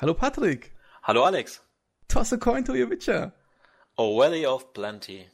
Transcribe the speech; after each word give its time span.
Hallo 0.00 0.14
Patrick. 0.14 0.70
Hallo 1.02 1.24
Alex. 1.24 1.60
Toss 2.06 2.32
a 2.32 2.36
coin 2.36 2.64
to 2.64 2.72
your 2.72 2.88
Witcher. 2.88 3.32
A 3.96 4.02
Valley 4.02 4.46
of 4.46 4.72
Plenty. 4.72 5.26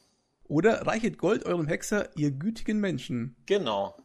Oder 0.45 0.87
reichet 0.87 1.19
Gold 1.19 1.45
eurem 1.45 1.67
Hexer, 1.67 2.09
ihr 2.15 2.31
gütigen 2.31 2.79
Menschen. 2.79 3.35
Genau. 3.45 3.95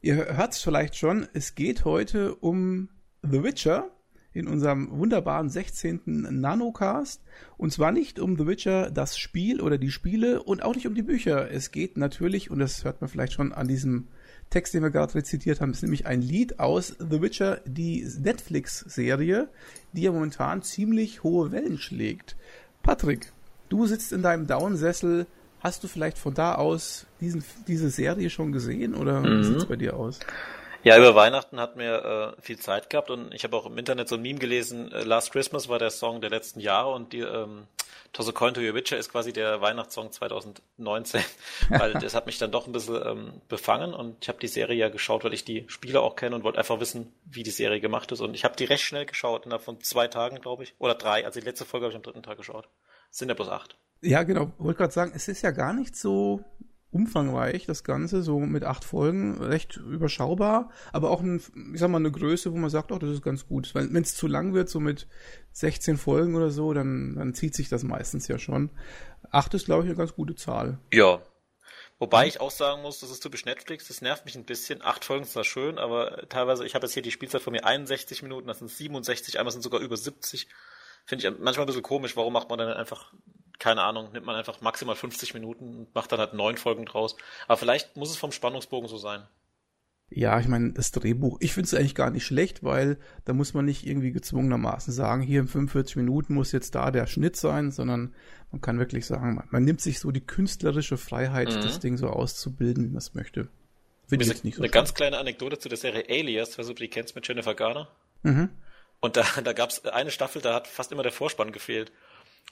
Ihr 0.00 0.14
hört 0.38 0.54
es 0.54 0.62
vielleicht 0.62 0.96
schon, 0.96 1.28
es 1.34 1.54
geht 1.54 1.84
heute 1.84 2.34
um 2.34 2.88
The 3.20 3.42
Witcher 3.42 3.90
in 4.32 4.48
unserem 4.48 4.88
wunderbaren 4.90 5.50
16. 5.50 6.00
Nanocast. 6.30 7.22
Und 7.58 7.70
zwar 7.70 7.92
nicht 7.92 8.18
um 8.18 8.38
The 8.38 8.46
Witcher, 8.46 8.90
das 8.90 9.18
Spiel 9.18 9.60
oder 9.60 9.76
die 9.76 9.90
Spiele 9.90 10.42
und 10.42 10.62
auch 10.62 10.74
nicht 10.74 10.86
um 10.86 10.94
die 10.94 11.02
Bücher. 11.02 11.50
Es 11.50 11.72
geht 11.72 11.98
natürlich, 11.98 12.50
und 12.50 12.58
das 12.58 12.84
hört 12.84 13.02
man 13.02 13.10
vielleicht 13.10 13.34
schon 13.34 13.52
an 13.52 13.68
diesem 13.68 14.08
Text, 14.54 14.72
den 14.72 14.84
wir 14.84 14.90
gerade 14.90 15.16
rezitiert 15.16 15.60
haben, 15.60 15.72
ist 15.72 15.82
nämlich 15.82 16.06
ein 16.06 16.22
Lied 16.22 16.60
aus 16.60 16.94
The 17.00 17.20
Witcher, 17.20 17.60
die 17.64 18.08
Netflix-Serie, 18.20 19.48
die 19.92 20.02
ja 20.02 20.12
momentan 20.12 20.62
ziemlich 20.62 21.24
hohe 21.24 21.50
Wellen 21.50 21.76
schlägt. 21.76 22.36
Patrick, 22.80 23.32
du 23.68 23.88
sitzt 23.88 24.12
in 24.12 24.22
deinem 24.22 24.46
Daunsessel. 24.46 25.26
Hast 25.58 25.82
du 25.82 25.88
vielleicht 25.88 26.18
von 26.18 26.34
da 26.34 26.54
aus 26.54 27.06
diesen, 27.20 27.42
diese 27.66 27.90
Serie 27.90 28.30
schon 28.30 28.52
gesehen 28.52 28.94
oder 28.94 29.22
mhm. 29.22 29.40
wie 29.40 29.44
sieht 29.44 29.56
es 29.56 29.66
bei 29.66 29.74
dir 29.74 29.96
aus? 29.96 30.20
Ja, 30.84 30.98
über 30.98 31.14
Weihnachten 31.14 31.58
hat 31.58 31.76
mir 31.76 32.34
äh, 32.36 32.42
viel 32.42 32.58
Zeit 32.58 32.90
gehabt 32.90 33.08
und 33.08 33.32
ich 33.32 33.42
habe 33.44 33.56
auch 33.56 33.64
im 33.64 33.78
Internet 33.78 34.06
so 34.06 34.16
ein 34.16 34.22
Meme 34.22 34.38
gelesen, 34.38 34.92
äh, 34.92 35.02
Last 35.02 35.32
Christmas 35.32 35.70
war 35.70 35.78
der 35.78 35.88
Song 35.88 36.20
der 36.20 36.28
letzten 36.28 36.60
Jahre 36.60 36.92
und 36.92 37.14
die 37.14 37.20
ähm, 37.20 37.66
Toss 38.12 38.28
a 38.28 38.32
Coin 38.32 38.52
to 38.52 38.60
Your 38.60 38.74
Witcher 38.74 38.98
ist 38.98 39.10
quasi 39.10 39.32
der 39.32 39.62
Weihnachtssong 39.62 40.12
2019, 40.12 41.22
weil 41.70 41.94
das 41.94 42.14
hat 42.14 42.26
mich 42.26 42.36
dann 42.36 42.52
doch 42.52 42.66
ein 42.66 42.72
bisschen 42.72 43.02
ähm, 43.02 43.40
befangen 43.48 43.94
und 43.94 44.18
ich 44.20 44.28
habe 44.28 44.38
die 44.38 44.46
Serie 44.46 44.76
ja 44.76 44.90
geschaut, 44.90 45.24
weil 45.24 45.32
ich 45.32 45.46
die 45.46 45.64
Spieler 45.68 46.02
auch 46.02 46.16
kenne 46.16 46.36
und 46.36 46.44
wollte 46.44 46.58
einfach 46.58 46.78
wissen, 46.80 47.14
wie 47.24 47.44
die 47.44 47.50
Serie 47.50 47.80
gemacht 47.80 48.12
ist 48.12 48.20
und 48.20 48.34
ich 48.34 48.44
habe 48.44 48.54
die 48.54 48.64
recht 48.64 48.84
schnell 48.84 49.06
geschaut, 49.06 49.46
innerhalb 49.46 49.64
von 49.64 49.80
zwei 49.80 50.06
Tagen, 50.06 50.38
glaube 50.42 50.64
ich, 50.64 50.74
oder 50.78 50.94
drei, 50.94 51.24
also 51.24 51.40
die 51.40 51.46
letzte 51.46 51.64
Folge 51.64 51.86
habe 51.86 51.92
ich 51.92 51.96
am 51.96 52.02
dritten 52.02 52.22
Tag 52.22 52.36
geschaut. 52.36 52.68
Es 53.10 53.16
sind 53.16 53.30
ja 53.30 53.34
bloß 53.34 53.48
acht. 53.48 53.78
Ja, 54.02 54.22
genau, 54.22 54.52
wollte 54.58 54.76
gerade 54.76 54.92
sagen, 54.92 55.12
es 55.14 55.28
ist 55.28 55.40
ja 55.40 55.50
gar 55.50 55.72
nicht 55.72 55.96
so 55.96 56.44
umfangreich, 56.94 57.66
das 57.66 57.82
Ganze, 57.82 58.22
so 58.22 58.38
mit 58.38 58.64
acht 58.64 58.84
Folgen, 58.84 59.42
recht 59.42 59.76
überschaubar, 59.76 60.70
aber 60.92 61.10
auch, 61.10 61.20
ein, 61.20 61.42
ich 61.72 61.80
sag 61.80 61.90
mal, 61.90 61.98
eine 61.98 62.12
Größe, 62.12 62.52
wo 62.52 62.56
man 62.56 62.70
sagt, 62.70 62.92
oh, 62.92 62.98
das 62.98 63.10
ist 63.10 63.22
ganz 63.22 63.46
gut. 63.46 63.74
Wenn 63.74 63.96
es 63.96 64.14
zu 64.14 64.28
lang 64.28 64.54
wird, 64.54 64.68
so 64.68 64.80
mit 64.80 65.08
16 65.52 65.96
Folgen 65.96 66.36
oder 66.36 66.50
so, 66.50 66.72
dann, 66.72 67.16
dann 67.16 67.34
zieht 67.34 67.54
sich 67.54 67.68
das 67.68 67.82
meistens 67.82 68.28
ja 68.28 68.38
schon. 68.38 68.70
Acht 69.30 69.52
ist, 69.54 69.66
glaube 69.66 69.82
ich, 69.82 69.88
eine 69.88 69.96
ganz 69.96 70.14
gute 70.14 70.36
Zahl. 70.36 70.78
Ja. 70.92 71.20
Wobei 71.98 72.26
ich 72.26 72.40
auch 72.40 72.50
sagen 72.50 72.82
muss, 72.82 73.00
das 73.00 73.10
ist 73.10 73.20
typisch 73.20 73.44
Netflix, 73.44 73.88
das 73.88 74.00
nervt 74.00 74.24
mich 74.24 74.36
ein 74.36 74.44
bisschen. 74.44 74.82
Acht 74.82 75.04
Folgen 75.04 75.24
sind 75.24 75.32
zwar 75.32 75.44
schön, 75.44 75.78
aber 75.78 76.28
teilweise, 76.28 76.64
ich 76.64 76.74
habe 76.74 76.86
jetzt 76.86 76.94
hier 76.94 77.02
die 77.02 77.10
Spielzeit 77.10 77.42
von 77.42 77.52
mir 77.52 77.64
61 77.64 78.22
Minuten, 78.22 78.46
das 78.46 78.58
sind 78.58 78.70
67, 78.70 79.38
einmal 79.38 79.52
sind 79.52 79.62
sogar 79.62 79.80
über 79.80 79.96
70. 79.96 80.48
Finde 81.06 81.28
ich 81.28 81.38
manchmal 81.38 81.64
ein 81.64 81.66
bisschen 81.66 81.82
komisch, 81.82 82.16
warum 82.16 82.32
macht 82.32 82.48
man 82.48 82.58
dann 82.58 82.72
einfach 82.72 83.12
keine 83.58 83.82
Ahnung, 83.82 84.12
nimmt 84.12 84.26
man 84.26 84.36
einfach 84.36 84.60
maximal 84.60 84.96
50 84.96 85.34
Minuten 85.34 85.78
und 85.78 85.94
macht 85.94 86.12
dann 86.12 86.18
halt 86.18 86.34
neun 86.34 86.56
Folgen 86.56 86.84
draus. 86.84 87.16
Aber 87.46 87.56
vielleicht 87.56 87.96
muss 87.96 88.10
es 88.10 88.16
vom 88.16 88.32
Spannungsbogen 88.32 88.88
so 88.88 88.98
sein. 88.98 89.22
Ja, 90.10 90.38
ich 90.38 90.48
meine, 90.48 90.72
das 90.72 90.92
Drehbuch, 90.92 91.38
ich 91.40 91.52
finde 91.54 91.66
es 91.66 91.74
eigentlich 91.74 91.94
gar 91.94 92.10
nicht 92.10 92.24
schlecht, 92.24 92.62
weil 92.62 92.98
da 93.24 93.32
muss 93.32 93.54
man 93.54 93.64
nicht 93.64 93.86
irgendwie 93.86 94.12
gezwungenermaßen 94.12 94.92
sagen, 94.92 95.22
hier 95.22 95.40
in 95.40 95.48
45 95.48 95.96
Minuten 95.96 96.34
muss 96.34 96.52
jetzt 96.52 96.74
da 96.74 96.90
der 96.90 97.06
Schnitt 97.06 97.36
sein, 97.36 97.70
sondern 97.70 98.14
man 98.52 98.60
kann 98.60 98.78
wirklich 98.78 99.06
sagen, 99.06 99.34
man, 99.34 99.48
man 99.50 99.64
nimmt 99.64 99.80
sich 99.80 99.98
so 99.98 100.10
die 100.10 100.24
künstlerische 100.24 100.98
Freiheit, 100.98 101.48
mhm. 101.48 101.62
das 101.62 101.80
Ding 101.80 101.96
so 101.96 102.08
auszubilden, 102.08 102.84
wie 102.84 102.88
man 102.88 102.98
es 102.98 103.14
möchte. 103.14 103.48
Finde 104.06 104.24
ich 104.24 104.30
jetzt 104.30 104.44
nicht 104.44 104.56
so 104.56 104.60
Eine 104.60 104.68
schlimm. 104.68 104.78
ganz 104.78 104.94
kleine 104.94 105.18
Anekdote 105.18 105.58
zu 105.58 105.68
der 105.68 105.78
Serie 105.78 106.04
Alias, 106.08 106.58
was 106.58 106.66
du 106.66 106.74
die 106.74 106.88
kennst 106.88 107.16
mit 107.16 107.26
Jennifer 107.26 107.54
Garner. 107.54 107.88
Mhm. 108.22 108.50
Und 109.00 109.16
da, 109.16 109.24
da 109.42 109.52
gab 109.52 109.70
es 109.70 109.84
eine 109.84 110.10
Staffel, 110.10 110.42
da 110.42 110.54
hat 110.54 110.68
fast 110.68 110.92
immer 110.92 111.02
der 111.02 111.12
Vorspann 111.12 111.50
gefehlt. 111.50 111.90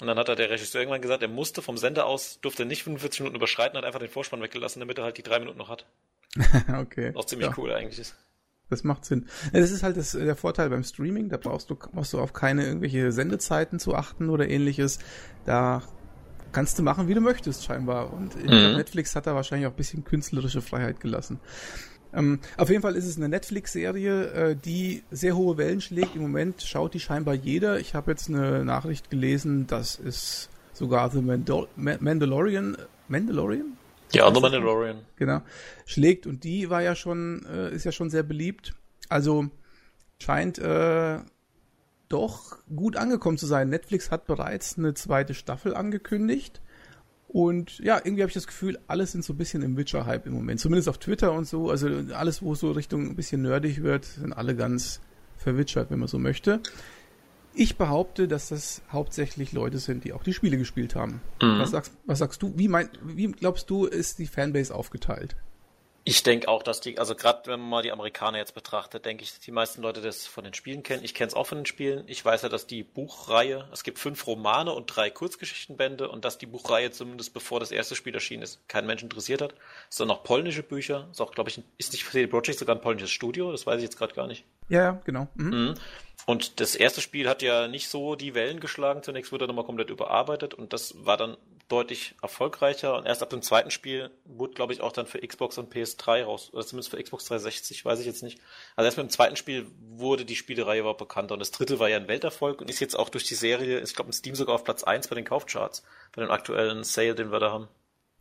Und 0.00 0.06
dann 0.06 0.18
hat 0.18 0.28
er 0.28 0.36
der 0.36 0.50
Regisseur 0.50 0.80
irgendwann 0.80 1.02
gesagt, 1.02 1.22
er 1.22 1.28
musste 1.28 1.62
vom 1.62 1.76
Sender 1.76 2.06
aus, 2.06 2.40
durfte 2.40 2.64
nicht 2.64 2.82
45 2.82 3.20
Minuten 3.20 3.36
überschreiten, 3.36 3.76
hat 3.76 3.84
einfach 3.84 4.00
den 4.00 4.08
Vorspann 4.08 4.42
weggelassen, 4.42 4.80
damit 4.80 4.98
er 4.98 5.04
halt 5.04 5.18
die 5.18 5.22
drei 5.22 5.38
Minuten 5.38 5.58
noch 5.58 5.68
hat. 5.68 5.86
okay. 6.80 7.12
Auch 7.14 7.24
ziemlich 7.24 7.48
ja. 7.48 7.54
cool 7.56 7.72
eigentlich 7.72 7.98
ist. 7.98 8.16
Das 8.70 8.84
macht 8.84 9.04
Sinn. 9.04 9.28
Das 9.52 9.70
ist 9.70 9.82
halt 9.82 9.98
das, 9.98 10.12
der 10.12 10.34
Vorteil 10.34 10.70
beim 10.70 10.82
Streaming, 10.82 11.28
da 11.28 11.36
brauchst 11.36 11.68
du, 11.68 11.74
brauchst 11.74 12.14
du 12.14 12.20
auf 12.20 12.32
keine 12.32 12.64
irgendwelche 12.64 13.12
Sendezeiten 13.12 13.78
zu 13.78 13.94
achten 13.94 14.30
oder 14.30 14.48
ähnliches. 14.48 14.98
Da 15.44 15.82
kannst 16.52 16.78
du 16.78 16.82
machen, 16.82 17.06
wie 17.06 17.14
du 17.14 17.20
möchtest, 17.20 17.64
scheinbar. 17.64 18.12
Und 18.12 18.34
mhm. 18.36 18.76
Netflix 18.76 19.14
hat 19.14 19.26
da 19.26 19.34
wahrscheinlich 19.34 19.66
auch 19.66 19.72
ein 19.72 19.76
bisschen 19.76 20.04
künstlerische 20.04 20.62
Freiheit 20.62 21.00
gelassen. 21.00 21.38
Ähm, 22.14 22.40
auf 22.56 22.68
jeden 22.68 22.82
Fall 22.82 22.96
ist 22.96 23.06
es 23.06 23.16
eine 23.16 23.28
Netflix-Serie, 23.28 24.24
äh, 24.32 24.56
die 24.56 25.02
sehr 25.10 25.36
hohe 25.36 25.56
Wellen 25.56 25.80
schlägt. 25.80 26.14
Im 26.14 26.22
Moment 26.22 26.62
schaut 26.62 26.94
die 26.94 27.00
scheinbar 27.00 27.34
jeder. 27.34 27.80
Ich 27.80 27.94
habe 27.94 28.10
jetzt 28.10 28.28
eine 28.28 28.64
Nachricht 28.64 29.10
gelesen, 29.10 29.66
dass 29.66 29.98
es 29.98 30.48
sogar 30.72 31.10
The 31.10 31.22
Mandal 31.22 31.68
Mandalorian, 31.76 32.76
Mandalorian? 33.08 33.76
Ja, 34.12 34.32
The 34.32 34.40
Mandalorian. 34.40 34.98
Genau. 35.16 35.42
Schlägt 35.86 36.26
und 36.26 36.44
die 36.44 36.68
war 36.70 36.82
ja 36.82 36.94
schon, 36.94 37.46
äh, 37.46 37.74
ist 37.74 37.84
ja 37.84 37.92
schon 37.92 38.10
sehr 38.10 38.22
beliebt. 38.22 38.74
Also 39.08 39.48
scheint 40.18 40.58
äh, 40.58 41.18
doch 42.08 42.58
gut 42.74 42.96
angekommen 42.96 43.38
zu 43.38 43.46
sein. 43.46 43.70
Netflix 43.70 44.10
hat 44.10 44.26
bereits 44.26 44.76
eine 44.76 44.94
zweite 44.94 45.34
Staffel 45.34 45.74
angekündigt. 45.74 46.60
Und 47.32 47.78
ja, 47.78 47.96
irgendwie 47.96 48.22
habe 48.22 48.28
ich 48.28 48.34
das 48.34 48.46
Gefühl, 48.46 48.78
alles 48.88 49.12
sind 49.12 49.24
so 49.24 49.32
ein 49.32 49.38
bisschen 49.38 49.62
im 49.62 49.78
Witcher-Hype 49.78 50.26
im 50.26 50.34
Moment. 50.34 50.60
Zumindest 50.60 50.86
auf 50.90 50.98
Twitter 50.98 51.32
und 51.32 51.48
so. 51.48 51.70
Also 51.70 51.88
alles, 52.14 52.42
wo 52.42 52.52
es 52.52 52.60
so 52.60 52.70
Richtung 52.72 53.08
ein 53.08 53.16
bisschen 53.16 53.40
nerdig 53.40 53.82
wird, 53.82 54.04
sind 54.04 54.34
alle 54.34 54.54
ganz 54.54 55.00
verwitchert, 55.38 55.90
wenn 55.90 55.98
man 55.98 56.08
so 56.08 56.18
möchte. 56.18 56.60
Ich 57.54 57.78
behaupte, 57.78 58.28
dass 58.28 58.50
das 58.50 58.82
hauptsächlich 58.90 59.52
Leute 59.52 59.78
sind, 59.78 60.04
die 60.04 60.12
auch 60.12 60.22
die 60.22 60.34
Spiele 60.34 60.58
gespielt 60.58 60.94
haben. 60.94 61.22
Mhm. 61.40 61.58
Was, 61.58 61.70
sagst, 61.70 61.94
was 62.04 62.18
sagst 62.18 62.42
du? 62.42 62.52
Wie, 62.58 62.68
mein, 62.68 62.90
wie 63.02 63.32
glaubst 63.32 63.70
du, 63.70 63.86
ist 63.86 64.18
die 64.18 64.26
Fanbase 64.26 64.74
aufgeteilt? 64.74 65.34
Ich 66.04 66.24
denke 66.24 66.48
auch, 66.48 66.64
dass 66.64 66.80
die, 66.80 66.98
also 66.98 67.14
gerade 67.14 67.42
wenn 67.46 67.60
man 67.60 67.68
mal 67.68 67.82
die 67.82 67.92
Amerikaner 67.92 68.38
jetzt 68.38 68.54
betrachtet, 68.54 69.04
denke 69.04 69.22
ich, 69.22 69.30
dass 69.30 69.40
die 69.40 69.52
meisten 69.52 69.82
Leute 69.82 70.00
das 70.00 70.26
von 70.26 70.42
den 70.42 70.52
Spielen 70.52 70.82
kennen. 70.82 71.04
Ich 71.04 71.14
kenne 71.14 71.28
es 71.28 71.34
auch 71.34 71.46
von 71.46 71.58
den 71.58 71.66
Spielen. 71.66 72.02
Ich 72.08 72.24
weiß 72.24 72.42
ja, 72.42 72.48
dass 72.48 72.66
die 72.66 72.82
Buchreihe, 72.82 73.68
es 73.72 73.84
gibt 73.84 74.00
fünf 74.00 74.26
Romane 74.26 74.72
und 74.72 74.86
drei 74.86 75.10
Kurzgeschichtenbände 75.10 76.08
und 76.08 76.24
dass 76.24 76.38
die 76.38 76.46
Buchreihe 76.46 76.90
zumindest 76.90 77.34
bevor 77.34 77.60
das 77.60 77.70
erste 77.70 77.94
Spiel 77.94 78.14
erschienen 78.14 78.42
ist, 78.42 78.66
keinen 78.68 78.88
Menschen 78.88 79.04
interessiert 79.04 79.42
hat. 79.42 79.54
Es 79.88 79.98
sind 79.98 80.08
noch 80.08 80.24
polnische 80.24 80.64
Bücher. 80.64 81.06
Ist 81.12 81.20
auch, 81.20 81.30
glaube 81.30 81.50
ich, 81.50 81.62
ist 81.78 81.92
nicht 81.92 82.04
für 82.04 82.12
CD 82.12 82.26
Projekt 82.26 82.58
sogar 82.58 82.74
ein 82.74 82.82
polnisches 82.82 83.10
Studio. 83.10 83.52
Das 83.52 83.64
weiß 83.64 83.76
ich 83.76 83.84
jetzt 83.84 83.96
gerade 83.96 84.14
gar 84.14 84.26
nicht. 84.26 84.44
Ja, 84.68 84.82
ja, 84.82 85.00
genau. 85.04 85.28
Mhm. 85.34 85.50
Mhm. 85.50 85.74
Und 86.26 86.60
das 86.60 86.76
erste 86.76 87.00
Spiel 87.00 87.28
hat 87.28 87.42
ja 87.42 87.68
nicht 87.68 87.88
so 87.88 88.14
die 88.16 88.34
Wellen 88.34 88.60
geschlagen. 88.60 89.02
Zunächst 89.02 89.32
wurde 89.32 89.44
er 89.44 89.48
nochmal 89.48 89.64
komplett 89.64 89.90
überarbeitet 89.90 90.54
und 90.54 90.72
das 90.72 91.04
war 91.04 91.16
dann 91.16 91.36
deutlich 91.68 92.14
erfolgreicher. 92.22 92.96
Und 92.96 93.06
erst 93.06 93.22
ab 93.22 93.30
dem 93.30 93.42
zweiten 93.42 93.70
Spiel 93.70 94.10
wurde, 94.24 94.54
glaube 94.54 94.72
ich, 94.72 94.80
auch 94.80 94.92
dann 94.92 95.06
für 95.06 95.26
Xbox 95.26 95.58
und 95.58 95.72
PS3 95.72 96.24
raus, 96.24 96.50
oder 96.52 96.66
zumindest 96.66 96.90
für 96.90 97.02
Xbox 97.02 97.24
360, 97.24 97.84
weiß 97.84 98.00
ich 98.00 98.06
jetzt 98.06 98.22
nicht. 98.22 98.40
Also 98.76 98.86
erst 98.86 98.98
mit 98.98 99.06
dem 99.06 99.10
zweiten 99.10 99.36
Spiel 99.36 99.66
wurde 99.80 100.24
die 100.24 100.36
Spielereihe 100.36 100.80
überhaupt 100.80 100.98
bekannter. 100.98 101.34
Und 101.34 101.40
das 101.40 101.50
dritte 101.50 101.78
war 101.78 101.88
ja 101.88 101.96
ein 101.96 102.08
Welterfolg 102.08 102.60
und 102.60 102.68
ist 102.68 102.80
jetzt 102.80 102.98
auch 102.98 103.08
durch 103.08 103.24
die 103.24 103.34
Serie, 103.34 103.80
ich 103.80 103.94
glaube, 103.94 104.08
in 104.08 104.12
Steam 104.12 104.34
sogar 104.34 104.54
auf 104.54 104.64
Platz 104.64 104.84
1 104.84 105.08
bei 105.08 105.14
den 105.14 105.24
Kaufcharts, 105.24 105.82
bei 106.14 106.22
dem 106.22 106.30
aktuellen 106.30 106.84
Sale, 106.84 107.14
den 107.14 107.32
wir 107.32 107.40
da 107.40 107.52
haben. 107.52 107.68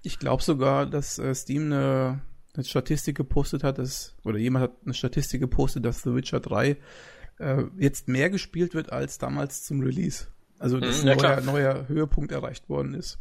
Ich 0.04 0.18
glaube 0.18 0.42
sogar, 0.42 0.86
dass 0.86 1.20
äh, 1.20 1.36
Steam 1.36 1.66
eine, 1.66 2.22
eine 2.56 2.64
Statistik 2.64 3.18
gepostet 3.18 3.64
hat, 3.64 3.78
dass, 3.78 4.16
oder 4.24 4.38
jemand 4.38 4.64
hat 4.64 4.72
eine 4.84 4.94
Statistik 4.94 5.42
gepostet, 5.42 5.86
dass 5.86 6.02
The 6.02 6.16
Witcher 6.16 6.40
3 6.40 6.78
äh, 7.38 7.64
jetzt 7.78 8.08
mehr 8.08 8.30
gespielt 8.30 8.74
wird 8.74 8.92
als 8.92 9.18
damals 9.18 9.64
zum 9.64 9.82
Release. 9.82 10.28
Also 10.58 10.80
dass 10.80 11.02
mhm, 11.02 11.08
ja, 11.08 11.14
ein 11.14 11.20
neuer, 11.20 11.42
neuer 11.42 11.88
Höhepunkt 11.88 12.32
erreicht 12.32 12.70
worden 12.70 12.94
ist 12.94 13.20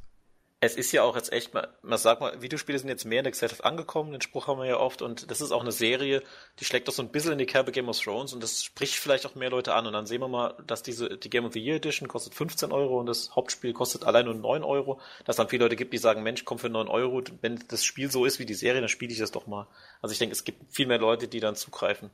es 0.62 0.76
ist 0.76 0.93
ja 0.93 1.03
auch 1.03 1.16
jetzt 1.16 1.32
echt 1.32 1.54
mal, 1.54 1.69
man 1.82 1.98
sagt 1.98 2.21
mal, 2.21 2.43
Videospiele 2.43 2.78
sind 2.78 2.91
jetzt 2.91 3.06
mehr 3.06 3.21
in 3.21 3.25
der 3.25 3.32
Gesellschaft 3.32 3.65
angekommen, 3.65 4.12
den 4.12 4.21
Spruch 4.21 4.47
haben 4.47 4.59
wir 4.59 4.66
ja 4.66 4.76
oft, 4.76 5.00
und 5.00 5.31
das 5.31 5.41
ist 5.41 5.53
auch 5.53 5.62
eine 5.62 5.72
Serie, 5.72 6.22
die 6.59 6.66
schlägt 6.66 6.86
doch 6.86 6.92
so 6.92 7.03
ein 7.03 7.09
bisschen 7.09 7.33
in 7.33 7.39
die 7.39 7.47
Kerbe 7.47 7.72
Game 7.72 7.89
of 7.89 7.98
Thrones 7.98 8.34
und 8.34 8.42
das 8.42 8.62
spricht 8.62 8.95
vielleicht 8.95 9.24
auch 9.24 9.34
mehr 9.34 9.48
Leute 9.48 9.72
an 9.72 9.86
und 9.86 9.95
dann 9.95 10.04
sehen 10.04 10.21
wir 10.21 10.28
mal, 10.28 10.54
dass 10.66 10.83
diese, 10.83 11.16
die 11.16 11.30
Game 11.30 11.47
of 11.47 11.54
the 11.54 11.60
Year 11.60 11.77
Edition 11.77 12.09
kostet 12.09 12.34
15 12.34 12.72
Euro 12.72 13.01
und 13.01 13.07
das 13.07 13.34
Hauptspiel 13.34 13.72
kostet 13.72 14.04
allein 14.04 14.27
nur 14.27 14.34
9 14.34 14.62
Euro, 14.62 15.01
dass 15.24 15.36
dann 15.36 15.48
viele 15.48 15.65
Leute 15.65 15.77
gibt, 15.77 15.95
die 15.95 15.98
sagen, 15.98 16.22
Mensch, 16.22 16.45
komm 16.45 16.59
für 16.59 16.68
9 16.68 16.89
Euro, 16.89 17.22
wenn 17.41 17.59
das 17.68 17.83
Spiel 17.83 18.10
so 18.10 18.27
ist 18.27 18.39
wie 18.39 18.47
die 18.47 18.54
Serie, 18.54 18.83
dann 18.83 18.91
spiele 18.91 19.13
ich 19.13 19.18
das 19.18 19.30
doch 19.30 19.47
mal. 19.47 19.66
Also 20.03 20.13
ich 20.13 20.18
denke, 20.18 20.34
es 20.34 20.45
gibt 20.45 20.74
viel 20.74 20.86
mehr 20.86 20.98
Leute, 20.98 21.27
die 21.27 21.41
dann 21.41 21.56
zugreifen. 21.56 22.10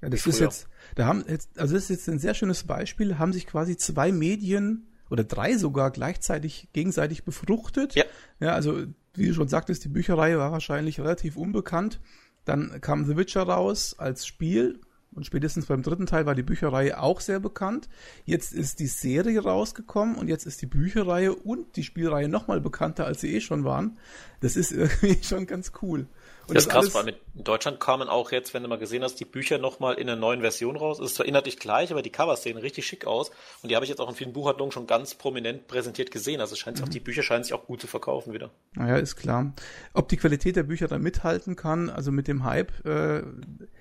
Ja, 0.00 0.08
das 0.08 0.26
ist 0.26 0.40
jetzt, 0.40 0.66
da 0.96 1.04
haben 1.04 1.24
jetzt, 1.28 1.50
also 1.58 1.74
das 1.74 1.84
ist 1.84 1.90
jetzt 1.90 2.08
ein 2.08 2.18
sehr 2.18 2.34
schönes 2.34 2.64
Beispiel, 2.64 3.18
haben 3.18 3.34
sich 3.34 3.46
quasi 3.46 3.76
zwei 3.76 4.10
Medien 4.10 4.88
oder 5.12 5.24
drei 5.24 5.58
sogar 5.58 5.90
gleichzeitig 5.90 6.68
gegenseitig 6.72 7.24
befruchtet. 7.24 7.94
Ja. 7.94 8.04
ja, 8.40 8.54
also 8.54 8.84
wie 9.14 9.28
du 9.28 9.34
schon 9.34 9.48
sagtest, 9.48 9.84
die 9.84 9.88
Bücherreihe 9.88 10.38
war 10.38 10.52
wahrscheinlich 10.52 10.98
relativ 10.98 11.36
unbekannt. 11.36 12.00
Dann 12.46 12.80
kam 12.80 13.04
The 13.04 13.16
Witcher 13.16 13.42
raus 13.42 13.94
als 13.98 14.26
Spiel 14.26 14.80
und 15.14 15.26
spätestens 15.26 15.66
beim 15.66 15.82
dritten 15.82 16.06
Teil 16.06 16.24
war 16.24 16.34
die 16.34 16.42
Bücherreihe 16.42 16.98
auch 16.98 17.20
sehr 17.20 17.38
bekannt. 17.38 17.90
Jetzt 18.24 18.54
ist 18.54 18.80
die 18.80 18.86
Serie 18.86 19.42
rausgekommen 19.42 20.16
und 20.16 20.28
jetzt 20.28 20.46
ist 20.46 20.62
die 20.62 20.66
Bücherreihe 20.66 21.34
und 21.34 21.76
die 21.76 21.82
Spielreihe 21.82 22.28
nochmal 22.28 22.62
bekannter, 22.62 23.04
als 23.04 23.20
sie 23.20 23.34
eh 23.34 23.40
schon 23.42 23.64
waren. 23.64 23.98
Das 24.40 24.56
ist 24.56 24.72
irgendwie 24.72 25.22
schon 25.22 25.46
ganz 25.46 25.72
cool. 25.82 26.06
Und 26.46 26.56
das 26.56 26.64
ist 26.64 26.70
krass, 26.70 26.94
weil 26.94 27.08
in 27.08 27.44
Deutschland 27.44 27.80
kamen 27.80 28.08
auch 28.08 28.32
jetzt, 28.32 28.52
wenn 28.52 28.62
du 28.62 28.68
mal 28.68 28.78
gesehen 28.78 29.02
hast, 29.02 29.20
die 29.20 29.24
Bücher 29.24 29.58
nochmal 29.58 29.94
in 29.94 30.08
einer 30.08 30.20
neuen 30.20 30.40
Version 30.40 30.76
raus. 30.76 30.98
Es 30.98 31.06
ist 31.06 31.14
zwar 31.16 31.26
inhaltlich 31.26 31.58
gleich, 31.58 31.92
aber 31.92 32.02
die 32.02 32.10
Covers 32.10 32.42
sehen 32.42 32.58
richtig 32.58 32.86
schick 32.86 33.06
aus. 33.06 33.30
Und 33.62 33.70
die 33.70 33.76
habe 33.76 33.84
ich 33.84 33.90
jetzt 33.90 34.00
auch 34.00 34.08
in 34.08 34.14
vielen 34.14 34.32
Buchhandlungen 34.32 34.72
schon 34.72 34.86
ganz 34.86 35.14
prominent 35.14 35.68
präsentiert 35.68 36.10
gesehen. 36.10 36.40
Also 36.40 36.56
scheint 36.56 36.78
mhm. 36.78 36.84
auch, 36.84 36.88
die 36.88 37.00
Bücher 37.00 37.22
scheinen 37.22 37.44
sich 37.44 37.54
auch 37.54 37.66
gut 37.66 37.80
zu 37.80 37.86
verkaufen 37.86 38.32
wieder. 38.32 38.50
Naja, 38.74 38.96
ist 38.96 39.16
klar. 39.16 39.52
Ob 39.94 40.08
die 40.08 40.16
Qualität 40.16 40.56
der 40.56 40.64
Bücher 40.64 40.88
da 40.88 40.98
mithalten 40.98 41.56
kann, 41.56 41.90
also 41.90 42.10
mit 42.10 42.28
dem 42.28 42.44
Hype, 42.44 42.84
äh, 42.84 43.22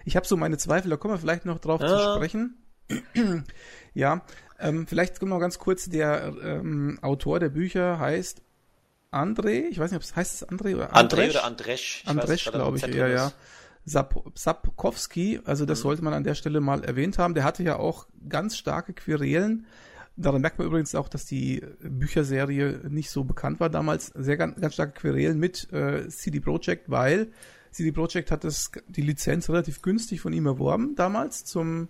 ich 0.06 0.16
habe 0.16 0.28
so 0.28 0.38
meine 0.38 0.58
Zweifel, 0.58 0.90
da 0.90 0.98
kommen 0.98 1.14
wir 1.14 1.20
vielleicht 1.20 1.46
noch 1.46 1.60
drauf 1.60 1.82
ja. 1.82 1.88
zu 1.88 2.16
sprechen. 2.16 2.58
ja, 3.94 4.22
ähm, 4.60 4.86
vielleicht 4.88 5.22
noch 5.22 5.40
ganz 5.40 5.60
kurz, 5.60 5.90
der 5.90 6.34
ähm, 6.44 7.00
Autor 7.02 7.40
der 7.40 7.50
Bücher 7.50 8.00
heißt 8.00 8.42
André, 9.12 9.68
ich 9.70 9.78
weiß 9.78 9.92
nicht, 9.92 9.98
ob 9.98 10.04
es 10.04 10.16
heißt 10.16 10.36
es 10.36 10.50
André 10.50 10.76
oder 10.76 10.96
André 10.96 11.30
oder 11.30 11.44
Andresch. 11.44 12.04
Andresch, 12.06 12.46
glaube 12.46 12.78
ich, 12.78 12.84
ja, 12.88 13.08
ja. 13.08 13.32
Sap 13.84 14.16
Sapkowski, 14.36 15.42
also 15.44 15.66
das 15.66 15.80
mhm. 15.80 15.84
sollte 15.84 16.04
man 16.04 16.14
an 16.14 16.24
der 16.24 16.36
Stelle 16.36 16.62
mal 16.62 16.84
erwähnt 16.84 17.18
haben. 17.18 17.34
Der 17.34 17.44
hatte 17.44 17.64
ja 17.64 17.78
auch 17.78 18.08
ganz 18.30 18.58
starke 18.58 18.94
Querelen. 18.94 19.66
Daran 20.16 20.42
merkt 20.42 20.60
man 20.60 20.68
übrigens 20.68 20.94
auch, 20.96 21.10
dass 21.10 21.26
die 21.26 21.62
Bücherserie 21.82 22.82
nicht 22.90 23.10
so 23.10 23.24
bekannt 23.24 23.60
war 23.60 23.70
damals. 23.70 24.08
Sehr 24.08 24.38
ganz, 24.38 24.60
ganz 24.62 24.76
starke 24.76 24.94
Querelen 24.94 25.40
mit 25.40 25.72
äh, 25.74 26.08
CD 26.10 26.40
Projekt, 26.40 26.90
weil 26.90 27.32
CD 27.72 27.92
Projekt 27.92 28.32
hat 28.32 28.44
das, 28.44 28.72
die 28.88 29.02
Lizenz 29.02 29.50
relativ 29.50 29.82
günstig 29.82 30.22
von 30.22 30.32
ihm 30.32 30.46
erworben 30.46 30.96
damals 30.96 31.44
zum 31.44 31.90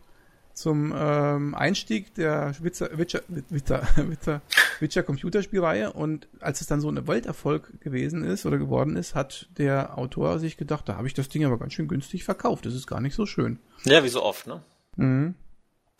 zum 0.62 0.94
ähm, 0.96 1.56
Einstieg 1.56 2.14
der 2.16 2.56
Witcher, 2.62 2.98
Witcher, 2.98 3.22
Witcher, 3.50 3.88
Witcher, 3.96 4.42
Witcher 4.80 5.04
Computerspielreihe 5.04 5.92
und 5.92 6.28
als 6.40 6.62
es 6.62 6.68
dann 6.68 6.82
so 6.82 6.90
ein 6.90 7.08
Welterfolg 7.08 7.82
gewesen 7.82 8.24
ist 8.24 8.46
oder 8.46 8.58
geworden 8.58 8.96
ist, 8.96 9.16
hat 9.16 9.50
der 9.58 9.98
Autor 9.98 10.40
sich 10.40 10.58
gedacht, 10.58 10.88
da 10.88 10.96
habe 10.96 11.08
ich 11.08 11.14
das 11.14 11.30
Ding 11.30 11.44
aber 11.46 11.58
ganz 11.58 11.74
schön 11.74 11.88
günstig 11.88 12.24
verkauft. 12.24 12.66
Das 12.66 12.76
ist 12.76 12.88
gar 12.88 13.02
nicht 13.02 13.16
so 13.16 13.26
schön. 13.26 13.60
Ja, 13.84 14.04
wie 14.04 14.10
so 14.10 14.24
oft, 14.24 14.48
ne? 14.48 14.64
Mhm. 14.96 15.36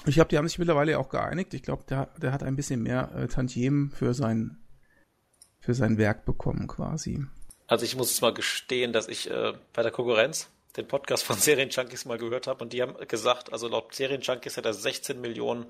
Ich 0.06 0.16
glaube, 0.16 0.30
die 0.30 0.38
haben 0.38 0.48
sich 0.48 0.60
mittlerweile 0.60 0.98
auch 0.98 1.10
geeinigt. 1.10 1.54
Ich 1.54 1.64
glaube, 1.64 1.84
der, 1.90 2.08
der 2.22 2.32
hat 2.32 2.44
ein 2.44 2.56
bisschen 2.56 2.82
mehr 2.82 3.12
äh, 3.16 3.28
Tantiemen 3.28 3.92
für 3.92 4.14
sein 4.14 4.58
für 5.60 5.76
sein 5.76 5.98
Werk 5.98 6.26
bekommen 6.26 6.68
quasi. 6.68 7.24
Also 7.68 7.86
ich 7.86 7.96
muss 7.96 8.10
jetzt 8.10 8.22
mal 8.22 8.34
gestehen, 8.34 8.94
dass 8.94 9.08
ich 9.08 9.30
äh, 9.30 9.54
bei 9.74 9.84
der 9.84 9.92
Konkurrenz 9.92 10.50
den 10.78 10.88
Podcast 10.88 11.24
von 11.24 11.36
Serienjunkies 11.40 12.06
mal 12.06 12.18
gehört 12.18 12.48
habe 12.48 12.64
und 12.64 12.74
die 12.74 12.82
haben 12.82 12.96
gesagt, 13.08 13.52
also 13.52 13.68
laut 13.68 13.94
Serienjunkies 13.94 14.58
hat 14.58 14.66
er 14.66 14.74
16 14.74 15.20
Millionen 15.20 15.66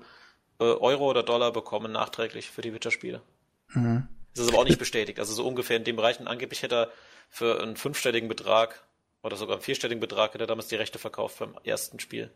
äh, 0.58 0.64
Euro 0.64 1.10
oder 1.10 1.22
Dollar 1.22 1.52
bekommen 1.52 1.92
nachträglich 1.92 2.50
für 2.50 2.62
die 2.62 2.72
Witcher-Spiele. 2.72 3.22
Mhm. 3.68 4.08
Das 4.34 4.44
ist 4.44 4.50
aber 4.50 4.60
auch 4.60 4.66
nicht 4.66 4.78
bestätigt. 4.78 5.18
Also 5.18 5.34
so 5.34 5.46
ungefähr 5.46 5.76
in 5.76 5.84
dem 5.84 5.96
Bereich. 5.96 6.18
Und 6.18 6.26
angeblich 6.26 6.62
hätte 6.62 6.74
er 6.74 6.92
für 7.28 7.60
einen 7.60 7.76
fünfstelligen 7.76 8.28
Betrag 8.28 8.82
oder 9.22 9.36
sogar 9.36 9.56
einen 9.56 9.62
vierstelligen 9.62 10.00
Betrag 10.00 10.34
hätte 10.34 10.44
er 10.44 10.48
damals 10.48 10.68
die 10.68 10.76
Rechte 10.76 10.98
verkauft 10.98 11.38
beim 11.38 11.54
ersten 11.64 12.00
Spiel. 12.00 12.30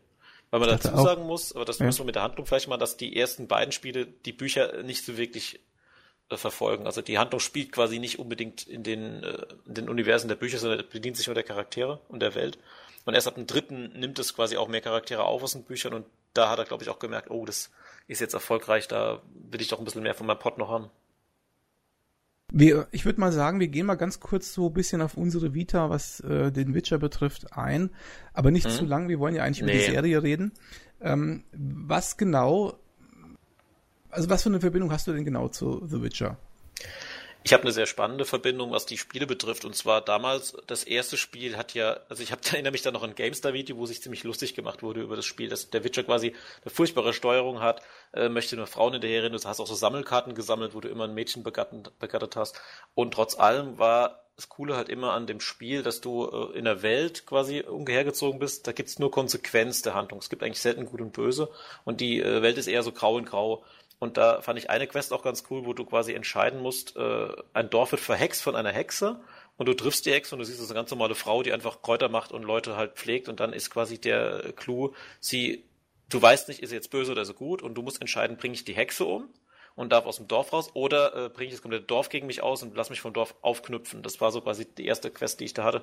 Weil 0.49 0.61
man 0.61 0.69
dazu 0.69 0.95
sagen 0.95 1.25
muss, 1.25 1.53
aber 1.53 1.65
das 1.65 1.79
ja. 1.79 1.85
müssen 1.85 1.99
wir 1.99 2.05
mit 2.05 2.15
der 2.15 2.23
Handlung 2.23 2.45
vielleicht 2.45 2.69
mal, 2.69 2.77
dass 2.77 2.95
die 2.95 3.17
ersten 3.17 3.47
beiden 3.47 3.73
Spiele 3.73 4.05
die 4.05 4.31
Bücher 4.31 4.81
nicht 4.83 5.03
so 5.03 5.17
wirklich 5.17 5.59
verfolgen. 6.35 6.85
Also 6.85 7.01
die 7.01 7.17
Handlung 7.17 7.39
spielt 7.39 7.71
quasi 7.71 7.99
nicht 7.99 8.19
unbedingt 8.19 8.67
in 8.67 8.83
den, 8.83 9.23
äh, 9.23 9.45
in 9.65 9.75
den 9.75 9.89
Universen 9.89 10.27
der 10.27 10.35
Bücher, 10.35 10.57
sondern 10.57 10.83
bedient 10.91 11.15
sich 11.15 11.27
nur 11.27 11.35
der 11.35 11.43
Charaktere 11.43 12.01
und 12.09 12.19
der 12.19 12.35
Welt. 12.35 12.57
Und 13.05 13.13
erst 13.13 13.27
ab 13.27 13.35
dem 13.35 13.47
dritten 13.47 13.93
nimmt 13.97 14.19
es 14.19 14.35
quasi 14.35 14.57
auch 14.57 14.67
mehr 14.67 14.81
Charaktere 14.81 15.23
auf 15.23 15.41
aus 15.41 15.53
den 15.53 15.63
Büchern 15.63 15.93
und 15.93 16.05
da 16.33 16.49
hat 16.49 16.59
er, 16.59 16.65
glaube 16.65 16.83
ich, 16.83 16.89
auch 16.89 16.99
gemerkt, 16.99 17.31
oh, 17.31 17.45
das 17.45 17.71
ist 18.07 18.19
jetzt 18.19 18.33
erfolgreich, 18.33 18.87
da 18.89 19.21
will 19.49 19.61
ich 19.61 19.69
doch 19.69 19.79
ein 19.79 19.85
bisschen 19.85 20.03
mehr 20.03 20.13
von 20.13 20.27
meinem 20.27 20.39
Pod 20.39 20.57
noch 20.57 20.69
haben. 20.69 20.89
Wir, 22.51 22.87
ich 22.91 23.05
würde 23.05 23.19
mal 23.19 23.31
sagen, 23.31 23.59
wir 23.59 23.67
gehen 23.67 23.85
mal 23.85 23.95
ganz 23.95 24.19
kurz 24.19 24.53
so 24.53 24.67
ein 24.67 24.73
bisschen 24.73 25.01
auf 25.01 25.17
unsere 25.17 25.53
Vita, 25.53 25.89
was 25.89 26.21
äh, 26.21 26.51
den 26.51 26.73
Witcher 26.73 26.97
betrifft, 26.97 27.57
ein. 27.57 27.89
Aber 28.33 28.51
nicht 28.51 28.65
hm? 28.65 28.71
zu 28.71 28.85
lang, 28.85 29.09
wir 29.09 29.19
wollen 29.19 29.35
ja 29.35 29.43
eigentlich 29.43 29.63
nee. 29.63 29.71
über 29.71 29.79
die 29.79 29.91
Serie 29.91 30.23
reden. 30.23 30.53
Ähm, 31.01 31.43
was 31.51 32.17
genau 32.17 32.79
also 34.17 34.29
was 34.31 34.41
für 34.41 34.49
eine 34.49 34.59
Verbindung 34.59 34.91
hast 34.91 35.05
du 35.05 35.13
denn 35.13 35.25
genau 35.25 35.47
zu 35.47 35.85
The 35.85 36.01
Witcher? 36.01 36.37
Ich 37.43 37.53
habe 37.53 37.63
eine 37.63 37.71
sehr 37.71 37.85
spannende 37.85 38.25
Verbindung, 38.25 38.71
was 38.71 38.87
die 38.87 38.97
Spiele 38.97 39.27
betrifft. 39.27 39.63
Und 39.63 39.75
zwar 39.75 40.01
damals, 40.01 40.57
das 40.65 40.83
erste 40.83 41.17
Spiel 41.17 41.55
hat 41.55 41.75
ja, 41.75 41.99
also 42.09 42.23
ich 42.23 42.31
hab, 42.31 42.43
erinnere 42.51 42.71
mich 42.71 42.81
da 42.81 42.91
noch 42.91 43.03
an 43.03 43.11
ein 43.11 43.15
GameStar-Video, 43.15 43.77
wo 43.77 43.85
sich 43.85 44.01
ziemlich 44.01 44.23
lustig 44.23 44.55
gemacht 44.55 44.81
wurde 44.81 45.01
über 45.01 45.15
das 45.15 45.25
Spiel, 45.25 45.47
dass 45.47 45.69
der 45.69 45.83
Witcher 45.83 46.03
quasi 46.03 46.35
eine 46.63 46.71
furchtbare 46.71 47.13
Steuerung 47.13 47.61
hat, 47.61 47.83
äh, 48.13 48.27
möchte 48.27 48.57
nur 48.57 48.67
Frauen 48.67 48.93
hinterherrennen, 48.93 49.39
du 49.39 49.47
hast 49.47 49.59
auch 49.59 49.67
so 49.67 49.75
Sammelkarten 49.75 50.33
gesammelt, 50.33 50.73
wo 50.73 50.81
du 50.81 50.89
immer 50.89 51.03
ein 51.03 51.13
Mädchen 51.13 51.43
begattet, 51.43 52.35
hast. 52.35 52.59
Und 52.95 53.13
trotz 53.13 53.37
allem 53.37 53.77
war 53.77 54.27
das 54.37 54.49
Coole 54.49 54.75
halt 54.75 54.87
immer 54.87 55.13
an 55.13 55.25
dem 55.25 55.39
Spiel, 55.39 55.81
dass 55.81 55.99
du 55.99 56.25
äh, 56.25 56.57
in 56.57 56.65
der 56.65 56.83
Welt 56.83 57.25
quasi 57.25 57.61
umhergezogen 57.61 58.39
bist. 58.39 58.67
Da 58.67 58.71
gibt's 58.71 58.99
nur 58.99 59.09
Konsequenz 59.09 59.81
der 59.81 59.95
Handlung. 59.95 60.19
Es 60.19 60.29
gibt 60.29 60.43
eigentlich 60.43 60.61
selten 60.61 60.85
Gut 60.85 61.01
und 61.01 61.11
Böse. 61.11 61.49
Und 61.85 62.01
die 62.01 62.21
äh, 62.21 62.43
Welt 62.43 62.59
ist 62.59 62.67
eher 62.67 62.83
so 62.83 62.91
grau 62.91 63.17
in 63.17 63.25
grau. 63.25 63.63
Und 63.99 64.17
da 64.17 64.41
fand 64.41 64.59
ich 64.59 64.69
eine 64.69 64.87
Quest 64.87 65.11
auch 65.11 65.23
ganz 65.23 65.43
cool, 65.49 65.65
wo 65.65 65.73
du 65.73 65.83
quasi 65.83 66.13
entscheiden 66.13 66.61
musst, 66.61 66.95
äh, 66.95 67.29
ein 67.53 67.69
Dorf 67.69 67.91
wird 67.91 68.01
verhext 68.01 68.43
von 68.43 68.55
einer 68.55 68.71
Hexe 68.71 69.19
und 69.57 69.67
du 69.67 69.73
triffst 69.73 70.05
die 70.05 70.11
Hexe 70.11 70.35
und 70.35 70.39
du 70.39 70.45
siehst, 70.45 70.59
das 70.59 70.65
ist 70.65 70.71
eine 70.71 70.79
ganz 70.79 70.91
normale 70.91 71.15
Frau, 71.15 71.41
die 71.41 71.51
einfach 71.51 71.81
Kräuter 71.81 72.09
macht 72.09 72.31
und 72.31 72.43
Leute 72.43 72.77
halt 72.77 72.93
pflegt 72.93 73.27
und 73.27 73.39
dann 73.39 73.53
ist 73.53 73.71
quasi 73.71 73.99
der 73.99 74.53
Clou, 74.55 74.93
sie, 75.19 75.65
du 76.09 76.21
weißt 76.21 76.47
nicht, 76.47 76.61
ist 76.61 76.69
sie 76.69 76.75
jetzt 76.75 76.91
böse 76.91 77.11
oder 77.11 77.25
so 77.25 77.33
gut 77.33 77.63
und 77.63 77.73
du 77.73 77.81
musst 77.81 77.99
entscheiden, 77.99 78.37
bringe 78.37 78.53
ich 78.53 78.65
die 78.65 78.75
Hexe 78.75 79.03
um 79.03 79.29
und 79.75 79.91
darf 79.91 80.05
aus 80.05 80.17
dem 80.17 80.27
Dorf 80.27 80.53
raus 80.53 80.69
oder 80.75 81.15
äh, 81.15 81.29
bringe 81.29 81.47
ich 81.47 81.53
das 81.53 81.63
komplette 81.63 81.85
Dorf 81.85 82.09
gegen 82.09 82.27
mich 82.27 82.43
aus 82.43 82.61
und 82.61 82.75
lass 82.75 82.91
mich 82.91 83.01
vom 83.01 83.13
Dorf 83.13 83.35
aufknüpfen. 83.41 84.03
Das 84.03 84.21
war 84.21 84.31
so 84.31 84.41
quasi 84.41 84.65
die 84.65 84.85
erste 84.85 85.09
Quest, 85.09 85.39
die 85.39 85.45
ich 85.45 85.53
da 85.53 85.63
hatte. 85.63 85.81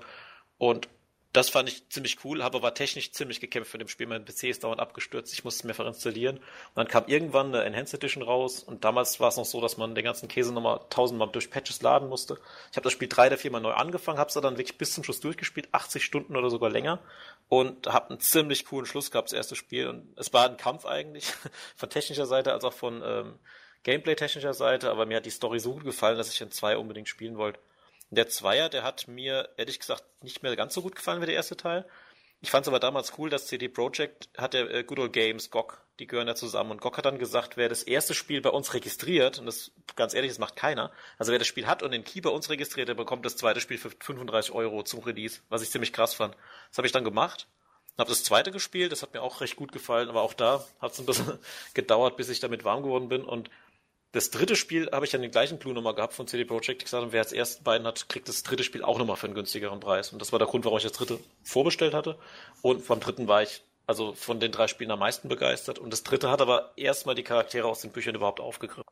Und 0.56 0.88
das 1.34 1.50
fand 1.50 1.68
ich 1.68 1.88
ziemlich 1.88 2.24
cool, 2.24 2.44
habe 2.44 2.58
aber 2.58 2.74
technisch 2.74 3.10
ziemlich 3.10 3.40
gekämpft 3.40 3.72
für 3.72 3.78
dem 3.78 3.88
Spiel. 3.88 4.06
Mein 4.06 4.24
PC 4.24 4.44
ist 4.44 4.62
dauernd 4.62 4.80
abgestürzt, 4.80 5.32
ich 5.32 5.42
musste 5.42 5.60
es 5.60 5.64
mehrfach 5.64 5.84
installieren. 5.84 6.36
Und 6.36 6.44
dann 6.76 6.86
kam 6.86 7.06
irgendwann 7.08 7.48
eine 7.48 7.64
Enhanced 7.64 7.92
Edition 7.94 8.22
raus 8.22 8.62
und 8.62 8.84
damals 8.84 9.18
war 9.18 9.30
es 9.30 9.36
noch 9.36 9.44
so, 9.44 9.60
dass 9.60 9.76
man 9.76 9.96
den 9.96 10.04
ganzen 10.04 10.28
Käse 10.28 10.54
nochmal 10.54 10.78
tausendmal 10.90 11.28
durch 11.28 11.50
Patches 11.50 11.82
laden 11.82 12.08
musste. 12.08 12.38
Ich 12.70 12.76
habe 12.76 12.84
das 12.84 12.92
Spiel 12.92 13.08
drei 13.08 13.26
oder 13.26 13.36
viermal 13.36 13.60
neu 13.60 13.72
angefangen, 13.72 14.18
habe 14.18 14.28
es 14.28 14.34
dann 14.34 14.58
wirklich 14.58 14.78
bis 14.78 14.94
zum 14.94 15.02
Schluss 15.02 15.18
durchgespielt, 15.18 15.68
80 15.72 16.04
Stunden 16.04 16.36
oder 16.36 16.50
sogar 16.50 16.70
länger 16.70 17.00
und 17.48 17.88
habe 17.88 18.10
einen 18.10 18.20
ziemlich 18.20 18.64
coolen 18.64 18.86
Schluss 18.86 19.10
gehabt, 19.10 19.30
das 19.30 19.36
erste 19.36 19.56
Spiel. 19.56 19.88
Und 19.88 20.16
es 20.16 20.32
war 20.32 20.48
ein 20.48 20.56
Kampf 20.56 20.86
eigentlich, 20.86 21.26
von 21.74 21.90
technischer 21.90 22.26
Seite 22.26 22.52
als 22.52 22.62
auch 22.62 22.72
von 22.72 23.02
ähm, 23.04 23.34
Gameplay-technischer 23.82 24.54
Seite, 24.54 24.88
aber 24.88 25.04
mir 25.04 25.16
hat 25.16 25.26
die 25.26 25.30
Story 25.30 25.58
so 25.58 25.72
gut 25.72 25.84
gefallen, 25.84 26.16
dass 26.16 26.32
ich 26.32 26.40
in 26.40 26.52
zwei 26.52 26.76
unbedingt 26.76 27.08
spielen 27.08 27.38
wollte. 27.38 27.58
Der 28.14 28.28
Zweier, 28.28 28.68
der 28.68 28.82
hat 28.82 29.08
mir 29.08 29.48
ehrlich 29.56 29.80
gesagt 29.80 30.04
nicht 30.22 30.42
mehr 30.42 30.54
ganz 30.56 30.74
so 30.74 30.82
gut 30.82 30.94
gefallen 30.94 31.20
wie 31.20 31.26
der 31.26 31.34
erste 31.34 31.56
Teil. 31.56 31.86
Ich 32.40 32.50
fand 32.50 32.66
es 32.66 32.68
aber 32.68 32.78
damals 32.78 33.14
cool, 33.18 33.30
dass 33.30 33.46
CD 33.46 33.68
Projekt 33.68 34.28
hat 34.36 34.52
der 34.52 34.70
äh, 34.70 34.84
Good 34.84 34.98
Old 34.98 35.12
Games, 35.14 35.50
GOG, 35.50 35.80
die 35.98 36.06
gehören 36.06 36.28
ja 36.28 36.34
zusammen. 36.34 36.72
Und 36.72 36.80
GOG 36.80 36.98
hat 36.98 37.06
dann 37.06 37.18
gesagt, 37.18 37.56
wer 37.56 37.70
das 37.70 37.82
erste 37.82 38.12
Spiel 38.12 38.42
bei 38.42 38.50
uns 38.50 38.74
registriert, 38.74 39.38
und 39.38 39.46
das 39.46 39.72
ganz 39.96 40.12
ehrlich, 40.12 40.30
das 40.30 40.38
macht 40.38 40.54
keiner, 40.54 40.92
also 41.16 41.32
wer 41.32 41.38
das 41.38 41.48
Spiel 41.48 41.66
hat 41.66 41.82
und 41.82 41.90
den 41.92 42.04
Key 42.04 42.20
bei 42.20 42.28
uns 42.28 42.50
registriert, 42.50 42.88
der 42.88 42.94
bekommt 42.94 43.24
das 43.24 43.38
zweite 43.38 43.60
Spiel 43.60 43.78
für 43.78 43.90
35 43.98 44.52
Euro 44.52 44.82
zum 44.82 45.00
Release, 45.00 45.40
was 45.48 45.62
ich 45.62 45.70
ziemlich 45.70 45.94
krass 45.94 46.12
fand. 46.12 46.36
Das 46.68 46.76
habe 46.76 46.86
ich 46.86 46.92
dann 46.92 47.04
gemacht. 47.04 47.48
Habe 47.96 48.10
das 48.10 48.24
zweite 48.24 48.50
gespielt, 48.50 48.92
das 48.92 49.02
hat 49.02 49.14
mir 49.14 49.22
auch 49.22 49.40
recht 49.40 49.56
gut 49.56 49.72
gefallen, 49.72 50.08
aber 50.08 50.22
auch 50.22 50.34
da 50.34 50.64
hat 50.80 50.92
es 50.92 50.98
ein 50.98 51.06
bisschen 51.06 51.38
gedauert, 51.74 52.16
bis 52.16 52.28
ich 52.28 52.40
damit 52.40 52.64
warm 52.64 52.82
geworden 52.82 53.08
bin. 53.08 53.24
Und 53.24 53.50
das 54.14 54.30
dritte 54.30 54.54
Spiel 54.54 54.88
habe 54.92 55.04
ich 55.04 55.10
dann 55.10 55.22
den 55.22 55.32
gleichen 55.32 55.58
Clou 55.58 55.72
nochmal 55.72 55.94
gehabt 55.94 56.14
von 56.14 56.28
CD 56.28 56.44
Projekt 56.44 56.84
gesagt, 56.84 57.02
und 57.02 57.12
wer 57.12 57.20
als 57.20 57.32
ersten 57.32 57.64
beiden 57.64 57.84
hat, 57.84 58.08
kriegt 58.08 58.28
das 58.28 58.44
dritte 58.44 58.62
Spiel 58.62 58.84
auch 58.84 58.96
nochmal 58.96 59.16
für 59.16 59.26
einen 59.26 59.34
günstigeren 59.34 59.80
Preis. 59.80 60.12
Und 60.12 60.22
das 60.22 60.30
war 60.30 60.38
der 60.38 60.46
Grund, 60.46 60.64
warum 60.64 60.78
ich 60.78 60.84
das 60.84 60.92
dritte 60.92 61.18
vorbestellt 61.42 61.94
hatte. 61.94 62.16
Und 62.62 62.86
beim 62.86 63.00
dritten 63.00 63.26
war 63.26 63.42
ich 63.42 63.64
also 63.88 64.12
von 64.12 64.38
den 64.38 64.52
drei 64.52 64.68
Spielen 64.68 64.92
am 64.92 65.00
meisten 65.00 65.28
begeistert. 65.28 65.80
Und 65.80 65.92
das 65.92 66.04
dritte 66.04 66.30
hat 66.30 66.40
aber 66.40 66.70
erstmal 66.76 67.16
die 67.16 67.24
Charaktere 67.24 67.66
aus 67.66 67.80
den 67.80 67.90
Büchern 67.90 68.14
überhaupt 68.14 68.38
aufgegriffen. 68.38 68.88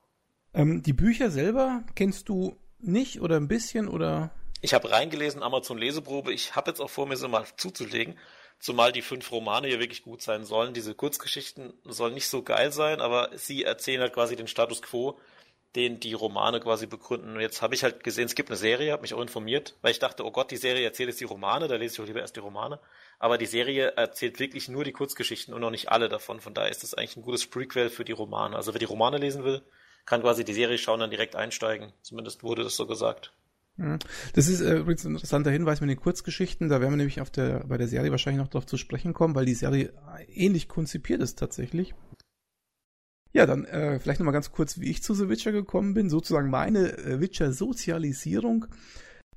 Ähm, 0.55 0.83
die 0.83 0.93
Bücher 0.93 1.31
selber 1.31 1.85
kennst 1.95 2.29
du 2.29 2.57
nicht 2.81 3.21
oder 3.21 3.37
ein 3.37 3.47
bisschen 3.47 3.87
oder? 3.87 4.33
Ich 4.61 4.75
habe 4.75 4.91
reingelesen, 4.91 5.45
Amazon 5.45 5.79
Leseprobe. 5.79 6.33
Ich 6.33 6.57
habe 6.57 6.71
jetzt 6.71 6.81
auch 6.81 6.91
vor 6.91 7.07
mir, 7.07 7.17
so 7.17 7.29
mal 7.29 7.47
zuzulegen. 7.57 8.19
Zumal 8.63 8.93
die 8.93 9.03
fünf 9.03 9.33
Romane 9.33 9.69
ja 9.69 9.81
wirklich 9.81 10.05
gut 10.05 10.23
sein 10.23 10.45
sollen. 10.45 10.73
Diese 10.73 10.95
Kurzgeschichten 10.95 11.75
sollen 11.83 12.15
nicht 12.15 12.29
so 12.29 12.45
geil 12.45 12.71
sein, 12.71 13.01
aber 13.01 13.31
sie 13.35 13.65
erzählen 13.65 14.01
halt 14.01 14.13
quasi 14.13 14.37
den 14.37 14.47
Status 14.47 14.81
quo, 14.81 15.19
den 15.75 15.99
die 15.99 16.13
Romane 16.13 16.61
quasi 16.61 16.87
begründen. 16.87 17.35
Und 17.35 17.41
jetzt 17.41 17.61
habe 17.61 17.75
ich 17.75 17.83
halt 17.83 18.05
gesehen, 18.05 18.27
es 18.27 18.37
gibt 18.37 18.51
eine 18.51 18.57
Serie, 18.57 18.93
habe 18.93 19.03
mich 19.03 19.15
auch 19.15 19.21
informiert, 19.21 19.75
weil 19.83 19.91
ich 19.91 19.99
dachte, 19.99 20.25
oh 20.25 20.31
Gott, 20.31 20.53
die 20.53 20.59
Serie 20.59 20.85
erzählt 20.85 21.09
jetzt 21.09 21.21
die 21.21 21.25
Romane, 21.25 21.67
da 21.67 21.75
lese 21.75 21.95
ich 21.95 22.01
auch 22.01 22.07
lieber 22.07 22.21
erst 22.21 22.37
die 22.37 22.41
Romane. 22.41 22.79
Aber 23.19 23.37
die 23.37 23.47
Serie 23.47 23.95
erzählt 23.97 24.39
wirklich 24.39 24.69
nur 24.69 24.85
die 24.85 24.93
Kurzgeschichten 24.93 25.53
und 25.53 25.61
noch 25.61 25.71
nicht 25.71 25.91
alle 25.91 26.09
davon. 26.09 26.39
Von 26.39 26.55
daher 26.55 26.71
ist 26.71 26.85
das 26.85 26.95
eigentlich 26.95 27.17
ein 27.17 27.23
gutes 27.23 27.49
Prequel 27.49 27.91
für 27.91 28.05
die 28.05 28.13
Romane. 28.13 28.55
Also 28.55 28.75
wer 28.75 28.79
die 28.79 28.85
Romane 28.85 29.19
lesen 29.19 29.43
will, 29.43 29.63
kann 30.07 30.23
quasi 30.23 30.45
die 30.45 30.55
Serie 30.55 30.79
schauen, 30.79 31.01
dann 31.01 31.11
direkt 31.11 31.35
einsteigen. 31.35 31.93
Zumindest 32.03 32.45
wurde 32.45 32.63
das 32.63 32.77
so 32.77 32.87
gesagt. 32.87 33.33
Mhm. 33.77 33.99
Das 34.35 34.49
ist 34.49 34.61
äh, 34.61 34.79
übrigens 34.79 35.05
ein 35.05 35.13
interessanter 35.13 35.51
Hinweis 35.51 35.81
mit 35.81 35.91
den 35.91 36.01
Kurzgeschichten. 36.01 36.69
Da 36.69 36.81
werden 36.81 36.93
wir 36.93 36.99
nämlich 36.99 37.21
auf 37.21 37.31
der, 37.31 37.65
bei 37.67 37.79
der 37.79 37.89
Serie 37.89 38.11
wahrscheinlich 38.11 38.43
noch 38.43 38.51
darauf 38.51 38.67
zu 38.67 38.77
sprechen 38.77 39.15
kommen, 39.15 39.35
weil 39.35 39.47
die 39.47 39.55
Serie 39.55 39.93
ähnlich 40.29 40.69
konzipiert 40.69 41.23
ist 41.23 41.39
tatsächlich. 41.39 41.95
Ja, 43.33 43.47
dann 43.47 43.65
äh, 43.65 43.99
vielleicht 43.99 44.21
nochmal 44.21 44.35
ganz 44.35 44.53
kurz, 44.53 44.79
wie 44.79 44.91
ich 44.91 45.03
zu 45.03 45.15
The 45.15 45.29
Witcher 45.29 45.53
gekommen 45.53 45.95
bin. 45.95 46.11
Sozusagen 46.11 46.51
meine 46.51 46.99
äh, 46.99 47.21
Witcher-Sozialisierung. 47.21 48.67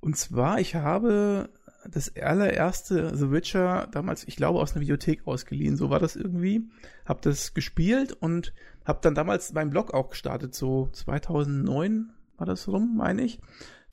Und 0.01 0.17
zwar, 0.17 0.59
ich 0.59 0.75
habe 0.75 1.49
das 1.89 2.15
allererste 2.15 3.15
The 3.15 3.31
Witcher 3.31 3.87
damals, 3.91 4.27
ich 4.27 4.35
glaube, 4.35 4.59
aus 4.59 4.73
einer 4.73 4.81
Videothek 4.81 5.25
ausgeliehen. 5.25 5.77
So 5.77 5.89
war 5.89 5.99
das 5.99 6.17
irgendwie. 6.17 6.69
Hab 7.05 7.21
das 7.21 7.53
gespielt 7.53 8.11
und 8.11 8.53
hab 8.83 9.01
dann 9.01 9.15
damals 9.15 9.53
meinen 9.53 9.69
Blog 9.69 9.93
auch 9.93 10.09
gestartet. 10.09 10.53
So 10.55 10.89
2009 10.91 12.11
war 12.37 12.45
das 12.45 12.67
rum, 12.67 12.97
meine 12.97 13.23
ich. 13.23 13.39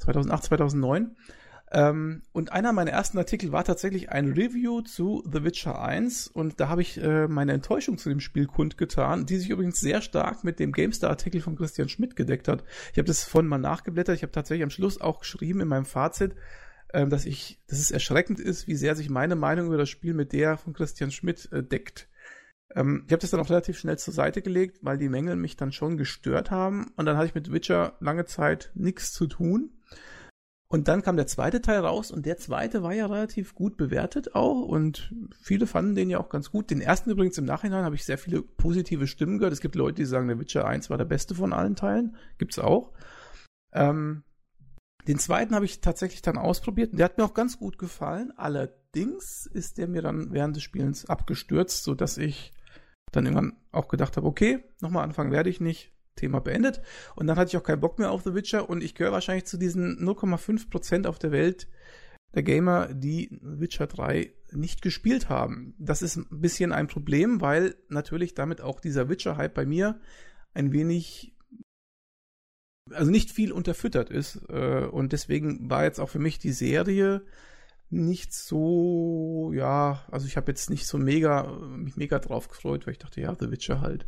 2008, 0.03 0.45
2009. 0.45 1.17
Ähm, 1.75 2.23
und 2.33 2.53
einer 2.53 2.73
meiner 2.75 2.91
ersten 2.91 3.17
Artikel 3.17 3.51
war 3.51 3.65
tatsächlich 3.65 4.11
ein 4.11 4.33
Review 4.33 4.83
zu 4.83 5.25
The 5.31 5.43
Witcher 5.43 5.81
1 5.81 6.29
und 6.29 6.61
da 6.61 6.69
habe 6.69 6.83
ich 6.83 7.03
äh, 7.03 7.29
meine 7.29 7.53
Enttäuschung 7.53 7.97
zu 7.97 8.11
dem 8.11 8.21
Spiel 8.21 8.47
kundgetan, 8.47 9.25
die 9.25 9.39
sich 9.39 9.49
übrigens 9.49 9.81
sehr 9.81 10.03
stark 10.03 10.45
mit 10.45 10.59
dem 10.59 10.73
GameStar-Artikel 10.73 11.41
von 11.41 11.57
Christian 11.57 11.89
Schmidt 11.89 12.15
gedeckt 12.15 12.47
hat. 12.47 12.63
Ich 12.93 12.99
habe 12.99 13.07
das 13.07 13.25
vorhin 13.25 13.49
mal 13.49 13.57
nachgeblättert, 13.57 14.17
ich 14.17 14.23
habe 14.23 14.33
tatsächlich 14.33 14.65
am 14.65 14.71
Schluss 14.71 15.01
auch 15.01 15.21
geschrieben 15.21 15.61
in 15.61 15.69
meinem 15.69 15.87
Fazit, 15.87 16.35
ähm, 16.93 17.09
dass 17.09 17.25
ich, 17.25 17.59
dass 17.69 17.79
es 17.79 17.91
erschreckend 17.91 18.39
ist, 18.39 18.67
wie 18.67 18.77
sehr 18.77 18.95
sich 18.95 19.09
meine 19.09 19.35
Meinung 19.35 19.69
über 19.69 19.79
das 19.79 19.89
Spiel 19.89 20.13
mit 20.13 20.35
der 20.35 20.59
von 20.59 20.75
Christian 20.75 21.11
Schmidt 21.11 21.51
äh, 21.53 21.63
deckt. 21.63 22.11
Ähm, 22.75 23.05
ich 23.07 23.13
habe 23.13 23.21
das 23.21 23.31
dann 23.31 23.41
auch 23.41 23.49
relativ 23.49 23.79
schnell 23.79 23.97
zur 23.97 24.13
Seite 24.13 24.43
gelegt, 24.43 24.81
weil 24.83 24.99
die 24.99 25.09
Mängel 25.09 25.37
mich 25.37 25.57
dann 25.57 25.73
schon 25.73 25.97
gestört 25.97 26.51
haben 26.51 26.93
und 26.97 27.07
dann 27.07 27.17
hatte 27.17 27.29
ich 27.29 27.35
mit 27.35 27.51
Witcher 27.51 27.97
lange 28.01 28.27
Zeit 28.27 28.73
nichts 28.75 29.13
zu 29.13 29.27
tun. 29.27 29.71
Und 30.73 30.89
dann 30.89 31.03
kam 31.03 31.17
der 31.17 31.27
zweite 31.27 31.61
Teil 31.61 31.81
raus 31.81 32.11
und 32.11 32.25
der 32.25 32.39
zweite 32.39 32.83
war 32.83 32.95
ja 32.95 33.05
relativ 33.05 33.55
gut 33.55 33.77
bewertet 33.77 34.35
auch 34.35 34.63
und 34.63 35.15
viele 35.39 35.67
fanden 35.67 35.95
den 35.95 36.09
ja 36.09 36.19
auch 36.19 36.31
ganz 36.31 36.51
gut. 36.51 36.71
Den 36.71 36.81
ersten 36.81 37.11
übrigens 37.11 37.37
im 37.37 37.45
Nachhinein 37.45 37.85
habe 37.85 37.95
ich 37.95 38.07
sehr 38.07 38.17
viele 38.17 38.41
positive 38.41 39.07
Stimmen 39.07 39.37
gehört. 39.37 39.53
Es 39.53 39.61
gibt 39.61 39.75
Leute, 39.75 39.97
die 39.97 40.07
sagen, 40.07 40.29
der 40.29 40.39
Witcher 40.39 40.67
1 40.67 40.89
war 40.89 40.97
der 40.97 41.05
beste 41.05 41.35
von 41.35 41.53
allen 41.53 41.77
Teilen. 41.77 42.17
Gibt's 42.39 42.59
auch. 42.59 42.95
Ähm, 43.75 44.25
den 45.07 45.19
zweiten 45.19 45.55
habe 45.55 45.67
ich 45.67 45.83
tatsächlich 45.83 46.23
dann 46.23 46.39
ausprobiert 46.39 46.93
und 46.93 46.99
der 46.99 47.05
hat 47.05 47.19
mir 47.19 47.25
auch 47.25 47.35
ganz 47.35 47.59
gut 47.59 47.77
gefallen. 47.77 48.33
Allerdings 48.39 49.45
ist 49.45 49.77
der 49.77 49.89
mir 49.89 50.01
dann 50.01 50.33
während 50.33 50.57
des 50.57 50.63
Spielens 50.63 51.05
abgestürzt, 51.05 51.85
so 51.85 51.95
dass 51.95 52.17
ich 52.17 52.55
dann 53.11 53.27
irgendwann 53.27 53.59
auch 53.73 53.89
gedacht 53.89 54.17
habe, 54.17 54.27
okay, 54.27 54.65
nochmal 54.81 55.05
anfangen 55.05 55.33
werde 55.33 55.51
ich 55.51 55.61
nicht. 55.61 55.93
Thema 56.23 56.41
beendet. 56.41 56.81
Und 57.17 57.27
dann 57.27 57.37
hatte 57.37 57.49
ich 57.49 57.57
auch 57.57 57.65
keinen 57.65 57.81
Bock 57.81 57.99
mehr 57.99 58.13
auf 58.13 58.23
The 58.23 58.35
Witcher 58.35 58.71
und 58.71 58.83
ich 58.83 58.95
gehöre 58.95 59.13
wahrscheinlich 59.13 59.47
zu 59.47 59.59
diesen 59.59 59.99
0,5% 59.99 61.07
auf 61.07 61.19
der 61.19 61.33
Welt 61.33 61.69
der 62.35 62.45
Gamer, 62.45 62.95
die 62.95 63.39
Witcher 63.43 63.89
3 63.89 64.33
nicht 64.53 64.83
gespielt 64.83 65.29
haben. 65.29 65.75
Das 65.79 66.01
ist 66.01 66.17
ein 66.17 66.41
bisschen 66.41 66.73
ein 66.73 66.87
Problem, 66.87 67.41
weil 67.41 67.75
natürlich 67.89 68.35
damit 68.35 68.61
auch 68.61 68.81
dieser 68.81 69.09
Witcher-Hype 69.09 69.53
bei 69.53 69.67
mir 69.67 70.01
ein 70.55 70.73
wenig, 70.73 71.35
also 72.91 73.11
nicht 73.11 73.31
viel 73.33 73.53
unterfüttert 73.53 74.11
ist. 74.11 74.41
Äh, 74.49 74.87
und 74.87 75.13
deswegen 75.13 75.69
war 75.69 75.85
jetzt 75.85 75.99
auch 75.99 76.09
für 76.09 76.21
mich 76.21 76.39
die 76.39 76.53
Serie 76.53 77.23
nicht 77.91 78.33
so, 78.33 79.53
ja, 79.55 80.03
also 80.11 80.27
ich 80.27 80.39
habe 80.39 80.51
jetzt 80.51 80.71
nicht 80.71 80.87
so 80.87 80.97
mega, 80.97 81.53
mich 81.77 81.97
mega 81.97 82.19
drauf 82.19 82.49
gefreut, 82.49 82.87
weil 82.87 82.93
ich 82.93 82.99
dachte, 82.99 83.21
ja, 83.21 83.37
The 83.39 83.51
Witcher 83.51 83.83
halt. 83.83 84.07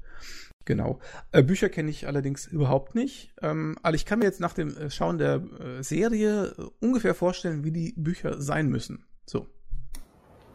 Genau. 0.64 0.98
Äh, 1.32 1.42
Bücher 1.42 1.68
kenne 1.68 1.90
ich 1.90 2.06
allerdings 2.06 2.46
überhaupt 2.46 2.94
nicht. 2.94 3.32
Ähm, 3.42 3.76
aber 3.82 3.94
ich 3.94 4.06
kann 4.06 4.18
mir 4.18 4.24
jetzt 4.24 4.40
nach 4.40 4.54
dem 4.54 4.76
äh, 4.76 4.90
Schauen 4.90 5.18
der 5.18 5.42
äh, 5.60 5.82
Serie 5.82 6.54
äh, 6.56 6.62
ungefähr 6.80 7.14
vorstellen, 7.14 7.64
wie 7.64 7.72
die 7.72 7.92
Bücher 7.96 8.40
sein 8.40 8.68
müssen. 8.68 9.04
So. 9.26 9.46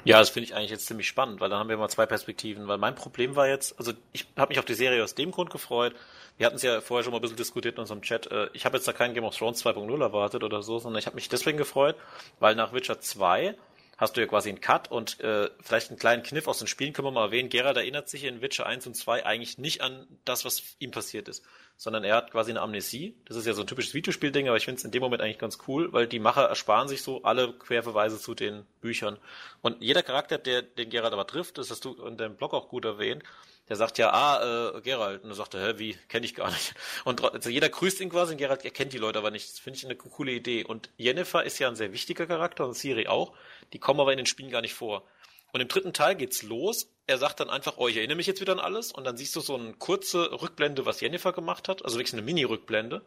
Ja, 0.06 0.18
das 0.20 0.30
finde 0.30 0.46
ich 0.46 0.56
eigentlich 0.56 0.72
jetzt 0.72 0.86
ziemlich 0.86 1.08
spannend, 1.08 1.42
weil 1.42 1.50
dann 1.50 1.60
haben 1.60 1.70
wir 1.70 1.78
mal 1.78 1.90
zwei 1.90 2.06
Perspektiven. 2.06 2.68
Weil 2.68 2.78
mein 2.78 2.96
Problem 2.96 3.36
war 3.36 3.48
jetzt, 3.48 3.78
also 3.78 3.92
ich 4.14 4.28
habe 4.38 4.50
mich 4.50 4.58
auf 4.58 4.66
die 4.66 4.74
Serie 4.74 5.04
aus 5.04 5.14
dem 5.14 5.30
Grund 5.32 5.50
gefreut. 5.52 5.94
Wir 6.38 6.46
hatten 6.46 6.56
es 6.56 6.64
ja 6.64 6.82
vorher 6.82 7.04
schon 7.04 7.12
mal 7.12 7.20
ein 7.20 7.22
bisschen 7.22 7.38
diskutiert 7.38 7.76
in 7.76 7.82
unserem 7.82 8.02
Chat. 8.02 8.30
Ich 8.54 8.64
habe 8.66 8.78
jetzt 8.78 8.88
da 8.88 8.94
keinen 8.94 9.14
Game 9.14 9.26
of 9.26 9.36
Thrones 9.38 9.64
2.0 9.64 10.02
erwartet 10.02 10.42
oder 10.46 10.64
so, 10.64 10.80
sondern 10.80 11.00
ich 11.00 11.06
habe 11.06 11.16
mich 11.16 11.28
deswegen 11.28 11.58
gefreut, 11.58 11.98
weil 12.40 12.56
nach 12.56 12.72
Witcher 12.72 13.02
2 13.02 13.56
hast 14.00 14.16
du 14.16 14.22
ja 14.22 14.28
quasi 14.28 14.48
einen 14.48 14.62
Cut 14.62 14.90
und 14.90 15.20
äh, 15.20 15.50
vielleicht 15.60 15.90
einen 15.90 16.00
kleinen 16.00 16.24
Kniff 16.24 16.48
aus 16.48 16.60
den 16.60 16.68
Spielen 16.68 16.94
können 16.94 17.08
wir 17.08 17.12
mal 17.12 17.26
erwähnen. 17.26 17.50
Gerald 17.50 17.76
erinnert 17.76 18.08
sich 18.08 18.24
in 18.24 18.42
Witcher 18.42 18.66
1 18.66 18.88
und 18.88 18.96
2 18.96 19.26
eigentlich 19.26 19.58
nicht 19.58 19.82
an 19.82 20.08
das, 20.24 20.46
was 20.46 20.64
ihm 20.80 20.92
passiert 20.92 21.28
ist, 21.28 21.44
sondern 21.76 22.06
er 22.06 22.16
hat 22.16 22.32
quasi 22.32 22.52
eine 22.52 22.62
Amnesie. 22.62 23.18
Das 23.26 23.36
ist 23.36 23.46
ja 23.46 23.54
so 23.54 23.62
ein 23.62 23.68
typisches 23.68 23.94
Videospielding, 23.94 24.48
aber 24.48 24.56
ich 24.56 24.64
finde 24.64 24.80
es 24.80 24.86
in 24.86 24.92
dem 24.92 25.02
Moment 25.02 25.22
eigentlich 25.22 25.38
ganz 25.38 25.58
cool, 25.68 25.92
weil 25.92 26.08
die 26.08 26.20
Macher 26.20 26.46
ersparen 26.46 26.88
sich 26.88 27.04
so 27.04 27.24
alle 27.24 27.52
Querverweise 27.52 28.20
zu 28.20 28.34
den 28.36 28.66
Büchern. 28.80 29.18
Und 29.62 29.82
jeder 29.82 30.02
Charakter, 30.02 30.38
der 30.38 30.62
den 30.62 30.90
Gerald 30.90 31.12
aber 31.12 31.28
trifft, 31.28 31.58
das 31.58 31.70
hast 31.70 31.84
du 31.84 32.02
in 32.06 32.16
deinem 32.16 32.38
Blog 32.38 32.54
auch 32.54 32.70
gut 32.70 32.86
erwähnt, 32.86 33.24
der 33.70 33.76
sagt 33.76 34.00
ja, 34.00 34.10
ah, 34.12 34.74
äh, 34.78 34.82
Gerald. 34.82 35.24
Und 35.24 35.30
er 35.30 35.36
sagt 35.36 35.54
hä, 35.54 35.74
wie, 35.78 35.96
kenne 36.08 36.26
ich 36.26 36.34
gar 36.34 36.50
nicht. 36.50 36.74
Und 37.06 37.24
also 37.24 37.50
jeder 37.50 37.70
grüßt 37.70 38.02
ihn 38.02 38.10
quasi 38.10 38.34
und 38.34 38.40
Gerald 38.40 38.66
erkennt 38.66 38.94
die 38.94 38.98
Leute 38.98 39.20
aber 39.20 39.30
nicht. 39.30 39.48
Das 39.48 39.60
finde 39.60 39.78
ich 39.78 39.86
eine 39.86 39.96
coole 39.96 40.32
Idee. 40.32 40.64
Und 40.64 40.90
Jennifer 40.98 41.44
ist 41.44 41.60
ja 41.60 41.68
ein 41.68 41.76
sehr 41.76 41.94
wichtiger 41.94 42.26
Charakter 42.26 42.66
und 42.66 42.74
Siri 42.74 43.08
auch. 43.08 43.34
Die 43.74 43.80
kommen 43.80 44.00
aber 44.00 44.12
in 44.12 44.18
den 44.18 44.26
Spielen 44.26 44.52
gar 44.52 44.62
nicht 44.62 44.74
vor. 44.74 45.04
Und 45.52 45.62
im 45.62 45.68
dritten 45.68 45.94
Teil 45.94 46.16
geht's 46.16 46.44
los. 46.44 46.92
Er 47.08 47.18
sagt 47.18 47.40
dann 47.40 47.50
einfach, 47.50 47.78
oh, 47.78 47.88
ich 47.88 47.98
erinnere 47.98 48.18
mich 48.18 48.28
jetzt 48.28 48.42
wieder 48.42 48.54
an 48.54 48.60
alles. 48.60 48.92
Und 48.92 49.04
dann 49.04 49.18
siehst 49.18 49.36
du 49.36 49.42
so 49.42 49.56
eine 49.56 49.74
kurze 49.74 50.32
Rückblende, 50.42 50.86
was 50.86 51.02
Jennifer 51.02 51.34
gemacht 51.34 51.68
hat. 51.68 51.84
Also 51.84 51.98
wirklich 51.98 52.14
eine 52.14 52.22
Mini-Rückblende. 52.22 53.04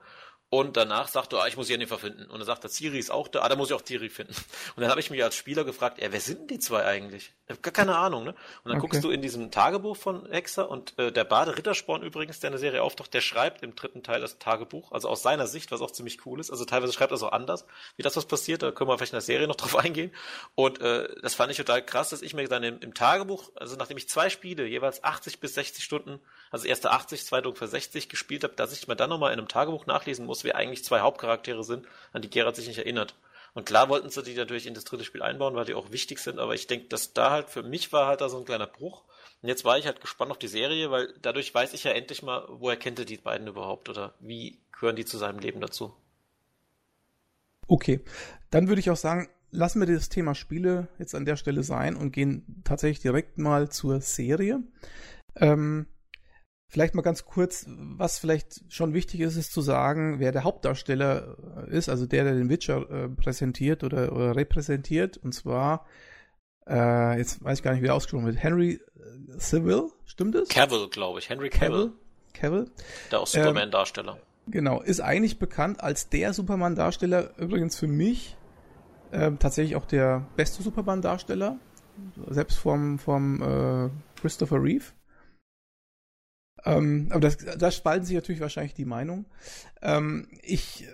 Und 0.54 0.76
danach 0.76 1.09
sagt 1.09 1.32
er, 1.32 1.40
ah, 1.40 1.47
ich 1.47 1.56
muss 1.56 1.71
Jennifer 1.71 1.99
finden. 1.99 2.25
Und 2.26 2.38
dann 2.38 2.44
sagt 2.44 2.62
er, 2.62 2.68
Siri 2.68 2.99
ist 2.99 3.11
auch 3.11 3.26
da, 3.26 3.40
ah, 3.40 3.49
da 3.49 3.56
muss 3.56 3.71
ich 3.71 3.75
auch 3.75 3.80
Siri 3.82 4.11
finden. 4.11 4.35
Und 4.76 4.82
dann 4.82 4.90
habe 4.90 5.00
ich 5.00 5.11
mich 5.11 5.25
als 5.25 5.35
Spieler 5.35 5.64
gefragt, 5.64 5.99
ja, 5.99 6.12
wer 6.12 6.21
sind 6.21 6.40
denn 6.40 6.49
die 6.49 6.59
zwei 6.59 6.85
eigentlich? 6.85 7.32
Ich 7.47 7.52
habe 7.52 7.62
gar 7.62 7.73
keine 7.73 7.97
Ahnung, 7.97 8.25
ne? 8.25 8.30
Und 8.32 8.68
dann 8.68 8.73
okay. 8.73 8.80
guckst 8.80 9.02
du 9.02 9.11
in 9.11 9.23
diesem 9.23 9.50
Tagebuch 9.50 9.97
von 9.97 10.28
Hexer 10.30 10.68
und 10.68 10.99
äh, 10.99 11.11
der 11.11 11.25
Bade 11.25 11.56
Rittersporn 11.56 12.02
übrigens, 12.02 12.40
der 12.40 12.49
in 12.49 12.52
der 12.52 12.61
Serie 12.61 12.82
auftaucht, 12.82 13.14
der 13.14 13.23
schreibt 13.23 13.62
im 13.62 13.75
dritten 13.75 14.02
Teil 14.02 14.21
das 14.21 14.38
Tagebuch, 14.38 14.92
also 14.92 15.09
aus 15.09 15.23
seiner 15.23 15.47
Sicht, 15.47 15.73
was 15.73 15.80
auch 15.80 15.90
ziemlich 15.90 16.26
cool 16.26 16.38
ist. 16.38 16.50
Also 16.50 16.66
teilweise 16.66 16.92
schreibt 16.92 17.12
er 17.12 17.16
es 17.16 17.23
auch 17.23 17.32
anders, 17.32 17.64
wie 17.97 18.02
das 18.02 18.16
was 18.16 18.26
passiert, 18.26 18.62
da 18.62 18.73
können 18.73 18.90
wir 18.90 18.99
vielleicht 18.99 19.14
in 19.14 19.16
der 19.16 19.23
Serie 19.23 19.49
noch 19.49 19.56
drauf 19.56 19.75
eingehen. 19.76 20.12
Und 20.54 20.82
äh, 20.82 21.09
das 21.23 21.35
fand 21.35 21.50
ich 21.50 21.56
total 21.56 21.82
krass, 21.82 22.11
dass 22.11 22.21
ich 22.21 22.35
mir 22.35 22.47
dann 22.47 22.62
im, 22.62 22.78
im 22.80 22.92
Tagebuch, 22.92 23.50
also 23.54 23.76
nachdem 23.76 23.97
ich 23.97 24.06
zwei 24.06 24.28
Spiele, 24.28 24.66
jeweils 24.66 25.02
80 25.02 25.40
bis 25.40 25.54
60 25.54 25.82
Stunden, 25.82 26.21
also 26.50 26.66
erste 26.66 26.90
80, 26.90 27.25
zweite 27.25 27.49
ungefähr 27.49 27.68
60 27.68 28.11
gespielt 28.11 28.44
habe, 28.44 28.52
dass 28.54 28.75
ich 28.75 28.87
mir 28.87 28.97
dann 28.97 29.09
nochmal 29.09 29.32
in 29.32 29.38
einem 29.38 29.49
Tagebuch 29.49 29.87
nachlesen 29.87 30.26
muss, 30.26 30.41
wer 30.44 30.56
eigentlich 30.56 30.84
zwei 30.84 31.00
Haupt 31.00 31.18
Hauptcharaktere 31.22 31.64
sind, 31.64 31.87
an 32.12 32.22
die 32.22 32.30
Gerard 32.30 32.56
sich 32.56 32.66
nicht 32.66 32.78
erinnert. 32.78 33.14
Und 33.54 33.66
klar 33.66 33.88
wollten 33.88 34.08
sie 34.08 34.22
die 34.22 34.34
natürlich 34.34 34.66
in 34.66 34.75
das 34.75 34.84
dritte 34.84 35.04
Spiel 35.04 35.22
einbauen, 35.22 35.54
weil 35.54 35.66
die 35.66 35.75
auch 35.75 35.92
wichtig 35.92 36.18
sind, 36.18 36.38
aber 36.38 36.54
ich 36.54 36.66
denke, 36.66 36.88
dass 36.88 37.12
da 37.12 37.30
halt 37.30 37.50
für 37.50 37.62
mich 37.62 37.92
war 37.92 38.06
halt 38.06 38.20
da 38.20 38.28
so 38.28 38.38
ein 38.38 38.44
kleiner 38.44 38.66
Bruch. 38.66 39.04
Und 39.42 39.49
jetzt 39.49 39.64
war 39.64 39.76
ich 39.76 39.87
halt 39.87 40.00
gespannt 40.00 40.30
auf 40.30 40.38
die 40.38 40.49
Serie, 40.49 40.90
weil 40.90 41.12
dadurch 41.20 41.52
weiß 41.54 41.75
ich 41.75 41.84
ja 41.84 41.90
endlich 41.90 42.22
mal, 42.22 42.46
woher 42.49 42.76
kennt 42.76 42.99
er 42.99 43.04
die 43.04 43.16
beiden 43.16 43.49
überhaupt 43.49 43.88
oder 43.88 44.14
wie 44.20 44.58
gehören 44.72 44.96
die 44.96 45.04
zu 45.04 45.18
seinem 45.18 45.38
Leben 45.38 45.61
dazu. 45.61 45.94
Okay, 47.66 48.00
dann 48.50 48.68
würde 48.68 48.80
ich 48.80 48.90
auch 48.90 48.96
sagen, 48.96 49.28
lassen 49.50 49.80
wir 49.80 49.87
das 49.87 50.08
Thema 50.08 50.34
Spiele 50.34 50.88
jetzt 50.99 51.14
an 51.14 51.25
der 51.25 51.37
Stelle 51.37 51.62
sein 51.62 51.96
und 51.96 52.12
gehen 52.12 52.62
tatsächlich 52.64 53.00
direkt 53.00 53.38
mal 53.38 53.70
zur 53.70 54.00
Serie. 54.00 54.62
Ähm, 55.37 55.87
Vielleicht 56.73 56.95
mal 56.95 57.02
ganz 57.02 57.26
kurz, 57.26 57.67
was 57.69 58.19
vielleicht 58.19 58.62
schon 58.73 58.95
wichtig 58.95 59.21
ist, 59.21 59.37
ist 59.37 59.52
zu 59.52 59.61
sagen, 59.61 60.21
wer 60.21 60.33
der 60.33 60.43
Hauptdarsteller 60.43 61.37
äh, 61.69 61.76
ist, 61.76 61.91
also 61.91 62.07
der, 62.07 62.25
der 62.25 62.33
den 62.33 62.49
Witcher 62.49 62.91
äh, 62.91 63.09
präsentiert 63.11 63.85
oder, 63.85 64.11
oder, 64.11 64.35
repräsentiert. 64.35 65.19
Und 65.19 65.35
zwar, 65.35 65.85
äh, 66.67 67.19
jetzt 67.19 67.45
weiß 67.45 67.59
ich 67.59 67.62
gar 67.62 67.73
nicht, 67.75 67.83
wie 67.83 67.88
er 67.88 67.95
ausgesprochen 67.95 68.25
wird, 68.25 68.43
Henry 68.43 68.81
äh, 68.97 69.38
Civil, 69.38 69.91
stimmt 70.07 70.35
es? 70.35 70.49
Cavill, 70.49 70.88
glaube 70.88 71.19
ich. 71.19 71.29
Henry 71.29 71.50
Cavill. 71.50 71.93
Cavill. 72.33 72.71
Der 73.11 73.21
auch 73.21 73.26
Superman-Darsteller. 73.26 74.12
Ähm, 74.47 74.52
genau, 74.52 74.81
ist 74.81 75.00
eigentlich 75.00 75.38
bekannt 75.38 75.83
als 75.83 76.09
der 76.09 76.33
Superman-Darsteller, 76.33 77.37
übrigens 77.37 77.79
für 77.79 77.87
mich 77.87 78.38
ähm, 79.12 79.38
tatsächlich 79.38 79.76
auch 79.76 79.85
der 79.85 80.26
beste 80.37 80.62
Superman-Darsteller, 80.62 81.59
selbst 82.31 82.57
vom, 82.57 82.99
vom 82.99 83.43
äh, 83.43 83.91
Christopher 84.19 84.62
Reeve. 84.62 84.87
Ähm, 86.64 87.09
aber 87.11 87.21
das, 87.21 87.38
da 87.38 87.71
spalten 87.71 88.06
sich 88.06 88.14
natürlich 88.14 88.40
wahrscheinlich 88.40 88.75
die 88.75 88.85
Meinungen. 88.85 89.26
Ähm, 89.80 90.28
ich 90.42 90.87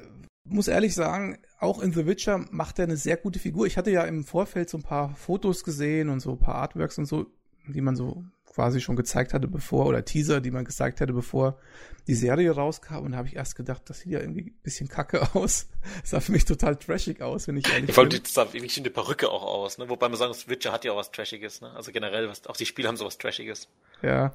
muss 0.44 0.68
ehrlich 0.68 0.94
sagen, 0.94 1.38
auch 1.58 1.80
in 1.80 1.92
The 1.92 2.06
Witcher 2.06 2.44
macht 2.50 2.78
er 2.78 2.84
eine 2.84 2.96
sehr 2.96 3.16
gute 3.16 3.38
Figur. 3.38 3.66
Ich 3.66 3.76
hatte 3.76 3.90
ja 3.90 4.04
im 4.04 4.24
Vorfeld 4.24 4.70
so 4.70 4.78
ein 4.78 4.82
paar 4.82 5.14
Fotos 5.16 5.64
gesehen 5.64 6.08
und 6.08 6.20
so 6.20 6.32
ein 6.32 6.38
paar 6.38 6.56
Artworks 6.56 6.98
und 6.98 7.06
so, 7.06 7.26
die 7.66 7.80
man 7.80 7.96
so 7.96 8.24
quasi 8.58 8.80
schon 8.80 8.96
gezeigt 8.96 9.34
hatte 9.34 9.46
bevor, 9.46 9.86
oder 9.86 10.04
Teaser, 10.04 10.40
die 10.40 10.50
man 10.50 10.64
gezeigt 10.64 11.00
hatte, 11.00 11.12
bevor 11.12 11.60
die 12.08 12.14
Serie 12.14 12.50
rauskam. 12.50 13.04
Und 13.04 13.12
da 13.12 13.18
habe 13.18 13.28
ich 13.28 13.36
erst 13.36 13.54
gedacht, 13.54 13.82
das 13.86 14.00
sieht 14.00 14.10
ja 14.10 14.20
irgendwie 14.20 14.46
ein 14.46 14.58
bisschen 14.62 14.88
kacke 14.88 15.22
aus. 15.34 15.68
Das 16.00 16.10
sah 16.10 16.20
für 16.20 16.32
mich 16.32 16.44
total 16.44 16.74
trashig 16.74 17.20
aus, 17.22 17.46
wenn 17.46 17.56
ich 17.56 17.68
ehrlich 17.70 17.90
ich 17.90 17.94
bin. 17.94 18.08
Das 18.08 18.34
sah 18.34 18.52
wirklich 18.52 18.76
eine 18.78 18.90
Perücke 18.90 19.28
auch 19.30 19.44
aus, 19.44 19.78
ne? 19.78 19.88
Wobei 19.88 20.08
man 20.08 20.18
sagen 20.18 20.30
muss, 20.30 20.48
Witcher 20.48 20.72
hat 20.72 20.84
ja 20.84 20.92
auch 20.92 20.96
was 20.96 21.12
Trashiges, 21.12 21.60
ne? 21.60 21.70
Also 21.72 21.92
generell, 21.92 22.28
was, 22.28 22.46
auch 22.46 22.56
die 22.56 22.66
Spiele 22.66 22.88
haben 22.88 22.96
sowas 22.96 23.18
Trashiges. 23.18 23.68
Ja, 24.02 24.34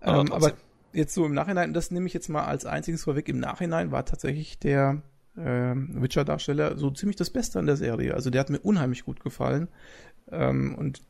aber, 0.00 0.20
ähm, 0.20 0.32
aber 0.32 0.52
jetzt 0.92 1.14
so 1.14 1.24
im 1.24 1.34
Nachhinein, 1.34 1.72
das 1.72 1.90
nehme 1.90 2.06
ich 2.06 2.14
jetzt 2.14 2.28
mal 2.28 2.44
als 2.44 2.66
einziges 2.66 3.04
vorweg, 3.04 3.28
im 3.28 3.38
Nachhinein 3.38 3.92
war 3.92 4.04
tatsächlich 4.04 4.58
der 4.58 5.02
äh, 5.36 5.74
Witcher-Darsteller 5.74 6.76
so 6.76 6.90
ziemlich 6.90 7.16
das 7.16 7.30
Beste 7.30 7.58
an 7.58 7.66
der 7.66 7.76
Serie. 7.76 8.14
Also 8.14 8.30
der 8.30 8.40
hat 8.40 8.50
mir 8.50 8.60
unheimlich 8.60 9.04
gut 9.04 9.20
gefallen. 9.20 9.68
Ähm, 10.30 10.74
und 10.76 11.02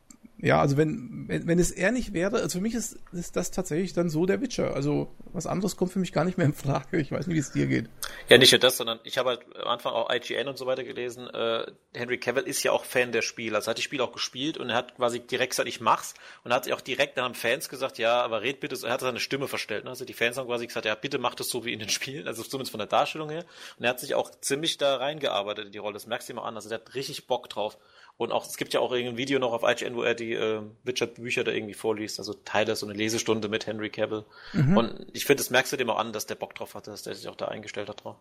Ja, 0.43 0.61
also 0.61 0.77
wenn, 0.77 1.29
wenn, 1.29 1.47
wenn 1.47 1.59
es 1.59 1.71
er 1.71 1.93
nicht 1.93 2.15
wäre, 2.15 2.37
also 2.37 2.59
für 2.59 2.63
mich 2.63 2.75
ist, 2.75 2.99
ist 3.13 3.37
das 3.37 3.51
tatsächlich 3.51 3.93
dann 3.93 4.09
so 4.09 4.25
der 4.25 4.41
Witcher. 4.41 4.75
Also 4.75 5.15
was 5.33 5.47
anderes 5.47 5.77
kommt 5.77 5.93
für 5.93 5.99
mich 5.99 6.13
gar 6.13 6.25
nicht 6.25 6.39
mehr 6.39 6.47
in 6.47 6.55
Frage. 6.55 6.99
Ich 6.99 7.13
weiß 7.13 7.27
nicht, 7.27 7.37
wie 7.37 7.41
es 7.41 7.53
dir 7.53 7.67
geht. 7.67 7.91
Ja, 8.29 8.39
nicht 8.39 8.51
nur 8.53 8.59
das, 8.59 8.79
sondern 8.79 9.01
ich 9.05 9.19
habe 9.19 9.31
halt 9.31 9.41
am 9.57 9.69
Anfang 9.69 9.93
auch 9.93 10.11
IGN 10.11 10.49
und 10.49 10.57
so 10.57 10.67
weiter 10.67 10.83
gelesen. 10.83 11.29
Äh, 11.29 11.67
Henry 11.95 12.19
Cavill 12.19 12.45
ist 12.45 12.63
ja 12.63 12.73
auch 12.73 12.85
Fan 12.85 13.13
der 13.13 13.21
Spiele. 13.21 13.57
Also 13.57 13.71
hat 13.71 13.77
die 13.77 13.83
Spiele 13.83 14.03
auch 14.03 14.13
gespielt 14.13 14.57
und 14.57 14.71
er 14.71 14.77
hat 14.77 14.97
quasi 14.97 15.21
direkt 15.21 15.51
gesagt, 15.51 15.69
ich 15.69 15.81
mach's. 15.81 16.15
Und 16.43 16.55
hat 16.55 16.65
sich 16.65 16.73
auch 16.73 16.81
direkt, 16.81 17.19
dann 17.19 17.25
haben 17.25 17.35
Fans 17.35 17.69
gesagt, 17.69 17.99
ja, 17.99 18.23
aber 18.23 18.41
red 18.41 18.61
bitte, 18.61 18.79
er 18.87 18.93
hat 18.93 19.01
seine 19.01 19.21
Stimme 19.21 19.47
verstellt. 19.47 19.85
Ne? 19.85 19.91
Also 19.91 20.07
die 20.07 20.15
Fans 20.15 20.39
haben 20.39 20.47
quasi 20.47 20.67
gesagt, 20.67 20.87
ja, 20.87 20.95
bitte 20.95 21.19
mach 21.19 21.35
das 21.35 21.51
so 21.51 21.65
wie 21.67 21.73
in 21.73 21.81
den 21.81 21.91
Spielen, 21.91 22.27
also 22.27 22.43
zumindest 22.43 22.71
von 22.71 22.79
der 22.79 22.87
Darstellung 22.87 23.29
her. 23.29 23.45
Und 23.79 23.85
er 23.85 23.91
hat 23.91 24.01
sich 24.01 24.15
auch 24.15 24.31
ziemlich 24.41 24.79
da 24.79 24.97
reingearbeitet 24.97 25.67
in 25.67 25.73
die 25.73 25.79
Rolle. 25.79 25.95
Das 25.95 26.07
merkst 26.07 26.29
du 26.29 26.33
immer 26.33 26.45
an. 26.45 26.57
Also 26.57 26.71
der 26.71 26.79
hat 26.79 26.95
richtig 26.95 27.27
Bock 27.27 27.51
drauf. 27.51 27.77
Und 28.21 28.33
auch, 28.33 28.45
es 28.45 28.59
gibt 28.59 28.75
ja 28.75 28.81
auch 28.81 28.93
irgendein 28.93 29.17
Video 29.17 29.39
noch 29.39 29.55
auf 29.55 29.63
IGN, 29.63 29.97
wo 29.97 30.03
er 30.03 30.15
die 30.15 30.35
äh, 30.35 30.61
Witcher-Bücher 30.85 31.43
da 31.43 31.53
irgendwie 31.53 31.73
vorliest. 31.73 32.19
Also 32.19 32.35
Teile, 32.35 32.77
so 32.77 32.85
eine 32.85 32.95
Lesestunde 32.95 33.49
mit 33.49 33.67
Henry 33.67 33.89
Cavill. 33.89 34.27
Mhm. 34.53 34.77
Und 34.77 35.07
ich 35.15 35.25
finde, 35.25 35.43
das 35.43 35.49
merkst 35.49 35.73
du 35.73 35.79
dem 35.79 35.89
auch 35.89 35.99
an, 35.99 36.13
dass 36.13 36.27
der 36.27 36.35
Bock 36.35 36.55
drauf 36.55 36.75
hatte, 36.75 36.91
dass 36.91 37.03
der 37.03 37.15
sich 37.15 37.29
auch 37.29 37.35
da 37.35 37.47
eingestellt 37.47 37.89
hat 37.89 38.05
drauf. 38.05 38.17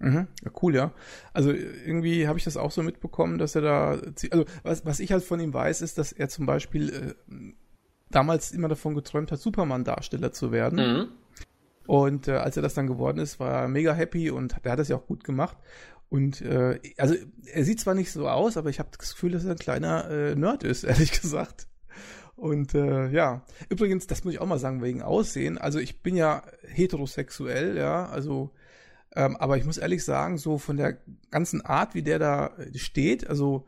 Mhm. 0.00 0.26
Ja, 0.44 0.50
cool, 0.60 0.74
ja. 0.74 0.92
Also 1.32 1.52
irgendwie 1.52 2.26
habe 2.26 2.36
ich 2.36 2.44
das 2.44 2.56
auch 2.56 2.72
so 2.72 2.82
mitbekommen, 2.82 3.38
dass 3.38 3.54
er 3.54 3.62
da, 3.62 3.90
also 4.32 4.44
was, 4.64 4.84
was 4.84 4.98
ich 4.98 5.12
halt 5.12 5.22
von 5.22 5.38
ihm 5.38 5.54
weiß, 5.54 5.82
ist, 5.82 5.98
dass 5.98 6.10
er 6.10 6.28
zum 6.28 6.46
Beispiel 6.46 7.14
äh, 7.30 7.34
damals 8.10 8.50
immer 8.50 8.66
davon 8.66 8.96
geträumt 8.96 9.30
hat, 9.30 9.38
Superman-Darsteller 9.38 10.32
zu 10.32 10.50
werden. 10.50 10.78
Mhm. 10.78 11.08
Und 11.86 12.28
äh, 12.28 12.32
als 12.32 12.56
er 12.56 12.62
das 12.64 12.74
dann 12.74 12.86
geworden 12.86 13.18
ist, 13.18 13.38
war 13.38 13.62
er 13.62 13.68
mega 13.68 13.92
happy 13.92 14.30
und 14.30 14.56
der 14.64 14.72
hat 14.72 14.78
das 14.80 14.88
ja 14.88 14.96
auch 14.96 15.06
gut 15.06 15.22
gemacht. 15.22 15.56
Und 16.14 16.42
äh, 16.42 16.78
also 16.96 17.16
er 17.44 17.64
sieht 17.64 17.80
zwar 17.80 17.94
nicht 17.94 18.12
so 18.12 18.28
aus, 18.28 18.56
aber 18.56 18.70
ich 18.70 18.78
habe 18.78 18.88
das 18.96 19.10
Gefühl, 19.10 19.32
dass 19.32 19.44
er 19.44 19.50
ein 19.50 19.58
kleiner 19.58 20.08
äh, 20.08 20.36
Nerd 20.36 20.62
ist, 20.62 20.84
ehrlich 20.84 21.10
gesagt. 21.10 21.66
Und 22.36 22.72
äh, 22.72 23.08
ja, 23.08 23.44
übrigens, 23.68 24.06
das 24.06 24.22
muss 24.22 24.32
ich 24.32 24.40
auch 24.40 24.46
mal 24.46 24.60
sagen, 24.60 24.80
wegen 24.80 25.02
Aussehen. 25.02 25.58
Also 25.58 25.80
ich 25.80 26.02
bin 26.02 26.14
ja 26.14 26.44
heterosexuell, 26.68 27.76
ja, 27.76 28.06
also, 28.06 28.52
ähm, 29.16 29.36
aber 29.38 29.56
ich 29.56 29.64
muss 29.64 29.76
ehrlich 29.76 30.04
sagen, 30.04 30.38
so 30.38 30.56
von 30.56 30.76
der 30.76 30.98
ganzen 31.32 31.62
Art, 31.62 31.96
wie 31.96 32.04
der 32.04 32.20
da 32.20 32.52
steht, 32.76 33.28
also 33.28 33.66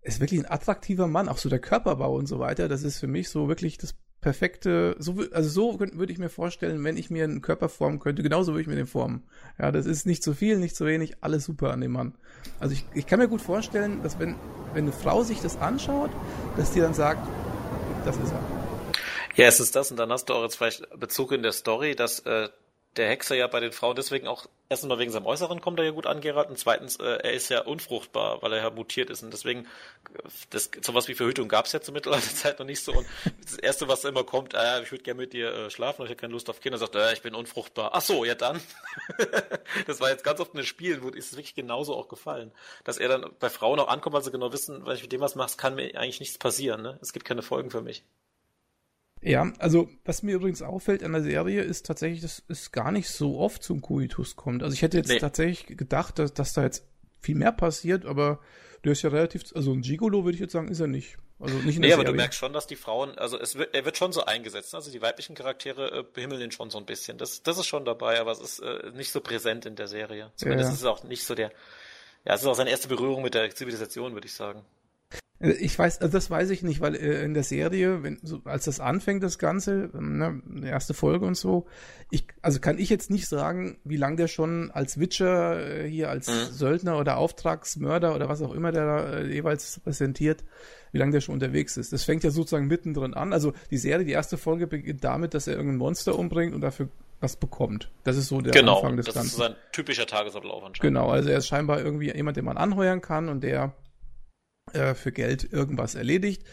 ist 0.00 0.20
wirklich 0.20 0.40
ein 0.40 0.50
attraktiver 0.50 1.08
Mann, 1.08 1.28
auch 1.28 1.36
so 1.36 1.50
der 1.50 1.58
Körperbau 1.58 2.16
und 2.16 2.26
so 2.26 2.38
weiter, 2.38 2.68
das 2.68 2.84
ist 2.84 3.00
für 3.00 3.06
mich 3.06 3.28
so 3.28 3.48
wirklich 3.48 3.76
das 3.76 3.94
perfekte, 4.24 4.96
so, 4.98 5.16
also 5.32 5.50
so 5.50 5.78
würde 5.78 6.10
ich 6.10 6.18
mir 6.18 6.30
vorstellen, 6.30 6.82
wenn 6.82 6.96
ich 6.96 7.10
mir 7.10 7.24
einen 7.24 7.42
Körper 7.42 7.68
formen 7.68 7.98
könnte, 7.98 8.22
genauso 8.22 8.52
würde 8.52 8.62
ich 8.62 8.66
mir 8.66 8.74
den 8.74 8.86
formen. 8.86 9.22
Ja, 9.58 9.70
das 9.70 9.84
ist 9.84 10.06
nicht 10.06 10.22
zu 10.22 10.32
viel, 10.32 10.56
nicht 10.56 10.74
zu 10.74 10.86
wenig, 10.86 11.16
alles 11.20 11.44
super 11.44 11.74
an 11.74 11.82
dem 11.82 11.92
Mann. 11.92 12.14
Also 12.58 12.72
ich, 12.72 12.86
ich 12.94 13.06
kann 13.06 13.18
mir 13.18 13.28
gut 13.28 13.42
vorstellen, 13.42 14.02
dass 14.02 14.18
wenn, 14.18 14.36
wenn 14.72 14.84
eine 14.84 14.92
Frau 14.92 15.24
sich 15.24 15.42
das 15.42 15.58
anschaut, 15.58 16.08
dass 16.56 16.72
die 16.72 16.80
dann 16.80 16.94
sagt, 16.94 17.28
das 18.06 18.16
ist 18.16 18.32
er. 18.32 18.40
Ja, 19.36 19.46
es 19.46 19.60
ist 19.60 19.76
das 19.76 19.90
und 19.90 19.98
dann 19.98 20.10
hast 20.10 20.30
du 20.30 20.32
auch 20.32 20.42
jetzt 20.42 20.56
vielleicht 20.56 20.88
Bezug 20.98 21.30
in 21.32 21.42
der 21.42 21.52
Story, 21.52 21.94
dass 21.94 22.20
äh, 22.20 22.48
der 22.96 23.08
Hexer 23.08 23.34
ja 23.34 23.46
bei 23.46 23.60
den 23.60 23.72
Frauen 23.72 23.96
deswegen 23.96 24.26
auch 24.26 24.46
erstens 24.68 24.88
mal 24.88 24.98
wegen 24.98 25.12
seinem 25.12 25.26
Äußeren 25.26 25.60
kommt 25.60 25.78
er 25.78 25.84
ja 25.84 25.90
gut 25.90 26.06
an 26.06 26.20
Geralt 26.20 26.48
und 26.48 26.58
zweitens, 26.58 26.96
äh, 26.96 27.04
er 27.04 27.32
ist 27.32 27.48
ja 27.48 27.62
unfruchtbar, 27.62 28.42
weil 28.42 28.52
er 28.52 28.58
ja 28.62 28.70
mutiert 28.70 29.10
ist 29.10 29.22
und 29.22 29.32
deswegen, 29.32 29.66
das, 30.50 30.70
sowas 30.80 31.06
wie 31.08 31.14
Verhütung 31.14 31.48
gab 31.48 31.66
es 31.66 31.72
ja 31.72 31.80
zur 31.80 31.94
Mittelalterzeit 31.94 32.58
noch 32.58 32.66
nicht 32.66 32.82
so 32.82 32.92
und 32.92 33.06
das 33.42 33.56
Erste, 33.56 33.88
was 33.88 34.04
immer 34.04 34.24
kommt, 34.24 34.54
äh, 34.54 34.82
ich 34.82 34.90
würde 34.90 35.04
gerne 35.04 35.20
mit 35.20 35.32
dir 35.32 35.52
äh, 35.52 35.70
schlafen, 35.70 35.96
aber 36.00 36.04
ich 36.06 36.10
habe 36.10 36.20
keine 36.20 36.32
Lust 36.32 36.48
auf 36.50 36.60
Kinder, 36.60 36.78
sagt, 36.78 36.94
äh, 36.94 37.12
ich 37.12 37.22
bin 37.22 37.34
unfruchtbar. 37.34 37.90
Ach 37.92 38.00
so, 38.00 38.24
ja 38.24 38.34
dann. 38.34 38.60
das 39.86 40.00
war 40.00 40.10
jetzt 40.10 40.24
ganz 40.24 40.40
oft 40.40 40.52
in 40.54 40.58
den 40.58 40.66
Spielen, 40.66 41.02
wo 41.02 41.08
ist 41.08 41.32
es 41.32 41.36
wirklich 41.36 41.54
genauso 41.54 41.94
auch 41.94 42.08
gefallen, 42.08 42.52
dass 42.84 42.98
er 42.98 43.08
dann 43.08 43.30
bei 43.38 43.50
Frauen 43.50 43.78
auch 43.78 43.88
ankommt, 43.88 44.14
weil 44.14 44.22
sie 44.22 44.30
genau 44.30 44.52
wissen, 44.52 44.86
wenn 44.86 44.96
ich 44.96 45.02
mit 45.02 45.12
dem 45.12 45.20
was 45.20 45.34
mache, 45.34 45.56
kann 45.56 45.74
mir 45.74 45.94
eigentlich 45.98 46.20
nichts 46.20 46.38
passieren, 46.38 46.82
ne? 46.82 46.98
Es 47.02 47.12
gibt 47.12 47.26
keine 47.26 47.42
Folgen 47.42 47.70
für 47.70 47.82
mich. 47.82 48.04
Ja, 49.24 49.50
also 49.58 49.88
was 50.04 50.22
mir 50.22 50.34
übrigens 50.34 50.60
auffällt 50.60 51.02
an 51.02 51.12
der 51.12 51.22
Serie 51.22 51.62
ist 51.62 51.86
tatsächlich, 51.86 52.20
dass 52.20 52.42
es 52.48 52.72
gar 52.72 52.92
nicht 52.92 53.08
so 53.08 53.38
oft 53.38 53.62
zum 53.62 53.80
Koitus 53.80 54.36
kommt. 54.36 54.62
Also 54.62 54.74
ich 54.74 54.82
hätte 54.82 54.98
jetzt 54.98 55.08
nee. 55.08 55.18
tatsächlich 55.18 55.78
gedacht, 55.78 56.18
dass, 56.18 56.34
dass 56.34 56.52
da 56.52 56.62
jetzt 56.62 56.86
viel 57.20 57.34
mehr 57.34 57.52
passiert, 57.52 58.04
aber 58.04 58.40
der 58.84 58.92
ist 58.92 59.02
ja 59.02 59.08
relativ, 59.08 59.44
also 59.54 59.72
ein 59.72 59.80
Gigolo 59.80 60.24
würde 60.24 60.34
ich 60.34 60.40
jetzt 60.40 60.52
sagen, 60.52 60.68
ist 60.68 60.80
er 60.80 60.88
nicht. 60.88 61.16
Also 61.40 61.56
nicht 61.56 61.76
in 61.76 61.82
der 61.82 61.88
nee, 61.88 61.94
aber 61.94 62.04
du 62.04 62.12
merkst 62.12 62.38
schon, 62.38 62.52
dass 62.52 62.66
die 62.66 62.76
Frauen, 62.76 63.18
also 63.18 63.38
es 63.40 63.56
wird, 63.56 63.74
er 63.74 63.84
wird 63.84 63.96
schon 63.96 64.12
so 64.12 64.24
eingesetzt. 64.24 64.74
Also 64.74 64.92
die 64.92 65.00
weiblichen 65.00 65.34
Charaktere 65.34 66.00
äh, 66.00 66.02
behimmeln 66.02 66.42
ihn 66.42 66.52
schon 66.52 66.70
so 66.70 66.78
ein 66.78 66.84
bisschen. 66.84 67.16
Das, 67.16 67.42
das 67.42 67.58
ist 67.58 67.66
schon 67.66 67.84
dabei, 67.86 68.20
aber 68.20 68.30
es 68.30 68.40
ist 68.40 68.58
äh, 68.60 68.90
nicht 68.92 69.10
so 69.10 69.20
präsent 69.20 69.64
in 69.64 69.74
der 69.74 69.88
Serie. 69.88 70.32
Zumindest 70.36 70.68
ja. 70.68 70.74
ist 70.74 70.80
es 70.80 70.86
auch 70.86 71.02
nicht 71.02 71.24
so 71.24 71.34
der, 71.34 71.50
ja, 72.26 72.34
es 72.34 72.42
ist 72.42 72.46
auch 72.46 72.54
seine 72.54 72.70
erste 72.70 72.88
Berührung 72.88 73.22
mit 73.22 73.34
der 73.34 73.50
Zivilisation, 73.54 74.12
würde 74.12 74.26
ich 74.26 74.34
sagen. 74.34 74.64
Ich 75.40 75.76
weiß, 75.76 76.00
also 76.00 76.12
das 76.12 76.30
weiß 76.30 76.50
ich 76.50 76.62
nicht, 76.62 76.80
weil 76.80 76.94
äh, 76.94 77.24
in 77.24 77.34
der 77.34 77.42
Serie, 77.42 78.02
wenn, 78.04 78.18
so, 78.22 78.40
als 78.44 78.64
das 78.64 78.78
anfängt, 78.78 79.22
das 79.22 79.38
Ganze, 79.38 79.90
ne, 79.92 80.40
die 80.46 80.68
erste 80.68 80.94
Folge 80.94 81.26
und 81.26 81.36
so, 81.36 81.66
ich, 82.10 82.26
also 82.40 82.60
kann 82.60 82.78
ich 82.78 82.88
jetzt 82.88 83.10
nicht 83.10 83.26
sagen, 83.26 83.76
wie 83.82 83.96
lange 83.96 84.16
der 84.16 84.28
schon 84.28 84.70
als 84.70 85.00
Witcher 85.00 85.84
äh, 85.84 85.90
hier 85.90 86.08
als 86.08 86.28
mhm. 86.28 86.52
Söldner 86.52 86.98
oder 86.98 87.16
Auftragsmörder 87.16 88.14
oder 88.14 88.28
was 88.28 88.42
auch 88.42 88.54
immer 88.54 88.70
der 88.70 89.12
äh, 89.12 89.32
jeweils 89.34 89.80
präsentiert, 89.80 90.44
wie 90.92 90.98
lange 90.98 91.12
der 91.12 91.20
schon 91.20 91.34
unterwegs 91.34 91.76
ist. 91.76 91.92
Das 91.92 92.04
fängt 92.04 92.22
ja 92.22 92.30
sozusagen 92.30 92.68
mittendrin 92.68 93.12
an. 93.12 93.32
Also 93.32 93.52
die 93.72 93.78
Serie, 93.78 94.06
die 94.06 94.12
erste 94.12 94.38
Folge 94.38 94.68
beginnt 94.68 95.02
damit, 95.02 95.34
dass 95.34 95.48
er 95.48 95.56
irgendein 95.56 95.78
Monster 95.78 96.16
umbringt 96.16 96.54
und 96.54 96.60
dafür 96.60 96.88
was 97.20 97.36
bekommt. 97.36 97.90
Das 98.04 98.16
ist 98.16 98.28
so 98.28 98.40
der 98.40 98.52
genau, 98.52 98.76
Anfang 98.76 98.96
des 98.96 99.06
Ganzen. 99.06 99.20
Genau, 99.36 99.48
das 99.48 99.50
ist 99.50 99.56
sein 99.56 99.72
typischer 99.72 100.06
Tagesablauf 100.06 100.62
anscheinend. 100.62 100.80
Genau, 100.80 101.10
also 101.10 101.28
er 101.28 101.38
ist 101.38 101.48
scheinbar 101.48 101.80
irgendwie 101.80 102.14
jemand, 102.14 102.36
den 102.36 102.44
man 102.44 102.56
anheuern 102.56 103.00
kann 103.00 103.28
und 103.28 103.42
der 103.42 103.72
äh, 104.74 104.94
für 104.94 105.12
Geld 105.12 105.52
irgendwas 105.52 105.94
erledigt. 105.94 106.44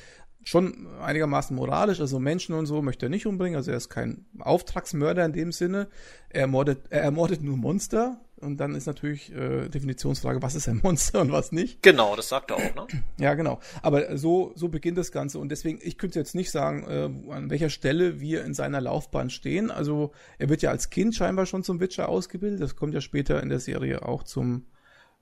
Schon 0.43 0.87
einigermaßen 0.99 1.55
moralisch, 1.55 1.99
also 1.99 2.19
Menschen 2.19 2.55
und 2.55 2.65
so 2.65 2.81
möchte 2.81 3.05
er 3.05 3.09
nicht 3.09 3.27
umbringen, 3.27 3.55
also 3.55 3.69
er 3.69 3.77
ist 3.77 3.89
kein 3.89 4.25
Auftragsmörder 4.39 5.23
in 5.23 5.33
dem 5.33 5.51
Sinne. 5.51 5.87
Er 6.29 6.41
ermordet, 6.41 6.79
er 6.89 7.03
ermordet 7.03 7.43
nur 7.43 7.57
Monster 7.57 8.19
und 8.37 8.57
dann 8.57 8.73
ist 8.73 8.87
natürlich 8.87 9.31
äh, 9.33 9.69
Definitionsfrage, 9.69 10.41
was 10.41 10.55
ist 10.55 10.67
ein 10.67 10.79
Monster 10.83 11.21
und 11.21 11.31
was 11.31 11.51
nicht. 11.51 11.83
Genau, 11.83 12.15
das 12.15 12.29
sagt 12.29 12.49
er 12.49 12.57
auch, 12.57 12.75
ne? 12.75 12.87
Ja, 13.19 13.35
genau. 13.35 13.59
Aber 13.83 14.17
so, 14.17 14.51
so 14.55 14.69
beginnt 14.69 14.97
das 14.97 15.11
Ganze 15.11 15.37
und 15.37 15.49
deswegen, 15.49 15.79
ich 15.81 15.99
könnte 15.99 16.17
jetzt 16.17 16.33
nicht 16.33 16.49
sagen, 16.49 16.85
äh, 16.87 17.31
an 17.31 17.51
welcher 17.51 17.69
Stelle 17.69 18.19
wir 18.19 18.43
in 18.43 18.55
seiner 18.55 18.81
Laufbahn 18.81 19.29
stehen. 19.29 19.69
Also 19.69 20.11
er 20.39 20.49
wird 20.49 20.63
ja 20.63 20.71
als 20.71 20.89
Kind 20.89 21.15
scheinbar 21.15 21.45
schon 21.45 21.63
zum 21.63 21.79
Witcher 21.79 22.09
ausgebildet, 22.09 22.61
das 22.61 22.75
kommt 22.75 22.95
ja 22.95 23.01
später 23.01 23.43
in 23.43 23.49
der 23.49 23.59
Serie 23.59 24.03
auch 24.03 24.23
zum 24.23 24.65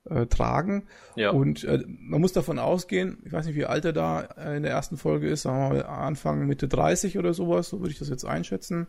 äh, 0.09 0.25
tragen. 0.25 0.87
Ja. 1.15 1.31
Und 1.31 1.63
äh, 1.63 1.83
man 1.87 2.21
muss 2.21 2.33
davon 2.33 2.59
ausgehen, 2.59 3.21
ich 3.25 3.31
weiß 3.31 3.45
nicht, 3.45 3.55
wie 3.55 3.65
alt 3.65 3.85
er 3.85 3.93
da 3.93 4.21
äh, 4.21 4.57
in 4.57 4.63
der 4.63 4.71
ersten 4.71 4.97
Folge 4.97 5.27
ist, 5.27 5.43
sagen 5.43 5.75
wir 5.75 5.83
mal 5.83 5.85
Anfang, 5.85 6.45
Mitte 6.47 6.67
30 6.67 7.17
oder 7.17 7.33
sowas, 7.33 7.69
so 7.69 7.79
würde 7.79 7.91
ich 7.91 7.99
das 7.99 8.09
jetzt 8.09 8.25
einschätzen. 8.25 8.87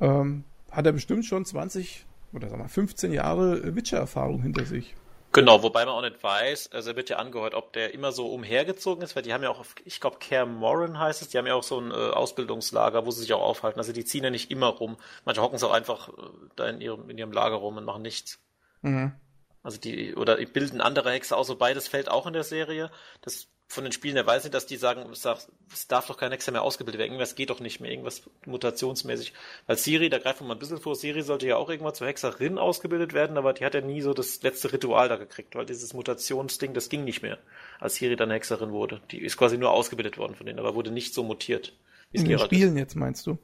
Ähm, 0.00 0.44
hat 0.70 0.86
er 0.86 0.92
bestimmt 0.92 1.24
schon 1.24 1.44
20 1.44 2.06
oder 2.32 2.48
sagen 2.48 2.62
wir 2.62 2.68
15 2.68 3.12
Jahre 3.12 3.74
Witcher-Erfahrung 3.74 4.42
hinter 4.42 4.64
sich. 4.64 4.94
Genau, 5.32 5.62
wobei 5.62 5.84
man 5.84 5.94
auch 5.94 6.02
nicht 6.02 6.22
weiß, 6.22 6.72
also 6.72 6.90
er 6.90 6.96
wird 6.96 7.10
ja 7.10 7.18
angehört, 7.18 7.54
ob 7.54 7.72
der 7.74 7.92
immer 7.92 8.10
so 8.10 8.26
umhergezogen 8.28 9.02
ist, 9.02 9.16
weil 9.16 9.22
die 9.22 9.34
haben 9.34 9.42
ja 9.42 9.50
auch, 9.50 9.66
ich 9.84 10.00
glaube, 10.00 10.16
Care 10.18 10.46
Moran 10.46 10.98
heißt 10.98 11.20
es, 11.20 11.28
die 11.28 11.36
haben 11.36 11.46
ja 11.46 11.54
auch 11.54 11.62
so 11.62 11.78
ein 11.78 11.90
äh, 11.90 11.94
Ausbildungslager, 11.94 13.04
wo 13.04 13.10
sie 13.10 13.20
sich 13.20 13.34
auch 13.34 13.42
aufhalten. 13.42 13.78
Also 13.78 13.92
die 13.92 14.04
ziehen 14.06 14.24
ja 14.24 14.30
nicht 14.30 14.50
immer 14.50 14.68
rum. 14.68 14.96
Manche 15.26 15.42
hocken 15.42 15.58
so 15.58 15.70
einfach 15.70 16.08
äh, 16.08 16.12
da 16.56 16.68
in 16.68 16.80
ihrem, 16.80 17.10
in 17.10 17.18
ihrem 17.18 17.32
Lager 17.32 17.56
rum 17.56 17.76
und 17.76 17.84
machen 17.84 18.00
nichts. 18.00 18.38
Mhm. 18.80 19.12
Also 19.66 19.80
die, 19.80 20.14
oder 20.14 20.36
bilden 20.36 20.80
andere 20.80 21.10
Hexer 21.10 21.36
aus, 21.36 21.48
so 21.48 21.56
beides 21.56 21.88
fällt 21.88 22.08
auch 22.08 22.28
in 22.28 22.34
der 22.34 22.44
Serie. 22.44 22.88
Das 23.22 23.48
von 23.66 23.82
den 23.82 23.92
Spielen 23.92 24.14
her 24.14 24.24
weiß 24.24 24.44
nicht, 24.44 24.54
dass 24.54 24.66
die 24.66 24.76
sagen, 24.76 25.10
es 25.10 25.88
darf 25.88 26.06
doch 26.06 26.16
kein 26.16 26.30
Hexer 26.30 26.52
mehr 26.52 26.62
ausgebildet 26.62 27.00
werden, 27.00 27.10
irgendwas 27.10 27.34
geht 27.34 27.50
doch 27.50 27.58
nicht 27.58 27.80
mehr, 27.80 27.90
irgendwas 27.90 28.22
mutationsmäßig. 28.46 29.32
Weil 29.66 29.76
Siri, 29.76 30.08
da 30.08 30.18
greifen 30.18 30.44
wir 30.44 30.48
mal 30.50 30.54
ein 30.54 30.60
bisschen 30.60 30.78
vor, 30.78 30.94
Siri 30.94 31.22
sollte 31.22 31.48
ja 31.48 31.56
auch 31.56 31.68
irgendwann 31.68 31.94
zur 31.94 32.06
Hexerin 32.06 32.58
ausgebildet 32.58 33.12
werden, 33.12 33.36
aber 33.36 33.54
die 33.54 33.64
hat 33.64 33.74
ja 33.74 33.80
nie 33.80 34.02
so 34.02 34.14
das 34.14 34.40
letzte 34.42 34.72
Ritual 34.72 35.08
da 35.08 35.16
gekriegt, 35.16 35.56
weil 35.56 35.66
dieses 35.66 35.94
Mutationsding, 35.94 36.72
das 36.72 36.88
ging 36.88 37.02
nicht 37.02 37.22
mehr, 37.22 37.38
als 37.80 37.96
Siri 37.96 38.14
dann 38.14 38.30
Hexerin 38.30 38.70
wurde. 38.70 39.00
Die 39.10 39.18
ist 39.18 39.36
quasi 39.36 39.58
nur 39.58 39.72
ausgebildet 39.72 40.16
worden 40.16 40.36
von 40.36 40.46
denen, 40.46 40.60
aber 40.60 40.76
wurde 40.76 40.92
nicht 40.92 41.12
so 41.12 41.24
mutiert. 41.24 41.72
In 42.12 42.24
den 42.24 42.38
Spielen 42.38 42.76
ist. 42.76 42.82
jetzt 42.82 42.94
meinst 42.94 43.26
du? 43.26 43.36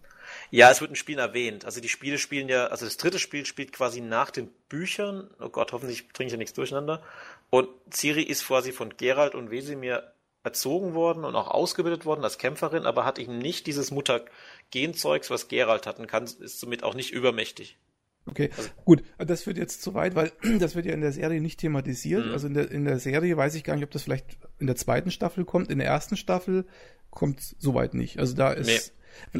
Ja, 0.52 0.70
es 0.70 0.82
wird 0.82 0.90
in 0.90 0.96
Spielen 0.96 1.18
erwähnt. 1.18 1.64
Also 1.64 1.80
die 1.80 1.88
Spiele 1.88 2.18
spielen 2.18 2.46
ja, 2.46 2.66
also 2.66 2.84
das 2.84 2.98
dritte 2.98 3.18
Spiel 3.18 3.46
spielt 3.46 3.72
quasi 3.72 4.02
nach 4.02 4.30
den 4.30 4.50
Büchern. 4.68 5.30
Oh 5.40 5.48
Gott, 5.48 5.72
hoffentlich 5.72 6.10
bringe 6.12 6.26
ich 6.26 6.32
ja 6.32 6.36
nichts 6.36 6.52
durcheinander. 6.52 7.02
Und 7.48 7.70
Ciri 7.90 8.22
ist 8.22 8.46
quasi 8.46 8.70
von 8.70 8.98
Geralt 8.98 9.34
und 9.34 9.50
Wesemir 9.50 10.12
erzogen 10.44 10.92
worden 10.92 11.24
und 11.24 11.36
auch 11.36 11.48
ausgebildet 11.48 12.04
worden 12.04 12.22
als 12.22 12.36
Kämpferin, 12.36 12.84
aber 12.84 13.06
hat 13.06 13.18
eben 13.18 13.38
nicht 13.38 13.66
dieses 13.66 13.90
Mutagenzeugs, 13.92 15.30
was 15.30 15.48
Geralt 15.48 15.86
hat 15.86 15.98
und 15.98 16.06
kann, 16.06 16.24
ist 16.24 16.60
somit 16.60 16.82
auch 16.82 16.94
nicht 16.94 17.12
übermächtig. 17.12 17.78
Okay, 18.26 18.50
also, 18.54 18.68
gut, 18.84 19.04
das 19.16 19.46
wird 19.46 19.56
jetzt 19.56 19.80
zu 19.80 19.94
weit, 19.94 20.14
weil 20.14 20.32
das 20.58 20.74
wird 20.74 20.84
ja 20.84 20.92
in 20.92 21.00
der 21.00 21.12
Serie 21.12 21.40
nicht 21.40 21.60
thematisiert. 21.60 22.26
Mhm. 22.26 22.32
Also 22.32 22.48
in 22.48 22.54
der, 22.54 22.70
in 22.70 22.84
der 22.84 22.98
Serie 22.98 23.38
weiß 23.38 23.54
ich 23.54 23.64
gar 23.64 23.74
nicht, 23.74 23.84
ob 23.84 23.90
das 23.90 24.02
vielleicht 24.02 24.36
in 24.58 24.66
der 24.66 24.76
zweiten 24.76 25.10
Staffel 25.10 25.46
kommt. 25.46 25.70
In 25.70 25.78
der 25.78 25.88
ersten 25.88 26.18
Staffel 26.18 26.66
kommt 27.10 27.40
soweit 27.58 27.94
nicht. 27.94 28.18
Also 28.18 28.36
da 28.36 28.52
ist. 28.52 28.92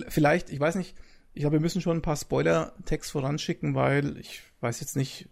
Vielleicht, 0.09 0.51
ich 0.51 0.61
weiß 0.61 0.75
nicht, 0.77 0.95
ich 1.35 1.41
glaube, 1.41 1.55
wir 1.55 1.61
müssen 1.61 1.81
schon 1.81 1.99
ein 1.99 2.03
paar 2.03 2.17
Spoiler-Text 2.17 3.11
voranschicken, 3.11 3.75
weil 3.75 4.19
ich 4.19 4.43
weiß 4.61 4.81
jetzt 4.81 4.97
nicht, 4.97 5.29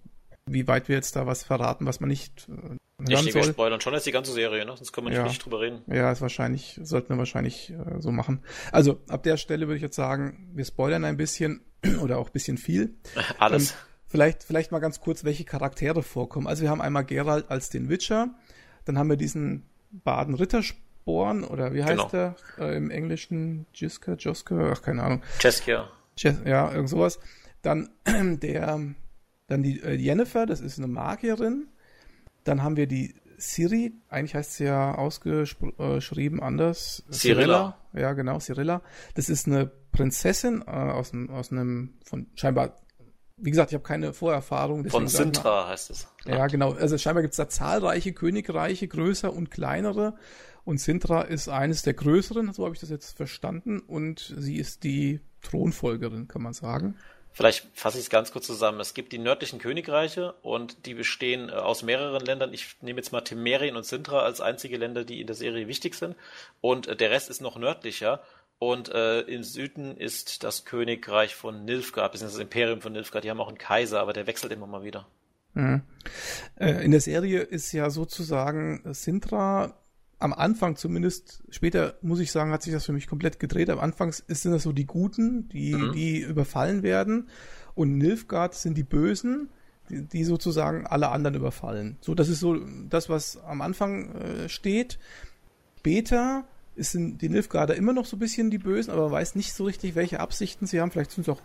wie 0.46 0.66
weit 0.66 0.88
wir 0.88 0.96
jetzt 0.96 1.16
da 1.16 1.26
was 1.26 1.42
verraten, 1.44 1.86
was 1.86 2.00
man 2.00 2.08
nicht 2.08 2.48
äh, 2.48 2.52
hören 2.52 3.24
nicht, 3.24 3.32
soll. 3.32 3.42
Wir 3.42 3.52
spoilern 3.52 3.80
schon 3.80 3.94
jetzt 3.94 4.06
die 4.06 4.12
ganze 4.12 4.32
Serie, 4.32 4.64
ne? 4.64 4.74
sonst 4.76 4.92
können 4.92 5.06
wir 5.06 5.10
nicht 5.10 5.18
Ja. 5.18 5.24
richtig 5.24 5.42
drüber 5.42 5.60
reden. 5.60 5.82
Ja, 5.86 6.10
ist 6.10 6.20
wahrscheinlich, 6.20 6.80
sollten 6.82 7.10
wir 7.10 7.18
wahrscheinlich 7.18 7.70
äh, 7.70 8.00
so 8.00 8.10
machen. 8.10 8.40
Also 8.72 9.00
ab 9.08 9.22
der 9.22 9.36
Stelle 9.36 9.66
würde 9.66 9.76
ich 9.76 9.82
jetzt 9.82 9.96
sagen, 9.96 10.50
wir 10.54 10.64
spoilern 10.64 11.04
ein 11.04 11.16
bisschen 11.16 11.62
oder 12.00 12.18
auch 12.18 12.28
ein 12.28 12.32
bisschen 12.32 12.58
viel. 12.58 12.94
Alles. 13.38 13.70
Ähm, 13.72 13.76
vielleicht, 14.06 14.42
vielleicht 14.42 14.72
mal 14.72 14.80
ganz 14.80 15.00
kurz, 15.00 15.24
welche 15.24 15.44
Charaktere 15.44 16.02
vorkommen. 16.02 16.46
Also 16.46 16.62
wir 16.62 16.70
haben 16.70 16.80
einmal 16.80 17.04
Geralt 17.04 17.50
als 17.50 17.68
den 17.68 17.88
Witcher, 17.88 18.34
dann 18.86 18.98
haben 18.98 19.10
wir 19.10 19.16
diesen 19.16 19.66
Baden 19.92 20.34
Rittersporn 21.06 21.44
oder 21.44 21.72
wie 21.74 21.82
heißt 21.82 21.92
Genau. 21.92 22.08
der 22.08 22.36
äh, 22.58 22.76
im 22.76 22.90
Englischen? 22.90 23.66
Jiska, 23.74 24.14
Joska, 24.14 24.70
ach 24.72 24.82
keine 24.82 25.02
Ahnung. 25.02 25.22
Cheskia. 25.40 25.88
Jes- 26.16 26.46
Ja, 26.46 26.70
irgend 26.72 26.88
sowas. 26.88 27.18
Dann 27.62 27.90
der, 28.06 28.80
dann 29.46 29.62
die 29.62 29.80
äh, 29.82 29.94
Jennifer, 29.94 30.46
das 30.46 30.60
ist 30.60 30.78
eine 30.78 30.86
Magierin. 30.88 31.68
Dann 32.44 32.62
haben 32.62 32.76
wir 32.76 32.86
die 32.86 33.14
Siri, 33.36 33.92
eigentlich 34.08 34.34
heißt 34.34 34.54
sie 34.56 34.64
ja 34.64 34.94
ausgeschrieben 34.94 36.42
anders. 36.42 37.02
Cyrilla. 37.10 37.76
Ja, 37.94 38.12
genau, 38.12 38.38
Cyrilla. 38.38 38.82
Das 39.14 39.28
ist 39.28 39.46
eine 39.46 39.70
Prinzessin 39.92 40.62
äh, 40.66 40.70
aus, 40.70 41.12
einem- 41.12 41.30
aus 41.30 41.50
einem, 41.50 41.94
von 42.04 42.26
scheinbar, 42.34 42.76
wie 43.38 43.50
gesagt, 43.50 43.70
ich 43.70 43.74
habe 43.74 43.84
keine 43.84 44.12
Vorerfahrung. 44.12 44.86
Von 44.90 45.08
Sintra 45.08 45.68
heißt 45.68 45.90
es. 45.90 46.06
ja, 46.26 46.46
genau. 46.48 46.72
Also 46.72 46.98
scheinbar 46.98 47.22
gibt 47.22 47.32
es 47.32 47.38
da 47.38 47.48
zahlreiche 47.48 48.12
Königreiche, 48.12 48.86
größer 48.86 49.32
und 49.32 49.50
kleinere. 49.50 50.14
Und 50.64 50.78
Sintra 50.78 51.22
ist 51.22 51.48
eines 51.48 51.82
der 51.82 51.94
größeren, 51.94 52.52
so 52.52 52.64
habe 52.64 52.74
ich 52.74 52.80
das 52.80 52.90
jetzt 52.90 53.16
verstanden. 53.16 53.80
Und 53.80 54.34
sie 54.36 54.56
ist 54.56 54.84
die 54.84 55.20
Thronfolgerin, 55.42 56.28
kann 56.28 56.42
man 56.42 56.52
sagen. 56.52 56.96
Vielleicht 57.32 57.68
fasse 57.74 57.98
ich 57.98 58.04
es 58.04 58.10
ganz 58.10 58.32
kurz 58.32 58.46
zusammen. 58.46 58.80
Es 58.80 58.92
gibt 58.92 59.12
die 59.12 59.18
nördlichen 59.18 59.60
Königreiche 59.60 60.32
und 60.42 60.86
die 60.86 60.94
bestehen 60.94 61.48
äh, 61.48 61.52
aus 61.52 61.82
mehreren 61.82 62.24
Ländern. 62.24 62.52
Ich 62.52 62.76
nehme 62.80 62.98
jetzt 62.98 63.12
mal 63.12 63.20
Temerien 63.20 63.76
und 63.76 63.86
Sintra 63.86 64.20
als 64.20 64.40
einzige 64.40 64.76
Länder, 64.76 65.04
die 65.04 65.20
in 65.20 65.26
der 65.26 65.36
Serie 65.36 65.68
wichtig 65.68 65.94
sind. 65.94 66.16
Und 66.60 66.88
äh, 66.88 66.96
der 66.96 67.10
Rest 67.10 67.30
ist 67.30 67.40
noch 67.40 67.56
nördlicher. 67.56 68.20
Und 68.58 68.90
äh, 68.90 69.20
im 69.22 69.42
Süden 69.42 69.96
ist 69.96 70.44
das 70.44 70.64
Königreich 70.64 71.34
von 71.34 71.64
Nilfgaard, 71.64 72.12
beziehungsweise 72.12 72.40
das 72.40 72.44
Imperium 72.44 72.82
von 72.82 72.92
Nilfgaard. 72.92 73.24
Die 73.24 73.30
haben 73.30 73.40
auch 73.40 73.48
einen 73.48 73.58
Kaiser, 73.58 74.00
aber 74.00 74.12
der 74.12 74.26
wechselt 74.26 74.52
immer 74.52 74.66
mal 74.66 74.82
wieder. 74.82 75.06
Mhm. 75.54 75.82
Äh, 76.56 76.84
in 76.84 76.90
der 76.90 77.00
Serie 77.00 77.40
ist 77.40 77.72
ja 77.72 77.90
sozusagen 77.90 78.82
Sintra 78.92 79.79
am 80.20 80.32
Anfang 80.32 80.76
zumindest, 80.76 81.42
später 81.50 81.94
muss 82.02 82.20
ich 82.20 82.30
sagen, 82.30 82.52
hat 82.52 82.62
sich 82.62 82.72
das 82.72 82.84
für 82.86 82.92
mich 82.92 83.06
komplett 83.08 83.40
gedreht. 83.40 83.70
Am 83.70 83.80
Anfang 83.80 84.12
sind 84.12 84.52
das 84.52 84.62
so 84.62 84.72
die 84.72 84.86
Guten, 84.86 85.48
die, 85.48 85.74
Mhm. 85.74 85.92
die 85.92 86.20
überfallen 86.20 86.82
werden. 86.82 87.28
Und 87.74 87.96
Nilfgaard 87.98 88.54
sind 88.54 88.76
die 88.76 88.82
Bösen, 88.84 89.48
die, 89.88 90.02
die 90.02 90.24
sozusagen 90.24 90.86
alle 90.86 91.08
anderen 91.08 91.34
überfallen. 91.36 91.96
So, 92.00 92.14
das 92.14 92.28
ist 92.28 92.40
so 92.40 92.58
das, 92.88 93.08
was 93.08 93.42
am 93.44 93.60
Anfang 93.62 94.14
äh, 94.14 94.48
steht. 94.48 94.98
Später 95.78 96.44
sind 96.76 97.22
die 97.22 97.28
Nilfgaarder 97.28 97.74
immer 97.74 97.92
noch 97.92 98.04
so 98.06 98.16
ein 98.16 98.20
bisschen 98.20 98.50
die 98.50 98.58
Bösen, 98.58 98.90
aber 98.90 99.04
man 99.04 99.12
weiß 99.12 99.34
nicht 99.34 99.52
so 99.54 99.64
richtig, 99.64 99.94
welche 99.94 100.20
Absichten 100.20 100.66
sie 100.66 100.80
haben. 100.80 100.90
Vielleicht 100.90 101.12
sind 101.12 101.22
es 101.22 101.28
auch 101.28 101.40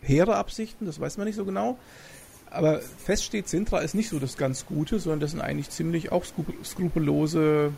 hehre 0.00 0.36
Absichten, 0.36 0.84
das 0.86 1.00
weiß 1.00 1.16
man 1.16 1.26
nicht 1.26 1.36
so 1.36 1.44
genau. 1.44 1.78
Aber 2.50 2.80
fest 2.80 3.24
steht, 3.24 3.48
Sintra 3.48 3.78
ist 3.80 3.94
nicht 3.94 4.10
so 4.10 4.18
das 4.18 4.36
ganz 4.36 4.66
Gute, 4.66 4.98
sondern 5.00 5.20
das 5.20 5.32
sind 5.32 5.40
eigentlich 5.40 5.70
ziemlich 5.70 6.12
auch 6.12 6.24
skru- 6.24 6.62
skrupellose 6.64 7.72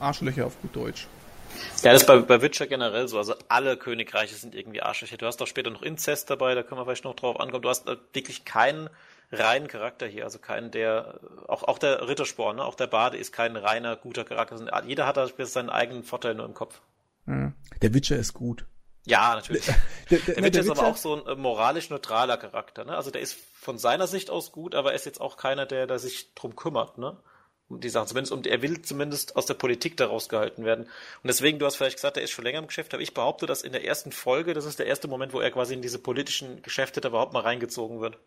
Arschlöcher 0.00 0.46
auf 0.46 0.60
gut 0.60 0.74
Deutsch. 0.74 1.06
Ja, 1.82 1.92
das 1.92 2.02
ist 2.02 2.06
bei, 2.06 2.18
bei 2.18 2.42
Witcher 2.42 2.66
generell 2.66 3.08
so. 3.08 3.18
Also 3.18 3.34
alle 3.48 3.76
Königreiche 3.76 4.34
sind 4.34 4.54
irgendwie 4.54 4.82
Arschlöcher. 4.82 5.16
Du 5.16 5.26
hast 5.26 5.40
doch 5.40 5.46
später 5.46 5.70
noch 5.70 5.82
Inzest 5.82 6.30
dabei, 6.30 6.54
da 6.54 6.62
können 6.62 6.80
wir 6.80 6.84
vielleicht 6.84 7.04
noch 7.04 7.14
drauf 7.16 7.40
ankommen. 7.40 7.62
Du 7.62 7.68
hast 7.68 7.88
äh, 7.88 7.96
wirklich 8.12 8.44
keinen 8.44 8.88
reinen 9.32 9.68
Charakter 9.68 10.06
hier, 10.06 10.24
also 10.24 10.38
keinen, 10.38 10.70
der, 10.70 11.20
auch, 11.46 11.62
auch 11.62 11.78
der 11.78 12.08
Rittersporn, 12.08 12.56
ne? 12.56 12.64
auch 12.64 12.74
der 12.74 12.88
Bade 12.88 13.16
ist 13.16 13.32
kein 13.32 13.56
reiner, 13.56 13.96
guter 13.96 14.24
Charakter. 14.24 14.58
Sind- 14.58 14.70
Jeder 14.86 15.06
hat 15.06 15.16
da 15.16 15.28
seinen 15.46 15.70
eigenen 15.70 16.02
Vorteil 16.02 16.34
nur 16.34 16.46
im 16.46 16.54
Kopf. 16.54 16.80
Hm. 17.26 17.54
Der 17.82 17.94
Witcher 17.94 18.16
ist 18.16 18.34
gut. 18.34 18.64
Ja, 19.06 19.34
natürlich. 19.34 19.66
Der, 20.10 20.18
der, 20.18 20.34
Der 20.34 20.40
ne, 20.42 20.46
Witcher 20.48 20.60
ist 20.60 20.70
aber 20.70 20.84
auch 20.86 20.96
so 20.96 21.14
ein 21.14 21.26
äh, 21.26 21.34
moralisch 21.36 21.90
neutraler 21.90 22.36
Charakter. 22.36 22.84
Ne? 22.84 22.96
Also 22.96 23.10
der 23.10 23.20
ist 23.20 23.36
von 23.54 23.78
seiner 23.78 24.06
Sicht 24.08 24.28
aus 24.30 24.50
gut, 24.52 24.74
aber 24.74 24.90
er 24.90 24.96
ist 24.96 25.06
jetzt 25.06 25.20
auch 25.20 25.36
keiner, 25.36 25.64
der, 25.64 25.86
der 25.86 25.98
sich 26.00 26.34
drum 26.34 26.56
kümmert. 26.56 26.98
Ne? 26.98 27.16
Die 27.72 27.88
Sachen. 27.88 28.08
Zumindest 28.08 28.32
um, 28.32 28.42
er 28.42 28.62
will 28.62 28.82
zumindest 28.82 29.36
aus 29.36 29.46
der 29.46 29.54
Politik 29.54 29.96
da 29.96 30.06
rausgehalten 30.06 30.64
werden. 30.64 30.86
Und 30.86 31.28
deswegen, 31.28 31.60
du 31.60 31.66
hast 31.66 31.76
vielleicht 31.76 31.96
gesagt, 31.96 32.16
er 32.16 32.22
ist 32.24 32.32
schon 32.32 32.44
länger 32.44 32.58
im 32.58 32.66
Geschäft, 32.66 32.92
aber 32.92 33.02
ich 33.02 33.14
behaupte, 33.14 33.46
dass 33.46 33.62
in 33.62 33.70
der 33.70 33.84
ersten 33.84 34.10
Folge, 34.10 34.54
das 34.54 34.64
ist 34.64 34.80
der 34.80 34.86
erste 34.86 35.06
Moment, 35.06 35.32
wo 35.32 35.40
er 35.40 35.52
quasi 35.52 35.74
in 35.74 35.80
diese 35.82 36.00
politischen 36.00 36.62
Geschäfte 36.62 37.00
da 37.00 37.08
überhaupt 37.10 37.32
mal 37.32 37.40
reingezogen 37.42 38.00
wird. 38.00 38.18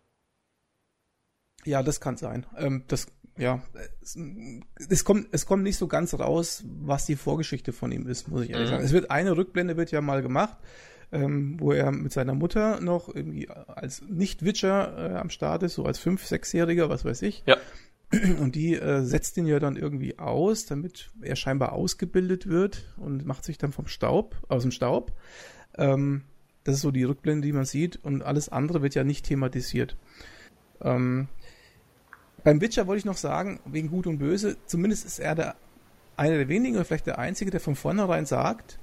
Ja, 1.65 1.83
das 1.83 1.99
kann 2.01 2.17
sein. 2.17 2.45
Ähm, 2.57 2.83
das, 2.87 3.07
ja, 3.37 3.61
es, 4.01 4.17
es 4.89 5.03
kommt, 5.03 5.27
es 5.31 5.45
kommt 5.45 5.63
nicht 5.63 5.77
so 5.77 5.87
ganz 5.87 6.13
raus, 6.13 6.63
was 6.65 7.05
die 7.05 7.15
Vorgeschichte 7.15 7.73
von 7.73 7.91
ihm 7.91 8.07
ist, 8.07 8.27
muss 8.27 8.43
ich 8.43 8.49
ehrlich 8.51 8.67
Mhm. 8.69 8.73
sagen. 8.73 8.85
Es 8.85 8.93
wird 8.93 9.11
eine 9.11 9.35
Rückblende 9.35 9.77
wird 9.77 9.91
ja 9.91 10.01
mal 10.01 10.21
gemacht, 10.21 10.57
ähm, 11.11 11.59
wo 11.59 11.71
er 11.71 11.91
mit 11.91 12.11
seiner 12.11 12.33
Mutter 12.33 12.79
noch 12.81 13.13
irgendwie 13.13 13.49
als 13.49 14.01
Nicht-Witcher 14.07 15.11
äh, 15.11 15.17
am 15.17 15.29
Start 15.29 15.63
ist, 15.63 15.75
so 15.75 15.85
als 15.85 15.99
fünf, 15.99 16.25
sechsjähriger, 16.25 16.89
was 16.89 17.05
weiß 17.05 17.21
ich. 17.23 17.43
Ja. 17.45 17.57
Und 18.39 18.55
die 18.55 18.75
äh, 18.75 19.03
setzt 19.03 19.37
ihn 19.37 19.47
ja 19.47 19.59
dann 19.59 19.75
irgendwie 19.75 20.19
aus, 20.19 20.65
damit 20.65 21.11
er 21.21 21.35
scheinbar 21.35 21.73
ausgebildet 21.73 22.47
wird 22.47 22.93
und 22.97 23.25
macht 23.25 23.43
sich 23.43 23.57
dann 23.57 23.71
vom 23.71 23.87
Staub, 23.87 24.35
aus 24.49 24.61
dem 24.63 24.71
Staub. 24.71 25.13
Ähm, 25.77 26.23
das 26.63 26.75
ist 26.75 26.81
so 26.81 26.91
die 26.91 27.03
Rückblende, 27.03 27.45
die 27.45 27.53
man 27.53 27.65
sieht 27.65 27.97
und 28.03 28.21
alles 28.21 28.49
andere 28.49 28.81
wird 28.81 28.95
ja 28.95 29.03
nicht 29.03 29.25
thematisiert. 29.25 29.97
Ähm, 30.81 31.27
beim 32.43 32.61
Witcher 32.61 32.87
wollte 32.87 32.99
ich 32.99 33.05
noch 33.05 33.17
sagen, 33.17 33.59
wegen 33.65 33.89
Gut 33.89 34.05
und 34.07 34.19
Böse, 34.19 34.57
zumindest 34.65 35.05
ist 35.05 35.19
er 35.19 35.35
der, 35.35 35.55
einer 36.15 36.37
der 36.37 36.49
wenigen 36.49 36.75
oder 36.75 36.85
vielleicht 36.85 37.07
der 37.07 37.19
Einzige, 37.19 37.51
der 37.51 37.59
von 37.59 37.75
vornherein 37.75 38.25
sagt, 38.25 38.79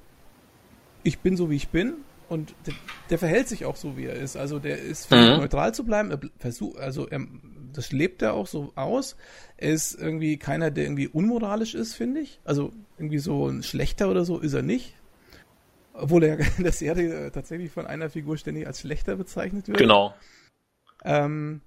ich 1.03 1.19
bin 1.19 1.37
so, 1.37 1.49
wie 1.49 1.55
ich 1.55 1.69
bin 1.69 1.93
und 2.27 2.55
der, 2.65 2.73
der 3.09 3.17
verhält 3.17 3.47
sich 3.47 3.65
auch 3.65 3.75
so, 3.75 3.97
wie 3.97 4.05
er 4.05 4.15
ist. 4.15 4.35
Also 4.35 4.59
der 4.59 4.79
ist 4.79 5.09
Mhm. 5.11 5.37
neutral 5.37 5.73
zu 5.73 5.83
bleiben, 5.83 6.11
er 6.11 6.19
versucht, 6.37 6.77
also 6.79 7.07
er, 7.07 7.21
das 7.73 7.91
lebt 7.91 8.21
er 8.21 8.33
auch 8.33 8.47
so 8.47 8.71
aus. 8.75 9.15
Er 9.57 9.71
ist 9.71 9.93
irgendwie 9.93 10.37
keiner, 10.37 10.71
der 10.71 10.85
irgendwie 10.85 11.07
unmoralisch 11.07 11.75
ist, 11.75 11.93
finde 11.93 12.21
ich. 12.21 12.39
Also 12.43 12.71
irgendwie 12.97 13.19
so 13.19 13.47
ein 13.47 13.63
Schlechter 13.63 14.09
oder 14.09 14.25
so 14.25 14.39
ist 14.39 14.53
er 14.53 14.63
nicht. 14.63 14.95
Obwohl 15.93 16.23
er 16.23 16.39
in 16.57 16.63
der 16.63 16.71
Serie 16.71 17.31
tatsächlich 17.31 17.71
von 17.71 17.85
einer 17.85 18.09
Figur 18.09 18.37
ständig 18.37 18.67
als 18.67 18.81
Schlechter 18.81 19.15
bezeichnet 19.15 19.67
wird. 19.67 19.77
Genau. 19.77 20.13
Ähm, 21.03 21.61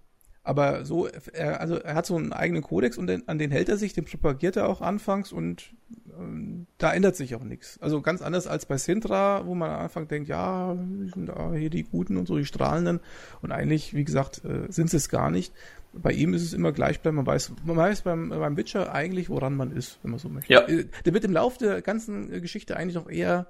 aber 0.46 0.84
so, 0.84 1.08
er, 1.32 1.60
also 1.60 1.76
er 1.76 1.94
hat 1.94 2.04
so 2.04 2.16
einen 2.16 2.34
eigenen 2.34 2.62
Kodex 2.62 2.98
und 2.98 3.06
den, 3.06 3.26
an 3.26 3.38
den 3.38 3.50
hält 3.50 3.70
er 3.70 3.78
sich, 3.78 3.94
den 3.94 4.04
propagiert 4.04 4.56
er 4.56 4.68
auch 4.68 4.82
anfangs 4.82 5.32
und 5.32 5.72
ähm, 6.18 6.66
da 6.76 6.92
ändert 6.92 7.16
sich 7.16 7.34
auch 7.34 7.42
nichts. 7.42 7.78
Also 7.80 8.02
ganz 8.02 8.20
anders 8.20 8.46
als 8.46 8.66
bei 8.66 8.76
Sintra, 8.76 9.46
wo 9.46 9.54
man 9.54 9.70
am 9.70 9.80
Anfang 9.80 10.06
denkt, 10.06 10.28
ja, 10.28 10.76
sind 11.14 11.30
da 11.30 11.54
hier 11.54 11.70
die 11.70 11.84
Guten 11.84 12.18
und 12.18 12.26
so, 12.26 12.36
die 12.36 12.44
Strahlenden. 12.44 13.00
Und 13.40 13.52
eigentlich, 13.52 13.94
wie 13.94 14.04
gesagt, 14.04 14.44
äh, 14.44 14.70
sind 14.70 14.90
sie 14.90 14.98
es 14.98 15.08
gar 15.08 15.30
nicht. 15.30 15.54
Bei 15.96 16.12
ihm 16.12 16.34
ist 16.34 16.42
es 16.42 16.52
immer 16.52 16.72
gleich 16.72 17.00
bleiben. 17.00 17.16
Man 17.16 17.26
weiß, 17.26 17.52
man 17.64 17.76
weiß 17.76 18.02
beim, 18.02 18.28
beim 18.30 18.56
Witcher 18.56 18.92
eigentlich, 18.92 19.28
woran 19.30 19.56
man 19.56 19.70
ist, 19.72 19.98
wenn 20.02 20.10
man 20.10 20.18
so 20.18 20.28
möchte. 20.28 20.52
Ja. 20.52 20.60
Äh, 20.62 20.86
Der 21.04 21.14
wird 21.14 21.24
im 21.24 21.32
Laufe 21.32 21.58
der 21.58 21.82
ganzen 21.82 22.30
Geschichte 22.42 22.76
eigentlich 22.76 22.96
noch 22.96 23.08
eher 23.08 23.46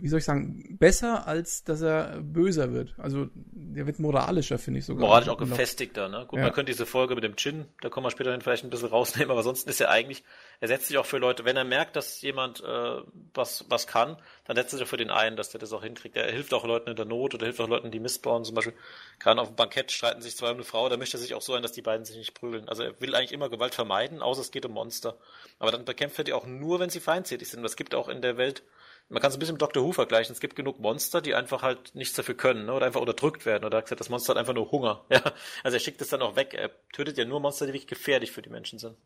wie 0.00 0.08
soll 0.08 0.18
ich 0.18 0.24
sagen, 0.24 0.76
besser, 0.78 1.26
als 1.26 1.64
dass 1.64 1.82
er 1.82 2.20
böser 2.20 2.72
wird. 2.72 2.94
Also 2.98 3.28
der 3.34 3.86
wird 3.86 3.98
moralischer, 3.98 4.58
finde 4.58 4.80
ich 4.80 4.86
sogar. 4.86 5.06
Moralisch 5.06 5.28
auch 5.28 5.38
gefestigter, 5.38 6.08
ne? 6.08 6.24
Gut, 6.26 6.38
Ja. 6.38 6.44
man 6.44 6.52
könnte 6.52 6.72
diese 6.72 6.86
Folge 6.86 7.14
mit 7.14 7.24
dem 7.24 7.36
Gin, 7.36 7.66
da 7.80 7.88
kommen 7.88 8.06
wir 8.06 8.10
später 8.10 8.32
hin 8.32 8.40
vielleicht 8.40 8.64
ein 8.64 8.70
bisschen 8.70 8.88
rausnehmen, 8.88 9.30
aber 9.30 9.38
ansonsten 9.38 9.68
ist 9.70 9.80
er 9.80 9.90
eigentlich, 9.90 10.24
er 10.60 10.68
setzt 10.68 10.86
sich 10.88 10.98
auch 10.98 11.06
für 11.06 11.18
Leute, 11.18 11.44
wenn 11.44 11.56
er 11.56 11.64
merkt, 11.64 11.96
dass 11.96 12.20
jemand 12.22 12.62
äh, 12.62 12.96
was, 13.34 13.64
was 13.68 13.86
kann, 13.86 14.16
dann 14.44 14.56
setzt 14.56 14.72
er 14.74 14.78
sich 14.78 14.86
auch 14.86 14.90
für 14.90 14.96
den 14.96 15.10
ein, 15.10 15.36
dass 15.36 15.50
der 15.50 15.60
das 15.60 15.72
auch 15.72 15.82
hinkriegt. 15.82 16.16
Er 16.16 16.30
hilft 16.30 16.52
auch 16.54 16.64
Leuten 16.64 16.90
in 16.90 16.96
der 16.96 17.04
Not 17.04 17.34
oder 17.34 17.46
hilft 17.46 17.60
auch 17.60 17.68
Leuten, 17.68 17.90
die 17.90 18.00
Mist 18.00 18.22
bauen. 18.22 18.44
Zum 18.44 18.54
Beispiel, 18.54 18.74
gerade 19.18 19.40
auf 19.40 19.48
dem 19.48 19.56
Bankett 19.56 19.92
streiten 19.92 20.22
sich 20.22 20.36
zwei 20.36 20.48
um 20.50 20.54
eine 20.54 20.64
Frau, 20.64 20.88
da 20.88 20.96
möchte 20.96 21.16
er 21.16 21.20
sich 21.20 21.34
auch 21.34 21.42
so 21.42 21.54
ein, 21.54 21.62
dass 21.62 21.72
die 21.72 21.82
beiden 21.82 22.04
sich 22.04 22.16
nicht 22.16 22.34
prügeln. 22.34 22.68
Also 22.68 22.82
er 22.82 23.00
will 23.00 23.14
eigentlich 23.14 23.32
immer 23.32 23.48
Gewalt 23.48 23.74
vermeiden, 23.74 24.22
außer 24.22 24.40
es 24.40 24.50
geht 24.50 24.66
um 24.66 24.72
Monster. 24.72 25.16
Aber 25.58 25.70
dann 25.70 25.84
bekämpft 25.84 26.18
er 26.18 26.24
die 26.24 26.32
auch 26.32 26.46
nur, 26.46 26.80
wenn 26.80 26.90
sie 26.90 27.00
feindsätig 27.00 27.48
sind. 27.48 27.64
Es 27.64 27.76
gibt 27.76 27.94
auch 27.94 28.08
in 28.08 28.22
der 28.22 28.36
Welt 28.36 28.62
man 29.08 29.22
kann 29.22 29.30
es 29.30 29.36
ein 29.36 29.40
bisschen 29.40 29.54
mit 29.54 29.62
Dr. 29.62 29.82
Who 29.82 29.92
vergleichen. 29.92 30.32
Es 30.32 30.40
gibt 30.40 30.54
genug 30.54 30.80
Monster, 30.80 31.20
die 31.22 31.34
einfach 31.34 31.62
halt 31.62 31.94
nichts 31.94 32.14
dafür 32.14 32.34
können, 32.34 32.66
ne? 32.66 32.74
oder 32.74 32.86
einfach 32.86 33.00
unterdrückt 33.00 33.46
werden. 33.46 33.64
Oder 33.64 33.78
er 33.78 33.82
gesagt, 33.82 34.00
das 34.00 34.10
Monster 34.10 34.34
hat 34.34 34.38
einfach 34.38 34.54
nur 34.54 34.70
Hunger. 34.70 35.04
Ja, 35.10 35.32
also 35.64 35.76
er 35.76 35.80
schickt 35.80 36.00
es 36.02 36.08
dann 36.08 36.22
auch 36.22 36.36
weg. 36.36 36.54
Er 36.54 36.70
tötet 36.92 37.16
ja 37.16 37.24
nur 37.24 37.40
Monster, 37.40 37.66
die 37.66 37.72
wirklich 37.72 37.86
gefährlich 37.86 38.32
für 38.32 38.42
die 38.42 38.50
Menschen 38.50 38.78
sind. 38.78 38.96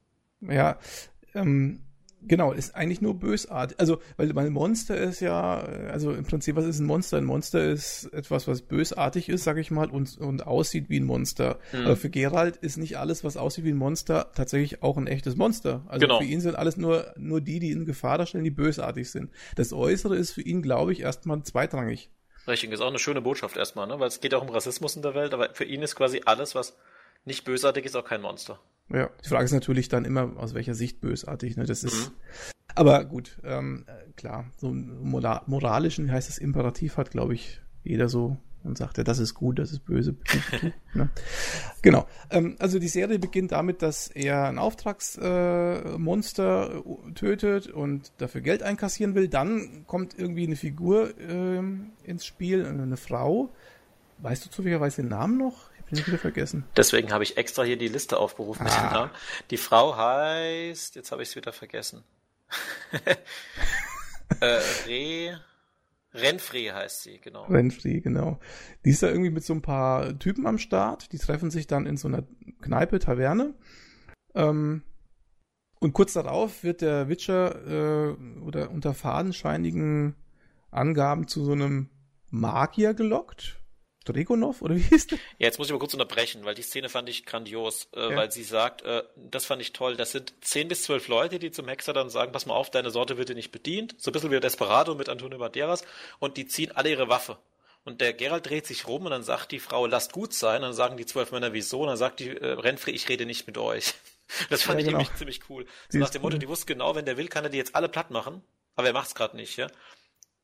Ja, 0.41 0.79
ähm, 1.35 1.81
genau, 2.26 2.52
ist 2.52 2.74
eigentlich 2.74 3.00
nur 3.00 3.18
bösartig. 3.18 3.78
Also, 3.80 4.00
weil 4.16 4.32
mein 4.32 4.52
Monster 4.52 4.96
ist 4.96 5.20
ja, 5.20 5.61
also 5.90 6.12
im 6.12 6.24
Prinzip, 6.24 6.56
was 6.56 6.64
ist 6.64 6.78
ein 6.80 6.87
Monster? 6.87 7.18
Ein 7.18 7.24
Monster 7.24 7.64
ist 7.64 8.04
etwas, 8.12 8.48
was 8.48 8.62
bösartig 8.62 9.28
ist, 9.28 9.44
sag 9.44 9.58
ich 9.58 9.70
mal, 9.70 9.90
und, 9.90 10.18
und 10.18 10.46
aussieht 10.46 10.88
wie 10.88 11.00
ein 11.00 11.04
Monster. 11.04 11.58
Mhm. 11.72 11.87
Aber 11.87 11.96
für 11.96 12.11
Gerald 12.11 12.56
ist 12.56 12.76
nicht 12.76 12.98
alles, 12.98 13.24
was 13.24 13.37
aussieht 13.37 13.64
wie 13.64 13.72
ein 13.72 13.76
Monster, 13.76 14.30
tatsächlich 14.35 14.82
auch 14.82 14.96
ein 14.96 15.06
echtes 15.06 15.37
Monster. 15.37 15.82
Also 15.88 16.06
Genau. 16.06 16.18
für 16.18 16.24
ihn 16.24 16.40
sind 16.40 16.56
alles 16.56 16.76
nur, 16.76 17.12
nur 17.16 17.40
die, 17.40 17.58
die 17.58 17.70
in 17.70 17.85
Gefahr 17.85 18.18
darstellen, 18.18 18.44
die 18.44 18.50
bösartig 18.50 19.11
sind. 19.11 19.30
Das 19.56 19.72
Äußere 19.72 20.16
ist 20.16 20.32
für 20.32 20.42
ihn, 20.42 20.62
glaube 20.62 20.92
ich, 20.92 21.00
erstmal 21.00 21.42
zweitrangig. 21.42 22.11
Richtig, 22.48 22.72
ist 22.72 22.80
auch 22.80 22.88
eine 22.88 22.98
schöne 22.98 23.20
Botschaft 23.20 23.56
erstmal, 23.56 23.87
ne? 23.87 24.00
weil 24.00 24.08
es 24.08 24.20
geht 24.20 24.35
auch 24.35 24.42
um 24.42 24.48
Rassismus 24.48 24.96
in 24.96 25.02
der 25.02 25.14
Welt, 25.14 25.32
aber 25.32 25.50
für 25.54 25.64
ihn 25.64 25.82
ist 25.82 25.94
quasi 25.94 26.22
alles, 26.24 26.54
was 26.54 26.76
nicht 27.24 27.44
bösartig 27.44 27.85
ist, 27.85 27.94
auch 27.96 28.04
kein 28.04 28.20
Monster. 28.20 28.58
Ja, 28.90 29.11
die 29.25 29.29
Frage 29.29 29.45
ist 29.45 29.53
natürlich 29.53 29.88
dann 29.88 30.05
immer, 30.05 30.37
aus 30.37 30.55
welcher 30.55 30.75
Sicht 30.75 31.01
bösartig. 31.01 31.57
Ne? 31.57 31.64
Das 31.64 31.85
ist, 31.85 32.11
mhm. 32.11 32.14
aber 32.75 33.05
gut, 33.05 33.38
ähm, 33.45 33.87
klar, 34.16 34.47
so 34.59 34.68
einen 34.68 35.03
moralischen, 35.03 36.07
wie 36.07 36.12
heißt 36.12 36.29
das, 36.29 36.38
Imperativ 36.38 36.97
hat, 36.97 37.11
glaube 37.11 37.35
ich, 37.35 37.61
jeder 37.85 38.09
so 38.09 38.37
und 38.64 38.79
sagt 38.79 38.99
ja, 38.99 39.05
das 39.05 39.18
ist 39.18 39.35
gut, 39.35 39.59
das 39.59 39.73
ist 39.73 39.85
böse. 39.85 40.14
ne? 40.95 41.11
Genau. 41.83 42.07
Ähm, 42.31 42.57
also 42.59 42.79
die 42.79 42.88
Serie 42.88 43.18
beginnt 43.18 43.53
damit, 43.53 43.83
dass 43.83 44.09
er 44.09 44.45
ein 44.45 44.59
Auftragsmonster 44.59 46.77
äh, 46.77 47.12
tötet 47.14 47.66
und 47.68 48.12
dafür 48.18 48.40
Geld 48.40 48.62
einkassieren 48.62 49.14
will. 49.14 49.29
Dann 49.29 49.85
kommt 49.87 50.18
irgendwie 50.18 50.47
eine 50.47 50.57
Figur 50.57 51.11
äh, 51.18 51.61
ins 52.05 52.25
Spiel, 52.25 52.64
eine 52.64 52.97
Frau. 52.97 53.51
Weißt 54.18 54.45
du 54.45 54.51
zufälligerweise 54.51 55.03
den 55.03 55.09
Namen 55.09 55.38
noch? 55.38 55.71
Ich 55.92 56.07
wieder 56.07 56.18
vergessen. 56.18 56.64
Deswegen 56.76 57.12
habe 57.12 57.22
ich 57.22 57.37
extra 57.37 57.62
hier 57.62 57.76
die 57.76 57.88
Liste 57.88 58.18
aufgerufen 58.18 58.66
ah. 58.66 58.70
mit 58.70 58.74
dem 58.74 58.92
Namen. 58.92 59.11
Die 59.50 59.57
Frau 59.59 59.96
heißt, 59.96 60.96
jetzt 60.96 61.12
habe 61.12 61.22
ich 61.22 61.28
es 61.28 61.37
wieder 61.37 61.52
vergessen. 61.52 62.02
äh, 64.40 64.61
Re 64.87 65.40
Renfree 66.14 66.72
heißt 66.72 67.02
sie, 67.02 67.18
genau. 67.18 67.44
Renfree, 67.44 68.00
genau. 68.00 68.38
Die 68.85 68.90
ist 68.90 69.02
da 69.02 69.09
irgendwie 69.09 69.31
mit 69.31 69.44
so 69.44 69.55
ein 69.55 69.62
paar 69.62 70.18
Typen 70.18 70.46
am 70.46 70.59
Start. 70.59 71.12
Die 71.12 71.18
treffen 71.18 71.50
sich 71.50 71.66
dann 71.66 71.87
in 71.87 71.96
so 71.96 72.09
einer 72.09 72.24
Kneipe, 72.61 72.98
Taverne. 72.98 73.55
Ähm, 74.35 74.83
und 75.81 75.94
kurz 75.94 76.12
darauf 76.12 76.62
wird 76.62 76.81
der 76.81 77.09
Witcher 77.09 77.66
äh, 77.66 78.40
oder 78.40 78.70
unter 78.70 78.94
fadenscheinigen 78.94 80.14
Angaben 80.70 81.28
zu 81.28 81.44
so 81.44 81.52
einem 81.52 81.88
Magier 82.31 82.94
gelockt. 82.94 83.59
Dragonov 84.05 84.62
oder 84.62 84.77
wie 84.77 84.81
hieß 84.81 85.09
der? 85.09 85.19
Ja, 85.38 85.47
jetzt 85.47 85.59
muss 85.59 85.69
ich 85.69 85.73
mal 85.73 85.79
kurz 85.79 85.95
unterbrechen, 85.95 86.45
weil 86.45 86.55
die 86.55 86.62
Szene 86.62 86.88
fand 86.88 87.09
ich 87.09 87.25
grandios, 87.25 87.88
äh, 87.95 88.11
ja. 88.11 88.17
weil 88.17 88.33
sie 88.33 88.45
sagt, 88.45 88.83
äh, 88.83 89.03
das 89.17 89.47
fand 89.47 89.62
ich 89.62 89.73
toll, 89.73 89.97
das 89.97 90.12
sind 90.12 90.33
zehn 90.41 90.69
bis 90.69 90.85
zwölf 90.85 91.09
Leute, 91.09 91.38
die 91.38 91.51
zum 91.51 91.69
Hexer 91.69 91.93
dann 91.93 92.11
sagen, 92.11 92.33
pass 92.33 92.47
mal 92.47 92.55
auf, 92.55 92.71
deine 92.71 92.91
Sorte 92.91 93.17
wird 93.19 93.29
dir 93.29 93.35
nicht 93.35 93.53
bedient, 93.53 93.95
so 93.99 94.11
ein 94.11 94.12
bisschen 94.12 94.31
wie 94.31 94.41
Desperado 94.41 94.95
mit 94.95 95.09
Antonio 95.09 95.38
Banderas 95.38 95.85
und 96.19 96.37
die 96.37 96.47
ziehen 96.47 96.73
alle 96.73 96.91
ihre 96.91 97.09
Waffe. 97.09 97.38
Und 97.85 98.01
der 98.01 98.12
Gerald 98.12 98.49
dreht 98.49 98.67
sich 98.67 98.87
rum 98.87 99.05
und 99.05 99.11
dann 99.11 99.25
sagt 99.25 99.51
die 99.51 99.59
Frau, 99.59 99.87
lasst 99.87 100.12
gut 100.12 100.33
sein. 100.33 100.57
Und 100.57 100.62
dann 100.62 100.73
sagen 100.73 100.97
die 100.97 101.07
zwölf 101.07 101.33
Männer, 101.33 101.53
wieso? 101.53 101.81
Und 101.81 101.88
dann 101.88 101.97
sagt 101.97 102.21
die 102.21 102.29
äh, 102.29 102.53
Renfrey, 102.53 102.93
ich 102.93 103.09
rede 103.09 103.27
nicht 103.27 103.47
mit 103.47 103.59
euch. 103.59 103.95
Das 104.49 104.62
fand 104.62 104.81
ja, 104.81 104.87
ich 104.87 104.87
genau. 104.87 104.99
nämlich 104.99 105.15
ziemlich 105.19 105.41
cool. 105.51 105.67
So 105.91 105.99
nach 105.99 106.09
dem 106.09 106.23
Motto, 106.23 106.38
die 106.38 106.49
wussten 106.49 106.67
genau, 106.67 106.95
wenn 106.95 107.05
der 107.05 107.19
will, 107.19 107.29
kann 107.29 107.45
er 107.45 107.51
die 107.51 107.59
jetzt 107.59 107.75
alle 107.75 107.91
platt 107.91 108.11
machen. 108.11 108.41
Aber 108.77 108.87
er 108.87 108.95
macht's 108.95 109.15
gerade 109.15 109.37
nicht, 109.37 109.59
ja. 109.59 109.67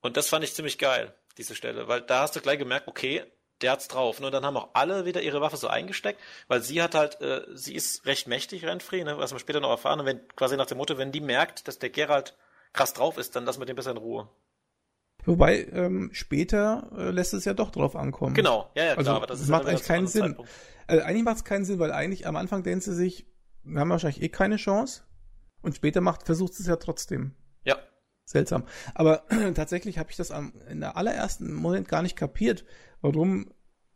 Und 0.03 0.19
das 0.19 0.29
fand 0.29 0.45
ich 0.45 0.53
ziemlich 0.53 0.77
geil, 0.77 1.15
diese 1.39 1.55
Stelle. 1.55 1.89
Weil 1.89 2.03
da 2.03 2.21
hast 2.21 2.37
du 2.37 2.43
gleich 2.43 2.59
gemerkt, 2.59 2.87
okay, 2.87 3.25
der 3.63 3.73
hat's 3.73 3.89
drauf. 3.89 4.21
Ne? 4.21 4.27
Und 4.27 4.33
dann 4.33 4.45
haben 4.45 4.57
auch 4.57 4.71
alle 4.75 5.05
wieder 5.05 5.23
ihre 5.23 5.41
Waffe 5.41 5.57
so 5.57 5.69
eingesteckt, 5.69 6.21
weil 6.47 6.63
sie 6.63 6.83
hat 6.83 6.95
halt, 6.95 7.21
äh, 7.21 7.43
sie 7.55 7.75
ist 7.75 8.07
recht 8.07 8.29
mächtig, 8.29 8.65
Renfrey, 8.65 9.05
ne? 9.05 9.19
was 9.19 9.33
wir 9.33 9.39
später 9.39 9.61
noch 9.61 9.71
erfahren. 9.71 10.01
Und 10.01 10.07
wenn, 10.07 10.27
quasi 10.29 10.57
nach 10.57 10.67
dem 10.67 10.79
Motto, 10.79 10.99
wenn 10.99 11.13
die 11.13 11.21
merkt, 11.21 11.69
dass 11.69 11.79
der 11.79 11.91
Geralt 11.91 12.37
krass 12.73 12.93
drauf 12.93 13.19
ist, 13.19 13.35
dann 13.37 13.45
lassen 13.45 13.61
wir 13.61 13.67
den 13.67 13.77
besser 13.77 13.91
in 13.91 13.97
Ruhe. 13.97 14.29
Wobei, 15.25 15.67
ähm, 15.73 16.11
später 16.13 16.91
äh, 16.97 17.11
lässt 17.11 17.35
es 17.35 17.45
ja 17.45 17.53
doch 17.53 17.71
drauf 17.71 17.97
ankommen. 17.97 18.35
Genau, 18.35 18.71
ja, 18.75 18.85
ja, 18.85 18.93
klar, 18.95 18.99
also, 18.99 19.11
aber 19.13 19.27
das 19.27 19.41
ist 19.41 19.49
macht 19.49 19.67
eigentlich 19.67 19.85
keinen 19.85 20.07
Sinn. 20.07 20.37
Also 20.87 21.03
eigentlich 21.03 21.25
macht 21.25 21.37
es 21.37 21.45
keinen 21.45 21.65
Sinn, 21.65 21.79
weil 21.79 21.93
eigentlich 21.93 22.27
am 22.27 22.37
Anfang 22.37 22.63
denkt 22.63 22.85
sie 22.85 22.95
sich, 22.95 23.27
wir 23.63 23.81
haben 23.81 23.91
wahrscheinlich 23.91 24.23
eh 24.23 24.29
keine 24.29 24.57
Chance. 24.57 25.03
Und 25.61 25.75
später 25.75 26.01
macht, 26.01 26.25
versucht 26.25 26.55
sie 26.55 26.63
es 26.63 26.69
ja 26.69 26.77
trotzdem. 26.77 27.35
Ja. 27.65 27.77
Seltsam. 28.25 28.65
Aber 28.95 29.25
tatsächlich 29.55 29.99
habe 29.99 30.11
ich 30.11 30.17
das 30.17 30.31
am, 30.31 30.55
in 30.71 30.81
der 30.81 30.97
allerersten 30.97 31.53
Moment 31.53 31.89
gar 31.89 32.03
nicht 32.03 32.17
kapiert, 32.17 32.65
warum 33.01 33.47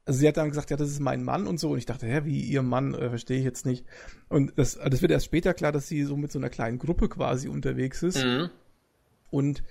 also 0.04 0.18
sie 0.18 0.28
hat 0.28 0.36
dann 0.36 0.48
gesagt, 0.48 0.70
ja, 0.70 0.76
das 0.76 0.90
ist 0.90 1.00
mein 1.00 1.22
Mann 1.22 1.46
und 1.46 1.60
so. 1.60 1.70
Und 1.70 1.78
ich 1.78 1.86
dachte, 1.86 2.06
hä, 2.06 2.22
wie 2.24 2.40
ihr 2.40 2.62
Mann, 2.62 2.94
äh, 2.94 3.08
verstehe 3.08 3.38
ich 3.38 3.44
jetzt 3.44 3.66
nicht. 3.66 3.86
Und 4.28 4.52
das, 4.56 4.74
das 4.78 5.00
wird 5.00 5.12
erst 5.12 5.26
später 5.26 5.54
klar, 5.54 5.70
dass 5.70 5.86
sie 5.86 6.02
so 6.02 6.16
mit 6.16 6.32
so 6.32 6.38
einer 6.38 6.50
kleinen 6.50 6.78
Gruppe 6.78 7.08
quasi 7.08 7.48
unterwegs 7.48 8.02
ist. 8.02 8.24
Mhm. 8.24 8.50
Und 9.30 9.62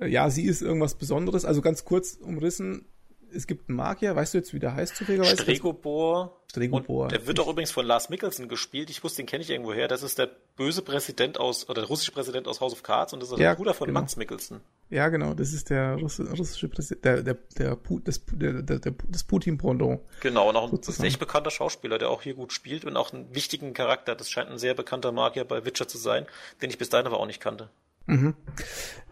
äh, 0.00 0.08
ja, 0.08 0.28
sie 0.28 0.44
ist 0.44 0.62
irgendwas 0.62 0.96
Besonderes. 0.96 1.44
Also 1.44 1.62
ganz 1.62 1.84
kurz 1.84 2.14
umrissen, 2.14 2.86
es 3.34 3.46
gibt 3.46 3.68
einen 3.68 3.76
Magier, 3.76 4.14
weißt 4.14 4.34
du 4.34 4.38
jetzt, 4.38 4.52
wie 4.54 4.58
der 4.58 4.74
heißt 4.74 4.96
zufälligerweise? 4.96 5.42
Stregobor. 5.42 6.40
Stregobor. 6.50 7.04
Und 7.04 7.12
der 7.12 7.26
wird 7.26 7.38
auch 7.40 7.48
übrigens 7.48 7.70
von 7.70 7.86
Lars 7.86 8.10
Mikkelsen 8.10 8.48
gespielt. 8.48 8.90
Ich 8.90 9.04
wusste, 9.04 9.22
den 9.22 9.26
kenne 9.26 9.42
ich 9.42 9.50
irgendwo 9.50 9.72
her. 9.72 9.88
Das 9.88 10.02
ist 10.02 10.18
der 10.18 10.28
böse 10.56 10.82
Präsident 10.82 11.38
aus, 11.38 11.68
oder 11.68 11.82
der 11.82 11.88
russische 11.88 12.12
Präsident 12.12 12.48
aus 12.48 12.60
House 12.60 12.72
of 12.72 12.82
Cards 12.82 13.12
und 13.12 13.20
das 13.20 13.30
ist 13.30 13.38
ja, 13.38 13.50
der 13.50 13.56
Bruder 13.56 13.74
von 13.74 13.86
genau. 13.86 14.00
Max 14.00 14.16
Mikkelsen. 14.16 14.60
Ja, 14.90 15.08
genau, 15.08 15.34
das 15.34 15.52
ist 15.52 15.70
der 15.70 15.94
russische 15.94 16.68
Präsident, 16.68 17.04
der, 17.04 17.22
der, 17.22 17.38
der, 17.56 17.78
das, 18.04 18.20
der, 18.32 18.62
der, 18.62 18.78
der, 18.80 18.94
das 19.08 19.22
Putin-Pendant. 19.22 20.00
Genau, 20.20 20.48
und 20.48 20.56
auch 20.56 20.64
ein 20.64 20.70
sozusagen. 20.70 21.06
echt 21.06 21.20
bekannter 21.20 21.50
Schauspieler, 21.50 21.98
der 21.98 22.10
auch 22.10 22.22
hier 22.22 22.34
gut 22.34 22.52
spielt 22.52 22.84
und 22.84 22.96
auch 22.96 23.12
einen 23.12 23.32
wichtigen 23.32 23.72
Charakter. 23.72 24.16
Das 24.16 24.28
scheint 24.28 24.50
ein 24.50 24.58
sehr 24.58 24.74
bekannter 24.74 25.12
Magier 25.12 25.44
bei 25.44 25.64
Witcher 25.64 25.86
zu 25.86 25.96
sein, 25.96 26.26
den 26.60 26.70
ich 26.70 26.78
bis 26.78 26.90
dahin 26.90 27.06
aber 27.06 27.20
auch 27.20 27.26
nicht 27.26 27.40
kannte. 27.40 27.70
Mhm. 28.10 28.34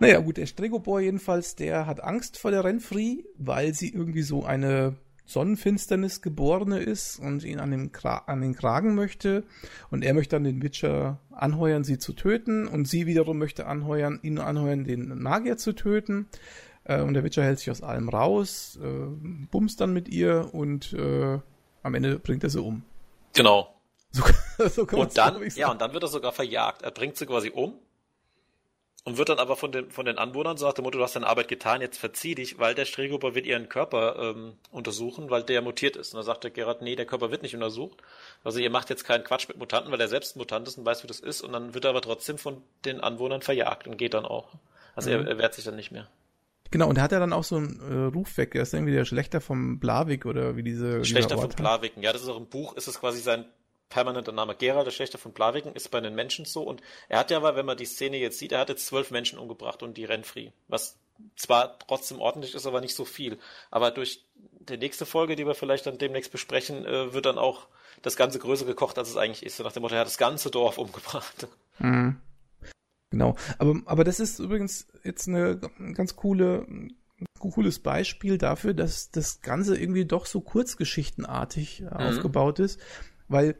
Naja, 0.01 0.19
gut, 0.19 0.39
der 0.39 0.47
Stregobor 0.47 1.01
jedenfalls, 1.01 1.55
der 1.55 1.87
hat 1.87 2.03
Angst 2.03 2.37
vor 2.37 2.51
der 2.51 2.65
Renfri, 2.65 3.25
weil 3.37 3.73
sie 3.73 3.93
irgendwie 3.93 4.23
so 4.23 4.45
eine 4.45 4.97
Sonnenfinsternis 5.25 6.21
geborene 6.21 6.81
ist 6.81 7.21
und 7.21 7.45
ihn 7.45 7.61
an 7.61 7.71
den, 7.71 7.91
an 8.03 8.41
den 8.41 8.57
Kragen 8.57 8.97
möchte. 8.97 9.45
Und 9.91 10.03
er 10.03 10.15
möchte 10.15 10.35
dann 10.37 10.45
den 10.45 10.63
Witcher 10.63 11.21
anheuern, 11.31 11.85
sie 11.85 11.99
zu 11.99 12.13
töten. 12.13 12.67
Und 12.67 12.89
sie 12.89 13.07
wiederum 13.07 13.39
möchte 13.39 13.67
anheuern, 13.67 14.19
ihn 14.23 14.39
anheuern, 14.39 14.85
den 14.85 15.23
Magier 15.23 15.59
zu 15.59 15.75
töten. 15.75 16.29
Äh, 16.85 17.03
und 17.03 17.15
der 17.15 17.23
Witcher 17.23 17.45
hält 17.45 17.61
sich 17.61 17.71
aus 17.71 17.83
allem 17.83 18.09
raus, 18.09 18.81
äh, 18.83 19.07
bumst 19.51 19.81
dann 19.81 19.93
mit 19.93 20.09
ihr 20.09 20.53
und 20.53 20.93
äh, 20.93 21.39
am 21.83 21.95
Ende 21.95 22.19
bringt 22.19 22.43
er 22.43 22.51
sie 22.51 22.61
um. 22.61 22.83
Genau. 23.35 23.75
So, 24.11 24.25
so 24.69 24.87
und 24.87 25.17
dann, 25.17 25.41
ja, 25.55 25.71
und 25.71 25.81
dann 25.81 25.93
wird 25.93 26.03
er 26.03 26.09
sogar 26.09 26.33
verjagt. 26.33 26.83
Er 26.83 26.91
bringt 26.91 27.17
sie 27.17 27.27
quasi 27.27 27.51
um 27.51 27.75
und 29.09 29.17
wird 29.17 29.31
dann 29.31 29.39
aber 29.39 29.57
von 29.57 29.73
den, 29.73 29.91
von 29.91 30.05
den 30.05 30.19
Anwohnern 30.19 30.59
sagt, 30.59 30.77
der 30.77 30.83
Motto, 30.85 30.99
du 30.99 31.05
hast 31.05 31.17
deine 31.17 31.27
Arbeit 31.27 31.49
getan, 31.49 31.81
jetzt 31.81 31.97
verzieh 31.97 32.35
dich, 32.35 32.59
weil 32.59 32.75
der 32.75 32.85
Stregruber 32.85 33.35
wird 33.35 33.47
ihren 33.47 33.71
Körper 33.71 34.35
ähm, 34.37 34.53
untersuchen, 34.71 35.31
weil 35.31 35.43
der 35.43 35.63
mutiert 35.63 35.97
ist. 35.97 36.13
Und 36.13 36.19
dann 36.19 36.27
sagt 36.27 36.45
der 36.45 36.51
Gerard, 36.51 36.83
nee, 36.83 36.95
der 36.95 37.07
Körper 37.07 37.31
wird 37.31 37.43
nicht 37.43 37.55
untersucht. 37.55 38.03
Also 38.45 38.59
ihr 38.59 38.69
macht 38.69 38.91
jetzt 38.91 39.05
keinen 39.05 39.25
Quatsch 39.25 39.49
mit 39.49 39.57
Mutanten, 39.57 39.91
weil 39.91 40.01
er 40.01 40.09
selbst 40.09 40.37
Mutant 40.37 40.69
ist 40.69 40.77
und 40.77 40.85
weiß, 40.85 41.05
wie 41.05 41.07
das 41.07 41.21
ist. 41.21 41.41
Und 41.41 41.55
dann 41.55 41.73
wird 41.73 41.87
er 41.87 41.91
aber 41.91 42.03
trotzdem 42.03 42.37
von 42.37 42.61
den 42.85 43.01
Anwohnern 43.01 43.41
verjagt 43.41 43.89
und 43.89 43.97
geht 43.97 44.13
dann 44.13 44.27
auch. 44.27 44.49
Also 44.95 45.09
mhm. 45.09 45.25
er, 45.25 45.29
er 45.29 45.39
wehrt 45.39 45.55
sich 45.55 45.65
dann 45.65 45.77
nicht 45.77 45.91
mehr. 45.91 46.07
Genau, 46.71 46.87
und 46.87 46.99
er 46.99 47.05
hat 47.05 47.13
ja 47.13 47.19
dann 47.19 47.33
auch 47.33 47.45
so 47.45 47.57
einen 47.57 47.81
äh, 47.81 48.15
Ruf 48.15 48.37
weg. 48.37 48.55
Er 48.55 48.61
ist 48.61 48.75
irgendwie 48.75 48.93
der 48.93 49.07
Schlechter 49.07 49.41
vom 49.41 49.79
Blavik 49.79 50.27
oder 50.27 50.57
wie 50.57 50.63
diese. 50.63 51.03
Schlechter 51.03 51.39
vom 51.39 51.49
Blaviken, 51.49 52.03
ja, 52.03 52.13
das 52.13 52.21
ist 52.21 52.29
auch 52.29 52.37
im 52.37 52.47
Buch, 52.47 52.77
ist 52.77 52.89
es 52.89 53.01
quasi 53.01 53.21
sein 53.21 53.47
permanenter 53.89 54.33
Name. 54.33 54.55
Gerald, 54.55 54.87
der 54.87 54.93
Schlechter 54.93 55.19
von 55.19 55.33
Blaviken, 55.33 55.75
ist 55.75 55.91
bei 55.91 56.01
den 56.01 56.15
Menschen 56.15 56.45
so. 56.45 56.63
Und 56.63 56.83
er 57.09 57.19
hat 57.19 57.31
ja 57.31 57.37
aber, 57.39 57.57
wenn 57.57 57.67
man 57.67 57.77
die 57.77 57.87
Szene 57.87 58.19
jetzt 58.19 58.39
sieht, 58.39 58.53
er 58.53 58.61
hat 58.61 58.69
jetzt 58.69 58.87
zwölf 58.87 59.11
Menschen 59.11 59.39
umgebracht 59.39 59.83
und 59.83 59.97
die 59.97 60.05
Renfri. 60.05 60.53
Was 60.69 60.99
zwar 61.37 61.79
trotzdem 61.79 62.21
ordentlich 62.21 62.55
ist, 62.55 62.67
aber 62.67 62.81
nicht 62.81 62.95
so 62.95 63.05
viel. 63.05 63.39
Aber 63.71 63.91
durch 63.91 64.25
die 64.35 64.77
nächste 64.77 65.07
Folge, 65.07 65.37
die 65.37 65.47
wir 65.47 65.55
vielleicht 65.55 65.87
dann 65.87 65.99
demnächst 65.99 66.33
besprechen, 66.33 66.85
äh, 66.85 67.13
wird 67.13 67.27
dann 67.27 67.39
auch 67.39 67.69
das 68.03 68.17
Ganze 68.17 68.39
größer 68.39 68.65
gekocht, 68.65 68.99
als 68.99 69.09
es 69.09 69.17
eigentlich 69.17 69.45
ist. 69.45 69.57
So 69.57 69.65
nach 69.65 69.73
dem 69.73 69.83
Motto, 69.83 69.95
er 69.95 70.01
hat 70.01 70.07
das 70.07 70.19
ganze 70.19 70.51
Dorf 70.51 70.79
umgebracht. 70.79 71.49
Mhm. 71.79 72.21
Genau. 73.11 73.37
Aber, 73.59 73.81
aber 73.87 74.05
das 74.05 74.21
ist 74.21 74.39
übrigens 74.39 74.87
jetzt 75.03 75.29
eine 75.29 75.59
ganz 75.95 76.15
coole, 76.17 76.67
cooles 77.39 77.79
Beispiel 77.79 78.39
dafür, 78.39 78.75
dass 78.75 79.11
das 79.11 79.41
Ganze 79.41 79.79
irgendwie 79.79 80.05
doch 80.05 80.27
so 80.27 80.41
kurzgeschichtenartig 80.41 81.81
mhm. 81.81 81.89
aufgebaut 81.89 82.59
ist, 82.59 82.81
weil 83.29 83.57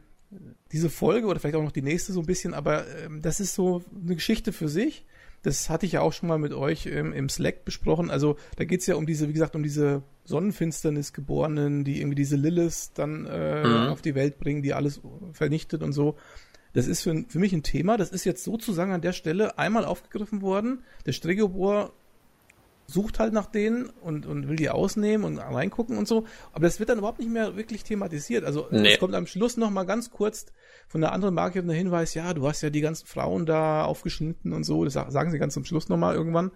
diese 0.71 0.89
Folge 0.89 1.27
oder 1.27 1.39
vielleicht 1.39 1.55
auch 1.55 1.63
noch 1.63 1.71
die 1.71 1.81
nächste 1.81 2.13
so 2.13 2.19
ein 2.19 2.25
bisschen, 2.25 2.53
aber 2.53 2.85
ähm, 3.03 3.21
das 3.21 3.39
ist 3.39 3.55
so 3.55 3.83
eine 4.03 4.15
Geschichte 4.15 4.53
für 4.53 4.69
sich. 4.69 5.05
Das 5.41 5.69
hatte 5.69 5.85
ich 5.85 5.93
ja 5.93 6.01
auch 6.01 6.11
schon 6.11 6.27
mal 6.27 6.37
mit 6.37 6.53
euch 6.53 6.85
ähm, 6.85 7.13
im 7.13 7.29
Slack 7.29 7.63
besprochen. 7.63 8.11
Also 8.11 8.35
da 8.57 8.65
geht's 8.65 8.85
ja 8.87 8.95
um 8.95 9.05
diese, 9.05 9.29
wie 9.29 9.33
gesagt, 9.33 9.55
um 9.55 9.63
diese 9.63 10.03
Sonnenfinsternis 10.25 11.13
Geborenen, 11.13 11.85
die 11.85 11.99
irgendwie 11.99 12.15
diese 12.15 12.35
Lilith 12.35 12.91
dann 12.93 13.25
äh, 13.25 13.63
mhm. 13.63 13.87
auf 13.87 14.01
die 14.01 14.15
Welt 14.15 14.37
bringen, 14.37 14.61
die 14.61 14.73
alles 14.73 15.01
vernichtet 15.31 15.81
und 15.81 15.93
so. 15.93 16.17
Das 16.73 16.87
ist 16.87 17.01
für, 17.01 17.25
für 17.27 17.39
mich 17.39 17.53
ein 17.53 17.63
Thema. 17.63 17.97
Das 17.97 18.11
ist 18.11 18.25
jetzt 18.25 18.43
sozusagen 18.43 18.91
an 18.91 19.01
der 19.01 19.13
Stelle 19.13 19.57
einmal 19.57 19.85
aufgegriffen 19.85 20.41
worden. 20.41 20.83
Der 21.05 21.13
Stregobor 21.13 21.93
sucht 22.89 23.19
halt 23.19 23.33
nach 23.33 23.45
denen 23.45 23.89
und, 24.01 24.25
und 24.25 24.47
will 24.49 24.55
die 24.55 24.69
ausnehmen 24.69 25.25
und 25.25 25.37
reingucken 25.37 25.97
und 25.97 26.07
so. 26.07 26.25
Aber 26.53 26.63
das 26.63 26.79
wird 26.79 26.89
dann 26.89 26.97
überhaupt 26.97 27.19
nicht 27.19 27.31
mehr 27.31 27.55
wirklich 27.55 27.83
thematisiert. 27.83 28.43
Also 28.43 28.67
nee. 28.71 28.93
es 28.93 28.99
kommt 28.99 29.15
am 29.15 29.27
Schluss 29.27 29.57
noch 29.57 29.69
mal 29.69 29.83
ganz 29.83 30.09
kurz 30.11 30.47
von 30.87 31.01
der 31.01 31.11
anderen 31.11 31.35
Marke 31.35 31.63
der 31.63 31.75
Hinweis, 31.75 32.15
ja, 32.15 32.33
du 32.33 32.47
hast 32.47 32.61
ja 32.61 32.69
die 32.69 32.81
ganzen 32.81 33.05
Frauen 33.05 33.45
da 33.45 33.85
aufgeschnitten 33.85 34.53
und 34.53 34.63
so. 34.63 34.83
Das 34.83 34.93
sagen 34.93 35.31
sie 35.31 35.39
ganz 35.39 35.53
zum 35.53 35.65
Schluss 35.65 35.87
noch 35.87 35.97
mal 35.97 36.15
irgendwann. 36.15 36.51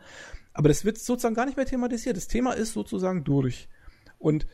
Aber 0.54 0.70
das 0.70 0.86
wird 0.86 0.98
sozusagen 0.98 1.36
gar 1.36 1.46
nicht 1.46 1.58
mehr 1.58 1.66
thematisiert. 1.66 2.18
Das 2.18 2.28
Thema 2.28 2.54
ist 2.54 2.74
sozusagen 2.74 3.24
durch. 3.24 3.70
Und 4.18 4.48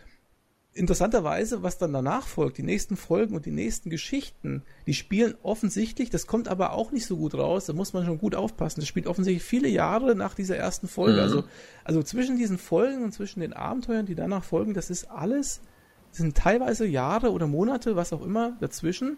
interessanterweise, 0.80 1.62
was 1.62 1.78
dann 1.78 1.92
danach 1.92 2.26
folgt, 2.26 2.58
die 2.58 2.64
nächsten 2.64 2.96
Folgen 2.96 3.36
und 3.36 3.46
die 3.46 3.52
nächsten 3.52 3.90
Geschichten, 3.90 4.64
die 4.88 4.94
spielen 4.94 5.36
offensichtlich, 5.44 6.10
das 6.10 6.26
kommt 6.26 6.48
aber 6.48 6.72
auch 6.72 6.92
nicht 6.92 7.06
so 7.06 7.18
gut 7.18 7.36
raus, 7.36 7.66
da 7.66 7.74
muss 7.74 7.92
man 7.92 8.06
schon 8.06 8.18
gut 8.18 8.34
aufpassen, 8.34 8.80
das 8.80 8.88
spielt 8.88 9.06
offensichtlich 9.06 9.44
viele 9.44 9.68
Jahre 9.68 10.16
nach 10.16 10.34
dieser 10.34 10.56
ersten 10.56 10.88
Folge. 10.88 11.18
Mhm. 11.18 11.20
Also, 11.20 11.44
also 11.84 12.02
zwischen 12.02 12.38
diesen 12.38 12.58
Folgen 12.58 13.04
und 13.04 13.12
zwischen 13.12 13.42
den 13.42 13.52
Abenteuern, 13.52 14.06
die 14.06 14.16
danach 14.16 14.44
folgen, 14.44 14.74
das 14.74 14.90
ist 14.90 15.12
alles, 15.12 15.60
das 16.12 16.20
sind 16.20 16.38
teilweise 16.38 16.88
Jahre 16.88 17.32
oder 17.34 17.46
Monate, 17.46 17.98
was 17.98 18.14
auch 18.14 18.24
immer 18.24 18.54
dazwischen, 18.62 19.18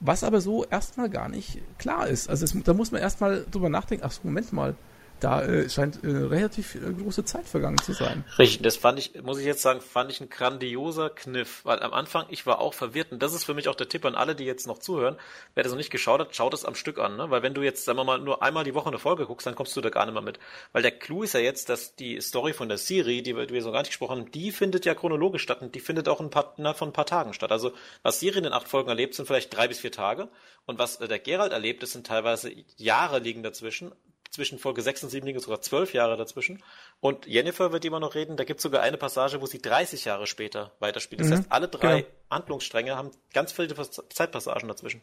was 0.00 0.22
aber 0.22 0.42
so 0.42 0.64
erstmal 0.66 1.08
gar 1.08 1.30
nicht 1.30 1.62
klar 1.78 2.08
ist. 2.08 2.28
Also 2.28 2.44
es, 2.44 2.54
da 2.62 2.74
muss 2.74 2.92
man 2.92 3.00
erstmal 3.00 3.46
drüber 3.50 3.70
nachdenken, 3.70 4.04
ach 4.06 4.12
so, 4.12 4.20
Moment 4.24 4.52
mal, 4.52 4.74
da 5.20 5.42
äh, 5.42 5.68
scheint 5.68 6.02
äh, 6.02 6.08
relativ 6.08 6.74
äh, 6.74 6.92
große 6.92 7.24
Zeit 7.24 7.46
vergangen 7.46 7.78
zu 7.78 7.92
sein. 7.92 8.24
Richtig, 8.38 8.62
das 8.62 8.76
fand 8.76 8.98
ich, 8.98 9.22
muss 9.22 9.38
ich 9.38 9.44
jetzt 9.44 9.62
sagen, 9.62 9.80
fand 9.80 10.10
ich 10.10 10.20
ein 10.20 10.28
grandioser 10.28 11.10
Kniff, 11.10 11.64
weil 11.64 11.80
am 11.82 11.92
Anfang, 11.92 12.26
ich 12.30 12.46
war 12.46 12.60
auch 12.60 12.74
verwirrt 12.74 13.12
und 13.12 13.22
das 13.22 13.34
ist 13.34 13.44
für 13.44 13.54
mich 13.54 13.68
auch 13.68 13.74
der 13.74 13.88
Tipp 13.88 14.04
an 14.04 14.14
alle, 14.14 14.34
die 14.34 14.44
jetzt 14.44 14.66
noch 14.66 14.78
zuhören. 14.78 15.16
Wer 15.54 15.62
das 15.62 15.72
noch 15.72 15.78
nicht 15.78 15.90
geschaut 15.90 16.20
hat, 16.20 16.34
schaut 16.34 16.54
es 16.54 16.64
am 16.64 16.74
Stück 16.74 16.98
an, 16.98 17.16
ne? 17.16 17.30
weil 17.30 17.42
wenn 17.42 17.54
du 17.54 17.62
jetzt, 17.62 17.84
sagen 17.84 17.98
wir 17.98 18.04
mal, 18.04 18.18
nur 18.18 18.42
einmal 18.42 18.64
die 18.64 18.74
Woche 18.74 18.88
eine 18.88 18.98
Folge 18.98 19.26
guckst, 19.26 19.46
dann 19.46 19.54
kommst 19.54 19.76
du 19.76 19.80
da 19.80 19.90
gar 19.90 20.06
nicht 20.06 20.14
mehr 20.14 20.22
mit. 20.22 20.38
Weil 20.72 20.82
der 20.82 20.92
Clou 20.92 21.22
ist 21.22 21.34
ja 21.34 21.40
jetzt, 21.40 21.68
dass 21.68 21.94
die 21.96 22.20
Story 22.20 22.52
von 22.52 22.68
der 22.68 22.78
Serie, 22.78 23.22
die 23.22 23.36
wir, 23.36 23.46
die 23.46 23.54
wir 23.54 23.62
so 23.62 23.72
gar 23.72 23.80
nicht 23.80 23.90
gesprochen 23.90 24.20
haben, 24.20 24.30
die 24.30 24.52
findet 24.52 24.84
ja 24.84 24.94
chronologisch 24.94 25.42
statt 25.42 25.62
und 25.62 25.74
die 25.74 25.80
findet 25.80 26.08
auch 26.08 26.20
ein 26.20 26.30
paar, 26.30 26.54
innerhalb 26.56 26.78
von 26.78 26.88
ein 26.88 26.92
paar 26.92 27.06
Tagen 27.06 27.34
statt. 27.34 27.52
Also 27.52 27.72
was 28.02 28.20
Siri 28.20 28.38
in 28.38 28.44
den 28.44 28.52
acht 28.52 28.68
Folgen 28.68 28.88
erlebt, 28.88 29.14
sind 29.14 29.26
vielleicht 29.26 29.54
drei 29.54 29.68
bis 29.68 29.80
vier 29.80 29.92
Tage 29.92 30.28
und 30.66 30.78
was 30.78 30.96
äh, 30.96 31.08
der 31.08 31.18
Gerald 31.18 31.52
erlebt, 31.52 31.82
das 31.82 31.92
sind 31.92 32.06
teilweise 32.06 32.52
Jahre 32.76 33.18
liegen 33.18 33.42
dazwischen 33.42 33.92
zwischen 34.30 34.58
Folge 34.58 34.82
6 34.82 35.04
und 35.04 35.10
7 35.10 35.26
liegen 35.26 35.40
sogar 35.40 35.60
zwölf 35.60 35.92
Jahre 35.92 36.16
dazwischen. 36.16 36.62
Und 37.00 37.26
Jennifer 37.26 37.72
wird 37.72 37.84
immer 37.84 38.00
noch 38.00 38.14
reden, 38.14 38.36
da 38.36 38.44
gibt 38.44 38.60
es 38.60 38.62
sogar 38.62 38.82
eine 38.82 38.96
Passage, 38.96 39.40
wo 39.40 39.46
sie 39.46 39.58
30 39.58 40.04
Jahre 40.04 40.26
später 40.26 40.72
weiterspielt. 40.78 41.20
Das 41.20 41.28
mhm, 41.28 41.34
heißt, 41.34 41.52
alle 41.52 41.68
drei 41.68 42.02
genau. 42.02 42.14
Handlungsstränge 42.30 42.96
haben 42.96 43.10
ganz 43.32 43.52
viele 43.52 43.74
Zeitpassagen 43.74 44.68
dazwischen. 44.68 45.02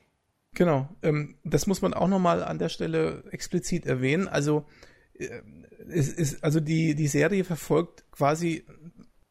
Genau, 0.54 0.90
ähm, 1.04 1.38
das 1.44 1.68
muss 1.68 1.82
man 1.82 1.94
auch 1.94 2.08
nochmal 2.08 2.44
an 2.44 2.58
der 2.58 2.70
Stelle 2.70 3.24
explizit 3.32 3.86
erwähnen. 3.86 4.28
Also, 4.28 4.66
äh, 5.14 5.42
es 5.90 6.10
ist, 6.10 6.44
also 6.44 6.60
die, 6.60 6.96
die 6.96 7.08
Serie 7.08 7.44
verfolgt 7.44 8.06
quasi 8.12 8.66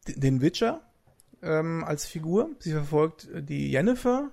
den 0.07 0.41
Witcher 0.41 0.81
ähm, 1.41 1.83
als 1.83 2.05
Figur. 2.05 2.51
Sie 2.59 2.71
verfolgt 2.71 3.27
die 3.33 3.71
Jennifer 3.71 4.31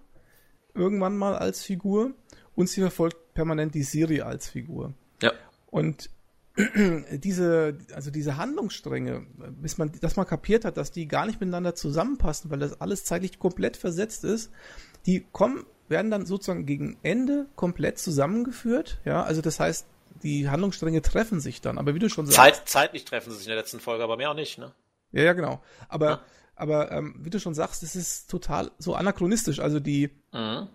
irgendwann 0.75 1.17
mal 1.17 1.37
als 1.37 1.63
Figur 1.63 2.13
und 2.55 2.69
sie 2.69 2.81
verfolgt 2.81 3.35
permanent 3.35 3.75
die 3.75 3.83
Siri 3.83 4.21
als 4.21 4.49
Figur. 4.49 4.95
Und 5.75 6.09
diese, 7.11 7.79
also 7.93 8.13
diese 8.13 8.37
Handlungsstränge, 8.37 9.27
bis 9.61 9.77
man 9.77 9.91
das 10.01 10.15
mal 10.15 10.25
kapiert 10.25 10.65
hat, 10.65 10.77
dass 10.77 10.93
die 10.93 11.09
gar 11.09 11.27
nicht 11.27 11.41
miteinander 11.41 11.75
zusammenpassen, 11.75 12.49
weil 12.49 12.61
das 12.61 12.81
alles 12.81 13.05
zeitlich 13.05 13.41
komplett 13.41 13.77
versetzt 13.77 14.23
ist, 14.23 14.53
die 15.05 15.27
kommen, 15.33 15.67
werden 15.89 16.13
dann 16.13 16.27
sozusagen 16.27 16.65
gegen 16.65 16.97
Ende 17.03 17.49
komplett 17.57 17.99
zusammengeführt. 17.99 19.01
Ja, 19.05 19.25
also 19.25 19.43
das 19.43 19.59
heißt, 19.59 19.89
die 20.23 20.49
Handlungsstränge 20.49 21.03
treffen 21.03 21.41
sich 21.41 21.61
dann. 21.61 21.77
Aber 21.77 21.97
wie 21.97 21.99
du 21.99 22.09
schon 22.09 22.27
sagst. 22.27 22.37
Zeit, 22.37 22.69
zeitlich 22.69 23.05
treffen 23.05 23.33
sie 23.33 23.39
sich 23.39 23.47
in 23.47 23.51
der 23.51 23.59
letzten 23.59 23.81
Folge, 23.81 24.05
aber 24.05 24.17
mehr 24.17 24.31
auch 24.31 24.37
nicht, 24.37 24.59
ne? 24.59 24.73
Ja, 25.11 25.25
ja, 25.25 25.33
genau. 25.33 25.61
Aber, 25.89 26.09
ja. 26.09 26.21
aber 26.55 26.93
ähm, 26.93 27.17
wie 27.19 27.31
du 27.31 27.41
schon 27.41 27.55
sagst, 27.55 27.83
es 27.83 27.97
ist 27.97 28.31
total 28.31 28.71
so 28.79 28.95
anachronistisch. 28.95 29.59
Also 29.59 29.81
die, 29.81 30.11
mhm 30.33 30.69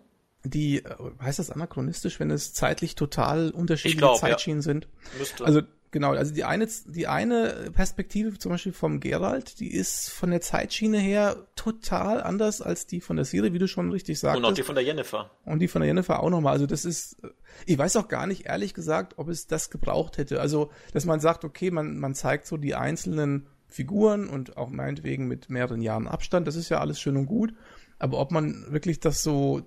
die, 0.43 0.83
äh, 0.83 0.95
heißt 1.21 1.39
das 1.39 1.49
anachronistisch, 1.49 2.19
wenn 2.19 2.31
es 2.31 2.53
zeitlich 2.53 2.95
total 2.95 3.51
unterschiedliche 3.51 3.97
glaub, 3.97 4.17
Zeitschienen 4.17 4.59
ja. 4.59 4.63
sind? 4.63 4.87
Müsste. 5.17 5.45
Also 5.45 5.61
genau, 5.91 6.11
also 6.13 6.33
die 6.33 6.43
eine, 6.43 6.67
die 6.85 7.07
eine 7.07 7.71
Perspektive 7.73 8.37
zum 8.37 8.51
Beispiel 8.51 8.71
vom 8.71 8.99
Gerald, 8.99 9.59
die 9.59 9.73
ist 9.73 10.09
von 10.09 10.31
der 10.31 10.41
Zeitschiene 10.41 10.97
her 10.97 11.47
total 11.55 12.21
anders 12.21 12.61
als 12.61 12.87
die 12.87 13.01
von 13.01 13.15
der 13.17 13.25
Serie, 13.25 13.53
wie 13.53 13.59
du 13.59 13.67
schon 13.67 13.91
richtig 13.91 14.19
sagst. 14.19 14.37
Und 14.37 14.45
auch 14.45 14.53
die 14.53 14.63
von 14.63 14.75
der 14.75 14.83
Jennifer. 14.83 15.29
Und 15.45 15.59
die 15.59 15.67
von 15.67 15.81
der 15.81 15.87
Jennifer 15.87 16.21
auch 16.21 16.29
nochmal. 16.29 16.53
Also 16.53 16.67
das 16.67 16.85
ist, 16.85 17.17
ich 17.65 17.77
weiß 17.77 17.97
auch 17.97 18.07
gar 18.07 18.27
nicht, 18.27 18.45
ehrlich 18.45 18.73
gesagt, 18.73 19.13
ob 19.17 19.27
es 19.27 19.47
das 19.47 19.69
gebraucht 19.69 20.17
hätte. 20.17 20.39
Also, 20.39 20.71
dass 20.93 21.05
man 21.05 21.19
sagt, 21.19 21.43
okay, 21.43 21.71
man, 21.71 21.97
man 21.97 22.15
zeigt 22.15 22.47
so 22.47 22.57
die 22.57 22.75
einzelnen 22.75 23.47
Figuren 23.67 24.27
und 24.29 24.57
auch 24.57 24.69
meinetwegen 24.69 25.27
mit 25.27 25.49
mehreren 25.49 25.81
Jahren 25.81 26.07
Abstand, 26.07 26.47
das 26.47 26.55
ist 26.55 26.69
ja 26.69 26.79
alles 26.79 26.99
schön 26.99 27.17
und 27.17 27.25
gut. 27.25 27.53
Aber 27.99 28.19
ob 28.19 28.31
man 28.31 28.65
wirklich 28.69 28.99
das 28.99 29.21
so 29.21 29.61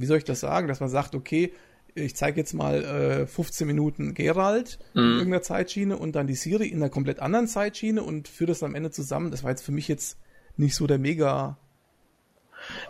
wie 0.00 0.06
soll 0.06 0.18
ich 0.18 0.24
das 0.24 0.40
sagen, 0.40 0.68
dass 0.68 0.80
man 0.80 0.88
sagt, 0.88 1.14
okay, 1.14 1.52
ich 1.94 2.16
zeige 2.16 2.40
jetzt 2.40 2.54
mal 2.54 2.84
äh, 2.84 3.26
15 3.26 3.66
Minuten 3.66 4.14
Gerald 4.14 4.78
mhm. 4.94 5.00
in 5.00 5.10
irgendeiner 5.12 5.42
Zeitschiene 5.42 5.96
und 5.96 6.14
dann 6.14 6.26
die 6.26 6.34
Siri 6.34 6.68
in 6.68 6.76
einer 6.78 6.90
komplett 6.90 7.20
anderen 7.20 7.48
Zeitschiene 7.48 8.02
und 8.02 8.28
führe 8.28 8.48
das 8.48 8.62
am 8.62 8.74
Ende 8.74 8.90
zusammen. 8.90 9.30
Das 9.30 9.42
war 9.42 9.50
jetzt 9.50 9.62
für 9.62 9.72
mich 9.72 9.88
jetzt 9.88 10.18
nicht 10.56 10.74
so 10.74 10.86
der 10.86 10.98
mega 10.98 11.58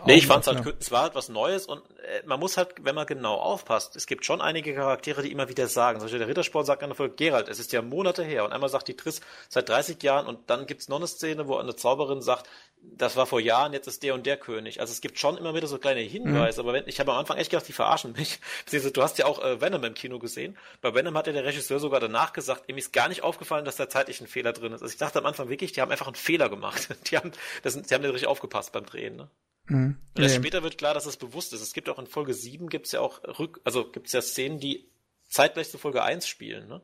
Nee, 0.05 0.15
ich 0.15 0.27
fand's 0.27 0.47
halt, 0.47 0.65
es 0.79 0.91
war 0.91 1.03
halt 1.03 1.15
was 1.15 1.29
Neues 1.29 1.65
und 1.65 1.81
äh, 2.01 2.23
man 2.25 2.39
muss 2.39 2.57
halt, 2.57 2.75
wenn 2.81 2.95
man 2.95 3.05
genau 3.05 3.35
aufpasst, 3.35 3.95
es 3.95 4.07
gibt 4.07 4.25
schon 4.25 4.41
einige 4.41 4.73
Charaktere, 4.73 5.21
die 5.21 5.31
immer 5.31 5.49
wieder 5.49 5.67
sagen, 5.67 5.99
zum 5.99 6.05
Beispiel 6.05 6.19
der 6.19 6.27
Rittersport 6.27 6.65
sagt 6.65 6.83
an 6.83 6.89
der 6.89 6.95
Folge, 6.95 7.15
Gerald, 7.15 7.49
es 7.49 7.59
ist 7.59 7.71
ja 7.71 7.81
Monate 7.81 8.23
her 8.23 8.45
und 8.45 8.53
einmal 8.53 8.69
sagt 8.69 8.87
die 8.87 8.95
Triss 8.95 9.21
seit 9.49 9.69
30 9.69 10.01
Jahren 10.03 10.27
und 10.27 10.49
dann 10.49 10.65
gibt's 10.65 10.89
noch 10.89 10.97
eine 10.97 11.07
Szene, 11.07 11.47
wo 11.47 11.57
eine 11.57 11.75
Zauberin 11.75 12.21
sagt, 12.21 12.47
das 12.83 13.15
war 13.15 13.25
vor 13.27 13.39
Jahren, 13.39 13.73
jetzt 13.73 13.87
ist 13.87 14.01
der 14.03 14.15
und 14.15 14.25
der 14.25 14.37
König. 14.37 14.79
Also 14.79 14.91
es 14.91 15.01
gibt 15.01 15.19
schon 15.19 15.37
immer 15.37 15.53
wieder 15.53 15.67
so 15.67 15.77
kleine 15.77 15.99
Hinweise, 16.01 16.61
mhm. 16.61 16.69
aber 16.69 16.77
wenn, 16.77 16.87
ich 16.87 16.99
habe 16.99 17.11
am 17.11 17.19
Anfang 17.19 17.37
echt 17.37 17.51
gedacht, 17.51 17.67
die 17.67 17.73
verarschen 17.73 18.13
mich. 18.13 18.39
Du 18.93 19.01
hast 19.01 19.17
ja 19.17 19.25
auch 19.25 19.43
äh, 19.43 19.61
Venom 19.61 19.83
im 19.83 19.93
Kino 19.93 20.19
gesehen. 20.19 20.57
Bei 20.81 20.93
Venom 20.93 21.15
hat 21.15 21.27
ja 21.27 21.33
der 21.33 21.45
Regisseur 21.45 21.79
sogar 21.79 21.99
danach 21.99 22.33
gesagt, 22.33 22.63
ihm 22.67 22.77
ist 22.77 22.93
gar 22.93 23.09
nicht 23.09 23.23
aufgefallen, 23.23 23.65
dass 23.65 23.75
da 23.75 23.89
zeitlich 23.89 24.21
ein 24.21 24.27
Fehler 24.27 24.53
drin 24.53 24.73
ist. 24.73 24.81
Also 24.81 24.91
ich 24.91 24.97
dachte 24.97 25.19
am 25.19 25.25
Anfang 25.25 25.49
wirklich, 25.49 25.71
die 25.71 25.81
haben 25.81 25.91
einfach 25.91 26.07
einen 26.07 26.15
Fehler 26.15 26.49
gemacht. 26.49 26.89
Die 27.11 27.17
haben, 27.17 27.31
das, 27.63 27.79
die 27.81 27.93
haben 27.93 28.01
nicht 28.01 28.13
richtig 28.13 28.27
aufgepasst 28.27 28.71
beim 28.71 28.85
Drehen. 28.85 29.15
Ne? 29.15 29.29
Mhm. 29.65 29.97
Und 30.15 30.23
erst 30.23 30.35
später 30.35 30.63
wird 30.63 30.77
klar, 30.77 30.93
dass 30.93 31.05
es 31.05 31.17
bewusst 31.17 31.53
ist. 31.53 31.61
Es 31.61 31.73
gibt 31.73 31.89
auch 31.89 31.99
in 31.99 32.07
Folge 32.07 32.33
7 32.33 32.67
gibt 32.69 32.87
es 32.87 32.91
ja 32.91 33.01
auch 33.01 33.21
Rück, 33.39 33.61
also 33.63 33.89
gibt 33.89 34.07
es 34.07 34.13
ja 34.13 34.21
Szenen, 34.21 34.59
die 34.59 34.89
zeitgleich 35.27 35.69
zu 35.69 35.77
Folge 35.77 36.03
1 36.03 36.27
spielen, 36.27 36.67
ne? 36.67 36.81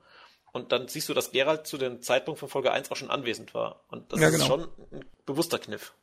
Und 0.54 0.72
dann 0.72 0.88
siehst 0.88 1.08
du, 1.10 1.14
dass 1.14 1.32
Gerald 1.32 1.68
zu 1.68 1.78
dem 1.78 2.02
Zeitpunkt 2.02 2.40
von 2.40 2.50
Folge 2.50 2.72
1 2.72 2.90
auch 2.90 2.96
schon 2.96 3.12
anwesend 3.12 3.54
war. 3.54 3.84
Und 3.90 4.12
das 4.12 4.20
ja, 4.20 4.30
genau. 4.30 4.42
ist 4.42 4.48
schon 4.48 4.64
ein 4.92 5.06
bewusster 5.26 5.60
Kniff. 5.60 5.94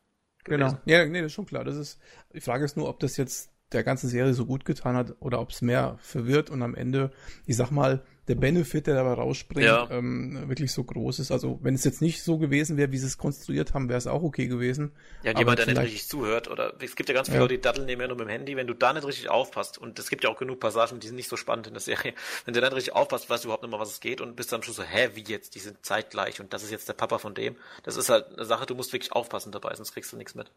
Genau. 0.44 0.66
Gewesen. 0.66 0.82
Genau. 0.84 0.98
Ja, 0.98 1.06
nee, 1.06 1.20
das 1.20 1.28
ist 1.28 1.32
schon 1.32 1.46
klar. 1.46 1.64
Das 1.64 1.76
ist, 1.76 1.98
die 2.32 2.40
Frage 2.40 2.64
ist 2.64 2.76
nur, 2.76 2.88
ob 2.88 3.00
das 3.00 3.16
jetzt 3.16 3.50
der 3.72 3.82
ganzen 3.82 4.08
Serie 4.08 4.34
so 4.34 4.46
gut 4.46 4.64
getan 4.64 4.96
hat 4.96 5.16
oder 5.20 5.40
ob 5.40 5.50
es 5.50 5.62
mehr 5.62 5.98
verwirrt 6.00 6.50
und 6.50 6.62
am 6.62 6.74
Ende, 6.74 7.10
ich 7.46 7.56
sag 7.56 7.70
mal, 7.70 8.04
der 8.28 8.37
Benefit, 8.37 8.87
der 8.87 8.94
dabei 8.94 9.12
rausspringt, 9.12 9.66
ja. 9.66 9.88
ähm, 9.90 10.48
wirklich 10.48 10.72
so 10.72 10.82
groß 10.82 11.18
ist. 11.18 11.30
Also 11.30 11.58
wenn 11.62 11.74
es 11.74 11.84
jetzt 11.84 12.00
nicht 12.00 12.22
so 12.22 12.38
gewesen 12.38 12.76
wäre, 12.76 12.90
wie 12.90 12.98
sie 12.98 13.06
es 13.06 13.18
konstruiert 13.18 13.74
haben, 13.74 13.88
wäre 13.88 13.98
es 13.98 14.06
auch 14.06 14.22
okay 14.22 14.46
gewesen. 14.46 14.92
Ja, 15.22 15.37
jemand, 15.37 15.58
der 15.58 15.66
nicht 15.66 15.78
richtig 15.78 16.08
zuhört. 16.08 16.48
Oder 16.48 16.74
es 16.80 16.96
gibt 16.96 17.08
ja 17.08 17.14
ganz 17.14 17.28
viele 17.28 17.38
ja. 17.38 17.42
Leute, 17.42 17.54
die 17.54 17.60
daddeln 17.60 17.87
nebenher 17.87 18.08
nur 18.08 18.16
mit 18.16 18.26
dem 18.26 18.30
Handy. 18.30 18.56
Wenn 18.56 18.66
du 18.66 18.74
da 18.74 18.92
nicht 18.92 19.06
richtig 19.06 19.28
aufpasst, 19.28 19.76
und 19.76 19.98
es 19.98 20.08
gibt 20.08 20.24
ja 20.24 20.30
auch 20.30 20.38
genug 20.38 20.60
Passagen, 20.60 21.00
die 21.00 21.06
sind 21.06 21.16
nicht 21.16 21.28
so 21.28 21.37
spannend 21.37 21.66
in 21.66 21.74
der 21.74 21.80
Serie, 21.80 22.14
wenn 22.44 22.54
du 22.54 22.60
da 22.60 22.68
nicht 22.68 22.76
richtig 22.76 22.94
aufpasst, 22.94 23.28
weißt 23.28 23.44
du 23.44 23.48
überhaupt 23.48 23.62
nicht 23.62 23.72
mal, 23.72 23.80
was 23.80 23.90
es 23.90 24.00
geht 24.00 24.20
und 24.20 24.37
bist 24.37 24.52
dann 24.52 24.62
schon 24.62 24.74
so, 24.74 24.82
hä, 24.82 25.10
wie 25.14 25.24
jetzt? 25.24 25.54
Die 25.54 25.60
sind 25.60 25.84
zeitgleich 25.84 26.40
und 26.40 26.52
das 26.52 26.62
ist 26.62 26.70
jetzt 26.70 26.88
der 26.88 26.94
Papa 26.94 27.18
von 27.18 27.34
dem. 27.34 27.56
Das 27.82 27.96
ist 27.96 28.08
halt 28.08 28.26
eine 28.32 28.46
Sache, 28.46 28.64
du 28.64 28.74
musst 28.74 28.92
wirklich 28.92 29.12
aufpassen 29.12 29.52
dabei, 29.52 29.74
sonst 29.74 29.92
kriegst 29.92 30.12
du 30.12 30.16
nichts 30.16 30.34
mit. 30.34 30.50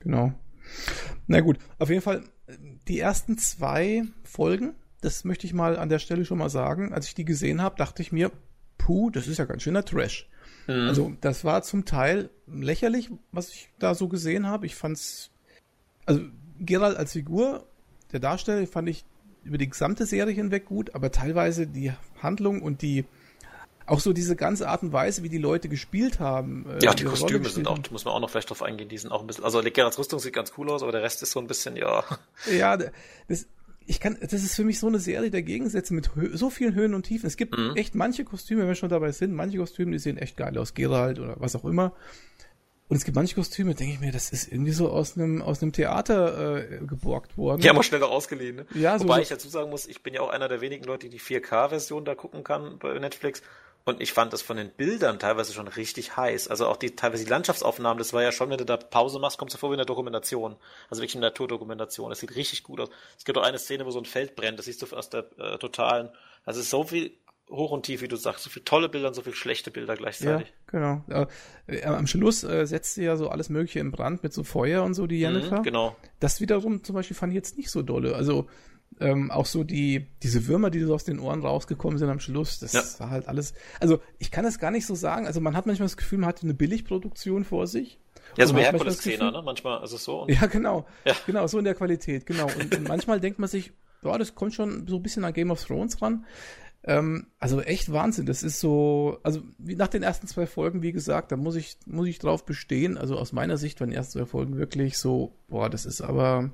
Genau. 0.00 0.32
Na 1.28 1.40
gut, 1.40 1.58
auf 1.78 1.88
jeden 1.88 2.02
Fall 2.02 2.24
die 2.88 2.98
ersten 2.98 3.38
zwei 3.38 4.02
Folgen 4.24 4.74
das 5.06 5.22
möchte 5.22 5.46
ich 5.46 5.54
mal 5.54 5.78
an 5.78 5.88
der 5.88 6.00
Stelle 6.00 6.24
schon 6.24 6.38
mal 6.38 6.50
sagen. 6.50 6.92
Als 6.92 7.06
ich 7.06 7.14
die 7.14 7.24
gesehen 7.24 7.62
habe, 7.62 7.76
dachte 7.76 8.02
ich 8.02 8.10
mir, 8.10 8.32
puh, 8.76 9.10
das 9.10 9.28
ist 9.28 9.38
ja 9.38 9.44
ganz 9.44 9.62
schöner 9.62 9.84
Trash. 9.84 10.28
Mhm. 10.66 10.88
Also 10.88 11.12
das 11.20 11.44
war 11.44 11.62
zum 11.62 11.84
Teil 11.84 12.28
lächerlich, 12.48 13.10
was 13.30 13.50
ich 13.50 13.68
da 13.78 13.94
so 13.94 14.08
gesehen 14.08 14.48
habe. 14.48 14.66
Ich 14.66 14.74
fand's, 14.74 15.30
also 16.06 16.22
Gerald 16.58 16.96
als 16.96 17.12
Figur, 17.12 17.66
der 18.12 18.18
Darsteller, 18.18 18.66
fand 18.66 18.88
ich 18.88 19.04
über 19.44 19.58
die 19.58 19.70
gesamte 19.70 20.06
Serie 20.06 20.34
hinweg 20.34 20.64
gut, 20.64 20.92
aber 20.96 21.12
teilweise 21.12 21.68
die 21.68 21.92
Handlung 22.20 22.60
und 22.60 22.82
die 22.82 23.04
auch 23.86 24.00
so 24.00 24.12
diese 24.12 24.34
ganze 24.34 24.68
Art 24.68 24.82
und 24.82 24.92
Weise, 24.92 25.22
wie 25.22 25.28
die 25.28 25.38
Leute 25.38 25.68
gespielt 25.68 26.18
haben. 26.18 26.66
Äh, 26.68 26.84
ja, 26.84 26.94
die 26.94 27.04
Kostüme 27.04 27.48
sind 27.48 27.68
auch, 27.68 27.78
muss 27.92 28.04
man 28.04 28.14
auch 28.14 28.20
noch 28.20 28.30
vielleicht 28.30 28.50
drauf 28.50 28.62
eingehen, 28.62 28.88
die 28.88 28.98
sind 28.98 29.12
auch 29.12 29.20
ein 29.20 29.28
bisschen, 29.28 29.44
also 29.44 29.62
Geralds 29.62 29.96
Rüstung 30.00 30.18
sieht 30.18 30.32
ganz 30.32 30.52
cool 30.58 30.68
aus, 30.70 30.82
aber 30.82 30.90
der 30.90 31.02
Rest 31.02 31.22
ist 31.22 31.30
so 31.30 31.38
ein 31.38 31.46
bisschen, 31.46 31.76
ja. 31.76 32.02
Ja, 32.50 32.76
das, 32.76 33.46
ich 33.86 34.00
kann, 34.00 34.18
das 34.20 34.32
ist 34.32 34.54
für 34.54 34.64
mich 34.64 34.78
so 34.78 34.88
eine 34.88 34.98
Serie 34.98 35.30
der 35.30 35.42
Gegensätze 35.42 35.94
mit 35.94 36.10
so 36.32 36.50
vielen 36.50 36.74
Höhen 36.74 36.94
und 36.94 37.04
Tiefen. 37.04 37.26
Es 37.26 37.36
gibt 37.36 37.56
mhm. 37.56 37.74
echt 37.76 37.94
manche 37.94 38.24
Kostüme, 38.24 38.62
wenn 38.62 38.68
wir 38.68 38.74
schon 38.74 38.88
dabei 38.88 39.12
sind, 39.12 39.32
manche 39.32 39.58
Kostüme, 39.58 39.92
die 39.92 39.98
sehen 39.98 40.18
echt 40.18 40.36
geil 40.36 40.56
aus, 40.58 40.74
Gerald 40.74 41.18
oder 41.18 41.36
was 41.38 41.54
auch 41.56 41.64
immer. 41.64 41.92
Und 42.88 42.96
es 42.96 43.04
gibt 43.04 43.16
manche 43.16 43.34
Kostüme, 43.34 43.74
denke 43.74 43.94
ich 43.94 44.00
mir, 44.00 44.12
das 44.12 44.30
ist 44.30 44.52
irgendwie 44.52 44.70
so 44.70 44.90
aus 44.90 45.16
einem 45.16 45.42
aus 45.42 45.60
einem 45.60 45.72
Theater 45.72 46.58
äh, 46.58 46.78
geborgt 46.86 47.36
worden. 47.36 47.60
Die 47.60 47.68
haben 47.68 47.78
auch 47.78 47.82
schneller 47.82 48.08
ausgeliehen. 48.08 48.56
Ne? 48.56 48.66
Ja, 48.74 49.00
Wobei 49.00 49.16
so 49.16 49.22
ich 49.22 49.28
dazu 49.28 49.48
sagen 49.48 49.70
muss, 49.70 49.86
ich 49.86 50.04
bin 50.04 50.14
ja 50.14 50.20
auch 50.20 50.30
einer 50.30 50.46
der 50.46 50.60
wenigen 50.60 50.84
Leute, 50.84 51.08
die 51.08 51.18
4K-Version 51.18 52.04
da 52.04 52.14
gucken 52.14 52.44
kann 52.44 52.78
bei 52.78 52.96
Netflix. 52.98 53.42
Und 53.88 54.00
ich 54.00 54.12
fand 54.12 54.32
das 54.32 54.42
von 54.42 54.56
den 54.56 54.70
Bildern 54.70 55.20
teilweise 55.20 55.52
schon 55.52 55.68
richtig 55.68 56.16
heiß. 56.16 56.48
Also 56.48 56.66
auch 56.66 56.76
die 56.76 56.96
teilweise 56.96 57.22
die 57.22 57.30
Landschaftsaufnahmen, 57.30 57.98
das 57.98 58.12
war 58.12 58.20
ja 58.20 58.32
schon, 58.32 58.50
wenn 58.50 58.58
du 58.58 58.64
da 58.64 58.76
Pause 58.76 59.20
machst, 59.20 59.38
kommst 59.38 59.54
du 59.54 59.58
vor 59.58 59.70
wie 59.70 59.74
in 59.74 59.78
der 59.78 59.86
Dokumentation. 59.86 60.56
Also 60.90 61.02
wirklich 61.02 61.14
in 61.14 61.20
der 61.20 61.30
Naturdokumentation. 61.30 62.10
Das 62.10 62.18
sieht 62.18 62.34
richtig 62.34 62.64
gut 62.64 62.80
aus. 62.80 62.90
Es 63.16 63.24
gibt 63.24 63.38
auch 63.38 63.44
eine 63.44 63.60
Szene, 63.60 63.86
wo 63.86 63.92
so 63.92 64.00
ein 64.00 64.04
Feld 64.04 64.34
brennt, 64.34 64.58
das 64.58 64.66
siehst 64.66 64.82
du 64.82 64.86
aus 64.96 65.08
der 65.08 65.26
äh, 65.38 65.56
totalen. 65.58 66.08
Also 66.44 66.58
es 66.58 66.66
ist 66.66 66.70
so 66.70 66.82
viel 66.82 67.12
hoch 67.48 67.70
und 67.70 67.86
tief, 67.86 68.02
wie 68.02 68.08
du 68.08 68.16
sagst. 68.16 68.42
So 68.42 68.50
viele 68.50 68.64
tolle 68.64 68.88
Bilder 68.88 69.06
und 69.06 69.14
so 69.14 69.22
viele 69.22 69.36
schlechte 69.36 69.70
Bilder 69.70 69.94
gleichzeitig. 69.94 70.52
Ja, 70.72 71.02
genau. 71.06 71.26
Äh, 71.68 71.84
am 71.84 72.08
Schluss 72.08 72.42
äh, 72.42 72.66
setzt 72.66 72.94
sie 72.94 73.04
ja 73.04 73.16
so 73.16 73.28
alles 73.28 73.50
Mögliche 73.50 73.78
in 73.78 73.92
Brand 73.92 74.24
mit 74.24 74.32
so 74.32 74.42
Feuer 74.42 74.82
und 74.82 74.94
so, 74.94 75.06
die 75.06 75.18
mhm, 75.18 75.22
Jennifer. 75.22 75.58
Mhm, 75.58 75.62
genau. 75.62 75.96
Das 76.18 76.40
wiederum 76.40 76.82
zum 76.82 76.96
Beispiel 76.96 77.16
fand 77.16 77.32
ich 77.32 77.36
jetzt 77.36 77.56
nicht 77.56 77.70
so 77.70 77.82
dolle. 77.82 78.16
Also 78.16 78.48
ähm, 79.00 79.30
auch 79.30 79.46
so 79.46 79.64
die, 79.64 80.06
diese 80.22 80.46
Würmer, 80.46 80.70
die 80.70 80.80
so 80.80 80.94
aus 80.94 81.04
den 81.04 81.18
Ohren 81.18 81.42
rausgekommen 81.42 81.98
sind 81.98 82.08
am 82.08 82.20
Schluss, 82.20 82.58
das 82.58 82.72
ja. 82.72 82.82
war 82.98 83.10
halt 83.10 83.28
alles. 83.28 83.54
Also 83.80 84.00
ich 84.18 84.30
kann 84.30 84.44
es 84.44 84.58
gar 84.58 84.70
nicht 84.70 84.86
so 84.86 84.94
sagen. 84.94 85.26
Also 85.26 85.40
man 85.40 85.56
hat 85.56 85.66
manchmal 85.66 85.86
das 85.86 85.96
Gefühl, 85.96 86.18
man 86.18 86.28
hat 86.28 86.42
eine 86.42 86.54
Billigproduktion 86.54 87.44
vor 87.44 87.66
sich. 87.66 87.98
Ja, 88.36 88.46
so 88.46 88.56
wie 88.56 88.60
Herkules-Szene, 88.60 89.32
ne? 89.32 89.42
Manchmal 89.42 89.82
es 89.84 89.90
so. 89.90 90.26
ja, 90.28 90.46
genau. 90.46 90.86
Ja. 91.04 91.14
Genau, 91.26 91.46
so 91.46 91.58
in 91.58 91.64
der 91.64 91.74
Qualität, 91.74 92.26
genau. 92.26 92.46
Und, 92.46 92.74
und 92.74 92.88
manchmal 92.88 93.20
denkt 93.20 93.38
man 93.38 93.48
sich, 93.48 93.72
boah, 94.02 94.18
das 94.18 94.34
kommt 94.34 94.54
schon 94.54 94.86
so 94.86 94.96
ein 94.96 95.02
bisschen 95.02 95.24
an 95.24 95.32
Game 95.32 95.50
of 95.50 95.64
Thrones 95.64 96.00
ran. 96.02 96.24
Ähm, 96.84 97.26
also 97.38 97.60
echt 97.60 97.92
Wahnsinn. 97.92 98.26
Das 98.26 98.42
ist 98.42 98.60
so, 98.60 99.18
also 99.22 99.42
wie 99.58 99.74
nach 99.74 99.88
den 99.88 100.02
ersten 100.02 100.26
zwei 100.26 100.46
Folgen, 100.46 100.82
wie 100.82 100.92
gesagt, 100.92 101.32
da 101.32 101.36
muss 101.36 101.56
ich, 101.56 101.76
muss 101.86 102.06
ich 102.06 102.18
drauf 102.18 102.44
bestehen. 102.44 102.96
Also 102.96 103.16
aus 103.16 103.32
meiner 103.32 103.56
Sicht 103.56 103.80
waren 103.80 103.90
die 103.90 103.96
ersten 103.96 104.18
zwei 104.18 104.26
Folgen 104.26 104.56
wirklich 104.56 104.98
so, 104.98 105.34
boah, 105.48 105.68
das 105.68 105.86
ist 105.86 106.00
aber. 106.00 106.50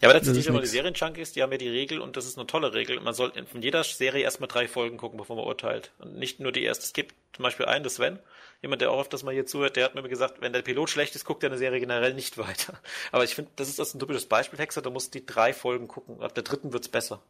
Ja, 0.00 0.08
aber 0.08 0.14
letztendlich, 0.14 0.46
wenn 0.46 0.52
man 0.52 0.62
die 0.62 0.68
Serienjunkies, 0.68 1.32
die 1.32 1.42
haben 1.42 1.52
ja 1.52 1.58
die 1.58 1.68
Regel 1.68 2.00
und 2.00 2.16
das 2.16 2.26
ist 2.26 2.36
eine 2.36 2.46
tolle 2.46 2.74
Regel. 2.74 3.00
Man 3.00 3.14
soll 3.14 3.32
von 3.46 3.62
jeder 3.62 3.82
Serie 3.82 4.22
erstmal 4.22 4.48
drei 4.48 4.68
Folgen 4.68 4.98
gucken, 4.98 5.16
bevor 5.16 5.36
man 5.36 5.46
urteilt. 5.46 5.92
Und 5.98 6.16
nicht 6.18 6.38
nur 6.38 6.52
die 6.52 6.62
erste. 6.62 6.84
Es 6.84 6.92
gibt 6.92 7.14
zum 7.32 7.42
Beispiel 7.44 7.66
einen, 7.66 7.82
das 7.82 7.94
Sven, 7.94 8.18
jemand, 8.60 8.82
der 8.82 8.90
auch 8.90 9.00
öfters 9.00 9.22
mal 9.22 9.32
hier 9.32 9.46
zuhört, 9.46 9.76
der 9.76 9.86
hat 9.86 9.94
mir 9.94 10.06
gesagt, 10.08 10.40
wenn 10.40 10.52
der 10.52 10.62
Pilot 10.62 10.90
schlecht 10.90 11.14
ist, 11.16 11.24
guckt 11.24 11.42
er 11.42 11.50
eine 11.50 11.58
Serie 11.58 11.80
generell 11.80 12.12
nicht 12.12 12.36
weiter. 12.38 12.78
Aber 13.12 13.24
ich 13.24 13.34
finde, 13.34 13.50
das 13.56 13.68
ist 13.68 13.78
das 13.78 13.94
ein 13.94 13.98
typisches 13.98 14.26
Beispiel, 14.26 14.58
Hexer, 14.58 14.82
du 14.82 14.90
musst 14.90 15.14
die 15.14 15.24
drei 15.24 15.52
Folgen 15.52 15.88
gucken. 15.88 16.22
Ab 16.22 16.34
der 16.34 16.44
dritten 16.44 16.72
wird's 16.72 16.88
besser. 16.88 17.22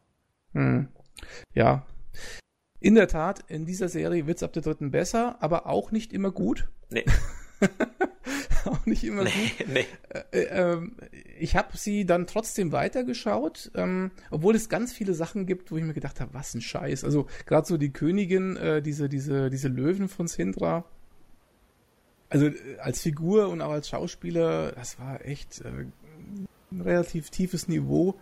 Hm. 0.53 0.89
Ja, 1.53 1.85
in 2.79 2.95
der 2.95 3.07
Tat, 3.07 3.43
in 3.47 3.65
dieser 3.65 3.89
Serie 3.89 4.27
wird 4.27 4.37
es 4.37 4.43
ab 4.43 4.53
der 4.53 4.61
dritten 4.61 4.91
besser, 4.91 5.37
aber 5.39 5.65
auch 5.65 5.91
nicht 5.91 6.13
immer 6.13 6.31
gut. 6.31 6.67
Nee. 6.89 7.05
auch 8.65 8.85
nicht 8.85 9.03
immer 9.03 9.23
nee, 9.23 9.31
gut. 9.57 9.67
Nee. 9.73 9.85
Äh, 10.31 10.39
äh, 10.39 10.81
ich 11.39 11.55
habe 11.55 11.77
sie 11.77 12.05
dann 12.05 12.27
trotzdem 12.27 12.71
weitergeschaut, 12.71 13.71
ähm, 13.75 14.11
obwohl 14.31 14.55
es 14.55 14.69
ganz 14.69 14.93
viele 14.93 15.13
Sachen 15.13 15.45
gibt, 15.45 15.71
wo 15.71 15.77
ich 15.77 15.83
mir 15.83 15.93
gedacht 15.93 16.19
habe, 16.19 16.33
was 16.33 16.53
ein 16.53 16.61
Scheiß. 16.61 17.03
Also 17.03 17.27
gerade 17.45 17.67
so 17.67 17.77
die 17.77 17.91
Königin, 17.91 18.57
äh, 18.57 18.81
diese, 18.81 19.09
diese, 19.09 19.49
diese 19.49 19.67
Löwen 19.67 20.09
von 20.09 20.27
Sindra. 20.27 20.85
Also 22.29 22.47
äh, 22.47 22.77
als 22.79 23.01
Figur 23.01 23.49
und 23.49 23.61
auch 23.61 23.71
als 23.71 23.89
Schauspieler, 23.89 24.71
das 24.73 24.99
war 24.99 25.25
echt 25.25 25.61
äh, 25.61 25.85
ein 26.71 26.81
relativ 26.81 27.29
tiefes 27.29 27.67
Niveau. 27.67 28.19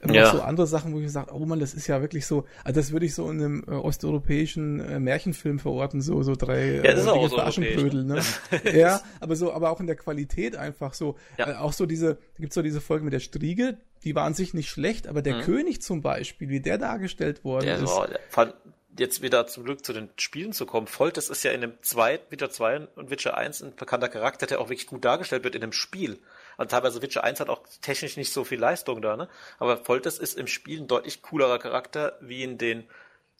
Ähm, 0.00 0.14
ja. 0.14 0.30
so 0.30 0.40
andere 0.42 0.66
Sachen, 0.66 0.92
wo 0.92 0.98
ich 0.98 1.04
gesagt 1.04 1.32
oh 1.32 1.44
man, 1.44 1.58
das 1.58 1.74
ist 1.74 1.88
ja 1.88 2.00
wirklich 2.00 2.24
so, 2.26 2.44
also 2.62 2.80
das 2.80 2.92
würde 2.92 3.06
ich 3.06 3.14
so 3.14 3.28
in 3.30 3.42
einem 3.42 3.64
äh, 3.66 3.72
osteuropäischen 3.72 4.78
äh, 4.80 5.00
Märchenfilm 5.00 5.58
verorten, 5.58 6.00
so, 6.02 6.22
so 6.22 6.36
drei 6.36 6.76
ja, 6.76 6.82
das 6.82 6.98
äh, 6.98 7.00
ist 7.00 7.08
auch 7.08 7.38
Aschenbrödel, 7.38 8.04
ne? 8.04 8.22
ja, 8.72 9.00
aber 9.20 9.34
so, 9.34 9.52
aber 9.52 9.70
auch 9.70 9.80
in 9.80 9.86
der 9.86 9.96
Qualität 9.96 10.56
einfach 10.56 10.94
so. 10.94 11.16
Ja. 11.36 11.50
Äh, 11.50 11.54
auch 11.56 11.72
so 11.72 11.84
diese, 11.84 12.18
gibt's 12.38 12.54
so 12.54 12.62
diese 12.62 12.80
Folge 12.80 13.04
mit 13.04 13.12
der 13.12 13.20
Striege, 13.20 13.78
die 14.04 14.14
war 14.14 14.24
an 14.24 14.34
sich 14.34 14.54
nicht 14.54 14.70
schlecht, 14.70 15.08
aber 15.08 15.22
der 15.22 15.36
mhm. 15.36 15.42
König 15.42 15.82
zum 15.82 16.00
Beispiel, 16.00 16.48
wie 16.48 16.60
der 16.60 16.78
dargestellt 16.78 17.42
worden 17.42 17.66
der 17.66 17.78
ist. 17.78 17.90
War, 17.90 18.54
jetzt 18.98 19.22
wieder 19.22 19.46
zum 19.46 19.64
Glück 19.64 19.84
zu 19.84 19.92
den 19.92 20.10
Spielen 20.16 20.52
zu 20.52 20.66
kommen. 20.66 20.86
Folters 20.86 21.30
ist 21.30 21.42
ja 21.44 21.52
in 21.52 21.60
dem 21.60 21.72
2, 21.80 22.20
Witcher 22.30 22.50
2 22.50 22.88
und 22.96 23.10
Witcher 23.10 23.36
1 23.36 23.62
ein 23.62 23.74
bekannter 23.74 24.08
Charakter, 24.08 24.46
der 24.46 24.60
auch 24.60 24.68
wirklich 24.68 24.86
gut 24.86 25.04
dargestellt 25.04 25.44
wird 25.44 25.54
in 25.54 25.60
dem 25.60 25.72
Spiel. 25.72 26.18
Also 26.58 26.70
teilweise 26.70 27.00
Witcher 27.00 27.24
1 27.24 27.40
hat 27.40 27.48
auch 27.48 27.62
technisch 27.80 28.16
nicht 28.16 28.32
so 28.32 28.44
viel 28.44 28.58
Leistung 28.58 29.00
da, 29.00 29.16
ne? 29.16 29.28
Aber 29.58 29.78
Folters 29.78 30.18
ist 30.18 30.36
im 30.36 30.48
Spiel 30.48 30.80
ein 30.80 30.88
deutlich 30.88 31.22
coolerer 31.22 31.58
Charakter 31.58 32.18
wie 32.20 32.42
in 32.42 32.58
den 32.58 32.86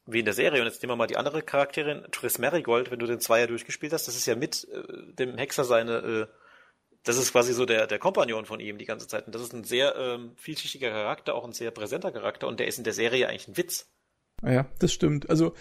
wie 0.07 0.21
in 0.21 0.25
der 0.25 0.35
Serie. 0.35 0.61
Und 0.61 0.67
jetzt 0.67 0.83
nehmen 0.83 0.93
wir 0.93 0.97
mal 0.97 1.07
die 1.07 1.19
andere 1.19 1.43
Charakterin, 1.43 2.05
Triss 2.13 2.39
Marigold, 2.39 2.91
wenn 2.91 2.99
du 2.99 3.07
den 3.07 3.21
Zweier 3.21 3.47
durchgespielt 3.47 3.93
hast, 3.93 4.09
das 4.09 4.17
ist 4.17 4.27
ja 4.27 4.37
mit 4.37 4.67
äh, 4.73 5.13
dem 5.15 5.37
Hexer 5.37 5.65
seine, 5.65 5.97
äh, 5.99 6.27
das 7.03 7.19
ist 7.19 7.33
quasi 7.33 7.53
so 7.53 7.67
der, 7.67 7.87
der 7.87 7.99
Kompagnon 7.99 8.47
von 8.47 8.61
ihm 8.61 8.79
die 8.79 8.87
ganze 8.87 9.07
Zeit. 9.07 9.27
Und 9.27 9.35
das 9.35 9.43
ist 9.43 9.53
ein 9.53 9.65
sehr 9.65 9.97
ähm, 9.97 10.33
vielschichtiger 10.37 10.91
Charakter, 10.91 11.35
auch 11.35 11.45
ein 11.45 11.53
sehr 11.53 11.73
präsenter 11.73 12.11
Charakter 12.11 12.47
und 12.47 12.59
der 12.59 12.69
ist 12.69 12.79
in 12.79 12.85
der 12.85 12.95
Serie 12.95 13.29
eigentlich 13.29 13.49
ein 13.49 13.57
Witz. 13.57 13.91
Ja, 14.43 14.67
das 14.79 14.93
stimmt. 14.93 15.29
Also 15.29 15.55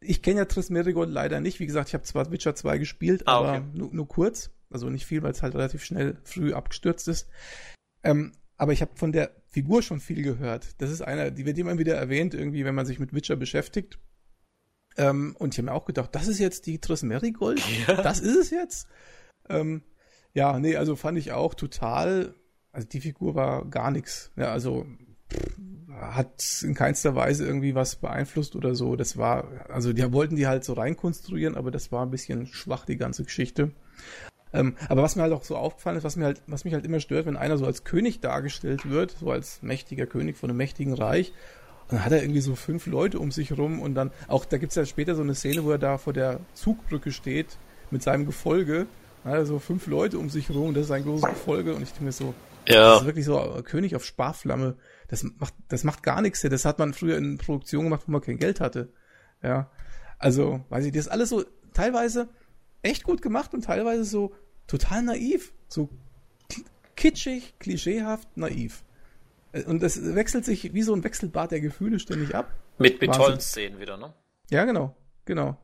ich 0.00 0.22
kenne 0.22 0.38
ja 0.38 0.44
Triss 0.44 0.70
Marigold 0.70 1.10
leider 1.10 1.40
nicht. 1.40 1.60
Wie 1.60 1.66
gesagt, 1.66 1.88
ich 1.88 1.94
habe 1.94 2.04
zwar 2.04 2.30
Witcher 2.30 2.54
2 2.54 2.78
gespielt, 2.78 3.24
ah, 3.26 3.38
aber 3.38 3.60
nur, 3.60 3.92
nur 3.92 4.08
kurz. 4.08 4.50
Also 4.70 4.90
nicht 4.90 5.06
viel, 5.06 5.22
weil 5.22 5.32
es 5.32 5.42
halt 5.42 5.54
relativ 5.54 5.84
schnell 5.84 6.18
früh 6.24 6.52
abgestürzt 6.52 7.08
ist. 7.08 7.28
Ähm, 8.02 8.32
aber 8.56 8.72
ich 8.72 8.82
habe 8.82 8.96
von 8.96 9.12
der 9.12 9.30
Figur 9.48 9.82
schon 9.82 10.00
viel 10.00 10.22
gehört. 10.22 10.80
Das 10.80 10.90
ist 10.90 11.02
einer, 11.02 11.30
die 11.30 11.44
wird 11.46 11.58
immer 11.58 11.78
wieder 11.78 11.94
erwähnt, 11.94 12.34
irgendwie, 12.34 12.64
wenn 12.64 12.74
man 12.74 12.86
sich 12.86 12.98
mit 12.98 13.12
Witcher 13.12 13.36
beschäftigt. 13.36 13.98
Ähm, 14.96 15.34
und 15.38 15.54
ich 15.54 15.58
habe 15.58 15.66
mir 15.66 15.72
auch 15.72 15.86
gedacht, 15.86 16.14
das 16.14 16.28
ist 16.28 16.38
jetzt 16.38 16.66
die 16.66 16.80
Triss 16.80 17.02
Marigold? 17.02 17.60
Ja. 17.86 18.02
Das 18.02 18.20
ist 18.20 18.36
es 18.36 18.50
jetzt? 18.50 18.88
Ähm, 19.48 19.82
ja, 20.32 20.58
nee, 20.58 20.76
also 20.76 20.96
fand 20.96 21.18
ich 21.18 21.32
auch 21.32 21.54
total, 21.54 22.34
also 22.72 22.86
die 22.86 23.00
Figur 23.00 23.34
war 23.34 23.64
gar 23.66 23.90
nichts. 23.90 24.32
Ja, 24.36 24.52
also 24.52 24.86
hat 25.90 26.62
in 26.62 26.74
keinster 26.74 27.14
Weise 27.14 27.46
irgendwie 27.46 27.74
was 27.74 27.96
beeinflusst 27.96 28.56
oder 28.56 28.74
so. 28.74 28.96
Das 28.96 29.16
war, 29.16 29.68
also 29.68 29.92
die 29.92 30.12
wollten 30.12 30.36
die 30.36 30.46
halt 30.46 30.64
so 30.64 30.72
reinkonstruieren, 30.72 31.56
aber 31.56 31.70
das 31.70 31.92
war 31.92 32.04
ein 32.04 32.10
bisschen 32.10 32.46
schwach, 32.46 32.84
die 32.84 32.96
ganze 32.96 33.24
Geschichte. 33.24 33.72
Ähm, 34.54 34.76
aber 34.88 35.02
was 35.02 35.16
mir 35.16 35.22
halt 35.22 35.32
auch 35.32 35.44
so 35.44 35.56
aufgefallen 35.56 35.96
ist, 35.96 36.04
was 36.04 36.16
mir 36.16 36.26
halt, 36.26 36.42
was 36.46 36.64
mich 36.64 36.72
halt 36.72 36.84
immer 36.84 37.00
stört, 37.00 37.26
wenn 37.26 37.36
einer 37.36 37.58
so 37.58 37.66
als 37.66 37.84
König 37.84 38.20
dargestellt 38.20 38.88
wird, 38.88 39.16
so 39.18 39.30
als 39.30 39.62
mächtiger 39.62 40.06
König 40.06 40.36
von 40.36 40.48
einem 40.48 40.56
mächtigen 40.56 40.94
Reich, 40.94 41.32
und 41.88 41.98
dann 41.98 42.04
hat 42.04 42.12
er 42.12 42.22
irgendwie 42.22 42.40
so 42.40 42.54
fünf 42.54 42.86
Leute 42.86 43.18
um 43.18 43.30
sich 43.30 43.58
rum 43.58 43.82
und 43.82 43.94
dann, 43.94 44.10
auch 44.28 44.44
da 44.46 44.56
gibt's 44.56 44.76
ja 44.76 44.86
später 44.86 45.14
so 45.14 45.22
eine 45.22 45.34
Szene, 45.34 45.64
wo 45.64 45.72
er 45.72 45.78
da 45.78 45.98
vor 45.98 46.12
der 46.12 46.40
Zugbrücke 46.54 47.12
steht 47.12 47.58
mit 47.90 48.02
seinem 48.02 48.24
Gefolge, 48.24 48.86
also 49.24 49.58
fünf 49.58 49.86
Leute 49.86 50.18
um 50.18 50.30
sich 50.30 50.48
rum, 50.50 50.72
das 50.72 50.84
ist 50.84 50.90
ein 50.92 51.02
großes 51.02 51.28
Gefolge 51.28 51.74
und 51.74 51.82
ich 51.82 51.90
denke 51.90 52.04
mir 52.04 52.12
so, 52.12 52.32
ja. 52.68 52.92
das 52.92 53.00
ist 53.00 53.06
wirklich 53.06 53.24
so 53.24 53.62
König 53.64 53.96
auf 53.96 54.04
Sparflamme. 54.04 54.76
Das 55.08 55.22
macht, 55.22 55.54
das 55.68 55.84
macht 55.84 56.02
gar 56.02 56.22
nichts. 56.22 56.40
Das 56.40 56.64
hat 56.64 56.78
man 56.78 56.94
früher 56.94 57.18
in 57.18 57.38
Produktion 57.38 57.84
gemacht, 57.84 58.04
wo 58.06 58.12
man 58.12 58.22
kein 58.22 58.38
Geld 58.38 58.60
hatte. 58.60 58.88
Ja. 59.42 59.70
Also, 60.18 60.64
weiß 60.70 60.86
ich, 60.86 60.92
das 60.92 61.06
ist 61.06 61.12
alles 61.12 61.28
so 61.28 61.44
teilweise 61.74 62.28
echt 62.82 63.04
gut 63.04 63.22
gemacht 63.22 63.52
und 63.54 63.64
teilweise 63.64 64.04
so 64.04 64.32
total 64.66 65.02
naiv, 65.02 65.52
so 65.68 65.88
kitschig, 66.96 67.54
klischeehaft, 67.58 68.36
naiv. 68.36 68.84
Äh, 69.52 69.64
und 69.64 69.82
das 69.82 70.14
wechselt 70.14 70.44
sich 70.44 70.74
wie 70.74 70.82
so 70.82 70.94
ein 70.94 71.04
Wechselbad 71.04 71.50
der 71.50 71.60
Gefühle 71.60 71.98
ständig 71.98 72.34
ab. 72.34 72.52
Mit, 72.78 73.00
mit 73.00 73.14
tollen 73.14 73.40
Szenen 73.40 73.80
wieder, 73.80 73.96
ne? 73.96 74.12
Ja, 74.50 74.64
genau, 74.64 74.96
genau. 75.24 75.56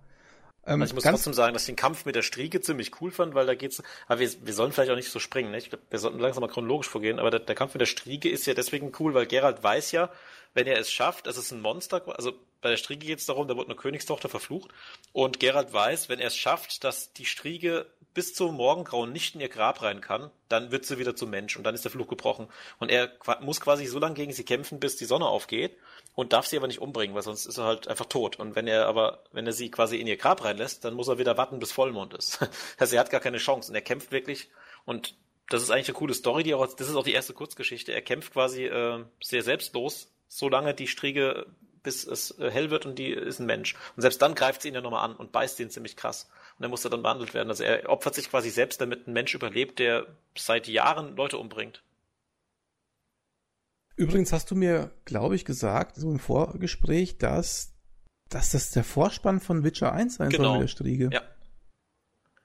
Ähm, 0.67 0.81
also 0.81 0.93
ich 0.93 0.95
muss 0.95 1.05
trotzdem 1.05 1.33
sagen, 1.33 1.55
dass 1.55 1.63
ich 1.63 1.67
den 1.67 1.77
Kampf 1.77 2.05
mit 2.05 2.15
der 2.15 2.23
Striege 2.23 2.61
ziemlich 2.61 3.01
cool 3.01 3.11
fand, 3.11 3.35
weil 3.35 3.47
da 3.47 3.55
geht's, 3.55 3.83
aber 4.07 4.21
wir, 4.21 4.31
wir 4.43 4.53
sollen 4.53 4.73
vielleicht 4.73 4.91
auch 4.91 4.97
nicht 4.97 5.11
so 5.11 5.19
springen, 5.19 5.51
ne? 5.51 5.59
Ich 5.59 5.71
glaube, 5.71 5.85
wir 5.91 5.99
sollten 5.99 6.19
langsam 6.19 6.43
mal 6.43 6.49
chronologisch 6.49 6.89
vorgehen, 6.89 7.19
aber 7.19 7.31
der, 7.31 7.41
der 7.41 7.55
Kampf 7.55 7.75
mit 7.75 7.81
der 7.81 7.87
Striege 7.87 8.29
ist 8.29 8.47
ja 8.47 8.55
deswegen 8.55 8.93
cool, 8.99 9.15
weil 9.15 9.27
Gerald 9.27 9.63
weiß 9.63 9.93
ja, 9.93 10.11
wenn 10.55 10.67
er 10.67 10.79
es 10.79 10.91
schafft, 10.93 11.27
es 11.27 11.39
ist 11.39 11.53
ein 11.53 11.61
Monster, 11.61 12.03
also 12.17 12.33
bei 12.61 12.71
der 12.71 12.77
Striege 12.77 13.07
geht 13.07 13.19
es 13.19 13.27
darum, 13.27 13.49
da 13.49 13.57
wurde 13.57 13.69
eine 13.69 13.77
Königstochter 13.77 14.29
verflucht 14.29 14.71
und 15.13 15.41
Gerald 15.41 15.73
weiß, 15.73 16.09
wenn 16.09 16.21
er 16.21 16.29
es 16.29 16.37
schafft, 16.37 16.85
dass 16.85 17.13
die 17.13 17.25
Striege 17.25 17.87
bis 18.13 18.35
zum 18.35 18.57
Morgengrauen 18.57 19.13
nicht 19.13 19.35
in 19.35 19.41
ihr 19.41 19.49
Grab 19.49 19.83
rein 19.83 20.01
kann, 20.01 20.31
dann 20.49 20.73
wird 20.73 20.85
sie 20.85 20.99
wieder 20.99 21.15
zum 21.15 21.31
Mensch 21.31 21.57
und 21.57 21.63
dann 21.65 21.75
ist 21.75 21.85
der 21.85 21.93
Fluch 21.93 22.09
gebrochen. 22.09 22.49
Und 22.79 22.91
er 22.91 23.13
muss 23.41 23.61
quasi 23.61 23.87
so 23.87 23.99
lange 23.99 24.15
gegen 24.15 24.33
sie 24.33 24.45
kämpfen, 24.45 24.81
bis 24.81 24.97
die 24.97 25.05
Sonne 25.05 25.27
aufgeht 25.27 25.77
und 26.15 26.33
darf 26.33 26.47
sie 26.47 26.57
aber 26.57 26.67
nicht 26.67 26.81
umbringen, 26.81 27.15
weil 27.15 27.23
sonst 27.23 27.47
ist 27.47 27.59
er 27.59 27.65
halt 27.65 27.87
einfach 27.87 28.07
tot. 28.07 28.37
Und 28.37 28.57
wenn 28.57 28.67
er 28.67 28.87
aber, 28.87 29.23
wenn 29.33 29.47
er 29.47 29.53
sie 29.53 29.71
quasi 29.71 29.97
in 29.99 30.09
ihr 30.09 30.17
Grab 30.17 30.43
reinlässt, 30.43 30.85
dann 30.85 30.95
muss 30.95 31.09
er 31.09 31.19
wieder 31.19 31.37
warten, 31.37 31.61
bis 31.61 31.73
Vollmond 31.73 32.15
ist. 32.15 32.41
also 32.79 32.97
er 32.97 33.01
hat 33.01 33.11
gar 33.11 33.21
keine 33.21 33.39
Chance 33.39 33.71
und 33.71 33.77
er 33.77 33.83
kämpft 33.83 34.11
wirklich 34.11 34.51
und 34.85 35.15
das 35.49 35.63
ist 35.63 35.71
eigentlich 35.71 35.89
eine 35.89 35.99
coole 35.99 36.15
Story, 36.15 36.43
die 36.45 36.55
auch, 36.55 36.67
das 36.67 36.89
ist 36.89 36.95
auch 36.95 37.05
die 37.05 37.13
erste 37.13 37.35
Kurzgeschichte. 37.35 37.93
Er 37.93 38.03
kämpft 38.03 38.33
quasi 38.33 38.67
äh, 38.67 39.05
sehr 39.21 39.43
selbstlos, 39.43 40.13
solange 40.29 40.75
die 40.75 40.87
Striege 40.87 41.47
bis 41.83 42.07
es 42.07 42.39
äh, 42.39 42.51
hell 42.51 42.70
wird 42.70 42.87
und 42.87 42.99
die 42.99 43.11
ist 43.11 43.41
ein 43.41 43.47
Mensch. 43.47 43.74
Und 43.97 44.03
selbst 44.03 44.20
dann 44.22 44.35
greift 44.35 44.62
sie 44.62 44.68
ihn 44.68 44.74
ja 44.74 44.81
nochmal 44.81 45.05
an 45.05 45.16
und 45.16 45.33
beißt 45.33 45.59
ihn 45.61 45.70
ziemlich 45.70 45.97
krass. 45.97 46.28
Und 46.59 46.64
er 46.64 46.68
muss 46.68 46.83
dann 46.83 47.03
behandelt 47.03 47.35
werden. 47.35 47.49
Also 47.49 47.64
er 47.64 47.89
opfert 47.89 48.14
sich 48.14 48.31
quasi 48.31 48.51
selbst, 48.51 48.81
damit 48.81 49.07
ein 49.07 49.12
Mensch 49.12 49.35
überlebt, 49.35 49.78
der 49.78 50.07
seit 50.37 50.68
Jahren 50.68 51.16
Leute 51.16 51.39
umbringt. 51.39 51.83
Übrigens 53.97 54.33
hast 54.33 54.51
du 54.51 54.55
mir, 54.55 54.91
glaube 55.05 55.37
ich, 55.37 55.45
gesagt, 55.45 55.97
so 55.97 56.11
im 56.11 56.18
Vorgespräch, 56.18 57.18
dass, 57.18 57.74
dass 58.28 58.51
das 58.53 58.70
der 58.70 58.85
Vorspann 58.85 59.41
von 59.41 59.62
Witcher 59.62 59.93
1 59.93 60.16
sein 60.16 60.31
genau. 60.31 60.45
soll 60.45 60.53
mit 60.53 60.62
der 60.62 60.68
Striege. 60.68 61.11
Ja. 61.12 61.22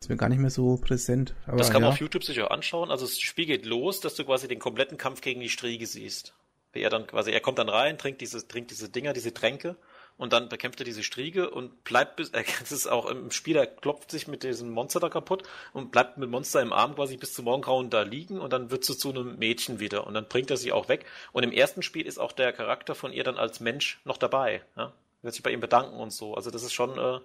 Ist 0.01 0.09
mir 0.09 0.17
gar 0.17 0.29
nicht 0.29 0.39
mehr 0.39 0.49
so 0.49 0.77
präsent. 0.77 1.33
Aber, 1.47 1.57
das 1.57 1.71
kann 1.71 1.81
man 1.81 1.89
ja. 1.89 1.93
auf 1.93 1.99
YouTube 2.01 2.25
sich 2.25 2.41
auch 2.41 2.51
anschauen. 2.51 2.91
Also 2.91 3.05
das 3.05 3.19
Spiel 3.19 3.45
geht 3.45 3.65
los, 3.65 4.01
dass 4.01 4.15
du 4.15 4.25
quasi 4.25 4.47
den 4.47 4.59
kompletten 4.59 4.97
Kampf 4.97 5.21
gegen 5.21 5.39
die 5.39 5.49
Striege 5.49 5.87
siehst 5.87 6.33
wie 6.75 6.81
er 6.81 6.89
dann 6.89 7.07
quasi, 7.07 7.31
er 7.31 7.39
kommt 7.39 7.57
dann 7.57 7.69
rein, 7.69 7.97
trinkt 7.97 8.21
diese, 8.21 8.47
trinkt 8.47 8.71
diese 8.71 8.89
Dinger, 8.89 9.13
diese 9.13 9.33
Tränke 9.33 9.75
und 10.17 10.33
dann 10.33 10.49
bekämpft 10.49 10.79
er 10.79 10.85
diese 10.85 11.03
Striege 11.03 11.49
und 11.49 11.83
bleibt 11.83 12.17
bis, 12.17 12.31
das 12.59 12.71
ist 12.71 12.87
auch 12.87 13.07
im 13.07 13.31
Spiel, 13.31 13.55
er 13.55 13.67
klopft 13.67 14.11
sich 14.11 14.27
mit 14.27 14.43
diesem 14.43 14.69
Monster 14.69 14.99
da 14.99 15.09
kaputt 15.09 15.43
und 15.73 15.91
bleibt 15.91 16.17
mit 16.17 16.29
Monster 16.29 16.61
im 16.61 16.73
Arm 16.73 16.95
quasi 16.95 17.17
bis 17.17 17.33
zum 17.33 17.45
Morgengrauen 17.45 17.89
da 17.89 18.03
liegen 18.03 18.39
und 18.39 18.53
dann 18.53 18.71
wird 18.71 18.85
sie 18.85 18.97
zu 18.97 19.09
einem 19.09 19.37
Mädchen 19.37 19.79
wieder 19.79 20.05
und 20.05 20.13
dann 20.13 20.27
bringt 20.27 20.51
er 20.51 20.57
sie 20.57 20.71
auch 20.71 20.89
weg. 20.89 21.05
Und 21.31 21.43
im 21.43 21.51
ersten 21.51 21.81
Spiel 21.81 22.05
ist 22.05 22.19
auch 22.19 22.31
der 22.31 22.53
Charakter 22.53 22.95
von 22.95 23.11
ihr 23.11 23.23
dann 23.23 23.37
als 23.37 23.59
Mensch 23.59 23.99
noch 24.05 24.17
dabei, 24.17 24.61
ja? 24.77 24.93
wird 25.21 25.33
sich 25.33 25.43
bei 25.43 25.51
ihm 25.51 25.59
bedanken 25.59 25.97
und 25.97 26.13
so. 26.13 26.35
Also 26.35 26.51
das 26.51 26.63
ist 26.63 26.73
schon 26.73 26.97
äh, 26.97 27.19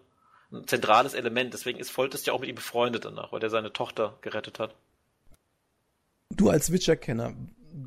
ein 0.52 0.66
zentrales 0.66 1.14
Element. 1.14 1.54
Deswegen 1.54 1.78
ist 1.78 1.90
Foltest 1.90 2.26
ja 2.26 2.32
auch 2.32 2.40
mit 2.40 2.48
ihm 2.48 2.56
befreundet 2.56 3.04
danach, 3.04 3.30
weil 3.30 3.42
er 3.42 3.50
seine 3.50 3.72
Tochter 3.72 4.18
gerettet 4.22 4.58
hat. 4.58 4.74
Du 6.30 6.48
als 6.48 6.72
Witcher-Kenner, 6.72 7.34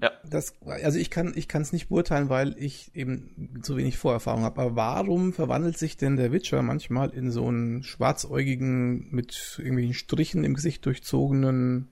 Ja. 0.02 0.12
das, 0.30 0.56
also 0.66 0.98
ich 0.98 1.10
kann, 1.10 1.34
ich 1.36 1.48
kann 1.48 1.62
es 1.62 1.74
nicht 1.74 1.90
beurteilen, 1.90 2.30
weil 2.30 2.56
ich 2.58 2.92
eben 2.96 3.60
zu 3.62 3.78
wenig 3.78 3.98
Vorerfahrung 3.98 4.44
habe. 4.44 4.62
Aber 4.62 4.76
warum 4.76 5.34
verwandelt 5.34 5.78
sich 5.78 5.98
denn 5.98 6.16
der 6.16 6.32
Witcher 6.32 6.62
manchmal 6.62 7.10
in 7.10 7.32
so 7.32 7.48
einen 7.48 7.84
schwarzäugigen, 7.84 9.10
mit 9.12 9.56
irgendwelchen 9.58 9.94
Strichen 9.94 10.44
im 10.44 10.54
Gesicht 10.54 10.86
durchzogenen, 10.86 11.90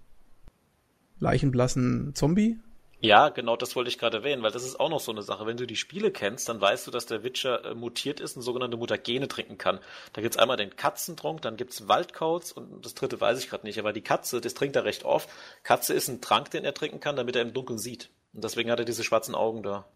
leichenblassen 1.19 2.13
Zombie? 2.15 2.57
Ja, 3.04 3.30
genau 3.30 3.56
das 3.58 3.76
wollte 3.76 3.89
ich 3.89 3.97
gerade 3.97 4.18
erwähnen, 4.18 4.43
weil 4.43 4.52
das 4.52 4.64
ist 4.64 4.80
auch 4.80 4.89
noch 4.89 4.99
so 4.99 5.12
eine 5.12 5.24
Sache. 5.24 5.47
Wenn 5.47 5.58
du 5.58 5.66
die 5.66 5.76
Spiele 5.76 6.12
kennst, 6.12 6.47
dann 6.49 6.62
weißt 6.62 6.86
du, 6.86 6.91
dass 6.91 7.08
der 7.08 7.24
Witcher 7.24 7.66
äh, 7.66 7.74
mutiert 7.74 8.20
ist 8.20 8.36
und 8.36 8.43
sogenannte 8.43 8.78
Mutagene 8.78 9.28
trinken 9.28 9.58
kann. 9.58 9.80
Da 10.14 10.22
gibt's 10.22 10.38
einmal 10.38 10.58
den 10.58 10.76
Katzentrunk, 10.76 11.41
dann 11.41 11.58
gibt's 11.58 11.88
Waldkauz 11.88 12.52
und 12.52 12.86
das 12.86 12.93
dritte 12.93 13.20
weiß 13.20 13.39
ich 13.39 13.49
gerade 13.49 13.66
nicht, 13.66 13.80
aber 13.80 13.91
die 13.91 14.02
Katze, 14.04 14.39
das 14.39 14.54
trinkt 14.54 14.76
er 14.76 14.86
recht 14.86 15.04
oft. 15.04 15.28
Katze 15.64 15.95
ist 15.95 16.10
ein 16.10 16.22
Trank, 16.22 16.52
den 16.52 16.64
er 16.64 16.76
trinken 16.76 16.99
kann, 16.99 17.16
damit 17.16 17.36
er 17.36 17.41
im 17.41 17.54
Dunkeln 17.54 17.80
sieht. 17.80 18.12
Und 18.34 18.43
deswegen 18.43 18.70
hat 18.70 18.78
er 18.80 18.86
diese 18.86 19.04
schwarzen 19.04 19.34
Augen 19.34 19.64
da. 19.64 19.88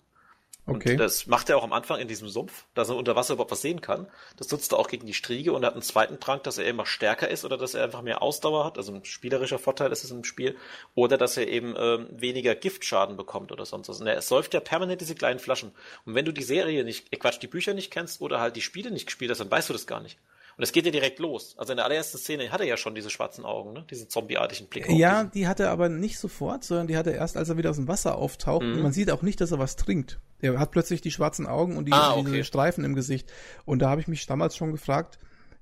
Okay. 0.68 0.94
Und 0.94 0.98
das 0.98 1.28
macht 1.28 1.50
er 1.50 1.58
auch 1.58 1.64
am 1.64 1.74
Anfang 1.74 2.00
in 2.00 2.08
diesem 2.08 2.28
Sumpf, 2.28 2.66
dass 2.74 2.90
er 2.90 2.96
unter 2.96 3.16
Wasser 3.16 3.34
überhaupt 3.34 3.52
was 3.52 3.62
sehen 3.62 3.82
kann. 3.82 4.08
Das 4.38 4.50
nutzt 4.50 4.72
er 4.72 4.80
auch 4.80 4.88
gegen 4.88 5.06
die 5.06 5.14
Striege 5.14 5.54
und 5.54 5.64
hat 5.64 5.74
einen 5.74 5.84
zweiten 5.84 6.20
Trank, 6.20 6.44
dass 6.44 6.58
er 6.58 6.66
immer 6.66 6.88
stärker 6.88 7.30
ist 7.30 7.46
oder 7.46 7.58
dass 7.58 7.76
er 7.76 7.84
einfach 7.84 8.02
mehr 8.02 8.24
Ausdauer 8.24 8.66
hat. 8.66 8.80
Also 8.80 8.92
ein 8.92 9.06
spielerischer 9.06 9.60
Vorteil 9.60 9.92
ist 9.92 10.04
es 10.04 10.10
im 10.10 10.24
Spiel. 10.24 10.56
Oder 10.96 11.18
dass 11.18 11.38
er 11.38 11.48
eben 11.48 11.76
ähm, 11.78 12.08
weniger 12.10 12.56
Giftschaden 12.56 13.16
bekommt 13.16 13.52
oder 13.52 13.66
sonst 13.66 13.90
was. 13.90 14.02
Und 14.02 14.08
er 14.08 14.20
säuft 14.24 14.56
ja 14.56 14.60
permanent 14.60 15.02
diese 15.02 15.14
kleinen 15.14 15.40
Flaschen. 15.40 15.72
Und 16.06 16.16
wenn 16.16 16.26
du 16.26 16.32
die 16.32 16.42
Serie 16.42 16.84
nicht, 16.84 17.14
äh 17.14 17.18
Quatsch, 17.18 17.42
die 17.42 17.48
Bücher 17.48 17.76
nicht 17.76 17.92
kennst 17.92 18.22
oder 18.22 18.40
halt 18.40 18.56
die 18.56 18.62
Spiele 18.62 18.90
nicht 18.90 19.06
gespielt 19.06 19.30
hast, 19.30 19.40
dann 19.40 19.52
weißt 19.52 19.70
du 19.70 19.74
das 19.74 19.86
gar 19.86 20.02
nicht. 20.02 20.18
Und 20.58 20.64
es 20.64 20.72
geht 20.72 20.86
ja 20.86 20.92
direkt 20.92 21.20
los. 21.20 21.54
Also 21.58 21.74
in 21.74 21.78
der 21.78 21.86
allerersten 21.86 22.18
Szene 22.18 22.50
hat 22.52 22.62
er 22.62 22.66
ja 22.68 22.78
schon 22.78 22.96
diese 22.96 23.10
schwarzen 23.10 23.44
Augen, 23.44 23.74
ne? 23.74 23.86
Diesen 23.90 24.10
zombieartigen 24.10 24.68
Blick. 24.68 24.90
Ja, 24.90 25.24
diesen- 25.24 25.32
die 25.32 25.48
hat 25.48 25.60
er 25.60 25.70
aber 25.70 25.90
nicht 25.90 26.18
sofort, 26.18 26.64
sondern 26.64 26.88
die 26.88 26.96
hat 26.96 27.08
er 27.08 27.14
erst, 27.16 27.36
als 27.36 27.50
er 27.50 27.58
wieder 27.58 27.72
aus 27.72 27.76
dem 27.76 27.88
Wasser 27.90 28.18
auftaucht. 28.18 28.64
Mhm. 28.64 28.74
Und 28.76 28.82
man 28.84 28.94
sieht 28.94 29.12
auch 29.12 29.22
nicht, 29.22 29.42
dass 29.42 29.52
er 29.52 29.60
was 29.60 29.76
trinkt. 29.76 30.20
Er 30.40 30.58
hat 30.60 30.72
plötzlich 30.72 31.02
die 31.02 31.12
schwarzen 31.12 31.46
Augen 31.48 31.76
und 31.76 31.86
die, 31.86 31.92
Ah, 31.94 32.16
diese 32.18 32.30
okay. 32.30 32.44
Streifen 32.46 32.84
im 32.86 32.96
Gesicht. 32.96 33.30
Und 33.66 33.80
da 33.80 33.90
habe 33.90 34.00
ich 34.02 34.08
mich 34.08 34.26
damals 34.28 34.56
schon 34.56 34.72
gefragt, 34.72 35.20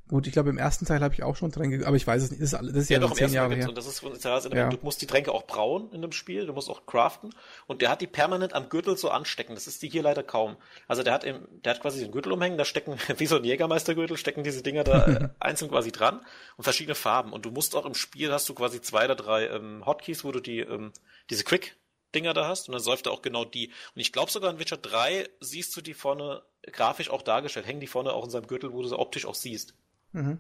gut, 0.07 0.27
ich 0.27 0.33
glaube, 0.33 0.49
im 0.49 0.57
ersten 0.57 0.85
Teil 0.85 1.01
habe 1.01 1.13
ich 1.13 1.23
auch 1.23 1.35
schon 1.35 1.51
Tränke, 1.51 1.85
aber 1.87 1.95
ich 1.95 2.05
weiß 2.05 2.23
es 2.23 2.31
nicht, 2.31 2.41
das 2.41 2.53
ist, 2.53 2.61
das 2.61 2.75
ist 2.75 2.89
ja, 2.89 2.99
Ja, 2.99 3.07
doch, 3.07 3.13
zehn 3.13 3.31
Jahre 3.31 3.55
her. 3.55 3.71
das 3.71 3.87
ist 3.87 4.03
ein 4.03 4.11
zentrales 4.13 4.45
Element. 4.45 4.71
Ja. 4.71 4.77
Du 4.77 4.83
musst 4.83 5.01
die 5.01 5.07
Tränke 5.07 5.31
auch 5.31 5.47
brauen 5.47 5.91
in 5.91 6.01
dem 6.01 6.11
Spiel, 6.11 6.45
du 6.45 6.53
musst 6.53 6.69
auch 6.69 6.85
craften 6.85 7.33
und 7.67 7.81
der 7.81 7.89
hat 7.89 8.01
die 8.01 8.07
permanent 8.07 8.53
am 8.53 8.69
Gürtel 8.69 8.97
so 8.97 9.09
anstecken. 9.09 9.55
Das 9.55 9.67
ist 9.67 9.81
die 9.81 9.89
hier 9.89 10.03
leider 10.03 10.23
kaum. 10.23 10.57
Also 10.87 11.03
der 11.03 11.13
hat 11.13 11.23
im, 11.23 11.47
der 11.63 11.75
hat 11.75 11.81
quasi 11.81 11.99
den 12.01 12.11
Gürtel 12.11 12.31
umhängen, 12.31 12.57
da 12.57 12.65
stecken, 12.65 12.97
wie 13.17 13.25
so 13.25 13.37
ein 13.37 13.43
Jägermeistergürtel, 13.43 14.17
stecken 14.17 14.43
diese 14.43 14.61
Dinger 14.61 14.83
da 14.83 15.05
äh, 15.07 15.29
einzeln 15.39 15.71
quasi 15.71 15.91
dran 15.91 16.21
und 16.57 16.63
verschiedene 16.63 16.95
Farben. 16.95 17.33
Und 17.33 17.45
du 17.45 17.51
musst 17.51 17.75
auch 17.75 17.85
im 17.85 17.95
Spiel 17.95 18.31
hast 18.31 18.47
du 18.49 18.53
quasi 18.53 18.81
zwei 18.81 19.05
oder 19.05 19.15
drei 19.15 19.47
ähm, 19.47 19.85
Hotkeys, 19.85 20.23
wo 20.23 20.31
du 20.31 20.39
die, 20.39 20.59
ähm, 20.59 20.91
diese 21.29 21.43
Quick 21.43 21.75
Dinger 22.13 22.33
da 22.33 22.47
hast 22.47 22.67
und 22.67 22.73
dann 22.73 22.81
säuft 22.81 23.07
er 23.07 23.11
auch 23.11 23.21
genau 23.21 23.45
die. 23.45 23.69
Und 23.95 24.01
ich 24.01 24.11
glaube 24.13 24.31
sogar 24.31 24.51
in 24.51 24.59
Witcher 24.59 24.77
3 24.77 25.29
siehst 25.39 25.75
du 25.75 25.81
die 25.81 25.93
vorne 25.93 26.43
grafisch 26.71 27.09
auch 27.09 27.21
dargestellt, 27.21 27.65
hängen 27.65 27.79
die 27.79 27.87
vorne 27.87 28.13
auch 28.13 28.23
in 28.23 28.29
seinem 28.29 28.47
Gürtel, 28.47 28.71
wo 28.71 28.81
du 28.81 28.87
sie 28.87 28.97
optisch 28.97 29.25
auch 29.25 29.35
siehst. 29.35 29.73
Mhm. 30.13 30.39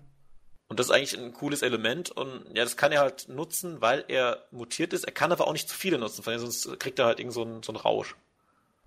Und 0.67 0.79
das 0.79 0.87
ist 0.87 0.91
eigentlich 0.91 1.19
ein 1.19 1.33
cooles 1.33 1.61
Element 1.61 2.09
und 2.09 2.45
ja, 2.55 2.63
das 2.63 2.77
kann 2.77 2.91
er 2.91 3.01
halt 3.01 3.29
nutzen, 3.29 3.81
weil 3.81 4.05
er 4.07 4.43
mutiert 4.51 4.93
ist. 4.93 5.03
Er 5.03 5.11
kann 5.11 5.31
aber 5.31 5.47
auch 5.47 5.53
nicht 5.53 5.69
zu 5.69 5.75
viele 5.75 5.99
nutzen, 5.99 6.25
weil 6.25 6.39
sonst 6.39 6.79
kriegt 6.79 6.97
er 6.97 7.05
halt 7.05 7.19
irgend 7.19 7.33
so 7.33 7.43
einen, 7.43 7.61
so 7.61 7.71
einen 7.71 7.81
Rausch. 7.81 8.15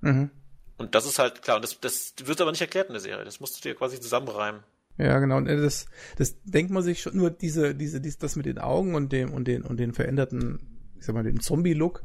Mhm. 0.01 0.31
Und 0.79 0.95
das 0.95 1.07
ist 1.07 1.19
halt 1.19 1.43
klar, 1.43 1.57
und 1.57 1.63
das, 1.63 1.79
das 1.81 2.15
wird 2.25 2.41
aber 2.41 2.51
nicht 2.51 2.61
erklärt 2.61 2.89
in 2.89 2.95
der 2.95 3.01
Serie. 3.01 3.25
Das 3.25 3.41
musst 3.41 3.57
du 3.57 3.69
dir 3.69 3.75
quasi 3.75 4.01
zusammenreimen. 4.01 4.63
Ja, 4.99 5.19
genau. 5.19 5.37
Und 5.37 5.47
das, 5.47 5.87
das 6.17 6.37
denkt 6.43 6.73
man 6.73 6.83
sich 6.83 7.03
schon, 7.03 7.17
nur 7.17 7.31
diese, 7.31 7.75
diese, 7.75 8.01
dies, 8.01 8.19
das 8.19 8.37
mit 8.37 8.47
den 8.47 8.59
Augen 8.59 8.95
und 8.95 9.13
dem, 9.13 9.33
und 9.33 9.47
den, 9.47 9.63
und 9.63 9.77
den 9.79 9.93
veränderten, 9.93 10.76
sag 11.07 11.15
mal, 11.15 11.25
den 11.25 11.41
Zombie-Look, 11.41 12.03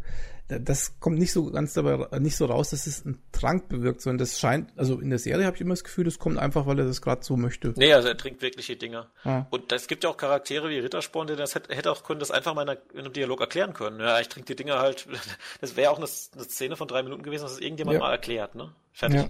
da- 0.48 0.60
das 0.60 1.00
kommt 1.00 1.18
nicht 1.20 1.32
so 1.32 1.52
ganz 1.52 1.74
dabei, 1.74 2.20
nicht 2.20 2.36
so 2.36 2.46
raus, 2.46 2.70
dass 2.72 2.88
es 2.88 3.06
einen 3.06 3.22
Trank 3.32 3.68
bewirkt, 3.70 4.02
sondern 4.02 4.20
das 4.20 4.40
scheint, 4.40 4.70
also 4.78 5.00
in 5.00 5.10
der 5.10 5.20
Serie 5.20 5.46
habe 5.46 5.56
ich 5.56 5.62
immer 5.62 5.74
das 5.74 5.84
Gefühl, 5.84 6.04
das 6.06 6.20
kommt 6.20 6.38
einfach, 6.38 6.66
weil 6.66 6.80
er 6.80 6.86
das 6.86 7.02
gerade 7.02 7.24
so 7.24 7.36
möchte. 7.38 7.74
Nee, 7.78 7.94
also 7.94 8.08
er 8.08 8.18
trinkt 8.18 8.42
wirklich 8.42 8.68
die 8.68 8.78
Dinger. 8.78 9.08
Ah. 9.24 9.46
Und 9.50 9.72
es 9.72 9.88
gibt 9.88 10.04
ja 10.04 10.10
auch 10.10 10.18
Charaktere 10.18 10.70
wie 10.70 10.80
Rittersporn, 10.80 11.28
der 11.28 11.36
das 11.36 11.56
hätte, 11.56 11.76
hätte 11.76 11.92
auch 11.92 12.04
können, 12.04 12.20
das 12.20 12.32
einfach 12.32 12.54
mal 12.54 12.64
in, 12.64 12.70
einer, 12.70 12.80
in 12.94 13.00
einem 13.00 13.14
Dialog 13.14 13.42
erklären 13.42 13.74
können. 13.74 14.00
Ja, 14.00 14.20
ich 14.20 14.30
trinke 14.30 14.48
die 14.48 14.56
Dinger 14.56 14.80
halt. 14.80 15.08
Das 15.62 15.76
wäre 15.76 15.92
auch 15.92 15.98
eine, 15.98 16.08
eine 16.36 16.44
Szene 16.46 16.76
von 16.76 16.88
drei 16.88 17.04
Minuten 17.04 17.24
gewesen, 17.24 17.44
dass 17.44 17.54
es 17.54 17.60
irgendjemand 17.60 17.96
Ja. 17.96 18.00
mal 18.02 18.12
erklärt, 18.12 18.56
ne? 18.56 18.74
Fertig. 18.94 19.22
Ja. 19.22 19.30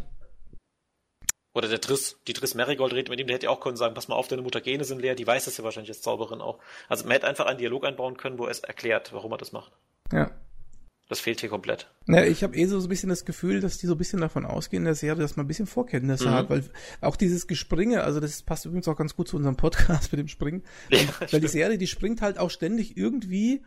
Oder 1.54 1.68
der 1.68 1.82
Triss, 1.82 2.18
die 2.28 2.34
Triss 2.34 2.56
Marigold 2.56 2.94
redet 2.94 3.10
mit 3.10 3.20
ihm, 3.20 3.28
der 3.28 3.36
hätte 3.36 3.46
ja 3.48 3.50
auch 3.50 3.60
können 3.60 3.76
sagen, 3.76 3.94
pass 3.94 4.08
mal 4.08 4.16
auf, 4.16 4.28
deine 4.30 4.42
Mutagene 4.42 4.84
sind 4.86 5.02
leer, 5.02 5.16
die 5.16 5.28
weiß 5.28 5.46
das 5.46 5.58
ja 5.58 5.64
wahrscheinlich 5.66 5.90
als 5.90 6.02
Zauberin 6.02 6.40
auch. 6.42 6.60
Also 6.88 7.04
man 7.04 7.12
hätte 7.14 7.28
einfach 7.28 7.46
einen 7.46 7.58
Dialog 7.58 7.86
einbauen 7.86 8.16
können, 8.16 8.38
wo 8.40 8.46
er 8.46 8.52
es 8.52 8.60
erklärt, 8.62 9.12
warum 9.14 9.32
er 9.34 9.38
das 9.38 9.52
macht. 9.52 9.72
Ja. 10.14 10.32
Das 11.10 11.20
fehlt 11.20 11.42
hier 11.42 11.50
komplett. 11.50 11.90
Ja, 12.08 12.24
ich 12.24 12.42
habe 12.42 12.56
eh 12.56 12.66
so 12.68 12.80
ein 12.80 12.88
bisschen 12.88 13.10
das 13.10 13.26
Gefühl, 13.26 13.60
dass 13.60 13.78
die 13.78 13.86
so 13.86 13.96
ein 13.96 13.98
bisschen 13.98 14.22
davon 14.22 14.46
ausgehen 14.46 14.84
in 14.84 14.86
der 14.86 14.96
Serie, 14.96 15.22
dass 15.22 15.36
man 15.36 15.44
ein 15.44 15.48
bisschen 15.50 15.68
Vorkenntnisse 15.68 16.30
Mhm. 16.30 16.34
hat, 16.34 16.50
weil 16.50 16.64
auch 17.02 17.18
dieses 17.18 17.48
Gespringe, 17.48 18.02
also 18.06 18.22
das 18.22 18.42
passt 18.44 18.66
übrigens 18.66 18.88
auch 18.88 18.96
ganz 18.96 19.14
gut 19.18 19.28
zu 19.28 19.36
unserem 19.36 19.58
Podcast 19.58 20.10
mit 20.14 20.20
dem 20.20 20.30
Springen, 20.30 20.64
Ja, 20.90 21.00
weil 21.00 21.06
die 21.10 21.28
stimmt. 21.28 21.50
Serie, 21.50 21.78
die 21.78 21.88
springt 21.88 22.22
halt 22.22 22.38
auch 22.38 22.50
ständig 22.50 22.96
irgendwie 22.96 23.62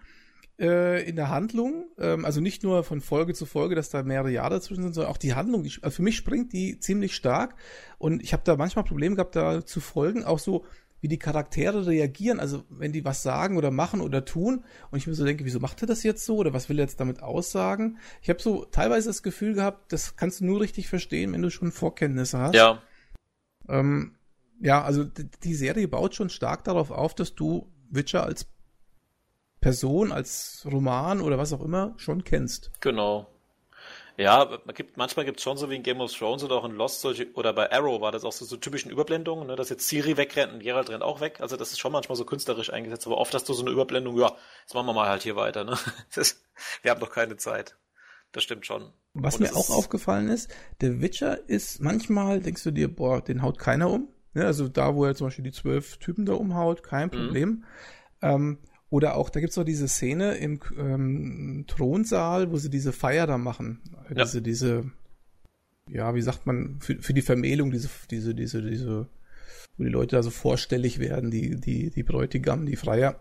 äh, 0.59 1.03
in 1.09 1.17
der 1.17 1.31
Handlung, 1.31 1.87
ähm, 1.99 2.25
also 2.25 2.41
nicht 2.41 2.63
nur 2.63 2.85
von 2.85 3.01
Folge 3.01 3.35
zu 3.35 3.47
Folge, 3.47 3.75
dass 3.75 3.91
da 3.91 4.03
mehrere 4.03 4.31
Jahre 4.31 4.55
dazwischen 4.55 4.83
sind, 4.83 4.95
sondern 4.95 5.13
auch 5.13 5.17
die 5.17 5.35
Handlung, 5.35 5.63
die, 5.63 5.73
also 5.83 5.97
für 5.97 6.03
mich 6.03 6.17
springt 6.17 6.53
die 6.53 6.79
ziemlich 6.79 7.15
stark 7.15 7.57
und 7.99 8.23
ich 8.23 8.33
habe 8.33 8.43
da 8.45 8.57
manchmal 8.57 8.85
Probleme 8.85 9.17
gehabt, 9.17 9.37
da 9.37 9.65
zu 9.67 9.81
folgen, 9.81 10.25
auch 10.25 10.39
so 10.39 10.65
wie 11.01 11.09
die 11.09 11.19
Charaktere 11.19 11.87
reagieren, 11.87 12.41
also 12.41 12.65
wenn 12.71 12.93
die 12.93 13.05
was 13.05 13.23
sagen 13.23 13.59
oder 13.59 13.71
machen 13.71 14.01
oder 14.01 14.25
tun 14.25 14.65
und 14.91 14.99
ich 14.99 15.07
mir 15.07 15.15
so 15.15 15.25
denke, 15.25 15.45
wieso 15.45 15.61
macht 15.61 15.83
er 15.83 15.87
das 15.87 16.03
jetzt 16.03 16.25
so 16.25 16.37
oder 16.37 16.55
was 16.55 16.69
will 16.69 16.79
er 16.79 16.85
jetzt 16.85 16.99
damit 16.99 17.23
aussagen? 17.23 17.99
Ich 18.23 18.31
habe 18.31 18.41
so 18.41 18.65
teilweise 18.65 19.11
das 19.11 19.23
Gefühl 19.23 19.55
gehabt, 19.55 19.93
das 19.93 20.17
kannst 20.17 20.41
du 20.41 20.47
nur 20.47 20.61
richtig 20.61 20.89
verstehen, 20.89 21.35
wenn 21.35 21.43
du 21.43 21.51
schon 21.51 21.73
Vorkenntnisse 21.73 22.39
hast. 22.39 22.55
Ja, 22.55 22.81
Ähm, 23.69 24.15
ja, 24.61 24.83
also 24.83 25.05
die 25.05 25.55
Serie 25.55 25.89
baut 25.89 26.15
schon 26.15 26.31
stark 26.31 26.65
darauf 26.65 26.91
auf, 26.91 27.15
dass 27.15 27.35
du 27.35 27.71
Witcher 27.91 28.25
als 28.25 28.47
Person, 29.65 30.13
als 30.13 30.67
Roman 30.71 31.23
oder 31.23 31.39
was 31.39 31.55
auch 31.55 31.63
immer 31.63 31.95
schon 31.97 32.23
kennst. 32.23 32.71
genau. 32.81 33.31
Ja, 34.17 34.61
man 34.65 34.75
gibt, 34.75 34.97
manchmal 34.97 35.25
gibt 35.25 35.39
es 35.39 35.43
schon 35.43 35.57
so 35.57 35.71
wie 35.71 35.75
in 35.77 35.83
Game 35.83 36.01
of 36.01 36.13
Thrones 36.13 36.45
oder 36.45 36.57
auch 36.57 36.65
in 36.67 36.73
Lost 36.73 37.01
solche, 37.01 37.33
oder 37.33 37.53
bei 37.53 37.73
Arrow 37.73 38.01
war 38.01 38.13
das 38.13 38.25
auch 38.25 38.31
so, 38.31 38.45
so 38.45 38.57
typischen 38.57 38.91
Überblendungen, 38.91 39.49
ne, 39.49 39.57
dass 39.57 39.71
jetzt 39.71 39.89
Siri 39.89 40.19
wegrennt 40.19 40.53
und 40.53 40.63
Geralt 40.63 40.91
rennt 40.91 41.03
auch 41.03 41.21
weg. 41.21 41.41
Also 41.41 41.57
das 41.57 41.73
ist 41.73 41.81
schon 41.81 41.93
manchmal 41.93 42.15
so 42.15 42.27
künstlerisch 42.27 42.71
eingesetzt, 42.73 43.07
aber 43.07 43.17
oft 43.17 43.33
hast 43.33 43.49
du 43.49 43.55
so 43.55 43.63
eine 43.63 43.73
Überblendung, 43.73 44.17
ja, 44.19 44.31
jetzt 44.61 44.75
machen 44.75 44.87
wir 44.87 44.93
mal 44.93 45.09
halt 45.09 45.23
hier 45.23 45.35
weiter, 45.35 45.65
ne? 45.65 45.77
Das, 46.15 46.45
wir 46.83 46.91
haben 46.91 47.01
doch 47.01 47.11
keine 47.11 47.39
Zeit. 47.39 47.75
Das 48.33 48.45
stimmt 48.45 48.67
schon. 48.67 48.93
Was 49.15 49.37
Und 49.37 49.43
mir 49.43 49.57
auch 49.57 49.71
aufgefallen 49.71 50.29
ist, 50.29 50.49
der 50.83 51.01
Witcher 51.01 51.49
ist 51.49 51.81
manchmal, 51.81 52.41
denkst 52.41 52.63
du 52.63 52.71
dir, 52.71 52.95
boah, 52.95 53.21
den 53.21 53.43
haut 53.43 53.59
keiner 53.59 53.91
um. 53.91 54.09
Ne, 54.35 54.45
also 54.45 54.69
da, 54.69 54.95
wo 54.95 55.07
er 55.07 55.17
zum 55.17 55.29
Beispiel 55.29 55.45
die 55.45 55.53
zwölf 55.53 55.97
Typen 55.97 56.27
da 56.27 56.35
umhaut, 56.35 56.83
kein 56.83 57.11
Problem. 57.11 57.65
Ähm, 58.23 58.59
oder 58.95 59.17
auch, 59.17 59.29
da 59.29 59.41
gibt's 59.41 59.57
doch 59.57 59.65
diese 59.65 59.89
Szene 59.89 60.37
im 60.37 60.61
ähm, 60.79 61.65
Thronsaal, 61.67 62.53
wo 62.53 62.59
sie 62.59 62.71
diese 62.71 62.93
Feier 62.93 63.27
da 63.27 63.39
machen. 63.39 63.81
Ja. 64.09 64.23
Diese, 64.23 64.41
diese, 64.41 64.93
ja, 65.91 66.15
wie 66.15 66.23
sagt 66.23 66.47
man, 66.47 66.79
für, 66.79 67.03
für 67.03 67.13
die 67.13 67.23
Vermählung, 67.23 67.73
diese, 67.73 67.89
diese, 68.09 68.37
diese, 68.37 68.63
diese, 68.63 69.09
wo 69.77 69.83
die 69.83 69.91
Leute 69.91 70.15
da 70.15 70.23
so 70.23 70.31
vorstellig 70.31 71.01
werden, 71.01 71.33
die, 71.33 71.57
die, 71.57 71.91
die 71.91 72.03
Bräutigam, 72.05 72.67
die 72.67 72.77
Freier. 72.77 73.19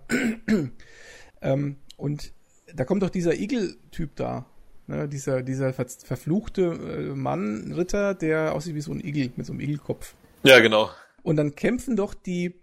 ähm, 1.42 1.78
und 1.98 2.34
da 2.76 2.86
kommt 2.86 3.02
doch 3.02 3.10
dieser 3.10 3.34
Igel-Typ 3.34 4.16
da. 4.16 4.46
Ne, 4.86 5.10
dieser, 5.10 5.42
dieser 5.42 5.74
ver 5.74 5.88
verfluchte 5.88 6.62
äh, 6.62 7.16
Mann, 7.16 7.72
Ritter, 7.72 8.14
der 8.14 8.54
aussieht 8.54 8.76
wie 8.76 8.82
so 8.82 8.92
ein 8.92 9.04
Igel, 9.04 9.32
mit 9.38 9.48
so 9.48 9.54
einem 9.54 9.62
Igelkopf. 9.62 10.14
Ja, 10.44 10.60
genau. 10.60 10.92
Und 11.24 11.38
dann 11.38 11.56
kämpfen 11.56 11.96
doch 11.96 12.14
die, 12.14 12.54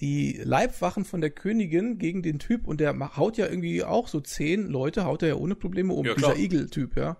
die 0.00 0.38
Leibwachen 0.42 1.04
von 1.04 1.20
der 1.20 1.30
Königin 1.30 1.98
gegen 1.98 2.22
den 2.22 2.38
Typ 2.38 2.66
und 2.66 2.80
der 2.80 3.16
haut 3.16 3.38
ja 3.38 3.46
irgendwie 3.46 3.82
auch 3.82 4.08
so 4.08 4.20
zehn 4.20 4.66
Leute, 4.66 5.04
haut 5.04 5.22
er 5.22 5.28
ja 5.28 5.34
ohne 5.36 5.54
Probleme 5.54 5.94
um, 5.94 6.04
Ja, 6.04 6.14
dieser. 6.14 6.36
Igel-Typ, 6.36 6.96
ja. 6.96 7.16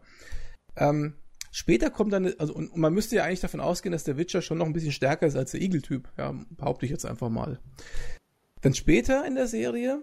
Ähm, 0.76 1.14
später 1.50 1.88
kommt 1.90 2.12
dann, 2.12 2.34
also 2.38 2.54
und, 2.54 2.68
und 2.68 2.80
man 2.80 2.92
müsste 2.92 3.16
ja 3.16 3.24
eigentlich 3.24 3.40
davon 3.40 3.60
ausgehen, 3.60 3.92
dass 3.92 4.04
der 4.04 4.18
Witcher 4.18 4.42
schon 4.42 4.58
noch 4.58 4.66
ein 4.66 4.74
bisschen 4.74 4.92
stärker 4.92 5.26
ist 5.26 5.36
als 5.36 5.52
der 5.52 5.62
Igel-Typ, 5.62 6.08
ja, 6.18 6.34
behaupte 6.50 6.84
ich 6.84 6.92
jetzt 6.92 7.06
einfach 7.06 7.30
mal. 7.30 7.60
Dann 8.60 8.74
später 8.74 9.26
in 9.26 9.36
der 9.36 9.46
Serie 9.46 10.02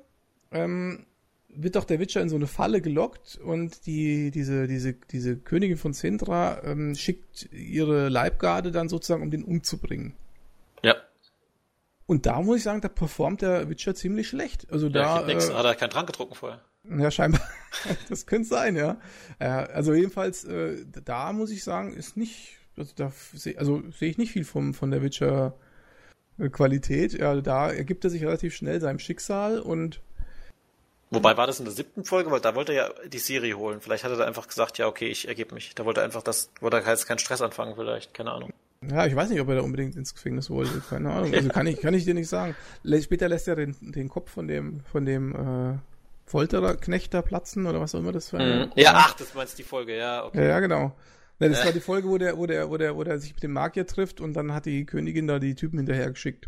ähm, 0.52 1.06
wird 1.50 1.76
doch 1.76 1.86
der 1.86 2.00
Witcher 2.00 2.22
in 2.22 2.30
so 2.30 2.36
eine 2.36 2.48
Falle 2.48 2.82
gelockt 2.82 3.40
und 3.44 3.86
die, 3.86 4.32
diese, 4.32 4.68
diese, 4.68 4.94
diese 4.94 5.38
Königin 5.38 5.78
von 5.78 5.94
Sintra 5.94 6.64
ähm, 6.64 6.96
schickt 6.96 7.50
ihre 7.52 8.10
Leibgarde 8.10 8.72
dann 8.72 8.90
sozusagen, 8.90 9.22
um 9.22 9.30
den 9.30 9.44
umzubringen. 9.44 10.14
Ja. 10.84 10.96
Und 12.06 12.26
da 12.26 12.42
muss 12.42 12.58
ich 12.58 12.64
sagen, 12.64 12.82
da 12.82 12.90
performt 12.90 13.42
der 13.42 13.70
Witcher 13.70 13.96
ziemlich 13.96 14.28
schlecht. 14.28 14.72
Also 14.72 14.88
ja 14.88 15.22
da, 15.22 15.26
nix, 15.26 15.50
äh, 15.50 15.54
hat 15.54 15.66
er 15.66 15.76
keinen 15.76 15.90
Trank 15.90 16.08
getrunken 16.08 16.36
vorher. 16.36 16.62
ja 16.84 17.12
scheinbar, 17.12 17.42
das 18.10 18.26
könnte 18.26 18.50
sein, 18.50 18.76
ja. 18.76 18.98
Äh, 19.40 19.48
also 19.48 19.94
jedenfalls, 19.94 20.44
äh, 20.44 20.86
da 21.06 21.32
muss 21.32 21.52
ich 21.52 21.64
sagen, 21.64 21.94
ist 21.94 22.18
nicht, 22.18 22.58
also 22.78 22.92
da 22.96 23.12
sehe 23.34 23.58
also 23.58 23.82
seh 23.98 24.08
ich 24.08 24.18
nicht 24.18 24.32
viel 24.32 24.44
vom, 24.44 24.74
von 24.74 24.92
der 24.92 25.02
Witcher 25.02 25.54
äh, 26.38 26.50
Qualität. 26.50 27.14
Ja, 27.14 27.40
da 27.40 27.72
ergibt 27.72 28.04
er 28.04 28.10
sich 28.10 28.24
relativ 28.24 28.54
schnell 28.54 28.82
seinem 28.82 29.00
Schicksal 29.00 29.60
und 29.60 30.02
Wobei 31.14 31.38
war 31.38 31.46
das 31.46 31.60
in 31.60 31.66
der 31.66 31.74
siebten 31.74 32.06
Folge, 32.06 32.32
weil 32.32 32.40
da 32.40 32.56
wollte 32.56 32.74
er 32.74 32.88
ja 32.88 33.08
die 33.08 33.20
Serie 33.20 33.56
holen. 33.56 33.82
Vielleicht 33.82 34.04
hat 34.04 34.10
er 34.10 34.18
da 34.18 34.26
einfach 34.26 34.48
gesagt, 34.48 34.80
ja, 34.80 34.88
okay, 34.88 35.08
ich 35.08 35.28
ergebe 35.28 35.54
mich. 35.54 35.76
Da 35.76 35.86
wollte 35.86 36.02
er 36.02 36.06
einfach 36.06 36.24
das, 36.24 36.50
wollte 36.60 36.78
er 36.78 36.90
jetzt 36.90 37.06
keinen 37.06 37.20
Stress 37.20 37.40
anfangen, 37.44 37.76
vielleicht, 37.76 38.16
keine 38.16 38.32
Ahnung. 38.32 38.52
Ja, 38.90 39.06
ich 39.06 39.16
weiß 39.16 39.30
nicht, 39.30 39.42
ob 39.42 39.50
er 39.50 39.56
da 39.56 39.62
unbedingt 39.62 39.96
ins 39.96 40.14
Gefängnis 40.14 40.50
wollte, 40.50 40.82
keine 40.88 41.12
Ahnung. 41.12 41.34
Also 41.34 41.50
kann 41.50 41.68
ich, 41.68 41.80
kann 41.80 41.94
ich 41.94 42.06
dir 42.06 42.14
nicht 42.14 42.30
sagen. 42.30 42.56
Später 43.02 43.30
lässt 43.30 43.48
er 43.48 43.56
den, 43.56 43.76
den 43.82 44.10
Kopf 44.10 44.32
von 44.32 44.48
dem, 44.48 44.82
von 44.82 45.06
dem 45.06 45.36
äh, 45.36 45.78
Folterer, 46.26 46.76
Knechter 46.78 47.22
platzen 47.22 47.66
oder 47.66 47.80
was 47.80 47.96
auch 47.96 48.00
immer 48.00 48.12
das 48.12 48.34
war. 48.34 48.42
Mhm. 48.42 48.72
Ja, 48.76 48.94
ach, 48.96 49.14
das 49.16 49.34
meinst 49.34 49.58
die 49.60 49.64
Folge, 49.64 49.98
ja, 49.98 50.26
okay. 50.26 50.42
Ja, 50.42 50.48
ja 50.50 50.60
genau. 50.60 50.96
Ja, 51.40 51.50
das 51.50 51.62
äh. 51.62 51.66
war 51.66 51.72
die 51.72 51.82
Folge, 51.82 52.08
wo 52.08 52.18
der, 52.18 52.38
wo 52.38 52.46
der, 52.46 52.70
wo 52.70 52.78
der, 52.78 52.96
wo 52.96 53.04
der 53.04 53.20
sich 53.20 53.34
mit 53.34 53.44
dem 53.44 53.54
Magier 53.54 53.86
trifft 53.86 54.22
und 54.22 54.34
dann 54.34 54.54
hat 54.54 54.66
die 54.66 54.86
Königin 54.86 55.28
da 55.28 55.40
die 55.40 55.56
Typen 55.56 55.78
hinterher 55.78 56.10
geschickt. 56.10 56.48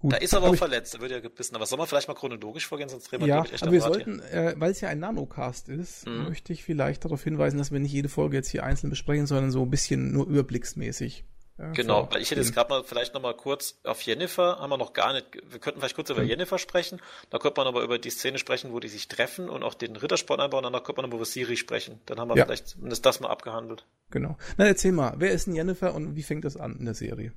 Gut. 0.00 0.14
Da 0.14 0.16
ist 0.16 0.32
er 0.32 0.38
aber 0.38 0.48
auch 0.48 0.56
verletzt, 0.56 0.94
da 0.94 1.00
wird 1.00 1.10
ja 1.10 1.20
gebissen. 1.20 1.54
Aber 1.56 1.66
soll 1.66 1.76
man 1.76 1.86
vielleicht 1.86 2.08
mal 2.08 2.14
chronologisch 2.14 2.66
vorgehen, 2.66 2.88
sonst 2.88 3.10
drehen 3.10 3.20
wir, 3.20 3.26
ja, 3.26 3.44
echt 3.44 3.62
aber 3.62 3.72
wir 3.72 3.82
sollten, 3.82 4.20
äh, 4.20 4.54
weil 4.56 4.70
es 4.70 4.80
ja 4.80 4.88
ein 4.88 4.98
Nanocast 4.98 5.68
ist, 5.68 6.06
mhm. 6.06 6.24
möchte 6.24 6.54
ich 6.54 6.64
vielleicht 6.64 7.04
darauf 7.04 7.22
hinweisen, 7.22 7.58
dass 7.58 7.70
wir 7.70 7.80
nicht 7.80 7.92
jede 7.92 8.08
Folge 8.08 8.38
jetzt 8.38 8.48
hier 8.48 8.64
einzeln 8.64 8.88
besprechen, 8.88 9.26
sondern 9.26 9.50
so 9.50 9.62
ein 9.62 9.70
bisschen 9.70 10.10
nur 10.10 10.26
überblicksmäßig. 10.26 11.24
Ja, 11.60 11.72
genau, 11.72 12.08
weil 12.10 12.22
ich 12.22 12.30
hätte 12.30 12.40
jetzt 12.40 12.54
gerade 12.54 12.70
mal 12.70 12.84
vielleicht 12.84 13.12
noch 13.12 13.20
mal 13.20 13.34
kurz 13.34 13.78
auf 13.84 14.00
Jennifer, 14.00 14.58
haben 14.60 14.70
wir 14.70 14.78
noch 14.78 14.94
gar 14.94 15.12
nicht, 15.12 15.26
wir 15.46 15.58
könnten 15.58 15.78
vielleicht 15.78 15.94
kurz 15.94 16.08
über. 16.08 16.22
Jennifer 16.22 16.58
sprechen, 16.58 17.02
da 17.28 17.38
könnte 17.38 17.60
man 17.60 17.66
aber 17.66 17.82
über 17.82 17.98
die 17.98 18.08
Szene 18.08 18.38
sprechen, 18.38 18.72
wo 18.72 18.80
die 18.80 18.88
sich 18.88 19.08
treffen 19.08 19.50
und 19.50 19.62
auch 19.62 19.74
den 19.74 19.94
Rittersport 19.94 20.40
einbauen, 20.40 20.62
dann 20.62 20.72
könnte 20.72 21.02
man 21.02 21.04
aber 21.04 21.16
über 21.16 21.26
Siri 21.26 21.58
sprechen. 21.58 22.00
Dann 22.06 22.18
haben 22.18 22.28
wir 22.28 22.36
ja. 22.36 22.46
vielleicht 22.46 22.68
zumindest 22.68 23.04
das 23.04 23.20
mal 23.20 23.28
abgehandelt. 23.28 23.84
Genau. 24.10 24.38
Na, 24.56 24.64
erzähl 24.64 24.92
mal, 24.92 25.14
wer 25.18 25.32
ist 25.32 25.48
denn 25.48 25.54
Jennifer 25.54 25.94
und 25.94 26.16
wie 26.16 26.22
fängt 26.22 26.46
das 26.46 26.56
an 26.56 26.76
in 26.78 26.86
der 26.86 26.94
Serie? 26.94 27.34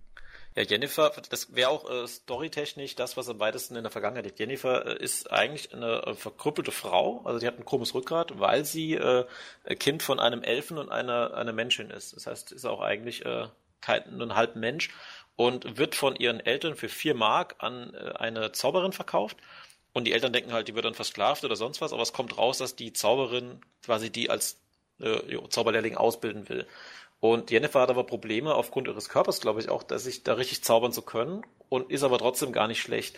Ja, 0.56 0.62
Jennifer, 0.62 1.12
das 1.30 1.56
wäre 1.56 1.70
auch 1.70 1.90
äh, 1.90 2.08
storytechnisch 2.08 2.96
das, 2.96 3.18
was 3.18 3.28
am 3.28 3.40
weitesten 3.40 3.76
in 3.76 3.84
der 3.84 3.92
Vergangenheit 3.92 4.26
liegt. 4.26 4.40
Jennifer 4.40 4.86
äh, 4.86 5.04
ist 5.04 5.32
eigentlich 5.32 5.74
eine 5.74 6.04
äh, 6.06 6.14
verkrüppelte 6.14 6.72
Frau, 6.72 7.22
also 7.26 7.40
die 7.40 7.48
hat 7.48 7.58
ein 7.58 7.66
krummes 7.66 7.96
Rückgrat, 7.96 8.40
weil 8.40 8.64
sie 8.64 8.94
äh, 8.94 9.26
Kind 9.80 10.04
von 10.04 10.20
einem 10.20 10.44
Elfen 10.44 10.78
und 10.78 10.90
einer, 10.90 11.34
einer 11.34 11.54
Menschin 11.54 11.90
ist. 11.90 12.16
Das 12.16 12.28
heißt, 12.28 12.52
ist 12.52 12.66
auch 12.66 12.82
eigentlich 12.82 13.26
äh, 13.26 13.48
halb 13.88 14.56
Mensch 14.56 14.90
und 15.36 15.78
wird 15.78 15.96
von 15.96 16.16
ihren 16.16 16.40
Eltern 16.40 16.76
für 16.76 16.90
vier 16.90 17.16
Mark 17.16 17.56
an 17.60 17.94
äh, 17.94 18.14
eine 18.18 18.52
Zauberin 18.52 18.92
verkauft. 18.94 19.38
Und 19.94 20.06
die 20.06 20.14
Eltern 20.14 20.34
denken 20.34 20.54
halt, 20.54 20.68
die 20.68 20.76
wird 20.76 20.86
dann 20.86 20.96
versklavt 20.96 21.44
oder 21.44 21.56
sonst 21.56 21.82
was, 21.82 21.94
aber 21.94 22.02
es 22.02 22.14
kommt 22.14 22.38
raus, 22.38 22.58
dass 22.58 22.76
die 22.76 22.94
Zauberin 22.94 23.62
quasi 23.84 24.10
die 24.10 24.30
als 24.30 24.60
äh, 25.00 25.38
Zauberlehrling 25.50 25.98
ausbilden 25.98 26.50
will. 26.50 26.68
Und 27.20 27.52
Jennifer 27.52 27.82
hat 27.82 27.90
aber 27.90 28.04
Probleme 28.04 28.54
aufgrund 28.54 28.88
ihres 28.88 29.08
Körpers, 29.08 29.40
glaube 29.40 29.62
ich, 29.62 29.70
auch, 29.70 29.84
dass 29.84 30.04
sich 30.04 30.24
da 30.24 30.34
richtig 30.34 30.64
zaubern 30.64 30.92
zu 30.92 31.04
können 31.04 31.46
und 31.70 31.90
ist 31.90 32.04
aber 32.04 32.18
trotzdem 32.18 32.52
gar 32.52 32.68
nicht 32.68 32.82
schlecht. 32.82 33.18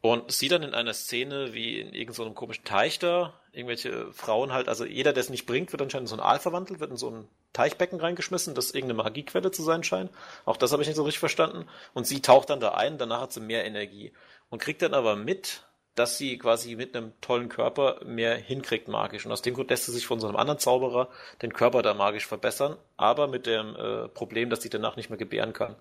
Und 0.00 0.32
sieht 0.32 0.52
dann 0.52 0.62
in 0.62 0.74
einer 0.74 0.94
Szene, 0.94 1.52
wie 1.52 1.78
in 1.78 1.92
irgendeinem 1.92 2.28
so 2.28 2.32
komischen 2.32 2.64
Teich 2.64 2.98
da, 2.98 3.38
irgendwelche 3.52 4.10
Frauen 4.12 4.52
halt, 4.52 4.68
also 4.68 4.84
jeder, 4.84 5.12
der 5.12 5.20
es 5.20 5.30
nicht 5.30 5.46
bringt, 5.46 5.72
wird 5.72 5.82
anscheinend 5.82 6.10
in 6.10 6.16
so 6.16 6.22
ein 6.22 6.26
Aal 6.26 6.38
verwandelt, 6.38 6.80
wird 6.80 6.90
in 6.90 6.96
so 6.96 7.10
ein 7.10 7.28
Teichbecken 7.52 8.00
reingeschmissen, 8.00 8.54
das 8.54 8.70
irgendeine 8.70 9.02
Magiequelle 9.02 9.50
zu 9.50 9.62
sein 9.62 9.84
scheint. 9.84 10.10
Auch 10.46 10.56
das 10.56 10.72
habe 10.72 10.82
ich 10.82 10.88
nicht 10.88 10.96
so 10.96 11.02
richtig 11.02 11.20
verstanden. 11.20 11.66
Und 11.92 12.06
sie 12.06 12.22
taucht 12.22 12.50
dann 12.50 12.60
da 12.60 12.72
ein, 12.72 12.96
danach 12.96 13.22
hat 13.22 13.32
sie 13.32 13.40
mehr 13.40 13.64
Energie. 13.64 14.12
Und 14.48 14.60
kriegt 14.60 14.80
dann 14.80 14.94
aber 14.94 15.16
mit, 15.16 15.64
dass 15.94 16.16
sie 16.16 16.38
quasi 16.38 16.76
mit 16.76 16.96
einem 16.96 17.12
tollen 17.20 17.50
Körper 17.50 18.00
mehr 18.04 18.36
hinkriegt 18.36 18.88
magisch. 18.88 19.26
Und 19.26 19.32
aus 19.32 19.42
dem 19.42 19.54
Grund 19.54 19.68
lässt 19.68 19.84
sie 19.84 19.92
sich 19.92 20.06
von 20.06 20.18
so 20.18 20.26
einem 20.26 20.36
anderen 20.36 20.58
Zauberer 20.58 21.10
den 21.42 21.52
Körper 21.52 21.82
da 21.82 21.92
magisch 21.92 22.26
verbessern, 22.26 22.78
aber 22.96 23.26
mit 23.28 23.46
dem 23.46 23.76
äh, 23.76 24.08
Problem, 24.08 24.48
dass 24.48 24.62
sie 24.62 24.70
danach 24.70 24.96
nicht 24.96 25.10
mehr 25.10 25.18
gebären 25.18 25.52
kann. 25.52 25.76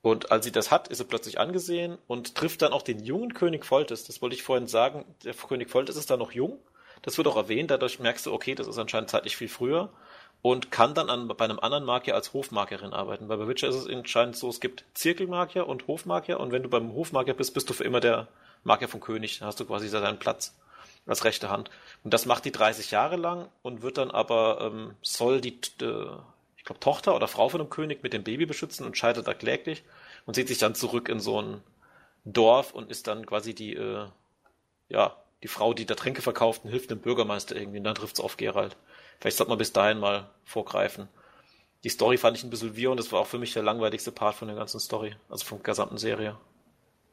Und 0.00 0.30
als 0.30 0.46
sie 0.46 0.52
das 0.52 0.70
hat, 0.70 0.88
ist 0.88 0.98
sie 0.98 1.04
plötzlich 1.04 1.38
angesehen 1.38 1.98
und 2.06 2.36
trifft 2.36 2.62
dann 2.62 2.72
auch 2.72 2.82
den 2.82 3.04
jungen 3.04 3.34
König 3.34 3.66
Foltes. 3.66 4.04
Das 4.04 4.22
wollte 4.22 4.36
ich 4.36 4.42
vorhin 4.42 4.68
sagen. 4.68 5.04
Der 5.24 5.34
König 5.34 5.68
Foltes 5.68 5.96
ist 5.96 6.10
da 6.10 6.16
noch 6.16 6.32
jung. 6.32 6.58
Das 7.02 7.18
wird 7.18 7.26
auch 7.28 7.36
erwähnt. 7.36 7.70
Dadurch 7.70 7.98
merkst 7.98 8.26
du, 8.26 8.32
okay, 8.32 8.54
das 8.54 8.66
ist 8.66 8.78
anscheinend 8.78 9.10
zeitlich 9.10 9.36
viel 9.36 9.48
früher. 9.48 9.90
Und 10.42 10.70
kann 10.70 10.94
dann 10.94 11.10
an, 11.10 11.28
bei 11.28 11.44
einem 11.44 11.58
anderen 11.58 11.84
Magier 11.84 12.14
als 12.14 12.32
Hofmagierin 12.32 12.92
arbeiten. 12.92 13.28
Weil 13.28 13.38
bei 13.38 13.48
Witcher 13.48 13.68
ist 13.68 13.74
es 13.74 13.88
anscheinend 13.88 14.36
so, 14.36 14.48
es 14.48 14.60
gibt 14.60 14.84
Zirkelmagier 14.94 15.66
und 15.66 15.86
Hofmagier. 15.88 16.38
Und 16.40 16.52
wenn 16.52 16.62
du 16.62 16.68
beim 16.68 16.92
Hofmagier 16.92 17.34
bist, 17.34 17.54
bist 17.54 17.68
du 17.68 17.74
für 17.74 17.84
immer 17.84 18.00
der 18.00 18.28
Magier 18.62 18.88
vom 18.88 19.00
König, 19.00 19.38
dann 19.38 19.48
hast 19.48 19.58
du 19.60 19.64
quasi 19.64 19.88
seinen 19.88 20.18
Platz 20.18 20.54
als 21.06 21.24
rechte 21.24 21.50
Hand. 21.50 21.70
Und 22.04 22.12
das 22.12 22.26
macht 22.26 22.44
die 22.44 22.52
30 22.52 22.90
Jahre 22.90 23.16
lang 23.16 23.48
und 23.62 23.82
wird 23.82 23.98
dann 23.98 24.10
aber, 24.10 24.58
ähm, 24.60 24.94
soll 25.02 25.40
die, 25.40 25.60
äh, 25.80 26.08
ich 26.56 26.64
glaube, 26.64 26.80
Tochter 26.80 27.14
oder 27.14 27.28
Frau 27.28 27.48
von 27.48 27.60
dem 27.60 27.70
König 27.70 28.02
mit 28.02 28.12
dem 28.12 28.24
Baby 28.24 28.46
beschützen 28.46 28.84
und 28.84 28.98
scheitert 28.98 29.26
da 29.26 29.34
kläglich 29.34 29.84
und 30.26 30.34
zieht 30.34 30.48
sich 30.48 30.58
dann 30.58 30.74
zurück 30.74 31.08
in 31.08 31.20
so 31.20 31.40
ein 31.40 31.62
Dorf 32.24 32.72
und 32.72 32.90
ist 32.90 33.06
dann 33.06 33.24
quasi 33.24 33.54
die, 33.54 33.74
äh, 33.74 34.06
ja, 34.88 35.16
die 35.42 35.48
Frau, 35.48 35.74
die 35.74 35.86
da 35.86 35.94
Tränke 35.94 36.22
verkauft 36.22 36.64
und 36.64 36.70
hilft 36.70 36.90
dem 36.90 37.00
Bürgermeister 37.00 37.56
irgendwie. 37.56 37.78
Und 37.78 37.84
dann 37.84 37.94
trifft 37.94 38.14
es 38.14 38.20
auf 38.20 38.36
Gerald. 38.36 38.76
Vielleicht 39.20 39.36
sollte 39.36 39.50
man 39.50 39.58
bis 39.58 39.72
dahin 39.72 39.98
mal 39.98 40.30
vorgreifen. 40.44 41.08
Die 41.84 41.88
Story 41.88 42.16
fand 42.16 42.36
ich 42.36 42.44
ein 42.44 42.50
bisschen 42.50 42.76
wirr 42.76 42.90
und 42.90 42.98
das 42.98 43.12
war 43.12 43.20
auch 43.20 43.26
für 43.26 43.38
mich 43.38 43.52
der 43.52 43.62
langweiligste 43.62 44.12
Part 44.12 44.34
von 44.34 44.48
der 44.48 44.56
ganzen 44.56 44.80
Story, 44.80 45.14
also 45.28 45.44
von 45.44 45.58
der 45.58 45.64
gesamten 45.64 45.98
Serie. 45.98 46.36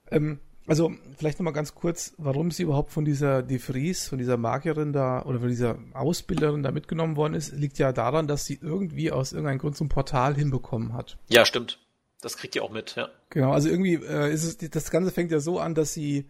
Ähm, 0.09 0.39
also 0.65 0.91
vielleicht 1.17 1.39
nochmal 1.39 1.53
ganz 1.53 1.75
kurz, 1.75 2.13
warum 2.17 2.49
sie 2.49 2.63
überhaupt 2.63 2.91
von 2.91 3.05
dieser 3.05 3.43
De 3.43 3.59
Vries, 3.59 4.07
von 4.07 4.17
dieser 4.17 4.37
Magierin 4.37 4.93
da 4.93 5.21
oder 5.23 5.39
von 5.39 5.49
dieser 5.49 5.77
Ausbilderin 5.93 6.63
da 6.63 6.71
mitgenommen 6.71 7.17
worden 7.17 7.33
ist, 7.33 7.51
liegt 7.51 7.77
ja 7.77 7.91
daran, 7.91 8.27
dass 8.27 8.45
sie 8.45 8.59
irgendwie 8.61 9.11
aus 9.11 9.33
irgendeinem 9.33 9.59
Grund 9.59 9.75
so 9.75 9.83
ein 9.83 9.89
Portal 9.89 10.35
hinbekommen 10.35 10.93
hat. 10.93 11.17
Ja, 11.27 11.45
stimmt. 11.45 11.79
Das 12.21 12.37
kriegt 12.37 12.55
ihr 12.55 12.63
auch 12.63 12.71
mit, 12.71 12.95
ja. 12.95 13.09
Genau, 13.29 13.51
also 13.51 13.67
irgendwie 13.67 13.95
äh, 13.95 14.31
ist 14.31 14.43
es, 14.43 14.57
das 14.69 14.89
Ganze 14.89 15.11
fängt 15.11 15.31
ja 15.31 15.39
so 15.39 15.59
an, 15.59 15.75
dass 15.75 15.93
sie 15.93 16.29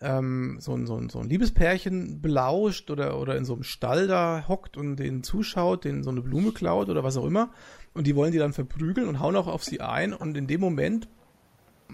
ähm, 0.00 0.58
so, 0.60 0.74
ein, 0.74 0.86
so, 0.86 0.96
ein, 0.96 1.08
so 1.08 1.18
ein 1.18 1.28
Liebespärchen 1.28 2.20
belauscht 2.20 2.90
oder, 2.90 3.18
oder 3.18 3.36
in 3.36 3.44
so 3.44 3.54
einem 3.54 3.64
Stall 3.64 4.06
da 4.06 4.44
hockt 4.46 4.76
und 4.76 4.96
den 4.96 5.22
zuschaut, 5.22 5.84
den 5.84 6.02
so 6.02 6.10
eine 6.10 6.20
Blume 6.20 6.52
klaut 6.52 6.88
oder 6.88 7.04
was 7.04 7.16
auch 7.16 7.24
immer. 7.24 7.50
Und 7.94 8.06
die 8.06 8.14
wollen 8.14 8.32
die 8.32 8.38
dann 8.38 8.52
verprügeln 8.52 9.08
und 9.08 9.20
hauen 9.20 9.36
auch 9.36 9.48
auf 9.48 9.64
sie 9.64 9.80
ein. 9.80 10.12
Und 10.12 10.36
in 10.36 10.46
dem 10.46 10.60
Moment 10.60 11.08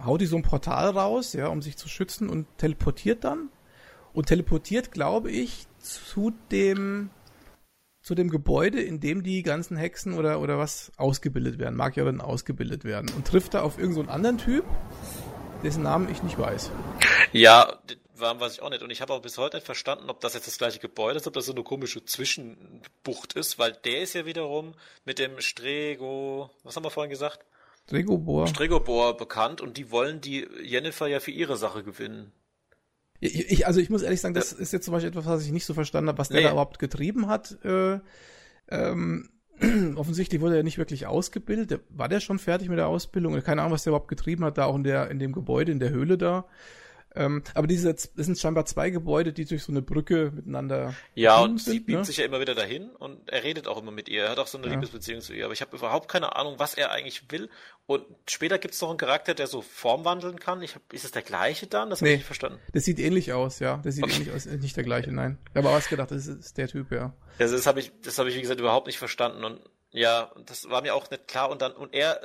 haut 0.05 0.21
die 0.21 0.27
so 0.27 0.37
ein 0.37 0.43
Portal 0.43 0.91
raus, 0.91 1.33
ja, 1.33 1.49
um 1.49 1.63
sich 1.63 1.77
zu 1.77 1.89
schützen 1.89 2.29
und 2.29 2.47
teleportiert 2.59 3.25
dann. 3.25 3.49
Und 4.13 4.27
teleportiert, 4.27 4.93
glaube 4.93 5.31
ich, 5.31 5.67
zu 5.79 6.33
dem, 6.51 7.11
zu 8.01 8.15
dem 8.15 8.31
Gebäude, 8.31 8.81
in 8.81 9.01
dem 9.01 9.23
die 9.23 9.43
ganzen 9.43 9.77
Hexen 9.77 10.15
oder, 10.15 10.41
oder 10.41 10.59
was 10.59 10.93
ausgebildet 10.97 11.59
werden, 11.59 11.75
Magierinnen 11.75 12.21
ausgebildet 12.21 12.85
werden. 12.85 13.11
Und 13.17 13.27
trifft 13.27 13.55
da 13.55 13.63
auf 13.63 13.79
irgendeinen 13.79 14.07
so 14.07 14.13
anderen 14.13 14.39
Typ, 14.39 14.65
dessen 15.65 15.83
Namen 15.83 16.11
ich 16.11 16.23
nicht 16.23 16.39
weiß. 16.39 16.71
Ja, 17.33 17.79
war 18.17 18.39
weiß 18.39 18.55
ich 18.55 18.62
auch 18.62 18.71
nicht. 18.71 18.83
Und 18.83 18.91
ich 18.91 19.01
habe 19.01 19.12
auch 19.12 19.23
bis 19.23 19.39
heute 19.39 19.57
nicht 19.57 19.67
verstanden, 19.67 20.11
ob 20.11 20.21
das 20.21 20.35
jetzt 20.35 20.47
das 20.47 20.59
gleiche 20.59 20.79
Gebäude 20.79 21.17
ist, 21.19 21.27
ob 21.27 21.35
das 21.35 21.47
so 21.47 21.53
eine 21.53 21.62
komische 21.62 22.05
Zwischenbucht 22.05 23.33
ist, 23.33 23.59
weil 23.59 23.73
der 23.73 24.03
ist 24.03 24.15
ja 24.15 24.27
wiederum 24.27 24.75
mit 25.05 25.19
dem 25.19 25.41
Strego, 25.41 26.51
was 26.62 26.77
haben 26.77 26.85
wir 26.85 26.91
vorhin 26.91 27.11
gesagt? 27.11 27.45
Stregobor. 27.87 28.47
Stregobor 28.47 29.17
bekannt 29.17 29.61
und 29.61 29.77
die 29.77 29.91
wollen 29.91 30.21
die 30.21 30.47
Jennifer 30.62 31.07
ja 31.07 31.21
für 31.21 31.33
ihre 31.33 31.57
Sache 31.57 31.83
gewinnen. 31.83 32.33
Ich, 33.21 33.67
also 33.67 33.81
ich 33.81 33.91
muss 33.91 34.03
ehrlich 34.03 34.21
sagen, 34.21 34.35
das 34.35 34.53
ist 34.53 34.73
jetzt 34.73 34.85
zum 34.85 34.93
Beispiel 34.93 35.11
etwas, 35.11 35.27
was 35.27 35.45
ich 35.45 35.53
nicht 35.53 35.65
so 35.65 35.75
verstanden 35.75 36.09
habe, 36.09 36.19
was 36.19 36.29
der 36.29 36.39
nee. 36.39 36.45
da 36.45 36.53
überhaupt 36.53 36.79
getrieben 36.79 37.29
hat. 37.29 37.57
Äh, 37.65 38.01
ähm, 38.69 39.31
offensichtlich 39.97 40.41
wurde 40.41 40.57
er 40.57 40.63
nicht 40.63 40.79
wirklich 40.79 41.07
ausgebildet. 41.07 41.81
War 41.91 42.09
der 42.09 42.21
schon 42.21 42.39
fertig 42.39 42.69
mit 42.69 42.79
der 42.79 42.89
Ausbildung? 42.89 43.41
Keine 43.43 43.63
Ahnung, 43.63 43.73
was 43.73 43.85
der 43.85 43.93
überhaupt 43.93 44.09
getrieben 44.09 44.45
hat, 44.45 44.59
da 44.59 44.67
auch 44.67 44.77
in 44.77 44.85
der 44.85 45.11
in 45.11 45.19
dem 45.19 45.33
Gebäude, 45.33 45.73
in 45.73 45.81
der 45.81 45.91
Höhle 45.91 46.19
da. 46.19 46.47
Ähm, 47.17 47.43
aber 47.55 47.67
diese, 47.67 47.95
das 47.95 48.11
sind 48.17 48.39
scheinbar 48.39 48.67
zwei 48.67 48.91
Gebäude, 48.91 49.33
die 49.33 49.45
durch 49.45 49.62
so 49.62 49.73
eine 49.73 49.83
Brücke 49.83 50.33
miteinander. 50.35 50.95
Ja, 51.15 51.41
und 51.41 51.61
sind, 51.61 51.73
sie 51.73 51.81
beamt 51.81 52.01
ne? 52.01 52.05
sich 52.05 52.17
ja 52.17 52.25
immer 52.25 52.41
wieder 52.41 52.55
dahin 52.55 52.91
und 52.91 53.31
er 53.31 53.45
redet 53.45 53.69
auch 53.69 53.81
immer 53.81 53.93
mit 53.93 54.09
ihr. 54.09 54.25
Er 54.25 54.31
hat 54.31 54.39
auch 54.39 54.47
so 54.47 54.59
eine 54.59 54.67
ja. 54.67 54.75
Liebesbeziehung 54.75 55.21
zu 55.21 55.33
ihr. 55.33 55.45
Aber 55.45 55.55
ich 55.55 55.61
habe 55.61 55.77
überhaupt 55.77 56.09
keine 56.09 56.35
Ahnung, 56.37 56.55
was 56.59 56.75
er 56.75 56.91
eigentlich 56.91 57.31
will. 57.31 57.49
Und 57.87 58.05
später 58.29 58.59
gibt 58.59 58.75
es 58.75 58.81
noch 58.81 58.89
einen 58.89 58.99
Charakter, 58.99 59.35
der 59.35 59.47
so 59.47 59.61
Form 59.61 60.05
wandeln 60.05 60.41
kann. 60.41 60.62
Ich 60.62 60.75
hab, 60.75 60.93
ist 60.93 61.05
es 61.05 61.12
der 61.12 61.23
gleiche 61.23 61.67
dann? 61.67 61.91
Das 61.91 62.01
nee, 62.01 62.09
habe 62.09 62.12
ich 62.15 62.19
nicht 62.21 62.27
verstanden. 62.27 62.59
Das 62.73 62.85
sieht 62.85 62.99
ähnlich 62.99 63.33
aus, 63.33 63.61
ja. 63.61 63.81
Das 63.85 63.95
sieht 63.95 64.05
okay. 64.05 64.15
ähnlich 64.15 64.33
aus. 64.33 64.47
Nicht 64.47 64.77
der 64.77 64.85
gleiche, 64.85 65.12
nein. 65.12 65.39
Ich 65.51 65.57
habe 65.57 65.69
auch 65.69 65.89
gedacht, 65.89 66.11
das 66.11 66.27
ist 66.27 66.57
der 66.57 66.69
Typ, 66.69 66.91
ja. 66.91 67.12
Also 67.39 67.57
das 67.57 67.67
habe 67.67 67.81
ich, 67.81 67.93
das 68.03 68.19
habe 68.19 68.29
ich, 68.29 68.37
wie 68.37 68.41
gesagt, 68.41 68.59
überhaupt 68.59 68.87
nicht 68.87 68.99
verstanden. 68.99 69.45
Und 69.45 69.61
ja, 69.91 70.33
das 70.47 70.69
war 70.69 70.83
mir 70.83 70.95
auch 70.95 71.11
nicht 71.11 71.29
klar. 71.29 71.51
Und 71.51 71.62
dann, 71.62 71.73
und 71.73 71.95
er 71.95 72.21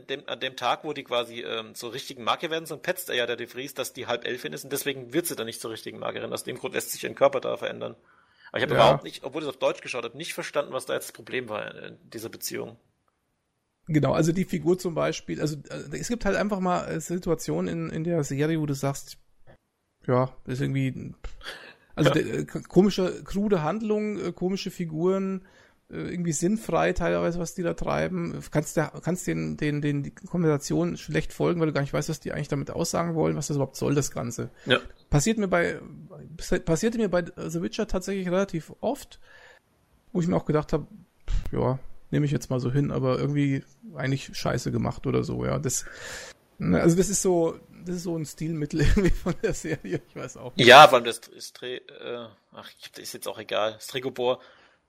dem, 0.00 0.22
an 0.26 0.40
dem 0.40 0.56
Tag, 0.56 0.84
wo 0.84 0.92
die 0.92 1.04
quasi 1.04 1.40
ähm, 1.40 1.74
zur 1.74 1.92
richtigen 1.92 2.24
Marke 2.24 2.50
werden, 2.50 2.66
so 2.66 2.76
petzt 2.76 3.08
er 3.08 3.16
ja 3.16 3.26
der 3.26 3.36
De 3.36 3.46
Vries, 3.46 3.74
dass 3.74 3.92
die 3.92 4.06
halb 4.06 4.26
Elfin 4.26 4.52
ist 4.52 4.64
und 4.64 4.72
deswegen 4.72 5.12
wird 5.12 5.26
sie 5.26 5.36
dann 5.36 5.46
nicht 5.46 5.60
zur 5.60 5.70
richtigen 5.70 5.98
Markerin. 5.98 6.32
Aus 6.32 6.44
dem 6.44 6.58
Grund 6.58 6.74
lässt 6.74 6.92
sich 6.92 7.04
ihren 7.04 7.14
Körper 7.14 7.40
da 7.40 7.56
verändern. 7.56 7.96
Aber 8.48 8.58
ich 8.58 8.62
habe 8.62 8.74
ja. 8.74 8.80
überhaupt 8.80 9.04
nicht, 9.04 9.24
obwohl 9.24 9.42
ich 9.42 9.48
es 9.48 9.54
auf 9.54 9.58
Deutsch 9.58 9.80
geschaut 9.80 10.04
habe, 10.04 10.16
nicht 10.16 10.34
verstanden, 10.34 10.72
was 10.72 10.86
da 10.86 10.94
jetzt 10.94 11.08
das 11.08 11.12
Problem 11.12 11.48
war 11.48 11.74
in 11.74 11.98
dieser 12.10 12.28
Beziehung. 12.28 12.76
Genau, 13.86 14.12
also 14.12 14.32
die 14.32 14.44
Figur 14.44 14.78
zum 14.78 14.94
Beispiel, 14.94 15.40
also 15.40 15.56
äh, 15.68 15.96
es 15.98 16.08
gibt 16.08 16.24
halt 16.24 16.36
einfach 16.36 16.60
mal 16.60 16.86
äh, 16.86 17.00
Situationen 17.00 17.68
in, 17.68 17.90
in 17.90 18.04
der 18.04 18.24
Serie, 18.24 18.60
wo 18.60 18.66
du 18.66 18.74
sagst, 18.74 19.18
ja, 20.06 20.34
das 20.44 20.54
ist 20.54 20.60
irgendwie, 20.60 21.14
also 21.94 22.10
ja. 22.10 22.16
äh, 22.16 22.44
komische, 22.44 23.22
krude 23.24 23.62
Handlungen, 23.62 24.34
komische 24.34 24.70
Figuren, 24.70 25.44
irgendwie 25.88 26.32
sinnfrei 26.32 26.92
teilweise, 26.92 27.38
was 27.38 27.54
die 27.54 27.62
da 27.62 27.74
treiben. 27.74 28.40
Kannst, 28.50 28.76
der, 28.76 28.92
kannst 29.02 29.26
den, 29.26 29.56
den, 29.56 29.80
den 29.80 30.02
die 30.02 30.10
Konversation 30.10 30.96
schlecht 30.96 31.32
folgen, 31.32 31.60
weil 31.60 31.68
du 31.68 31.72
gar 31.72 31.82
nicht 31.82 31.92
weißt, 31.92 32.08
was 32.08 32.20
die 32.20 32.32
eigentlich 32.32 32.48
damit 32.48 32.70
aussagen 32.70 33.14
wollen, 33.14 33.36
was 33.36 33.48
das 33.48 33.56
überhaupt 33.56 33.76
soll, 33.76 33.94
das 33.94 34.10
Ganze. 34.10 34.50
Ja. 34.66 34.80
Passiert 35.10 35.38
mir 35.38 35.48
bei, 35.48 35.80
passierte 36.64 36.98
mir 36.98 37.08
bei 37.08 37.24
The 37.36 37.62
Witcher 37.62 37.86
tatsächlich 37.86 38.28
relativ 38.28 38.72
oft, 38.80 39.20
wo 40.12 40.20
ich 40.20 40.26
mir 40.26 40.36
auch 40.36 40.46
gedacht 40.46 40.72
habe, 40.72 40.86
ja, 41.52 41.78
nehme 42.10 42.26
ich 42.26 42.32
jetzt 42.32 42.50
mal 42.50 42.60
so 42.60 42.72
hin, 42.72 42.90
aber 42.90 43.18
irgendwie 43.18 43.62
eigentlich 43.94 44.36
scheiße 44.36 44.72
gemacht 44.72 45.06
oder 45.06 45.22
so, 45.22 45.44
ja. 45.44 45.58
Das, 45.58 45.84
ne, 46.58 46.80
also 46.80 46.96
das 46.96 47.08
ist 47.10 47.22
so, 47.22 47.58
das 47.84 47.96
ist 47.96 48.02
so 48.04 48.16
ein 48.16 48.24
Stilmittel 48.24 48.80
irgendwie 48.96 49.10
von 49.10 49.34
der 49.42 49.52
Serie, 49.52 50.00
ich 50.08 50.16
weiß 50.16 50.38
auch 50.38 50.56
nicht. 50.56 50.66
Ja, 50.66 50.90
weil 50.90 51.02
das 51.02 51.18
ist, 51.18 51.62
äh, 51.62 51.80
ach, 52.52 52.70
ist 52.96 53.12
jetzt 53.12 53.28
auch 53.28 53.38
egal. 53.38 53.76
Strigobor 53.80 54.40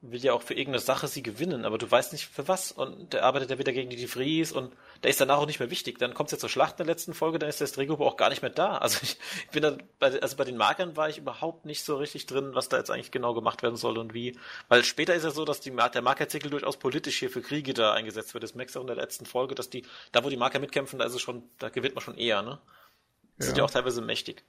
will 0.01 0.23
ja 0.23 0.33
auch 0.33 0.41
für 0.41 0.53
irgendeine 0.53 0.79
Sache 0.79 1.07
sie 1.07 1.23
gewinnen, 1.23 1.65
aber 1.65 1.77
du 1.77 1.89
weißt 1.89 2.13
nicht 2.13 2.27
für 2.27 2.47
was. 2.47 2.71
Und 2.71 3.13
der 3.13 3.23
arbeitet 3.23 3.49
ja 3.49 3.57
wieder 3.57 3.71
gegen 3.71 3.89
die 3.89 4.07
Fries 4.07 4.51
und 4.51 4.73
der 5.03 5.09
ist 5.09 5.19
danach 5.19 5.37
auch 5.37 5.45
nicht 5.45 5.59
mehr 5.59 5.71
wichtig. 5.71 5.97
Dann 5.99 6.13
kommt 6.13 6.27
es 6.27 6.33
ja 6.33 6.37
zur 6.37 6.49
Schlacht 6.49 6.79
in 6.79 6.85
der 6.85 6.93
letzten 6.93 7.13
Folge, 7.13 7.39
dann 7.39 7.49
ist 7.49 7.61
der 7.61 7.67
Stregobo 7.67 8.05
auch 8.05 8.17
gar 8.17 8.29
nicht 8.29 8.41
mehr 8.41 8.51
da. 8.51 8.77
Also 8.77 8.99
ich 9.01 9.17
bin 9.51 9.63
da, 9.63 9.77
bei, 9.99 10.21
also 10.21 10.37
bei 10.37 10.43
den 10.43 10.57
Markern 10.57 10.95
war 10.95 11.09
ich 11.09 11.17
überhaupt 11.17 11.65
nicht 11.65 11.83
so 11.83 11.97
richtig 11.97 12.27
drin, 12.27 12.51
was 12.53 12.69
da 12.69 12.77
jetzt 12.77 12.91
eigentlich 12.91 13.11
genau 13.11 13.33
gemacht 13.33 13.63
werden 13.63 13.77
soll 13.77 13.97
und 13.97 14.13
wie. 14.13 14.37
Weil 14.67 14.83
später 14.83 15.15
ist 15.15 15.23
ja 15.23 15.31
so, 15.31 15.45
dass 15.45 15.59
die, 15.59 15.71
der 15.71 16.01
Markerzirkel 16.01 16.51
durchaus 16.51 16.77
politisch 16.77 17.17
hier 17.19 17.29
für 17.29 17.41
Kriege 17.41 17.73
da 17.73 17.93
eingesetzt 17.93 18.33
wird. 18.33 18.43
Das 18.43 18.55
merkst 18.55 18.75
du 18.75 18.79
auch 18.79 18.83
in 18.83 18.87
der 18.87 18.95
letzten 18.95 19.25
Folge, 19.25 19.55
dass 19.55 19.69
die, 19.69 19.83
da 20.11 20.23
wo 20.23 20.29
die 20.29 20.37
Marker 20.37 20.59
mitkämpfen, 20.59 20.99
da 20.99 21.05
ist 21.05 21.15
es 21.15 21.21
schon, 21.21 21.43
da 21.57 21.69
gewinnt 21.69 21.95
man 21.95 22.03
schon 22.03 22.17
eher, 22.17 22.41
ne? 22.41 22.59
Die 23.37 23.41
ja. 23.41 23.47
sind 23.47 23.57
ja 23.57 23.63
auch 23.63 23.71
teilweise 23.71 24.01
mächtig. 24.01 24.43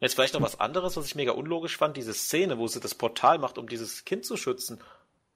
Jetzt 0.00 0.14
vielleicht 0.14 0.34
noch 0.34 0.42
was 0.42 0.58
anderes, 0.58 0.96
was 0.96 1.06
ich 1.06 1.14
mega 1.14 1.32
unlogisch 1.32 1.76
fand, 1.76 1.96
diese 1.96 2.14
Szene, 2.14 2.58
wo 2.58 2.66
sie 2.66 2.80
das 2.80 2.94
Portal 2.94 3.38
macht, 3.38 3.58
um 3.58 3.68
dieses 3.68 4.04
Kind 4.06 4.24
zu 4.24 4.36
schützen. 4.38 4.80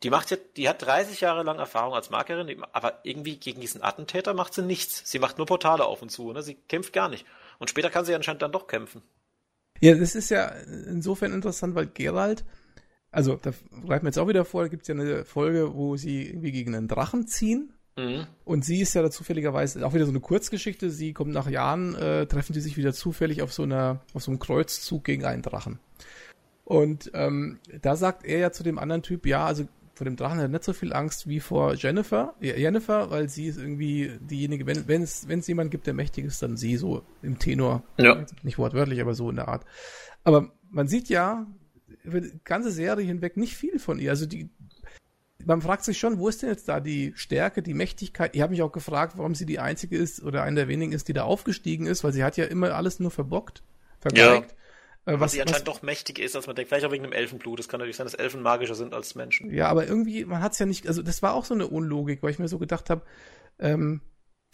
Die 0.02 0.10
macht 0.10 0.30
jetzt, 0.30 0.56
die 0.56 0.68
hat 0.68 0.82
30 0.82 1.20
Jahre 1.20 1.42
lang 1.42 1.58
Erfahrung 1.58 1.94
als 1.94 2.10
Markerin, 2.10 2.62
aber 2.72 3.00
irgendwie 3.04 3.36
gegen 3.36 3.60
diesen 3.60 3.82
Attentäter 3.82 4.34
macht 4.34 4.54
sie 4.54 4.62
nichts. 4.62 5.02
Sie 5.10 5.18
macht 5.18 5.38
nur 5.38 5.46
Portale 5.46 5.84
auf 5.84 6.02
und 6.02 6.10
zu, 6.10 6.32
ne? 6.32 6.42
Sie 6.42 6.54
kämpft 6.54 6.92
gar 6.92 7.08
nicht. 7.08 7.26
Und 7.58 7.70
später 7.70 7.90
kann 7.90 8.04
sie 8.04 8.14
anscheinend 8.14 8.42
dann 8.42 8.52
doch 8.52 8.66
kämpfen. 8.66 9.02
Ja, 9.80 9.94
das 9.94 10.14
ist 10.14 10.30
ja 10.30 10.46
insofern 10.46 11.32
interessant, 11.32 11.74
weil 11.74 11.86
Gerald, 11.86 12.44
also 13.10 13.36
da 13.36 13.50
greifen 13.86 14.04
wir 14.04 14.08
jetzt 14.08 14.18
auch 14.18 14.28
wieder 14.28 14.44
vor, 14.44 14.62
da 14.62 14.68
gibt 14.68 14.82
es 14.82 14.88
ja 14.88 14.94
eine 14.94 15.24
Folge, 15.24 15.74
wo 15.74 15.96
sie 15.96 16.28
irgendwie 16.28 16.52
gegen 16.52 16.74
einen 16.74 16.88
Drachen 16.88 17.26
ziehen. 17.26 17.72
Mhm. 17.96 18.26
Und 18.44 18.64
sie 18.64 18.80
ist 18.80 18.94
ja 18.94 19.02
da 19.02 19.10
zufälligerweise 19.10 19.84
auch 19.86 19.94
wieder 19.94 20.04
so 20.04 20.10
eine 20.10 20.20
Kurzgeschichte. 20.20 20.90
Sie 20.90 21.12
kommt 21.12 21.32
nach 21.32 21.48
Jahren, 21.48 21.94
äh, 21.94 22.26
treffen 22.26 22.52
sie 22.52 22.60
sich 22.60 22.76
wieder 22.76 22.92
zufällig 22.92 23.42
auf 23.42 23.52
so 23.52 23.62
einer, 23.62 24.00
auf 24.14 24.22
so 24.22 24.30
einem 24.30 24.40
Kreuzzug 24.40 25.04
gegen 25.04 25.24
einen 25.24 25.42
Drachen. 25.42 25.78
Und 26.64 27.10
ähm, 27.14 27.58
da 27.82 27.94
sagt 27.94 28.24
er 28.24 28.38
ja 28.38 28.52
zu 28.52 28.62
dem 28.62 28.78
anderen 28.78 29.02
Typ, 29.02 29.26
ja, 29.26 29.44
also 29.44 29.66
vor 29.94 30.06
dem 30.06 30.16
Drachen 30.16 30.38
hat 30.38 30.46
er 30.46 30.48
nicht 30.48 30.64
so 30.64 30.72
viel 30.72 30.92
Angst 30.92 31.28
wie 31.28 31.38
vor 31.38 31.74
Jennifer. 31.74 32.34
Jennifer, 32.40 33.10
weil 33.10 33.28
sie 33.28 33.46
ist 33.46 33.58
irgendwie 33.58 34.12
diejenige, 34.20 34.66
wenn, 34.66 34.88
wenn 34.88 35.02
es, 35.02 35.28
wenn 35.28 35.38
es 35.38 35.46
jemand 35.46 35.70
gibt, 35.70 35.86
der 35.86 35.94
mächtig 35.94 36.24
ist, 36.24 36.42
dann 36.42 36.56
sie 36.56 36.76
so 36.76 37.02
im 37.22 37.38
Tenor. 37.38 37.84
Ja. 37.96 38.24
Nicht 38.42 38.58
wortwörtlich, 38.58 39.00
aber 39.00 39.14
so 39.14 39.30
in 39.30 39.36
der 39.36 39.48
Art. 39.48 39.64
Aber 40.24 40.52
man 40.68 40.88
sieht 40.88 41.08
ja 41.08 41.46
über 42.02 42.20
die 42.20 42.32
ganze 42.44 42.70
Serie 42.70 43.06
hinweg 43.06 43.36
nicht 43.36 43.56
viel 43.56 43.78
von 43.78 43.98
ihr. 43.98 44.10
Also 44.10 44.26
die, 44.26 44.50
man 45.46 45.62
fragt 45.62 45.84
sich 45.84 45.98
schon, 45.98 46.18
wo 46.18 46.28
ist 46.28 46.42
denn 46.42 46.48
jetzt 46.48 46.68
da 46.68 46.80
die 46.80 47.12
Stärke, 47.16 47.62
die 47.62 47.74
Mächtigkeit? 47.74 48.34
Ich 48.34 48.42
habe 48.42 48.52
mich 48.52 48.62
auch 48.62 48.72
gefragt, 48.72 49.14
warum 49.16 49.34
sie 49.34 49.46
die 49.46 49.58
einzige 49.58 49.96
ist 49.96 50.22
oder 50.22 50.42
eine 50.42 50.56
der 50.56 50.68
wenigen 50.68 50.92
ist, 50.92 51.08
die 51.08 51.12
da 51.12 51.24
aufgestiegen 51.24 51.86
ist, 51.86 52.04
weil 52.04 52.12
sie 52.12 52.24
hat 52.24 52.36
ja 52.36 52.44
immer 52.44 52.74
alles 52.74 53.00
nur 53.00 53.10
verbockt, 53.10 53.62
vergeigt. 54.00 54.54
Ja. 55.06 55.12
Äh, 55.14 55.20
was, 55.20 55.32
sie 55.32 55.42
anscheinend 55.42 55.66
was, 55.66 55.74
doch 55.74 55.82
mächtiger 55.82 56.22
ist, 56.22 56.34
als 56.34 56.46
man 56.46 56.56
denkt. 56.56 56.70
Vielleicht 56.70 56.86
auch 56.86 56.92
wegen 56.92 57.02
dem 57.02 57.12
Elfenblut. 57.12 57.60
Es 57.60 57.68
kann 57.68 57.78
natürlich 57.78 57.96
sein, 57.96 58.06
dass 58.06 58.14
Elfen 58.14 58.42
magischer 58.42 58.74
sind 58.74 58.94
als 58.94 59.14
Menschen. 59.14 59.52
Ja, 59.52 59.68
aber 59.68 59.86
irgendwie, 59.86 60.24
man 60.24 60.42
hat 60.42 60.52
es 60.52 60.58
ja 60.58 60.66
nicht, 60.66 60.88
also 60.88 61.02
das 61.02 61.22
war 61.22 61.34
auch 61.34 61.44
so 61.44 61.54
eine 61.54 61.66
Unlogik, 61.66 62.22
weil 62.22 62.30
ich 62.30 62.38
mir 62.38 62.48
so 62.48 62.58
gedacht 62.58 62.90
habe, 62.90 63.02
ähm, 63.58 64.00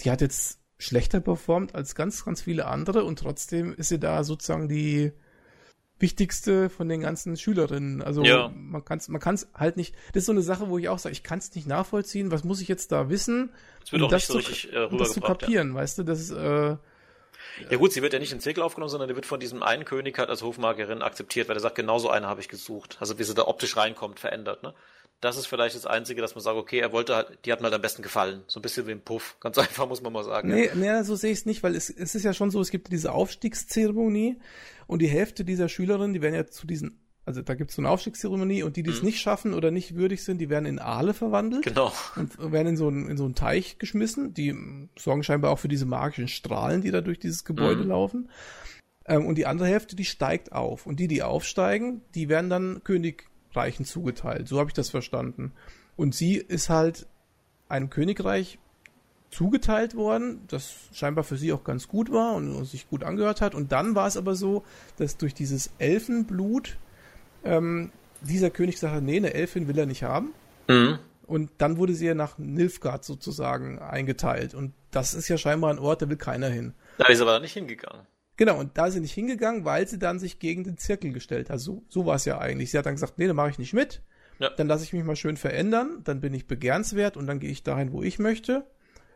die 0.01 0.11
hat 0.11 0.21
jetzt 0.21 0.59
schlechter 0.79 1.21
performt 1.21 1.75
als 1.75 1.95
ganz, 1.95 2.25
ganz 2.25 2.43
viele 2.43 2.67
andere 2.67 3.05
und 3.05 3.19
trotzdem 3.19 3.75
ist 3.75 3.91
sie 3.91 4.01
da 4.01 4.25
sozusagen 4.25 4.69
die 4.69 5.13
wichtigste 6.01 6.71
von 6.71 6.89
den 6.89 7.01
ganzen 7.01 7.37
Schülerinnen. 7.37 8.03
Also 8.03 8.23
ja. 8.25 8.53
man 8.55 8.85
kann 8.85 8.99
es 8.99 9.09
man 9.09 9.21
kann's 9.21 9.49
halt 9.55 9.77
nicht, 9.77 9.95
das 10.13 10.23
ist 10.23 10.27
so 10.27 10.33
eine 10.33 10.43
Sache, 10.43 10.69
wo 10.69 10.79
ich 10.79 10.89
auch 10.89 10.99
sage, 10.99 11.13
ich 11.13 11.23
kann 11.23 11.39
es 11.39 11.55
nicht 11.55 11.67
nachvollziehen, 11.67 12.31
was 12.31 12.45
muss 12.45 12.61
ich 12.61 12.69
jetzt 12.69 12.93
da 12.93 13.09
wissen, 13.11 13.51
das 13.81 13.93
wird 13.93 14.03
um 14.03 14.07
auch 14.07 14.11
das, 14.11 14.23
nicht 14.23 14.27
so 14.29 14.39
richtig, 14.39 14.73
äh, 14.73 14.85
um 14.85 14.99
das 14.99 15.13
zu 15.13 15.21
kapieren, 15.21 15.71
ja. 15.71 15.75
weißt 15.75 15.99
du, 15.99 16.03
das 16.03 16.21
ist, 16.21 16.31
äh, 16.31 16.77
ja 17.69 17.77
gut, 17.77 17.93
sie 17.93 18.03
wird 18.03 18.13
ja 18.13 18.19
nicht 18.19 18.33
in 18.33 18.41
Zirkel 18.41 18.63
aufgenommen, 18.63 18.91
sondern 18.91 19.09
die 19.09 19.15
wird 19.15 19.27
von 19.27 19.41
diesem 19.41 19.63
einen 19.63 19.85
König 19.85 20.19
halt 20.19 20.31
als 20.31 20.43
Hofmagerin 20.43 21.03
akzeptiert, 21.03 21.49
weil 21.49 21.57
er 21.57 21.61
sagt, 21.61 21.75
genau 21.75 21.99
so 21.99 22.09
eine 22.09 22.27
habe 22.27 22.41
ich 22.41 22.49
gesucht. 22.49 22.97
Also 23.01 23.19
wie 23.19 23.25
sie 23.25 23.35
da 23.35 23.47
optisch 23.47 23.77
reinkommt, 23.77 24.21
verändert, 24.21 24.63
ne? 24.63 24.75
Das 25.21 25.37
ist 25.37 25.47
vielleicht 25.47 25.77
das 25.77 25.85
Einzige, 25.85 26.23
dass 26.23 26.35
man 26.35 26.43
sagt, 26.43 26.57
okay, 26.57 26.79
er 26.79 26.93
wollte 26.93 27.15
halt, 27.15 27.45
die 27.45 27.53
hat 27.53 27.61
mir 27.61 27.65
halt 27.65 27.75
am 27.75 27.83
besten 27.83 28.01
gefallen. 28.01 28.43
So 28.47 28.59
ein 28.59 28.63
bisschen 28.63 28.87
wie 28.87 28.93
ein 28.93 29.03
Puff. 29.03 29.37
Ganz 29.39 29.59
einfach, 29.59 29.87
muss 29.87 30.01
man 30.01 30.15
mal 30.15 30.25
sagen. 30.25 30.49
Nee, 30.49 30.69
ja. 30.69 30.75
nee 30.75 31.03
so 31.03 31.15
sehe 31.15 31.31
ich 31.31 31.41
es 31.41 31.47
nicht, 31.47 31.63
weil 31.63 31.77
es, 31.77 31.91
es 31.91 32.15
ist 32.15 32.23
ja 32.23 32.33
schon 32.33 32.51
so, 32.51 32.59
es 32.59 32.71
gibt 32.71 32.91
diese 32.91 33.13
Aufstiegszeremonie 33.13 34.39
und 34.91 35.01
die 35.01 35.09
Hälfte 35.09 35.45
dieser 35.45 35.69
Schülerinnen, 35.69 36.15
die 36.15 36.21
werden 36.21 36.35
ja 36.35 36.47
zu 36.47 36.67
diesen 36.67 36.99
also 37.27 37.43
da 37.43 37.55
gibt 37.55 37.71
es 37.71 37.77
so 37.77 37.83
eine 37.83 37.91
Aufstiegszeremonie 37.91 38.65
und 38.65 38.77
die, 38.77 38.83
die 38.83 38.91
es 38.91 39.03
mhm. 39.03 39.07
nicht 39.07 39.21
schaffen 39.21 39.55
oder 39.55 39.71
nicht 39.71 39.95
würdig 39.95 40.25
sind, 40.25 40.39
die 40.39 40.49
werden 40.49 40.65
in 40.67 40.81
Aale 40.81 41.15
verwandelt. 41.15 41.63
Genau. 41.63 41.93
Und 42.17 42.37
werden 42.51 42.69
in 42.69 42.77
so, 42.77 42.89
einen, 42.89 43.09
in 43.09 43.17
so 43.17 43.25
einen 43.25 43.37
Teich 43.37 43.79
geschmissen. 43.79 44.35
Die 44.35 44.53
sorgen 44.99 45.23
scheinbar 45.23 45.53
auch 45.53 45.61
für 45.61 45.69
diese 45.69 45.87
magischen 45.87 46.27
Strahlen, 46.27 46.81
die 46.81 46.91
da 46.91 47.03
durch 47.03 47.21
dieses 47.21 47.45
Gebäude 47.45 47.85
mhm. 47.85 47.89
laufen. 47.89 48.31
Ähm, 49.07 49.27
und 49.27 49.37
die 49.37 49.47
andere 49.47 49.69
Hälfte, 49.69 49.95
die 49.95 50.07
steigt 50.07 50.51
auf. 50.51 50.87
Und 50.87 50.99
die, 50.99 51.07
die 51.07 51.23
aufsteigen, 51.23 52.03
die 52.17 52.29
werden 52.29 52.51
dann 52.51 52.83
Königreichen 52.83 53.85
zugeteilt. 53.85 54.49
So 54.49 54.59
habe 54.59 54.71
ich 54.71 54.75
das 54.75 54.91
verstanden. 54.91 55.53
Und 55.95 56.17
sie 56.17 56.35
ist 56.35 56.69
halt 56.69 57.07
einem 57.69 57.91
Königreich 57.91 58.59
zugeteilt 59.31 59.95
worden, 59.95 60.43
das 60.49 60.75
scheinbar 60.93 61.25
für 61.25 61.37
sie 61.37 61.53
auch 61.53 61.65
ganz 61.65 61.89
gut 61.89 62.11
war 62.11 62.35
und 62.35 62.65
sich 62.65 62.89
gut 62.89 63.05
angehört 63.05 63.41
hat. 63.41 63.55
Und 63.55 63.73
dann 63.73 63.95
war 63.95 64.07
es 64.07 64.17
aber 64.17 64.35
so, 64.35 64.65
dass 64.97 65.17
durch 65.17 65.35
dieses 65.35 65.71
Elfenblut 65.79 66.77
ähm, 67.45 67.93
dieser 68.23 68.51
König 68.51 68.79
sagte, 68.79 69.01
nee, 69.01 69.17
eine 69.17 69.35
Elfin 69.35 69.69
will 69.69 69.79
er 69.79 69.87
nicht 69.87 70.03
haben. 70.03 70.33
Mhm. 70.69 70.99
Und 71.27 71.51
dann 71.59 71.77
wurde 71.77 71.95
sie 71.95 72.07
ja 72.07 72.15
nach 72.15 72.39
Nilfgaard 72.39 73.05
sozusagen 73.05 73.79
eingeteilt. 73.79 74.53
Und 74.53 74.73
das 74.91 75.15
ist 75.15 75.29
ja 75.29 75.39
scheinbar 75.39 75.71
ein 75.71 75.79
Ort, 75.79 76.03
da 76.03 76.09
will 76.09 76.17
keiner 76.17 76.49
hin. 76.49 76.75
Da 76.99 77.07
ist 77.07 77.21
aber 77.21 77.39
nicht 77.39 77.53
hingegangen. 77.53 78.07
Genau, 78.37 78.59
und 78.59 78.77
da 78.77 78.87
ist 78.87 78.95
sie 78.95 79.01
nicht 79.01 79.13
hingegangen, 79.13 79.65
weil 79.65 79.87
sie 79.87 79.99
dann 79.99 80.19
sich 80.19 80.39
gegen 80.39 80.65
den 80.65 80.77
Zirkel 80.77 81.13
gestellt 81.13 81.51
hat. 81.51 81.61
So, 81.61 81.85
so 81.89 82.05
war 82.07 82.17
es 82.17 82.25
ja 82.25 82.39
eigentlich. 82.39 82.71
Sie 82.71 82.79
hat 82.79 82.87
dann 82.87 82.95
gesagt, 82.95 83.19
nee, 83.19 83.27
da 83.27 83.35
mache 83.35 83.51
ich 83.51 83.59
nicht 83.59 83.75
mit. 83.75 84.03
Ja. 84.41 84.49
Dann 84.49 84.67
lasse 84.67 84.83
ich 84.83 84.93
mich 84.93 85.05
mal 85.05 85.15
schön 85.15 85.37
verändern, 85.37 86.01
dann 86.05 86.21
bin 86.21 86.33
ich 86.33 86.47
begehrenswert 86.47 87.19
und 87.19 87.27
dann 87.27 87.39
gehe 87.39 87.51
ich 87.51 87.63
dahin, 87.63 87.93
wo 87.93 88.03
ich 88.03 88.19
möchte. 88.19 88.65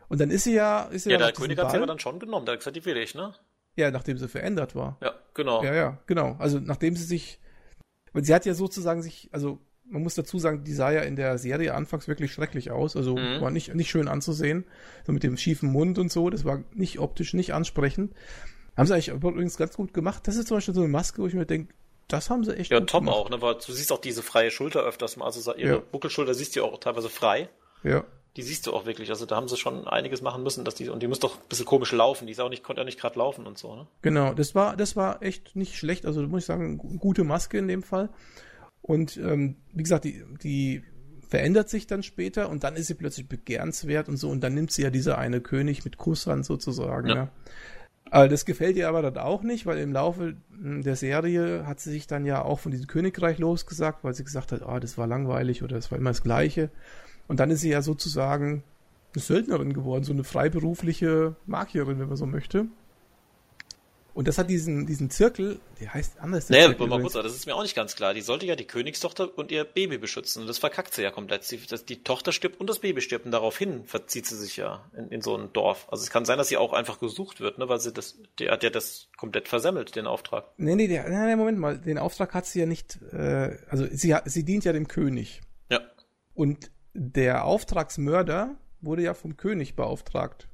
Und 0.07 0.19
dann 0.19 0.29
ist 0.29 0.43
sie 0.43 0.53
ja. 0.53 0.83
Ist 0.83 1.03
sie 1.03 1.11
ja, 1.11 1.19
ja 1.19 1.25
der 1.25 1.33
König 1.33 1.57
hat 1.57 1.71
sie 1.71 1.77
aber 1.77 1.87
dann 1.87 1.99
schon 1.99 2.19
genommen, 2.19 2.45
der 2.45 2.53
hat 2.53 2.59
gesagt, 2.59 2.75
die 2.75 2.85
will 2.85 2.97
ich, 2.97 3.15
ne? 3.15 3.33
Ja, 3.75 3.91
nachdem 3.91 4.17
sie 4.17 4.27
verändert 4.27 4.75
war. 4.75 4.97
Ja, 5.01 5.13
genau. 5.33 5.63
Ja, 5.63 5.73
ja, 5.73 5.97
genau. 6.05 6.35
Also 6.39 6.59
nachdem 6.59 6.95
sie 6.95 7.03
sich 7.03 7.39
weil 8.15 8.23
sie 8.23 8.33
hat 8.33 8.45
ja 8.45 8.53
sozusagen 8.53 9.01
sich, 9.03 9.27
also 9.33 9.59
man 9.83 10.01
muss 10.01 10.15
dazu 10.15 10.39
sagen, 10.39 10.63
die 10.63 10.71
sah 10.71 10.89
ja 10.89 11.01
in 11.01 11.17
der 11.17 11.37
Serie 11.37 11.73
anfangs 11.73 12.07
wirklich 12.07 12.31
schrecklich 12.31 12.71
aus. 12.71 12.95
Also 12.95 13.17
mhm. 13.17 13.41
war 13.41 13.51
nicht, 13.51 13.75
nicht 13.75 13.89
schön 13.89 14.07
anzusehen. 14.07 14.63
So 15.05 15.11
mit 15.11 15.21
dem 15.21 15.35
schiefen 15.35 15.69
Mund 15.69 15.99
und 15.99 16.09
so. 16.09 16.29
Das 16.29 16.45
war 16.45 16.63
nicht 16.73 16.99
optisch 16.99 17.33
nicht 17.33 17.53
ansprechend. 17.53 18.13
Haben 18.77 18.87
sie 18.87 18.93
eigentlich 18.93 19.09
übrigens 19.09 19.57
ganz 19.57 19.75
gut 19.75 19.93
gemacht. 19.93 20.29
Das 20.29 20.37
ist 20.37 20.47
zum 20.47 20.55
Beispiel 20.55 20.73
so 20.73 20.79
eine 20.79 20.89
Maske, 20.89 21.21
wo 21.21 21.27
ich 21.27 21.33
mir 21.33 21.45
denke, 21.45 21.73
das 22.07 22.29
haben 22.29 22.45
sie 22.45 22.55
echt 22.55 22.71
Ja, 22.71 22.79
Tom 22.79 23.03
gemacht. 23.03 23.17
auch, 23.17 23.29
ne? 23.29 23.41
Weil 23.41 23.55
du 23.55 23.73
siehst 23.73 23.91
auch 23.91 23.99
diese 23.99 24.23
freie 24.23 24.49
Schulter 24.49 24.83
öfters 24.83 25.17
mal. 25.17 25.25
Also 25.25 25.53
ihre 25.53 25.75
ja. 25.75 25.81
Buckelschulter 25.91 26.33
siehst 26.33 26.55
du 26.55 26.63
auch 26.63 26.79
teilweise 26.79 27.09
frei. 27.09 27.49
Ja. 27.83 28.05
Die 28.35 28.41
siehst 28.41 28.67
du 28.67 28.73
auch 28.73 28.85
wirklich. 28.85 29.09
Also 29.09 29.25
da 29.25 29.35
haben 29.35 29.47
sie 29.47 29.55
schon 29.55 29.87
einiges 29.87 30.21
machen 30.21 30.43
müssen, 30.43 30.65
dass 30.65 30.75
die, 30.75 30.89
und 30.89 31.01
die 31.01 31.07
muss 31.07 31.19
doch 31.19 31.35
ein 31.35 31.47
bisschen 31.47 31.65
komisch 31.65 31.91
laufen. 31.91 32.27
Die 32.27 32.33
ist 32.33 32.41
auch 32.41 32.49
nicht, 32.49 32.63
konnte 32.63 32.81
ja 32.81 32.85
nicht 32.85 32.99
gerade 32.99 33.17
laufen 33.17 33.47
und 33.47 33.57
so, 33.57 33.75
ne? 33.75 33.87
Genau, 34.01 34.33
das 34.33 34.55
war, 34.55 34.75
das 34.75 34.95
war 34.95 35.21
echt 35.23 35.55
nicht 35.55 35.77
schlecht. 35.77 36.05
Also 36.05 36.21
muss 36.23 36.41
ich 36.41 36.45
sagen, 36.45 36.77
gute 36.77 37.23
Maske 37.23 37.57
in 37.57 37.67
dem 37.67 37.83
Fall. 37.83 38.09
Und 38.81 39.17
ähm, 39.17 39.55
wie 39.73 39.83
gesagt, 39.83 40.03
die, 40.03 40.23
die 40.43 40.83
verändert 41.27 41.69
sich 41.69 41.87
dann 41.87 42.03
später 42.03 42.49
und 42.49 42.63
dann 42.63 42.75
ist 42.75 42.87
sie 42.87 42.93
plötzlich 42.93 43.27
begehrenswert 43.27 44.09
und 44.09 44.17
so 44.17 44.29
und 44.29 44.41
dann 44.41 44.53
nimmt 44.53 44.71
sie 44.71 44.83
ja 44.83 44.89
dieser 44.89 45.17
eine 45.17 45.41
König 45.41 45.83
mit 45.83 45.97
Kusshand 45.97 46.45
sozusagen. 46.45 47.07
Ja. 47.07 47.15
ja. 47.15 47.29
Aber 48.11 48.29
das 48.29 48.45
gefällt 48.45 48.77
ihr 48.77 48.87
aber 48.87 49.01
dann 49.01 49.17
auch 49.17 49.41
nicht, 49.41 49.65
weil 49.65 49.79
im 49.79 49.91
Laufe 49.91 50.37
hm, 50.51 50.83
der 50.83 50.95
Serie 50.95 51.65
hat 51.65 51.79
sie 51.79 51.91
sich 51.91 52.05
dann 52.05 52.25
ja 52.25 52.43
auch 52.43 52.59
von 52.59 52.71
diesem 52.71 52.87
Königreich 52.87 53.39
losgesagt, 53.39 54.03
weil 54.03 54.13
sie 54.13 54.23
gesagt 54.23 54.51
hat, 54.51 54.61
ah, 54.61 54.79
das 54.79 54.97
war 54.97 55.07
langweilig 55.07 55.63
oder 55.63 55.75
das 55.75 55.91
war 55.91 55.97
immer 55.97 56.11
das 56.11 56.21
Gleiche. 56.21 56.69
Und 57.27 57.39
dann 57.39 57.51
ist 57.51 57.61
sie 57.61 57.69
ja 57.69 57.81
sozusagen 57.81 58.63
eine 59.13 59.21
Söldnerin 59.21 59.73
geworden, 59.73 60.03
so 60.03 60.13
eine 60.13 60.23
freiberufliche 60.23 61.35
Magierin, 61.45 61.99
wenn 61.99 62.07
man 62.07 62.17
so 62.17 62.25
möchte. 62.25 62.67
Und 64.15 64.29
das 64.29 64.37
hat 64.37 64.49
diesen, 64.49 64.87
diesen 64.87 65.09
Zirkel, 65.09 65.59
der 65.81 65.93
heißt 65.93 66.21
anders. 66.21 66.47
Der 66.47 66.69
naja, 66.69 66.87
mal 66.87 67.01
kurz, 67.01 67.13
das 67.13 67.35
ist 67.35 67.47
mir 67.47 67.53
auch 67.53 67.63
nicht 67.63 67.75
ganz 67.75 67.97
klar. 67.97 68.13
Die 68.13 68.21
sollte 68.21 68.45
ja 68.45 68.55
die 68.55 68.63
Königstochter 68.63 69.37
und 69.37 69.51
ihr 69.51 69.65
Baby 69.65 69.97
beschützen. 69.97 70.41
Und 70.41 70.47
das 70.47 70.57
verkackt 70.57 70.93
sie 70.93 71.03
ja 71.03 71.11
komplett. 71.11 71.51
Die, 71.51 71.59
das, 71.67 71.83
die 71.83 72.01
Tochter 72.01 72.31
stirbt 72.31 72.61
und 72.61 72.69
das 72.69 72.79
Baby 72.79 73.01
stirbt. 73.01 73.25
Und 73.25 73.33
daraufhin 73.33 73.83
verzieht 73.83 74.25
sie 74.25 74.37
sich 74.37 74.55
ja 74.55 74.85
in, 74.95 75.09
in 75.09 75.21
so 75.21 75.35
ein 75.35 75.51
Dorf. 75.51 75.87
Also 75.91 76.05
es 76.05 76.11
kann 76.11 76.23
sein, 76.23 76.37
dass 76.37 76.47
sie 76.47 76.55
auch 76.55 76.71
einfach 76.71 77.01
gesucht 77.01 77.41
wird, 77.41 77.57
ne? 77.57 77.67
weil 77.67 77.81
sie 77.81 77.91
das, 77.91 78.17
der 78.39 78.53
hat 78.53 78.63
ja 78.63 78.69
das 78.69 79.09
komplett 79.17 79.49
versemmelt, 79.49 79.97
den 79.97 80.07
Auftrag. 80.07 80.45
Nee, 80.55 80.75
nee, 80.75 80.87
der, 80.87 81.09
nee, 81.09 81.35
Moment 81.35 81.59
mal. 81.59 81.77
Den 81.77 81.97
Auftrag 81.97 82.33
hat 82.33 82.45
sie 82.45 82.61
ja 82.61 82.65
nicht, 82.65 82.97
äh, 83.11 83.57
also 83.69 83.85
sie, 83.91 84.15
sie 84.23 84.45
dient 84.45 84.63
ja 84.63 84.71
dem 84.71 84.87
König. 84.87 85.41
Ja. 85.69 85.81
Und 86.33 86.71
der 86.95 87.45
Auftragsmörder 87.45 88.55
wurde 88.81 89.03
ja 89.03 89.13
vom 89.13 89.37
König 89.37 89.75
beauftragt. 89.75 90.47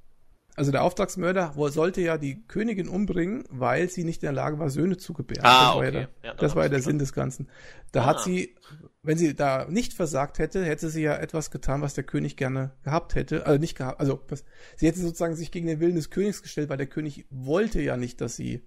Also 0.56 0.72
der 0.72 0.84
Auftragsmörder 0.84 1.54
sollte 1.56 2.02
ja 2.02 2.18
die 2.18 2.44
Königin 2.46 2.89
umbringen, 2.89 3.46
weil 3.50 3.89
sie 3.89 4.04
nicht 4.04 4.22
in 4.22 4.28
der 4.28 4.34
Lage 4.34 4.60
war, 4.60 4.70
Söhne 4.70 4.98
zu 4.98 5.14
gebären. 5.14 5.46
Ah, 5.46 5.50
das 5.50 5.76
okay. 5.76 5.78
war 5.78 5.86
ja 5.86 5.92
der, 5.92 6.10
ja, 6.24 6.34
das 6.34 6.56
war 6.56 6.64
ja 6.64 6.70
der 6.70 6.82
Sinn 6.82 7.00
des 7.00 7.14
Ganzen. 7.14 7.48
Da 7.94 8.02
ah. 8.02 8.06
hat 8.08 8.24
sie, 8.24 8.56
wenn 9.02 9.18
sie 9.18 9.34
da 9.34 9.66
nicht 9.70 9.94
versagt 9.94 10.39
hätte, 10.39 10.66
hätte 10.66 10.89
sie 10.89 11.04
ja 11.04 11.16
etwas 11.16 11.52
getan, 11.52 11.82
was 11.82 11.94
der 11.94 12.04
König 12.04 12.36
gerne 12.36 12.72
gehabt 12.84 13.16
hätte. 13.16 13.46
Also 13.46 13.60
nicht 13.60 13.78
gehabt, 13.78 14.02
also 14.02 14.22
was, 14.28 14.44
sie 14.76 14.88
hätte 14.88 15.00
sozusagen 15.00 15.36
sich 15.36 15.52
gegen 15.52 15.68
den 15.68 15.80
Willen 15.80 15.96
des 15.96 16.10
Königs 16.10 16.42
gestellt, 16.42 16.70
weil 16.70 16.78
der 16.78 16.88
König 16.88 17.26
wollte 17.30 17.82
ja 17.82 17.96
nicht, 17.96 18.20
dass 18.20 18.36
sie 18.36 18.66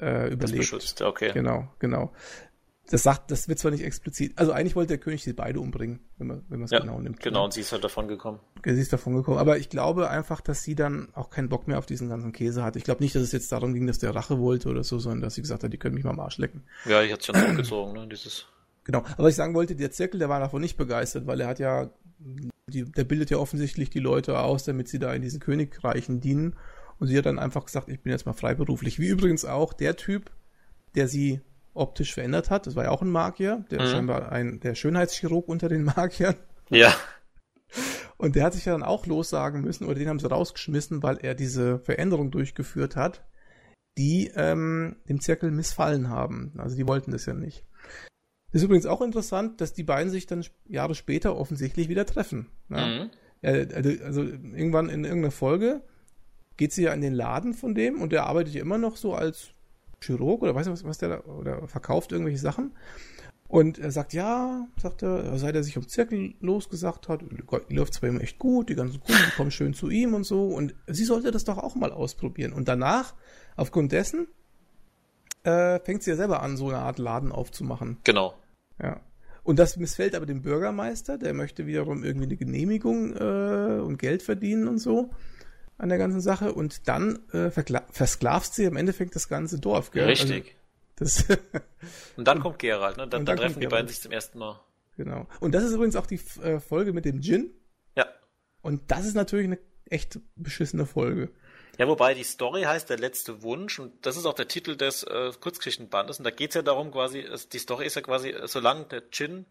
äh, 0.00 0.32
überlebt. 0.32 0.42
Das 0.42 0.52
beschützt, 0.52 1.02
okay. 1.02 1.32
Genau, 1.34 1.68
genau. 1.80 2.12
Das 2.90 3.04
sagt, 3.04 3.30
das 3.30 3.48
wird 3.48 3.60
zwar 3.60 3.70
nicht 3.70 3.84
explizit, 3.84 4.36
also 4.36 4.50
eigentlich 4.50 4.74
wollte 4.74 4.88
der 4.88 4.98
König 4.98 5.22
sie 5.22 5.32
beide 5.32 5.60
umbringen, 5.60 6.00
wenn 6.18 6.26
man, 6.26 6.42
wenn 6.48 6.58
man 6.58 6.64
es 6.64 6.72
ja, 6.72 6.80
genau 6.80 6.98
nimmt. 6.98 7.20
Genau, 7.20 7.44
und 7.44 7.52
sie 7.52 7.60
ist 7.60 7.70
halt 7.70 7.84
davon 7.84 8.08
gekommen. 8.08 8.40
Sie 8.64 8.72
ist 8.72 8.92
davon 8.92 9.14
gekommen. 9.14 9.38
Aber 9.38 9.58
ich 9.58 9.68
glaube 9.68 10.10
einfach, 10.10 10.40
dass 10.40 10.64
sie 10.64 10.74
dann 10.74 11.08
auch 11.14 11.30
keinen 11.30 11.48
Bock 11.48 11.68
mehr 11.68 11.78
auf 11.78 11.86
diesen 11.86 12.08
ganzen 12.08 12.32
Käse 12.32 12.64
hat. 12.64 12.74
Ich 12.74 12.82
glaube 12.82 13.02
nicht, 13.02 13.14
dass 13.14 13.22
es 13.22 13.30
jetzt 13.30 13.52
darum 13.52 13.74
ging, 13.74 13.86
dass 13.86 13.98
der 13.98 14.12
Rache 14.12 14.40
wollte 14.40 14.68
oder 14.68 14.82
so, 14.82 14.98
sondern 14.98 15.20
dass 15.20 15.36
sie 15.36 15.42
gesagt 15.42 15.62
hat, 15.62 15.72
die 15.72 15.78
können 15.78 15.94
mich 15.94 16.02
mal 16.02 16.10
am 16.10 16.20
Arsch 16.20 16.38
lecken. 16.38 16.64
Ja, 16.84 17.00
ich 17.00 17.12
hatte 17.12 17.26
schon 17.26 17.36
zurückgezogen, 17.36 17.92
ne, 17.92 18.08
dieses. 18.08 18.46
Genau. 18.82 19.00
Aber 19.00 19.24
was 19.24 19.30
ich 19.30 19.36
sagen 19.36 19.54
wollte, 19.54 19.76
der 19.76 19.92
Zirkel, 19.92 20.18
der 20.18 20.28
war 20.28 20.40
davon 20.40 20.60
nicht 20.60 20.76
begeistert, 20.76 21.28
weil 21.28 21.40
er 21.40 21.46
hat 21.46 21.60
ja, 21.60 21.90
die, 22.66 22.90
der 22.90 23.04
bildet 23.04 23.30
ja 23.30 23.36
offensichtlich 23.36 23.90
die 23.90 24.00
Leute 24.00 24.40
aus, 24.40 24.64
damit 24.64 24.88
sie 24.88 24.98
da 24.98 25.14
in 25.14 25.22
diesen 25.22 25.38
Königreichen 25.38 26.20
dienen. 26.20 26.56
Und 26.98 27.06
sie 27.06 27.16
hat 27.16 27.26
dann 27.26 27.38
einfach 27.38 27.64
gesagt, 27.64 27.88
ich 27.88 28.00
bin 28.00 28.10
jetzt 28.10 28.26
mal 28.26 28.32
freiberuflich. 28.32 28.98
Wie 28.98 29.06
übrigens 29.06 29.44
auch 29.44 29.72
der 29.72 29.96
Typ, 29.96 30.32
der 30.96 31.06
sie 31.06 31.40
optisch 31.74 32.14
verändert 32.14 32.50
hat. 32.50 32.66
Das 32.66 32.76
war 32.76 32.84
ja 32.84 32.90
auch 32.90 33.02
ein 33.02 33.10
Magier, 33.10 33.64
der 33.70 33.82
mhm. 33.82 33.86
scheinbar 33.86 34.32
ein 34.32 34.60
der 34.60 34.74
Schönheitschirurg 34.74 35.48
unter 35.48 35.68
den 35.68 35.84
Magiern. 35.84 36.36
Ja. 36.68 36.94
Und 38.16 38.36
der 38.36 38.44
hat 38.44 38.52
sich 38.52 38.66
ja 38.66 38.72
dann 38.72 38.82
auch 38.82 39.06
lossagen 39.06 39.62
müssen, 39.62 39.86
oder 39.86 39.94
den 39.94 40.08
haben 40.08 40.18
sie 40.18 40.28
rausgeschmissen, 40.28 41.02
weil 41.02 41.18
er 41.18 41.34
diese 41.34 41.78
Veränderung 41.78 42.30
durchgeführt 42.30 42.96
hat, 42.96 43.24
die 43.96 44.30
ähm, 44.34 44.96
dem 45.08 45.20
Zirkel 45.20 45.50
missfallen 45.50 46.10
haben. 46.10 46.52
Also 46.58 46.76
die 46.76 46.86
wollten 46.86 47.12
das 47.12 47.26
ja 47.26 47.34
nicht. 47.34 47.64
Das 48.52 48.62
ist 48.62 48.64
übrigens 48.64 48.86
auch 48.86 49.00
interessant, 49.00 49.60
dass 49.60 49.72
die 49.72 49.84
beiden 49.84 50.10
sich 50.10 50.26
dann 50.26 50.44
Jahre 50.66 50.94
später 50.94 51.36
offensichtlich 51.36 51.88
wieder 51.88 52.04
treffen. 52.04 52.50
Ne? 52.68 53.10
Mhm. 53.10 53.10
Ja, 53.42 53.52
also 54.04 54.22
irgendwann 54.22 54.88
in 54.90 55.04
irgendeiner 55.04 55.30
Folge 55.30 55.82
geht 56.56 56.72
sie 56.72 56.82
ja 56.82 56.92
in 56.92 57.00
den 57.00 57.14
Laden 57.14 57.54
von 57.54 57.74
dem 57.74 58.02
und 58.02 58.12
der 58.12 58.26
arbeitet 58.26 58.54
ja 58.54 58.60
immer 58.60 58.76
noch 58.76 58.96
so 58.96 59.14
als 59.14 59.54
Chirurg 60.00 60.42
oder 60.42 60.54
weiß 60.54 60.66
nicht, 60.66 60.74
was, 60.74 60.84
was 60.84 60.98
der 60.98 61.08
da, 61.08 61.20
oder 61.24 61.68
verkauft 61.68 62.12
irgendwelche 62.12 62.38
Sachen. 62.38 62.72
Und 63.48 63.80
er 63.80 63.90
sagt, 63.90 64.12
ja, 64.12 64.68
sagt 64.80 65.02
er, 65.02 65.36
seit 65.36 65.56
er 65.56 65.64
sich 65.64 65.76
um 65.76 65.88
Zirkel 65.88 66.34
losgesagt 66.40 67.08
hat, 67.08 67.22
läuft 67.68 67.94
es 67.94 68.00
bei 68.00 68.06
ihm 68.06 68.20
echt 68.20 68.38
gut, 68.38 68.68
die 68.68 68.76
ganzen 68.76 69.00
Kunden 69.00 69.32
kommen 69.36 69.50
schön 69.50 69.74
zu 69.74 69.90
ihm 69.90 70.14
und 70.14 70.22
so. 70.22 70.46
Und 70.46 70.74
sie 70.86 71.04
sollte 71.04 71.32
das 71.32 71.44
doch 71.44 71.58
auch 71.58 71.74
mal 71.74 71.90
ausprobieren. 71.90 72.52
Und 72.52 72.68
danach, 72.68 73.14
aufgrund 73.56 73.90
dessen, 73.90 74.28
äh, 75.42 75.80
fängt 75.80 76.04
sie 76.04 76.10
ja 76.10 76.16
selber 76.16 76.42
an, 76.42 76.56
so 76.56 76.68
eine 76.68 76.78
Art 76.78 77.00
Laden 77.00 77.32
aufzumachen. 77.32 77.98
Genau. 78.04 78.34
Ja. 78.80 79.00
Und 79.42 79.58
das 79.58 79.76
missfällt 79.76 80.14
aber 80.14 80.26
dem 80.26 80.42
Bürgermeister, 80.42 81.18
der 81.18 81.34
möchte 81.34 81.66
wiederum 81.66 82.04
irgendwie 82.04 82.26
eine 82.26 82.36
Genehmigung 82.36 83.16
äh, 83.16 83.80
und 83.80 83.98
Geld 83.98 84.22
verdienen 84.22 84.68
und 84.68 84.78
so 84.78 85.10
an 85.80 85.88
der 85.88 85.98
ganzen 85.98 86.20
Sache 86.20 86.52
und 86.52 86.88
dann 86.88 87.20
äh, 87.32 87.50
versklavst 87.50 88.54
sie 88.54 88.64
im 88.64 88.76
Endeffekt 88.76 89.16
das 89.16 89.28
ganze 89.28 89.58
Dorf. 89.58 89.90
Gell? 89.90 90.06
Richtig. 90.06 90.56
Also, 91.00 91.24
das 91.28 91.38
und 92.16 92.28
dann 92.28 92.40
kommt 92.40 92.58
Gerald, 92.58 92.98
ne? 92.98 93.08
Dann, 93.08 93.24
dann, 93.24 93.24
dann 93.24 93.36
treffen 93.38 93.60
die 93.60 93.66
beiden 93.66 93.88
sich 93.88 94.00
zum 94.00 94.12
ersten 94.12 94.38
Mal. 94.38 94.60
Genau. 94.96 95.26
Und 95.40 95.52
das 95.52 95.64
ist 95.64 95.72
übrigens 95.72 95.96
auch 95.96 96.06
die 96.06 96.20
äh, 96.42 96.60
Folge 96.60 96.92
mit 96.92 97.06
dem 97.06 97.22
Gin. 97.22 97.54
Ja. 97.96 98.06
Und 98.60 98.90
das 98.90 99.06
ist 99.06 99.14
natürlich 99.14 99.46
eine 99.46 99.58
echt 99.86 100.20
beschissene 100.36 100.84
Folge. 100.84 101.30
Ja, 101.78 101.88
wobei 101.88 102.12
die 102.12 102.24
Story 102.24 102.64
heißt 102.64 102.90
Der 102.90 102.98
letzte 102.98 103.42
Wunsch 103.42 103.78
und 103.78 104.04
das 104.04 104.18
ist 104.18 104.26
auch 104.26 104.34
der 104.34 104.48
Titel 104.48 104.76
des 104.76 105.02
äh, 105.04 105.32
Kurzgeschichtenbandes 105.40 106.18
und 106.18 106.24
da 106.24 106.30
geht 106.30 106.50
es 106.50 106.54
ja 106.56 106.62
darum 106.62 106.90
quasi, 106.90 107.24
die 107.52 107.58
Story 107.58 107.86
ist 107.86 107.96
ja 107.96 108.02
quasi, 108.02 108.34
solange 108.44 108.84
der 108.84 109.10
Gin 109.10 109.46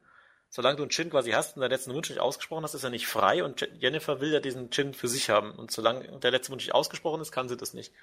solange 0.50 0.78
du 0.78 0.84
einen 0.84 0.90
Chin 0.90 1.10
quasi 1.10 1.32
hast 1.32 1.56
und 1.56 1.62
der 1.62 1.70
letzten 1.70 1.94
Wunsch 1.94 2.10
nicht 2.10 2.20
ausgesprochen 2.20 2.64
hast, 2.64 2.74
ist 2.74 2.84
er 2.84 2.90
nicht 2.90 3.08
frei 3.08 3.44
und 3.44 3.68
Jennifer 3.80 4.20
will 4.20 4.34
ja 4.34 4.40
diesen 4.40 4.72
Chin 4.72 4.94
für 4.94 5.08
sich 5.08 5.30
haben. 5.30 5.52
Und 5.52 5.72
solange 5.72 6.20
der 6.20 6.32
letzte 6.32 6.52
Wunsch 6.52 6.66
nicht 6.66 6.76
ausgesprochen 6.76 7.22
ist, 7.22 7.32
kann 7.32 7.48
sie 7.48 7.58
das 7.58 7.74
nicht. 7.74 7.94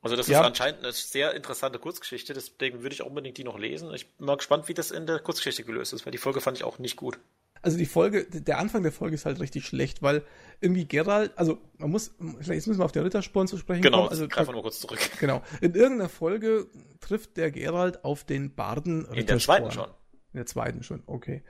Also 0.00 0.14
das 0.14 0.28
ja. 0.28 0.40
ist 0.40 0.46
anscheinend 0.46 0.84
eine 0.84 0.92
sehr 0.92 1.34
interessante 1.34 1.78
Kurzgeschichte, 1.78 2.32
deswegen 2.32 2.82
würde 2.82 2.94
ich 2.94 3.02
auch 3.02 3.06
unbedingt 3.06 3.36
die 3.36 3.44
noch 3.44 3.58
lesen. 3.58 3.92
Ich 3.94 4.08
bin 4.16 4.26
mal 4.26 4.36
gespannt, 4.36 4.68
wie 4.68 4.74
das 4.74 4.90
in 4.90 5.06
der 5.06 5.18
Kurzgeschichte 5.18 5.64
gelöst 5.64 5.92
ist, 5.92 6.06
weil 6.06 6.12
die 6.12 6.18
Folge 6.18 6.40
fand 6.40 6.56
ich 6.56 6.64
auch 6.64 6.78
nicht 6.78 6.96
gut. 6.96 7.18
Also 7.60 7.76
die 7.76 7.86
Folge, 7.86 8.24
der 8.30 8.58
Anfang 8.58 8.84
der 8.84 8.92
Folge 8.92 9.16
ist 9.16 9.24
halt 9.24 9.40
richtig 9.40 9.66
schlecht, 9.66 10.00
weil 10.00 10.22
irgendwie 10.60 10.84
Gerald, 10.84 11.36
also 11.36 11.58
man 11.78 11.90
muss, 11.90 12.12
jetzt 12.42 12.68
müssen 12.68 12.78
wir 12.78 12.84
auf 12.84 12.92
den 12.92 13.02
Rittersporn 13.02 13.48
zu 13.48 13.58
sprechen 13.58 13.82
genau, 13.82 13.98
kommen. 13.98 14.10
Also 14.10 14.28
greifen 14.28 14.50
wir 14.50 14.54
mal 14.54 14.62
kurz 14.62 14.78
zurück. 14.78 15.00
Genau. 15.18 15.42
In 15.60 15.74
irgendeiner 15.74 16.08
Folge 16.08 16.68
trifft 17.00 17.36
der 17.36 17.50
Gerald 17.50 18.04
auf 18.04 18.22
den 18.22 18.54
Barden 18.54 19.06
Rittersporn. 19.06 19.18
In 19.18 19.26
der 19.26 19.38
zweiten 19.38 19.70
schon. 19.72 19.88
In 20.32 20.38
der 20.38 20.46
zweiten 20.46 20.82
schon, 20.82 21.02
okay. 21.06 21.42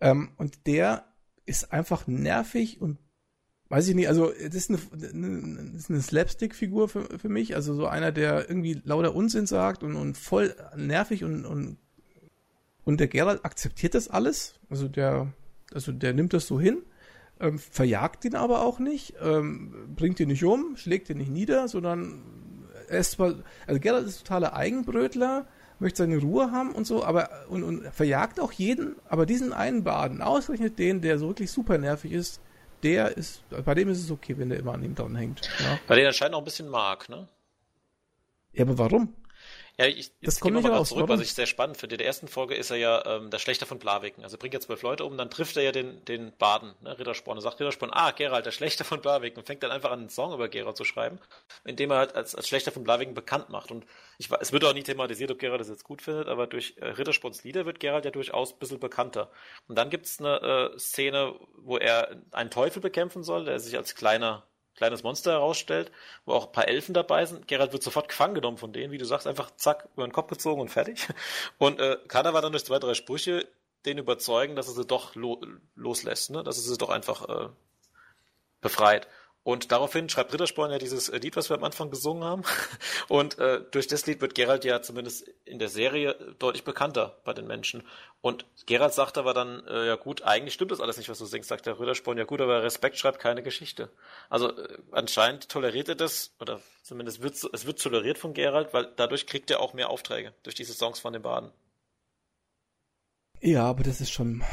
Ähm, 0.00 0.30
und 0.36 0.66
der 0.66 1.06
ist 1.46 1.72
einfach 1.72 2.06
nervig 2.06 2.80
und 2.80 2.98
weiß 3.68 3.88
ich 3.88 3.94
nicht, 3.94 4.08
also 4.08 4.30
das 4.30 4.54
ist 4.54 4.70
eine, 4.70 4.78
eine, 4.92 5.80
eine 5.88 6.02
Slapstick-Figur 6.02 6.90
für, 6.90 7.18
für 7.18 7.28
mich, 7.30 7.54
also 7.54 7.72
so 7.72 7.86
einer, 7.86 8.12
der 8.12 8.48
irgendwie 8.48 8.82
lauter 8.84 9.14
Unsinn 9.14 9.46
sagt 9.46 9.82
und, 9.82 9.96
und 9.96 10.18
voll 10.18 10.54
nervig 10.76 11.24
und, 11.24 11.46
und, 11.46 11.78
und 12.84 13.00
der 13.00 13.08
Gerald 13.08 13.46
akzeptiert 13.46 13.94
das 13.94 14.08
alles, 14.08 14.60
also 14.68 14.88
der, 14.88 15.32
also 15.72 15.90
der 15.90 16.12
nimmt 16.12 16.34
das 16.34 16.46
so 16.46 16.60
hin, 16.60 16.82
ähm, 17.40 17.58
verjagt 17.58 18.26
ihn 18.26 18.34
aber 18.34 18.62
auch 18.62 18.78
nicht, 18.78 19.14
ähm, 19.22 19.94
bringt 19.96 20.20
ihn 20.20 20.28
nicht 20.28 20.44
um, 20.44 20.76
schlägt 20.76 21.08
ihn 21.08 21.16
nicht 21.16 21.30
nieder, 21.30 21.66
sondern 21.66 22.22
er 22.88 22.98
ist 22.98 23.12
zwar, 23.12 23.36
also 23.66 23.80
Gerald 23.80 24.06
ist 24.06 24.18
totaler 24.18 24.54
Eigenbrötler, 24.54 25.46
möchte 25.82 25.98
seine 25.98 26.18
Ruhe 26.18 26.50
haben 26.50 26.72
und 26.72 26.86
so, 26.86 27.04
aber 27.04 27.28
und, 27.48 27.62
und 27.62 27.86
verjagt 27.92 28.40
auch 28.40 28.52
jeden, 28.52 28.96
aber 29.08 29.26
diesen 29.26 29.52
einen 29.52 29.84
Baden, 29.84 30.22
ausgerechnet 30.22 30.78
den, 30.78 31.02
der 31.02 31.18
so 31.18 31.28
wirklich 31.28 31.50
super 31.50 31.76
nervig 31.76 32.12
ist, 32.12 32.40
der 32.82 33.16
ist, 33.16 33.42
bei 33.64 33.74
dem 33.74 33.88
ist 33.88 34.02
es 34.02 34.10
okay, 34.10 34.38
wenn 34.38 34.48
der 34.48 34.58
immer 34.58 34.72
an 34.72 34.82
ihm 34.82 34.94
dran 34.94 35.14
hängt. 35.14 35.42
Ja. 35.60 35.78
Weil 35.86 35.98
der 35.98 36.08
anscheinend 36.08 36.34
auch 36.34 36.40
ein 36.40 36.44
bisschen 36.44 36.68
mag, 36.68 37.08
ne? 37.08 37.28
Ja, 38.52 38.64
aber 38.64 38.78
warum? 38.78 39.12
Ja, 39.78 39.86
ich, 39.86 40.12
das 40.20 40.38
kommt 40.38 40.54
nicht 40.54 40.68
raus, 40.68 40.90
zurück, 40.90 41.08
was 41.08 41.20
ich 41.20 41.32
sehr 41.32 41.46
spannend 41.46 41.78
finde. 41.78 41.94
In 41.94 41.98
der 41.98 42.06
ersten 42.06 42.28
Folge 42.28 42.54
ist 42.54 42.70
er 42.70 42.76
ja 42.76 43.06
ähm, 43.06 43.30
der 43.30 43.38
Schlechter 43.38 43.64
von 43.64 43.78
Blaviken. 43.78 44.22
Also 44.22 44.36
er 44.36 44.38
bringt 44.38 44.52
ja 44.52 44.60
zwölf 44.60 44.82
Leute 44.82 45.04
um, 45.04 45.16
dann 45.16 45.30
trifft 45.30 45.56
er 45.56 45.62
ja 45.62 45.72
den, 45.72 46.04
den 46.04 46.36
Baden, 46.36 46.74
ne, 46.82 46.98
Rittersporn. 46.98 47.38
Und 47.38 47.42
sagt 47.42 47.58
Rittersporn, 47.58 47.90
ah, 47.90 48.10
Gerald, 48.10 48.44
der 48.44 48.50
Schlechter 48.50 48.84
von 48.84 49.00
Blaviken. 49.00 49.38
Und 49.38 49.46
fängt 49.46 49.62
dann 49.62 49.70
einfach 49.70 49.90
an, 49.90 50.00
einen 50.00 50.08
Song 50.10 50.34
über 50.34 50.48
Gerald 50.48 50.76
zu 50.76 50.84
schreiben, 50.84 51.18
indem 51.64 51.90
er 51.90 51.98
halt 51.98 52.14
als, 52.14 52.34
als 52.34 52.48
Schlechter 52.48 52.70
von 52.70 52.84
Blaviken 52.84 53.14
bekannt 53.14 53.48
macht. 53.48 53.70
Und 53.70 53.86
ich, 54.18 54.30
es 54.40 54.52
wird 54.52 54.64
auch 54.64 54.74
nie 54.74 54.82
thematisiert, 54.82 55.30
ob 55.30 55.38
Gerald 55.38 55.60
das 55.62 55.68
jetzt 55.68 55.84
gut 55.84 56.02
findet, 56.02 56.28
aber 56.28 56.46
durch 56.46 56.74
äh, 56.76 56.88
Rittersporns 56.88 57.42
Lieder 57.42 57.64
wird 57.64 57.80
Gerald 57.80 58.04
ja 58.04 58.10
durchaus 58.10 58.52
ein 58.52 58.58
bisschen 58.58 58.78
bekannter. 58.78 59.30
Und 59.68 59.78
dann 59.78 59.88
gibt 59.88 60.04
es 60.04 60.20
eine 60.20 60.72
äh, 60.74 60.78
Szene, 60.78 61.34
wo 61.56 61.78
er 61.78 62.14
einen 62.32 62.50
Teufel 62.50 62.82
bekämpfen 62.82 63.22
soll, 63.22 63.46
der 63.46 63.58
sich 63.58 63.76
als 63.76 63.94
kleiner 63.94 64.46
kleines 64.76 65.02
Monster 65.02 65.32
herausstellt, 65.32 65.92
wo 66.24 66.32
auch 66.32 66.46
ein 66.46 66.52
paar 66.52 66.68
Elfen 66.68 66.94
dabei 66.94 67.24
sind. 67.26 67.48
Gerald 67.48 67.72
wird 67.72 67.82
sofort 67.82 68.08
gefangen 68.08 68.34
genommen 68.34 68.58
von 68.58 68.72
denen, 68.72 68.92
wie 68.92 68.98
du 68.98 69.04
sagst, 69.04 69.26
einfach 69.26 69.50
zack, 69.56 69.88
über 69.94 70.06
den 70.06 70.12
Kopf 70.12 70.28
gezogen 70.28 70.60
und 70.60 70.68
fertig. 70.68 71.08
Und 71.58 71.80
äh, 71.80 71.98
Kana 72.08 72.32
war 72.34 72.42
dann 72.42 72.52
durch 72.52 72.64
zwei, 72.64 72.78
drei 72.78 72.94
Sprüche 72.94 73.46
den 73.84 73.98
überzeugen, 73.98 74.56
dass 74.56 74.68
er 74.68 74.74
sie 74.74 74.84
doch 74.84 75.14
lo 75.14 75.40
loslässt, 75.74 76.30
ne? 76.30 76.42
dass 76.42 76.56
er 76.56 76.62
sie 76.62 76.78
doch 76.78 76.90
einfach 76.90 77.28
äh, 77.28 77.48
befreit. 78.60 79.08
Und 79.44 79.72
daraufhin 79.72 80.08
schreibt 80.08 80.32
Rittersporn 80.32 80.70
ja 80.70 80.78
dieses 80.78 81.08
äh, 81.08 81.18
Lied, 81.18 81.34
was 81.36 81.50
wir 81.50 81.56
am 81.56 81.64
Anfang 81.64 81.90
gesungen 81.90 82.22
haben. 82.22 82.42
Und 83.08 83.38
äh, 83.38 83.60
durch 83.72 83.88
das 83.88 84.06
Lied 84.06 84.20
wird 84.20 84.36
Gerald 84.36 84.64
ja 84.64 84.82
zumindest 84.82 85.28
in 85.44 85.58
der 85.58 85.68
Serie 85.68 86.14
deutlich 86.38 86.62
bekannter 86.62 87.18
bei 87.24 87.32
den 87.32 87.48
Menschen. 87.48 87.82
Und 88.20 88.46
Gerald 88.66 88.94
sagt 88.94 89.18
aber 89.18 89.34
dann, 89.34 89.66
äh, 89.66 89.86
ja 89.86 89.96
gut, 89.96 90.22
eigentlich 90.22 90.54
stimmt 90.54 90.70
das 90.70 90.80
alles 90.80 90.96
nicht, 90.96 91.08
was 91.08 91.18
du 91.18 91.24
singst, 91.24 91.48
sagt 91.48 91.66
der 91.66 91.80
Rittersporn, 91.80 92.18
ja 92.18 92.24
gut, 92.24 92.40
aber 92.40 92.62
Respekt 92.62 92.98
schreibt 92.98 93.18
keine 93.18 93.42
Geschichte. 93.42 93.90
Also 94.30 94.56
äh, 94.56 94.78
anscheinend 94.92 95.48
toleriert 95.48 95.88
er 95.88 95.96
das, 95.96 96.34
oder 96.40 96.60
zumindest 96.84 97.22
wird 97.22 97.34
es 97.34 97.66
wird 97.66 97.82
toleriert 97.82 98.18
von 98.18 98.34
Gerald, 98.34 98.72
weil 98.72 98.92
dadurch 98.94 99.26
kriegt 99.26 99.50
er 99.50 99.58
auch 99.58 99.74
mehr 99.74 99.90
Aufträge, 99.90 100.32
durch 100.44 100.54
diese 100.54 100.72
Songs 100.72 101.00
von 101.00 101.12
den 101.12 101.22
Baden. 101.22 101.50
Ja, 103.40 103.64
aber 103.64 103.82
das 103.82 104.00
ist 104.00 104.12
schon 104.12 104.44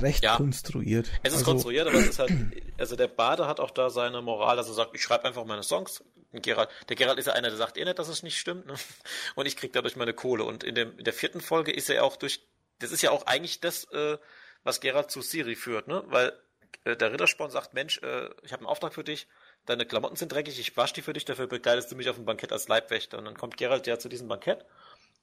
recht 0.00 0.24
ja. 0.24 0.36
konstruiert. 0.36 1.10
Es 1.22 1.32
ist 1.32 1.40
also, 1.40 1.50
konstruiert, 1.52 1.86
aber 1.86 1.98
es 1.98 2.08
ist 2.08 2.18
halt, 2.18 2.32
also 2.78 2.96
der 2.96 3.08
Bade 3.08 3.46
hat 3.46 3.60
auch 3.60 3.70
da 3.70 3.90
seine 3.90 4.22
Moral, 4.22 4.56
dass 4.56 4.68
er 4.68 4.74
sagt, 4.74 4.94
ich 4.94 5.02
schreibe 5.02 5.24
einfach 5.24 5.44
meine 5.44 5.62
Songs. 5.62 6.02
Gerald, 6.32 6.70
der 6.88 6.96
Gerald 6.96 7.18
ist 7.18 7.26
ja 7.26 7.34
einer, 7.34 7.48
der 7.48 7.58
sagt 7.58 7.76
eh 7.76 7.84
nicht, 7.84 7.98
dass 7.98 8.08
es 8.08 8.22
nicht 8.22 8.38
stimmt, 8.38 8.66
ne? 8.66 8.74
Und 9.34 9.46
ich 9.46 9.56
krieg 9.56 9.72
dadurch 9.72 9.96
meine 9.96 10.14
Kohle. 10.14 10.44
Und 10.44 10.64
in, 10.64 10.74
dem, 10.74 10.96
in 10.98 11.04
der 11.04 11.12
vierten 11.12 11.40
Folge 11.40 11.72
ist 11.72 11.90
er 11.90 12.04
auch 12.04 12.16
durch, 12.16 12.40
das 12.78 12.90
ist 12.90 13.02
ja 13.02 13.10
auch 13.10 13.26
eigentlich 13.26 13.60
das, 13.60 13.84
äh, 13.92 14.16
was 14.64 14.80
Gerald 14.80 15.10
zu 15.10 15.20
Siri 15.20 15.56
führt, 15.56 15.88
ne? 15.88 16.02
Weil 16.06 16.32
äh, 16.84 16.96
der 16.96 17.12
Rittersporn 17.12 17.50
sagt, 17.50 17.74
Mensch, 17.74 17.98
äh, 18.02 18.30
ich 18.42 18.52
habe 18.52 18.60
einen 18.60 18.66
Auftrag 18.66 18.94
für 18.94 19.04
dich, 19.04 19.26
deine 19.66 19.84
Klamotten 19.84 20.16
sind 20.16 20.32
dreckig, 20.32 20.58
ich 20.58 20.76
wasche 20.76 20.94
die 20.94 21.02
für 21.02 21.12
dich, 21.12 21.24
dafür 21.24 21.46
begleitest 21.46 21.92
du 21.92 21.96
mich 21.96 22.08
auf 22.08 22.18
ein 22.18 22.24
Bankett 22.24 22.52
als 22.52 22.68
Leibwächter. 22.68 23.18
Und 23.18 23.26
dann 23.26 23.36
kommt 23.36 23.56
Gerald 23.56 23.86
ja 23.86 23.98
zu 23.98 24.08
diesem 24.08 24.28
Bankett 24.28 24.64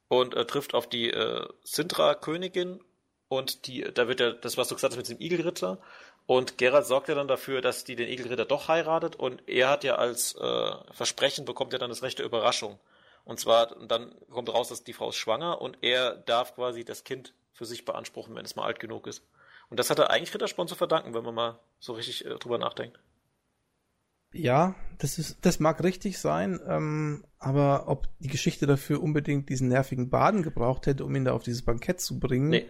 und 0.07 0.35
äh, 0.35 0.45
trifft 0.45 0.73
auf 0.73 0.87
die 0.87 1.09
äh, 1.09 1.47
Sintra-Königin 1.63 2.81
und 3.29 3.67
die, 3.67 3.81
da 3.93 4.07
wird 4.07 4.19
ja, 4.19 4.31
das, 4.31 4.57
was 4.57 4.67
du 4.67 4.75
gesagt 4.75 4.93
hast 4.93 4.97
mit 4.97 5.09
dem 5.09 5.21
Igelritter, 5.21 5.79
und 6.25 6.59
Geralt 6.59 6.85
sorgt 6.85 7.07
ja 7.07 7.15
dann 7.15 7.27
dafür, 7.27 7.59
dass 7.59 7.85
die 7.85 7.95
den 7.95 8.07
Igelritter 8.07 8.45
doch 8.45 8.67
heiratet 8.67 9.15
und 9.15 9.41
er 9.47 9.69
hat 9.69 9.83
ja 9.83 9.95
als 9.95 10.35
äh, 10.35 10.71
Versprechen 10.91 11.43
bekommt 11.43 11.73
er 11.73 11.79
dann 11.79 11.89
das 11.89 12.03
Recht 12.03 12.19
der 12.19 12.25
Überraschung. 12.27 12.77
Und 13.25 13.39
zwar, 13.39 13.75
dann 13.87 14.13
kommt 14.29 14.53
raus, 14.53 14.69
dass 14.69 14.83
die 14.83 14.93
Frau 14.93 15.09
ist 15.09 15.15
schwanger 15.15 15.59
und 15.59 15.79
er 15.81 16.15
darf 16.15 16.53
quasi 16.53 16.85
das 16.85 17.03
Kind 17.03 17.33
für 17.51 17.65
sich 17.65 17.83
beanspruchen, 17.83 18.35
wenn 18.35 18.45
es 18.45 18.55
mal 18.55 18.65
alt 18.65 18.79
genug 18.79 19.07
ist. 19.07 19.23
Und 19.69 19.79
das 19.79 19.89
hat 19.89 19.97
er 19.97 20.11
eigentlich 20.11 20.31
Rittersporn 20.31 20.67
zu 20.67 20.75
verdanken, 20.75 21.15
wenn 21.15 21.23
man 21.23 21.33
mal 21.33 21.59
so 21.79 21.93
richtig 21.93 22.25
äh, 22.25 22.35
drüber 22.35 22.59
nachdenkt. 22.59 22.99
Ja, 24.31 24.75
das 24.99 25.17
ist, 25.17 25.39
das 25.41 25.59
mag 25.59 25.83
richtig 25.83 26.19
sein, 26.19 26.59
ähm, 26.67 27.25
aber 27.39 27.85
ob 27.87 28.07
die 28.19 28.27
Geschichte 28.27 28.67
dafür 28.67 29.01
unbedingt 29.01 29.49
diesen 29.49 29.67
nervigen 29.67 30.11
Baden 30.11 30.43
gebraucht 30.43 30.85
hätte, 30.85 31.03
um 31.05 31.15
ihn 31.15 31.25
da 31.25 31.33
auf 31.33 31.41
dieses 31.41 31.63
Bankett 31.63 32.01
zu 32.01 32.19
bringen. 32.19 32.49
Nee. 32.49 32.69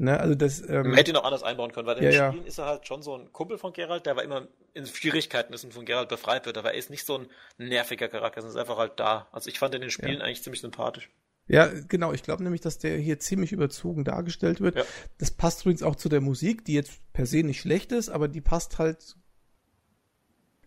Ne, 0.00 0.18
also 0.18 0.36
das, 0.36 0.60
ähm, 0.60 0.88
Man 0.88 0.94
hätte 0.94 1.10
ihn 1.10 1.16
auch 1.16 1.24
anders 1.24 1.42
einbauen 1.42 1.72
können, 1.72 1.86
weil 1.86 1.98
in 1.98 2.04
ja, 2.04 2.28
Spielen 2.28 2.44
ja. 2.44 2.48
ist 2.48 2.58
er 2.58 2.66
halt 2.66 2.86
schon 2.86 3.02
so 3.02 3.16
ein 3.16 3.32
Kumpel 3.32 3.58
von 3.58 3.72
Geralt, 3.72 4.06
der 4.06 4.14
war 4.14 4.22
immer 4.22 4.46
in 4.72 4.86
Schwierigkeiten 4.86 5.52
ist 5.52 5.64
und 5.64 5.74
von 5.74 5.84
Geralt 5.84 6.08
befreit 6.08 6.46
wird, 6.46 6.56
aber 6.56 6.72
er 6.72 6.78
ist 6.78 6.88
nicht 6.88 7.04
so 7.04 7.18
ein 7.18 7.26
nerviger 7.58 8.06
Charakter, 8.06 8.40
sondern 8.40 8.56
ist 8.56 8.60
einfach 8.60 8.78
halt 8.78 8.92
da. 8.96 9.26
Also 9.32 9.50
ich 9.50 9.58
fand 9.58 9.74
in 9.74 9.80
den 9.80 9.90
Spielen 9.90 10.18
ja. 10.18 10.24
eigentlich 10.24 10.42
ziemlich 10.42 10.60
sympathisch. 10.60 11.10
Ja, 11.48 11.68
genau. 11.88 12.12
Ich 12.12 12.22
glaube 12.22 12.44
nämlich, 12.44 12.60
dass 12.60 12.78
der 12.78 12.96
hier 12.98 13.18
ziemlich 13.18 13.52
überzogen 13.52 14.04
dargestellt 14.04 14.60
wird. 14.60 14.76
Ja. 14.76 14.84
Das 15.16 15.30
passt 15.32 15.62
übrigens 15.62 15.82
auch 15.82 15.96
zu 15.96 16.08
der 16.08 16.20
Musik, 16.20 16.64
die 16.64 16.74
jetzt 16.74 17.00
per 17.12 17.26
se 17.26 17.42
nicht 17.42 17.60
schlecht 17.60 17.90
ist, 17.90 18.08
aber 18.08 18.28
die 18.28 18.42
passt 18.42 18.78
halt 18.78 19.16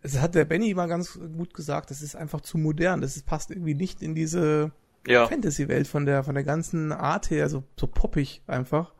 es 0.02 0.20
hat 0.20 0.34
der 0.34 0.44
Benny 0.44 0.74
mal 0.74 0.88
ganz 0.88 1.18
gut 1.36 1.54
gesagt, 1.54 1.90
das 1.90 2.02
ist 2.02 2.16
einfach 2.16 2.40
zu 2.40 2.58
modern. 2.58 3.00
Das 3.00 3.16
ist, 3.16 3.24
passt 3.24 3.50
irgendwie 3.50 3.74
nicht 3.74 4.02
in 4.02 4.14
diese. 4.14 4.72
Fantasy-Welt 5.04 5.88
von 5.88 6.06
der, 6.06 6.22
von 6.22 6.36
der 6.36 6.44
ganzen 6.44 6.92
Art 6.92 7.30
her, 7.30 7.48
so, 7.48 7.64
so 7.76 7.88
poppig 7.88 8.42
einfach. 8.46 8.92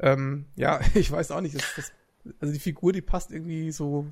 Ähm, 0.00 0.46
ja, 0.56 0.80
ich 0.94 1.10
weiß 1.10 1.30
auch 1.30 1.40
nicht. 1.40 1.54
Das, 1.54 1.64
das, 1.76 1.92
also 2.40 2.52
die 2.52 2.60
Figur, 2.60 2.92
die 2.92 3.02
passt 3.02 3.30
irgendwie 3.30 3.70
so. 3.70 4.06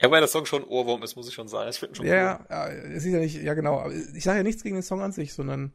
Ja, 0.00 0.10
weil 0.10 0.20
der 0.20 0.28
Song 0.28 0.46
schon 0.46 0.64
Ohrwurm 0.64 1.02
ist, 1.02 1.16
muss 1.16 1.28
ich 1.28 1.34
schon 1.34 1.48
sagen. 1.48 1.70
Ich 1.70 1.78
finde 1.78 1.96
schon 1.96 2.06
ja, 2.06 2.38
cool. 2.40 2.46
Ja, 2.50 2.68
es 2.68 3.04
ist 3.04 3.12
ja 3.12 3.18
nicht, 3.18 3.42
ja 3.42 3.54
genau. 3.54 3.90
Ich 4.14 4.24
sage 4.24 4.38
ja 4.38 4.42
nichts 4.44 4.62
gegen 4.62 4.76
den 4.76 4.82
Song 4.82 5.02
an 5.02 5.12
sich, 5.12 5.34
sondern 5.34 5.72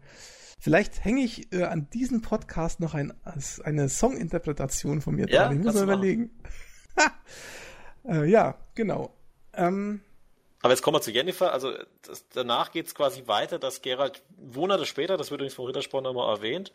vielleicht 0.60 1.04
hänge 1.04 1.22
ich 1.22 1.52
äh, 1.54 1.64
an 1.64 1.90
diesem 1.90 2.22
Podcast 2.22 2.80
noch 2.80 2.94
ein, 2.94 3.14
eine 3.64 3.90
Songinterpretation 3.90 5.02
von 5.02 5.16
mir 5.16 5.28
ja, 5.28 5.46
dran. 5.46 5.60
Ich 5.60 5.66
muss 5.66 5.76
mal 5.76 5.84
überlegen. 5.84 6.30
äh, 8.08 8.26
ja, 8.30 8.58
genau. 8.76 9.14
Ähm, 9.54 10.02
aber 10.62 10.72
jetzt 10.72 10.82
kommen 10.82 10.96
wir 10.96 11.02
zu 11.02 11.12
Jennifer. 11.12 11.52
Also 11.52 11.74
das, 12.04 12.30
danach 12.30 12.72
geht 12.72 12.88
es 12.88 12.96
quasi 12.96 13.28
weiter, 13.28 13.60
dass 13.60 13.82
Gerald 13.82 14.24
Monate 14.38 14.86
später, 14.86 15.18
das 15.18 15.30
wird 15.30 15.42
übrigens 15.42 15.56
vom 15.56 15.66
Rittersporn 15.66 16.06
nochmal 16.06 16.34
erwähnt, 16.38 16.72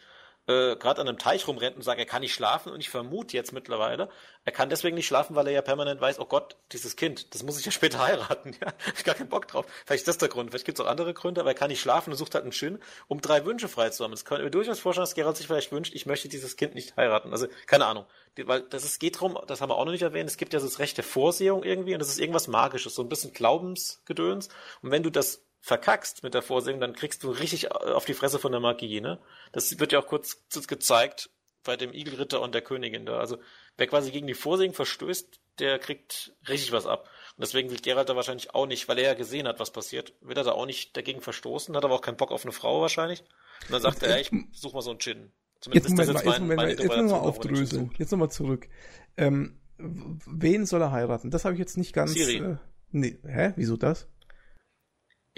äh, 0.49 0.77
gerade 0.77 1.01
an 1.01 1.09
einem 1.09 1.19
Teich 1.19 1.47
rumrennt 1.47 1.77
und 1.77 1.83
sagt, 1.83 1.99
er 1.99 2.07
kann 2.07 2.23
nicht 2.23 2.33
schlafen 2.33 2.73
und 2.73 2.81
ich 2.81 2.89
vermute 2.89 3.37
jetzt 3.37 3.53
mittlerweile, 3.53 4.09
er 4.45 4.53
kann 4.53 4.71
deswegen 4.71 4.97
nicht 4.97 5.07
schlafen, 5.07 5.37
weil 5.37 5.47
er 5.47 5.53
ja 5.53 5.63
permanent 5.63 6.01
weiß, 6.01 6.19
oh 6.19 6.25
Gott, 6.25 6.57
dieses 6.73 6.97
Kind, 6.97 7.35
das 7.35 7.43
muss 7.43 7.59
ich 7.59 7.67
ja 7.67 7.71
später 7.71 7.99
heiraten, 8.07 8.57
ja, 8.61 8.73
ich 8.97 9.05
gar 9.05 9.15
keinen 9.15 9.29
Bock 9.29 9.47
drauf. 9.47 9.67
Vielleicht 9.85 10.01
ist 10.01 10.09
das 10.09 10.19
der 10.19 10.31
Grund, 10.31 10.51
vielleicht 10.51 10.65
gibt 10.65 10.79
es 10.79 10.85
auch 10.85 10.91
andere 10.91 11.13
Gründe, 11.13 11.43
aber 11.43 11.51
er 11.51 11.55
kann 11.55 11.69
nicht 11.69 11.81
schlafen 11.81 12.11
und 12.11 12.17
sucht 12.17 12.35
halt 12.35 12.45
einen 12.45 12.53
Schön, 12.53 12.79
um 13.09 13.21
drei 13.21 13.45
Wünsche 13.45 13.69
frei 13.69 13.91
zu 13.91 14.03
haben. 14.05 14.13
Es 14.15 14.25
könnte 14.25 14.45
mir 14.45 14.51
durchaus 14.51 14.81
vorstellen, 14.81 15.03
dass 15.03 15.15
Gerald 15.15 15.37
sich 15.37 15.47
vielleicht 15.47 15.71
wünscht, 15.71 15.95
ich 15.95 16.07
möchte 16.07 16.29
dieses 16.29 16.57
Kind 16.57 16.75
nicht 16.75 16.97
heiraten. 16.97 17.31
Also, 17.33 17.47
keine 17.67 17.87
Ahnung. 17.87 18.07
Weil 18.45 18.63
das 18.63 18.85
ist, 18.85 19.01
geht 19.01 19.21
drum, 19.21 19.39
das 19.49 19.61
haben 19.61 19.69
wir 19.69 19.77
auch 19.77 19.85
noch 19.85 19.93
nicht 19.93 20.03
erwähnt, 20.03 20.31
es 20.31 20.37
gibt 20.37 20.55
ja 20.55 20.61
das 20.61 20.79
Recht 20.79 20.97
der 20.97 21.05
Vorsehung 21.05 21.65
irgendwie 21.65 21.93
und 21.93 22.01
das 22.01 22.09
ist 22.09 22.21
irgendwas 22.21 22.49
Magisches, 22.49 22.95
so 22.95 23.03
ein 23.03 23.09
bisschen 23.09 23.33
Glaubensgedöns. 23.33 24.49
Und 24.81 24.93
wenn 24.93 25.03
du 25.03 25.11
das 25.11 25.43
verkackst 25.61 26.23
mit 26.23 26.35
der 26.35 26.43
Vorsehung, 26.43 26.81
dann 26.81 26.95
kriegst 26.95 27.23
du 27.25 27.31
richtig 27.31 27.73
auf 27.73 28.05
die 28.05 28.15
Fresse 28.15 28.39
von 28.39 28.53
der 28.53 28.61
Magie, 28.61 29.01
ne? 29.01 29.19
Das 29.53 29.79
wird 29.79 29.93
ja 29.93 29.99
auch 30.01 30.07
kurz 30.07 30.39
gezeigt 30.67 31.31
bei 31.65 31.77
dem 31.77 31.93
Igelritter 31.93 32.41
und 32.41 32.55
der 32.55 32.63
Königin 32.63 33.07
da. 33.07 33.19
Also 33.19 33.39
wer 33.77 33.87
quasi 33.87 34.11
gegen 34.11 34.27
die 34.27 34.35
Vorsehung 34.35 34.73
verstößt, 34.73 35.41
der 35.59 35.79
kriegt 35.79 36.33
richtig 36.49 36.73
was 36.73 36.87
ab. 36.87 37.09
Und 37.37 37.43
deswegen 37.43 37.71
will 37.71 37.79
Geralt 37.81 38.09
da 38.09 38.17
wahrscheinlich 38.17 38.55
auch 38.55 38.67
nicht, 38.67 38.89
weil 38.89 38.99
er 38.99 39.11
ja 39.11 39.15
gesehen 39.15 39.49
hat, 39.49 39.61
was 39.61 39.73
passiert, 39.73 40.13
will 40.21 40.37
er 40.37 40.45
da 40.45 40.53
auch 40.53 40.67
nicht 40.67 40.97
dagegen 40.97 41.21
verstoßen, 41.21 41.77
hat 41.77 41.85
aber 41.85 41.95
auch 41.95 42.01
keinen 42.01 42.17
Bock 42.17 42.31
auf 42.31 42.45
eine 42.45 42.53
Frau 42.53 42.81
wahrscheinlich. 42.81 43.21
Und 43.67 43.73
dann 43.73 43.83
sagt 43.83 44.03
er, 44.03 44.21
ich 44.21 44.31
such 44.53 44.73
mal 44.73 44.83
so 44.83 44.91
einen 44.91 45.01
Gin. 45.01 45.33
Zumindest 45.61 45.99
jetzt 45.99 46.07
Moment, 46.07 46.25
jetzt, 46.25 46.41
Moment, 46.41 46.79
jetzt 46.79 46.89
mal 46.89 47.13
aufdröseln. 47.13 47.91
Jetzt 47.99 48.13
nochmal 48.13 48.31
zurück. 48.31 48.69
Ähm, 49.17 49.59
wen 49.77 50.67
soll 50.67 50.81
er 50.81 50.93
heiraten? 50.93 51.31
Das 51.31 51.45
habe 51.45 51.55
ich 51.55 51.59
jetzt 51.59 51.77
nicht 51.77 51.93
ganz. 51.93 52.13
Siri. 52.13 52.37
Äh, 52.37 52.57
nee, 52.93 53.19
hä? 53.25 53.53
Wieso 53.57 53.77
das? 53.77 54.09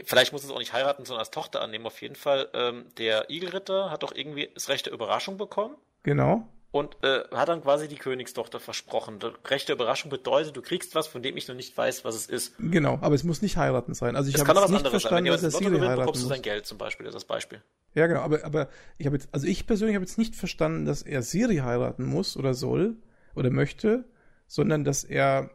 Vielleicht 0.05 0.33
muss 0.33 0.45
es 0.45 0.51
auch 0.51 0.59
nicht 0.59 0.73
heiraten, 0.73 1.05
sondern 1.05 1.21
als 1.21 1.31
Tochter 1.31 1.61
annehmen. 1.61 1.87
Auf 1.87 2.01
jeden 2.03 2.17
Fall, 2.17 2.49
ähm, 2.55 2.87
der 2.99 3.31
Igelritter 3.31 3.91
hat 3.91 4.03
doch 4.03 4.15
irgendwie 4.15 4.51
das 4.55 4.69
Recht 4.69 4.87
der 4.87 4.93
Überraschung 4.93 5.37
bekommen. 5.37 5.77
Genau. 6.03 6.49
Und 6.73 6.97
äh, 7.03 7.25
hat 7.35 7.49
dann 7.49 7.63
quasi 7.63 7.89
die 7.89 7.97
Königstochter 7.97 8.61
versprochen. 8.61 9.19
Die 9.19 9.33
rechte 9.49 9.73
Überraschung 9.73 10.09
bedeutet, 10.09 10.57
du 10.57 10.63
kriegst 10.63 10.95
was, 10.95 11.09
von 11.09 11.21
dem 11.21 11.37
ich 11.37 11.49
noch 11.49 11.57
nicht 11.57 11.77
weiß, 11.77 12.05
was 12.05 12.15
es 12.15 12.27
ist. 12.27 12.55
Genau, 12.59 12.99
aber 13.01 13.17
es 13.17 13.25
muss 13.25 13.43
nicht 13.43 13.57
heiraten 13.57 13.93
sein. 13.93 14.15
Also 14.15 14.29
ich 14.31 14.39
habe 14.39 14.49
nicht 14.49 14.63
anderes 14.63 14.89
verstanden, 14.89 15.33
sein. 15.33 15.33
dass 15.33 15.43
er 15.43 15.51
Siri 15.51 15.65
gewinnt, 15.65 15.83
heiraten 15.83 16.01
bekommst 16.03 16.23
du 16.23 16.29
sein 16.29 16.43
Geld 16.43 16.67
zum 16.67 16.79
Beispiel, 16.79 17.07
das 17.07 17.15
ist 17.17 17.23
das 17.23 17.27
Beispiel. 17.27 17.61
Ja, 17.95 18.07
genau, 18.07 18.21
aber, 18.21 18.45
aber 18.45 18.69
ich 18.99 19.07
habe 19.07 19.17
jetzt, 19.17 19.29
also 19.33 19.49
ich 19.49 19.67
persönlich 19.67 19.97
habe 19.97 20.05
jetzt 20.05 20.17
nicht 20.17 20.37
verstanden, 20.37 20.85
dass 20.85 21.03
er 21.03 21.23
Siri 21.23 21.57
heiraten 21.57 22.05
muss 22.05 22.37
oder 22.37 22.55
soll 22.55 22.97
oder 23.35 23.51
möchte, 23.51 24.05
sondern 24.47 24.85
dass 24.85 25.03
er 25.03 25.51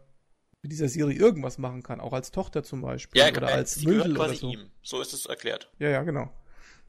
mit 0.66 0.72
dieser 0.72 0.90
Serie 0.90 1.16
irgendwas 1.16 1.60
machen 1.60 1.84
kann, 1.84 2.00
auch 2.00 2.12
als 2.12 2.32
Tochter 2.32 2.64
zum 2.64 2.82
Beispiel. 2.82 3.22
Ja, 3.22 3.30
oder 3.30 3.50
als 3.50 3.76
sie 3.76 3.86
Mündel 3.86 4.16
quasi 4.16 4.30
oder 4.30 4.36
so. 4.36 4.50
ihm. 4.50 4.72
So 4.82 5.00
ist 5.00 5.14
es 5.14 5.28
erklärt. 5.28 5.70
Ja, 5.78 5.90
ja, 5.90 6.02
genau. 6.02 6.32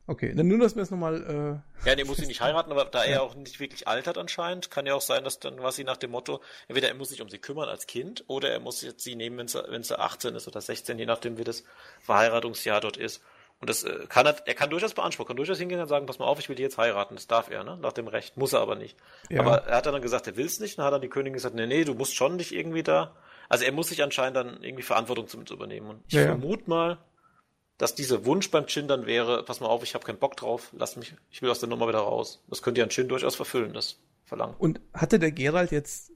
Okay, 0.06 0.32
dann 0.34 0.48
nur, 0.48 0.58
dass 0.58 0.76
wir 0.76 0.82
es 0.82 0.90
nochmal. 0.90 1.62
Äh, 1.84 1.88
ja, 1.88 1.94
nee, 1.94 2.04
muss 2.04 2.16
sie 2.16 2.26
nicht 2.26 2.40
heiraten, 2.40 2.70
aber 2.70 2.86
da 2.86 3.04
er 3.04 3.22
auch 3.22 3.34
nicht 3.34 3.60
wirklich 3.60 3.86
altert 3.86 4.16
anscheinend, 4.16 4.70
kann 4.70 4.86
ja 4.86 4.94
auch 4.94 5.02
sein, 5.02 5.24
dass 5.24 5.40
dann 5.40 5.62
was 5.62 5.76
sie 5.76 5.84
nach 5.84 5.98
dem 5.98 6.12
Motto, 6.12 6.40
entweder 6.68 6.88
er 6.88 6.94
muss 6.94 7.10
sich 7.10 7.20
um 7.20 7.28
sie 7.28 7.38
kümmern 7.38 7.68
als 7.68 7.86
Kind 7.86 8.24
oder 8.28 8.50
er 8.50 8.60
muss 8.60 8.80
jetzt 8.80 9.04
sie 9.04 9.14
nehmen, 9.14 9.36
wenn 9.36 9.48
sie, 9.48 9.62
wenn 9.68 9.82
sie 9.82 9.98
18 9.98 10.34
ist 10.34 10.48
oder 10.48 10.62
16, 10.62 10.98
je 10.98 11.04
nachdem, 11.04 11.36
wie 11.36 11.44
das 11.44 11.64
Verheiratungsjahr 12.00 12.80
dort 12.80 12.96
ist. 12.96 13.20
Und 13.60 13.68
das 13.68 13.84
äh, 13.84 14.06
kann 14.08 14.24
er, 14.24 14.36
er 14.46 14.54
kann 14.54 14.70
durchaus 14.70 14.94
beanspruchen, 14.94 15.28
kann 15.28 15.36
durchaus 15.36 15.58
hingehen 15.58 15.80
und 15.80 15.88
sagen, 15.88 16.06
pass 16.06 16.18
mal 16.18 16.26
auf, 16.26 16.38
ich 16.38 16.48
will 16.48 16.56
die 16.56 16.62
jetzt 16.62 16.78
heiraten. 16.78 17.16
Das 17.16 17.26
darf 17.26 17.50
er, 17.50 17.64
ne? 17.64 17.76
Nach 17.76 17.92
dem 17.92 18.08
Recht. 18.08 18.38
Muss 18.38 18.54
er 18.54 18.60
aber 18.60 18.76
nicht. 18.76 18.96
Ja. 19.28 19.40
Aber 19.40 19.66
er 19.66 19.76
hat 19.76 19.86
dann 19.86 20.00
gesagt, 20.00 20.26
er 20.26 20.36
will 20.36 20.46
es 20.46 20.60
nicht. 20.60 20.78
Dann 20.78 20.86
hat 20.86 20.94
dann 20.94 21.02
die 21.02 21.08
Königin 21.08 21.34
gesagt, 21.34 21.54
nee, 21.54 21.66
nee, 21.66 21.84
du 21.84 21.94
musst 21.94 22.14
schon 22.14 22.38
dich 22.38 22.54
irgendwie 22.54 22.82
da 22.82 23.16
also 23.48 23.64
er 23.64 23.72
muss 23.72 23.88
sich 23.88 24.02
anscheinend 24.02 24.36
dann 24.36 24.62
irgendwie 24.62 24.82
Verantwortung 24.82 25.28
zu 25.28 25.54
übernehmen. 25.54 25.88
Und 25.88 26.02
ich 26.06 26.14
ja, 26.14 26.24
vermute 26.24 26.68
mal, 26.68 26.98
dass 27.78 27.94
dieser 27.94 28.24
Wunsch 28.24 28.50
beim 28.50 28.66
Chin 28.66 28.88
dann 28.88 29.06
wäre, 29.06 29.44
pass 29.44 29.60
mal 29.60 29.68
auf, 29.68 29.82
ich 29.82 29.94
habe 29.94 30.04
keinen 30.04 30.18
Bock 30.18 30.36
drauf, 30.36 30.72
lass 30.76 30.96
mich, 30.96 31.14
ich 31.30 31.42
will 31.42 31.50
aus 31.50 31.60
der 31.60 31.68
Nummer 31.68 31.88
wieder 31.88 31.98
raus. 31.98 32.42
Das 32.48 32.62
könnte 32.62 32.80
ja 32.80 32.86
ein 32.86 32.90
Chin 32.90 33.08
durchaus 33.08 33.36
verfüllen, 33.36 33.72
das 33.72 33.98
Verlangen. 34.24 34.54
Und 34.58 34.80
hatte 34.92 35.18
der 35.18 35.32
Gerald 35.32 35.70
jetzt 35.72 36.10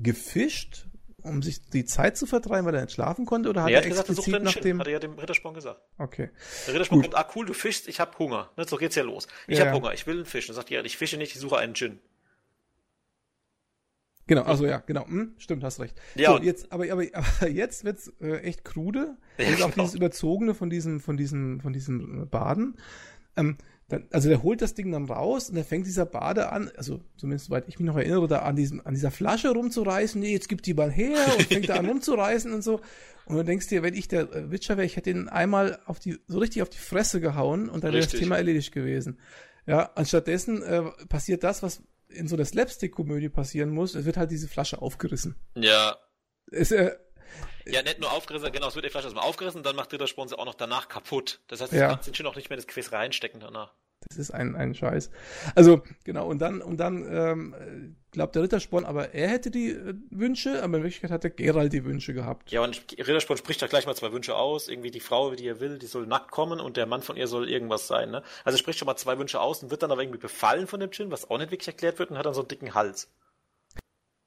gefischt, 0.00 0.86
um 1.22 1.42
sich 1.42 1.62
die 1.70 1.84
Zeit 1.84 2.16
zu 2.16 2.26
vertreiben, 2.26 2.66
weil 2.66 2.74
er 2.74 2.82
nicht 2.82 2.92
schlafen 2.92 3.26
konnte, 3.26 3.48
oder 3.48 3.62
hat 3.62 3.68
nee, 3.68 3.74
er, 3.74 3.80
hat 3.80 3.88
gesagt, 3.88 4.08
explizit 4.08 4.34
er 4.34 4.40
nach 4.40 4.52
Chin, 4.52 4.62
dem... 4.62 4.80
Hat 4.80 4.86
er 4.86 4.92
ja 4.92 4.98
dem 4.98 5.18
Rittersporn 5.18 5.54
gesagt. 5.54 5.80
Okay. 5.98 6.30
Der 6.66 6.74
Rittersporn 6.74 7.02
kommt, 7.02 7.16
ah 7.16 7.28
cool, 7.34 7.46
du 7.46 7.54
fischst, 7.54 7.88
ich 7.88 8.00
hab 8.00 8.18
Hunger. 8.18 8.50
Ne, 8.56 8.64
so 8.68 8.76
geht's 8.76 8.94
ja 8.94 9.02
los. 9.02 9.26
Ich 9.46 9.58
ja, 9.58 9.66
hab 9.66 9.74
Hunger, 9.74 9.92
ich 9.94 10.06
will 10.06 10.16
einen 10.16 10.26
Fisch. 10.26 10.46
Dann 10.46 10.54
sagt 10.54 10.68
Gerald, 10.68 10.86
ich 10.86 10.96
fische 10.96 11.16
nicht, 11.16 11.34
ich 11.34 11.40
suche 11.40 11.56
einen 11.56 11.74
Gin. 11.74 12.00
Genau, 14.28 14.42
also 14.42 14.66
ja, 14.66 14.78
genau. 14.86 15.06
Hm, 15.06 15.32
stimmt, 15.38 15.64
hast 15.64 15.80
recht. 15.80 16.00
Ja. 16.14 16.32
So, 16.32 16.42
jetzt, 16.42 16.70
aber, 16.70 16.84
aber, 16.92 17.02
aber 17.12 17.48
jetzt 17.48 17.84
wird's 17.84 18.12
äh, 18.20 18.36
echt 18.42 18.64
krude. 18.64 19.16
Ja, 19.38 19.46
auch 19.46 19.70
genau. 19.70 19.84
dieses 19.84 19.94
Überzogene 19.94 20.54
von 20.54 20.70
diesem, 20.70 21.00
von 21.00 21.16
diesem, 21.16 21.60
von 21.60 21.72
diesem 21.72 22.22
äh, 22.22 22.26
Baden. 22.26 22.76
Ähm, 23.36 23.56
dann, 23.88 24.06
also 24.12 24.28
der 24.28 24.42
holt 24.42 24.60
das 24.60 24.74
Ding 24.74 24.92
dann 24.92 25.06
raus 25.06 25.48
und 25.48 25.56
dann 25.56 25.64
fängt 25.64 25.86
dieser 25.86 26.04
Bade 26.04 26.52
an, 26.52 26.70
also 26.76 27.00
zumindest 27.16 27.46
soweit 27.46 27.68
ich 27.68 27.78
mich 27.78 27.86
noch 27.86 27.96
erinnere, 27.96 28.28
da 28.28 28.40
an 28.40 28.54
diesem, 28.54 28.82
an 28.84 28.92
dieser 28.92 29.10
Flasche 29.10 29.48
rumzureißen, 29.48 30.20
nee, 30.20 30.32
jetzt 30.32 30.50
gibt 30.50 30.66
die 30.66 30.74
mal 30.74 30.90
her 30.90 31.16
und 31.38 31.46
fängt 31.46 31.70
da 31.70 31.76
an 31.76 31.86
rumzureißen 31.88 32.52
und 32.52 32.62
so. 32.62 32.80
Und 33.24 33.36
du 33.36 33.44
denkst 33.44 33.68
dir, 33.68 33.82
wenn 33.82 33.94
ich 33.94 34.06
der 34.08 34.30
äh, 34.30 34.50
Witcher 34.50 34.76
wäre, 34.76 34.84
ich 34.84 34.96
hätte 34.96 35.08
ihn 35.08 35.28
einmal 35.28 35.78
auf 35.86 35.98
die, 35.98 36.18
so 36.26 36.38
richtig 36.38 36.60
auf 36.60 36.68
die 36.68 36.78
Fresse 36.78 37.22
gehauen 37.22 37.70
und 37.70 37.82
dann 37.82 37.94
wäre 37.94 38.04
das 38.04 38.12
Thema 38.12 38.36
erledigt 38.36 38.72
gewesen. 38.72 39.18
Ja, 39.66 39.90
anstattdessen 39.94 40.62
äh, 40.62 40.82
passiert 41.08 41.42
das, 41.42 41.62
was 41.62 41.82
in 42.08 42.28
so 42.28 42.36
einer 42.36 42.44
Slapstick-Komödie 42.44 43.28
passieren 43.28 43.70
muss, 43.70 43.94
es 43.94 44.04
wird 44.04 44.16
halt 44.16 44.30
diese 44.30 44.48
Flasche 44.48 44.80
aufgerissen. 44.80 45.36
Ja. 45.54 45.96
Es, 46.50 46.70
äh, 46.70 46.96
ja, 47.66 47.82
nicht 47.82 48.00
nur 48.00 48.10
aufgerissen, 48.12 48.50
genau, 48.50 48.68
es 48.68 48.74
wird 48.74 48.86
die 48.86 48.90
Flasche 48.90 49.06
erstmal 49.06 49.28
aufgerissen, 49.28 49.62
dann 49.62 49.76
macht 49.76 49.92
Rittersporn 49.92 50.28
sie 50.28 50.38
auch 50.38 50.46
noch 50.46 50.54
danach 50.54 50.88
kaputt. 50.88 51.40
Das 51.48 51.60
heißt, 51.60 51.72
ja. 51.72 52.00
sie 52.02 52.14
schon 52.14 52.26
auch 52.26 52.36
nicht 52.36 52.48
mehr 52.48 52.56
das 52.56 52.66
Gefäß 52.66 52.92
reinstecken 52.92 53.40
danach. 53.40 53.74
Das 54.06 54.16
ist 54.16 54.30
ein, 54.30 54.54
ein 54.54 54.74
Scheiß. 54.74 55.10
Also, 55.54 55.82
genau, 56.04 56.28
und 56.28 56.38
dann, 56.38 56.62
und 56.62 56.78
dann 56.78 57.04
ähm, 57.10 57.96
glaubt 58.12 58.36
der 58.36 58.42
Rittersporn, 58.44 58.84
aber 58.84 59.12
er 59.12 59.28
hätte 59.28 59.50
die 59.50 59.70
äh, 59.70 59.94
Wünsche, 60.10 60.62
aber 60.62 60.78
in 60.78 60.84
Wirklichkeit 60.84 61.10
hat 61.10 61.24
der 61.24 61.30
Gerald 61.30 61.72
die 61.72 61.84
Wünsche 61.84 62.14
gehabt. 62.14 62.50
Ja, 62.50 62.62
und 62.62 62.80
Rittersporn 62.96 63.36
spricht 63.36 63.60
da 63.60 63.66
gleich 63.66 63.86
mal 63.86 63.96
zwei 63.96 64.12
Wünsche 64.12 64.36
aus. 64.36 64.68
Irgendwie 64.68 64.90
die 64.90 65.00
Frau, 65.00 65.34
die 65.34 65.46
er 65.46 65.60
will, 65.60 65.78
die 65.78 65.86
soll 65.86 66.06
nackt 66.06 66.30
kommen 66.30 66.60
und 66.60 66.76
der 66.76 66.86
Mann 66.86 67.02
von 67.02 67.16
ihr 67.16 67.26
soll 67.26 67.48
irgendwas 67.48 67.88
sein. 67.88 68.10
Ne? 68.10 68.22
Also 68.44 68.56
er 68.56 68.60
spricht 68.60 68.78
schon 68.78 68.86
mal 68.86 68.96
zwei 68.96 69.18
Wünsche 69.18 69.40
aus 69.40 69.62
und 69.62 69.70
wird 69.70 69.82
dann 69.82 69.90
aber 69.90 70.02
irgendwie 70.02 70.20
befallen 70.20 70.66
von 70.66 70.80
dem 70.80 70.90
Djinn, 70.90 71.10
was 71.10 71.28
auch 71.28 71.38
nicht 71.38 71.50
wirklich 71.50 71.68
erklärt 71.68 71.98
wird 71.98 72.10
und 72.10 72.18
hat 72.18 72.26
dann 72.26 72.34
so 72.34 72.40
einen 72.40 72.48
dicken 72.48 72.74
Hals. 72.74 73.08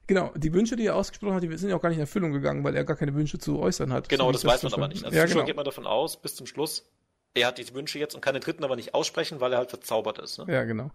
Genau, 0.07 0.33
die 0.35 0.51
Wünsche, 0.53 0.75
die 0.75 0.87
er 0.87 0.95
ausgesprochen 0.97 1.35
hat, 1.35 1.43
die 1.43 1.57
sind 1.57 1.69
ja 1.69 1.77
auch 1.77 1.81
gar 1.81 1.87
nicht 1.87 1.97
in 1.97 2.01
Erfüllung 2.01 2.33
gegangen, 2.33 2.65
weil 2.65 2.75
er 2.75 2.83
gar 2.83 2.97
keine 2.97 3.13
Wünsche 3.13 3.39
zu 3.39 3.59
äußern 3.59 3.93
hat. 3.93 4.09
Genau, 4.09 4.25
so 4.25 4.31
das, 4.33 4.45
weiß 4.45 4.63
man 4.63 4.73
aber 4.73 4.89
nicht. 4.89 5.05
Also 5.05 5.17
ja, 5.17 5.25
genau. 5.25 5.45
geht 5.45 5.55
man 5.55 5.63
davon 5.63 5.87
aus, 5.87 6.21
bis 6.21 6.35
zum 6.35 6.47
Schluss, 6.47 6.91
er 7.33 7.47
hat 7.47 7.57
diese 7.57 7.73
Wünsche 7.73 7.99
jetzt 7.99 8.15
und 8.15 8.21
kann 8.21 8.33
den 8.33 8.41
dritten 8.41 8.63
aber 8.63 8.75
nicht 8.75 8.93
aussprechen, 8.93 9.39
weil 9.39 9.53
er 9.53 9.59
halt 9.59 9.69
verzaubert 9.69 10.19
ist. 10.19 10.39
Ne? 10.39 10.45
Ja, 10.53 10.63
genau. 10.63 10.91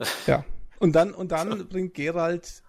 Ja. 0.26 0.44
Und 0.78 0.94
dann, 0.94 1.12
und 1.12 1.32
dann 1.32 1.66
bringt 1.68 1.94
Gerald 1.94 2.62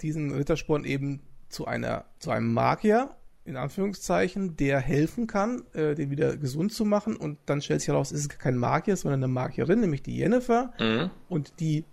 diesen 0.00 0.32
Rittersporn 0.32 0.84
eben 0.84 1.20
zu 1.48 1.66
einer, 1.66 2.04
zu 2.20 2.30
einem 2.30 2.52
Magier, 2.52 3.16
in 3.44 3.56
Anführungszeichen, 3.56 4.56
der 4.56 4.78
helfen 4.78 5.26
kann, 5.26 5.64
äh, 5.72 5.96
den 5.96 6.10
wieder 6.10 6.36
gesund 6.36 6.72
zu 6.72 6.84
machen. 6.84 7.16
Und 7.16 7.38
dann 7.46 7.60
stellt 7.60 7.80
sich 7.80 7.88
heraus, 7.88 8.12
es 8.12 8.20
ist 8.20 8.38
kein 8.38 8.56
Magier, 8.56 8.96
sondern 8.96 9.24
eine 9.24 9.32
Magierin, 9.32 9.80
nämlich 9.80 10.02
die 10.02 10.16
Jennifer. 10.16 10.72
Mhm. 10.78 11.10
Und 11.28 11.58
die 11.58 11.84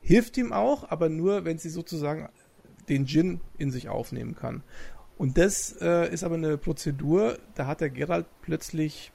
hilft 0.00 0.38
ihm 0.38 0.52
auch, 0.52 0.90
aber 0.90 1.10
nur, 1.10 1.44
wenn 1.44 1.58
sie 1.58 1.68
sozusagen 1.68 2.30
den 2.88 3.04
Djinn 3.04 3.40
in 3.58 3.70
sich 3.70 3.90
aufnehmen 3.90 4.34
kann. 4.34 4.62
Und 5.18 5.36
das 5.36 5.76
äh, 5.80 6.10
ist 6.10 6.24
aber 6.24 6.36
eine 6.36 6.56
Prozedur, 6.56 7.38
da 7.54 7.66
hat 7.66 7.82
der 7.82 7.90
Gerald 7.90 8.26
plötzlich 8.40 9.12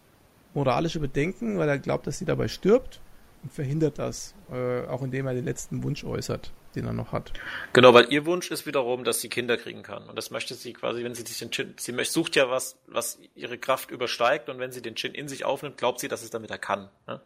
moralische 0.55 0.99
Bedenken, 0.99 1.57
weil 1.57 1.69
er 1.69 1.77
glaubt, 1.77 2.07
dass 2.07 2.17
sie 2.17 2.25
dabei 2.25 2.47
stirbt 2.47 2.99
und 3.43 3.51
verhindert 3.51 3.99
das, 3.99 4.33
äh, 4.51 4.85
auch 4.87 5.03
indem 5.03 5.27
er 5.27 5.33
den 5.33 5.45
letzten 5.45 5.83
Wunsch 5.83 6.03
äußert, 6.03 6.51
den 6.75 6.85
er 6.85 6.93
noch 6.93 7.11
hat. 7.11 7.33
Genau, 7.73 7.93
weil 7.93 8.11
ihr 8.11 8.25
Wunsch 8.25 8.49
ist 8.49 8.65
wiederum, 8.65 9.03
dass 9.03 9.21
sie 9.21 9.29
Kinder 9.29 9.57
kriegen 9.57 9.83
kann. 9.83 10.09
Und 10.09 10.15
das 10.17 10.31
möchte 10.31 10.55
sie 10.55 10.73
quasi, 10.73 11.03
wenn 11.03 11.13
sie 11.13 11.23
sich 11.23 11.37
den 11.37 11.51
Chin, 11.51 11.75
sie 11.77 11.93
sucht 12.05 12.35
ja 12.35 12.49
was, 12.49 12.77
was 12.87 13.19
ihre 13.35 13.57
Kraft 13.57 13.91
übersteigt 13.91 14.49
und 14.49 14.57
wenn 14.57 14.71
sie 14.71 14.81
den 14.81 14.95
Chin 14.95 15.13
in 15.13 15.27
sich 15.27 15.45
aufnimmt, 15.45 15.77
glaubt 15.77 15.99
sie, 15.99 16.07
dass 16.07 16.23
es 16.23 16.31
damit 16.31 16.49
er 16.49 16.57
kann. 16.57 16.89
Ne? 17.05 17.21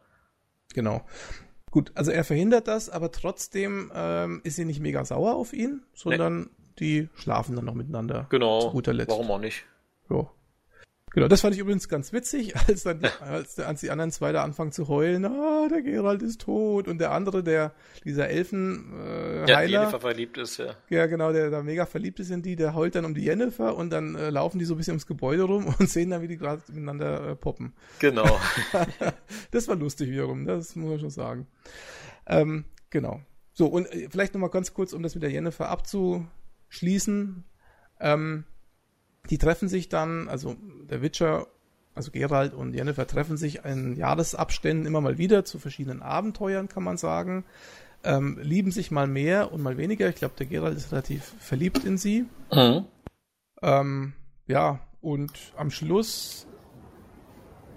Genau. 0.74 1.06
Gut, 1.72 1.92
also 1.94 2.12
er 2.12 2.24
verhindert 2.24 2.68
das, 2.68 2.90
aber 2.90 3.12
trotzdem 3.12 3.92
ähm, 3.94 4.42
ist 4.44 4.56
sie 4.56 4.66
nicht 4.66 4.80
mega 4.80 5.06
sauer 5.06 5.36
auf 5.36 5.54
ihn, 5.54 5.84
sondern 5.94 6.42
nee. 6.42 6.50
die 6.80 7.10
schlafen 7.14 7.56
dann 7.56 7.66
noch 7.66 7.76
miteinander. 7.76 8.26
Genau. 8.30 8.62
Zu 8.62 8.72
guter 8.72 8.94
Letzt. 8.94 9.12
Warum 9.12 9.30
auch 9.30 9.40
nicht? 9.40 9.66
Ja. 10.10 10.30
Genau, 11.12 11.28
das 11.28 11.42
fand 11.42 11.56
ich 11.56 11.62
übrigens 11.62 11.90
ganz 11.90 12.14
witzig, 12.14 12.56
als 12.68 12.84
dann 12.84 13.00
die, 13.00 13.08
als, 13.22 13.60
als 13.60 13.82
die 13.82 13.90
anderen 13.90 14.12
zwei 14.12 14.32
da 14.32 14.44
anfangen 14.44 14.72
zu 14.72 14.88
heulen, 14.88 15.26
ah, 15.26 15.68
der 15.70 15.82
Gerald 15.82 16.22
ist 16.22 16.42
tot 16.42 16.88
und 16.88 17.00
der 17.00 17.12
andere, 17.12 17.44
der, 17.44 17.74
dieser 18.04 18.30
Elfen, 18.30 18.94
äh, 19.00 19.50
ja, 19.50 19.58
Heiler. 19.58 19.80
Jennifer 19.82 20.00
verliebt 20.00 20.38
ist, 20.38 20.58
ja. 20.58 20.76
Ja, 20.90 21.08
genau, 21.08 21.32
der 21.32 21.50
da 21.50 21.64
mega 21.64 21.86
verliebt 21.86 22.20
ist 22.20 22.32
in 22.32 22.42
die, 22.42 22.56
der 22.56 22.76
heult 22.76 22.96
dann 22.96 23.06
um 23.06 23.14
die 23.14 23.24
Jennifer 23.24 23.76
und 23.76 23.90
dann 23.90 24.16
äh, 24.16 24.30
laufen 24.30 24.60
die 24.60 24.66
so 24.66 24.76
ein 24.76 24.78
bisschen 24.78 24.94
ums 24.94 25.08
Gebäude 25.08 25.44
rum 25.44 25.74
und 25.80 25.90
sehen 25.90 26.10
dann, 26.12 26.22
wie 26.22 26.28
die 26.28 26.38
gerade 26.38 26.62
miteinander 26.68 27.30
äh, 27.30 27.36
poppen. 27.36 27.74
Genau. 28.00 28.40
das 29.52 29.68
war 29.68 29.76
lustig 29.76 30.10
wiederum, 30.10 30.46
das 30.46 30.76
muss 30.76 30.90
man 30.90 31.00
schon 31.00 31.10
sagen. 31.10 31.48
Ähm, 32.28 32.66
genau. 32.90 33.22
So, 33.54 33.68
und 33.68 33.92
äh, 33.92 34.08
vielleicht 34.10 34.34
nochmal 34.34 34.52
ganz 34.52 34.74
kurz, 34.74 34.94
um 34.94 35.04
das 35.04 35.16
mit 35.16 35.24
der 35.24 35.32
Jennifer 35.32 35.70
abzuschließen. 35.70 37.44
Ähm, 38.00 38.46
die 39.30 39.38
treffen 39.38 39.70
sich 39.70 39.90
dann, 39.90 40.28
also 40.28 40.56
der 40.90 41.02
Witcher, 41.02 41.48
also 41.96 42.12
Gerald 42.12 42.54
und 42.54 42.74
Jennifer 42.74 43.06
treffen 43.06 43.38
sich 43.38 43.64
in 43.66 43.96
Jahresabständen 43.96 44.86
immer 44.86 45.02
mal 45.02 45.18
wieder 45.18 45.46
zu 45.46 45.60
verschiedenen 45.60 46.02
Abenteuern, 46.02 46.70
kann 46.70 46.84
man 46.84 46.98
sagen. 46.98 47.46
Ähm, 48.04 48.40
lieben 48.42 48.72
sich 48.72 48.92
mal 48.92 49.08
mehr 49.08 49.52
und 49.52 49.62
mal 49.62 49.78
weniger. 49.78 50.08
Ich 50.08 50.16
glaube, 50.16 50.36
der 50.38 50.46
Gerald 50.46 50.78
ist 50.78 50.92
relativ 50.92 51.34
verliebt 51.40 51.84
in 51.84 51.98
sie. 51.98 52.26
Mhm. 52.52 52.86
Ähm, 53.62 54.14
ja, 54.48 54.80
und 55.02 55.34
am 55.58 55.70
Schluss, 55.70 56.48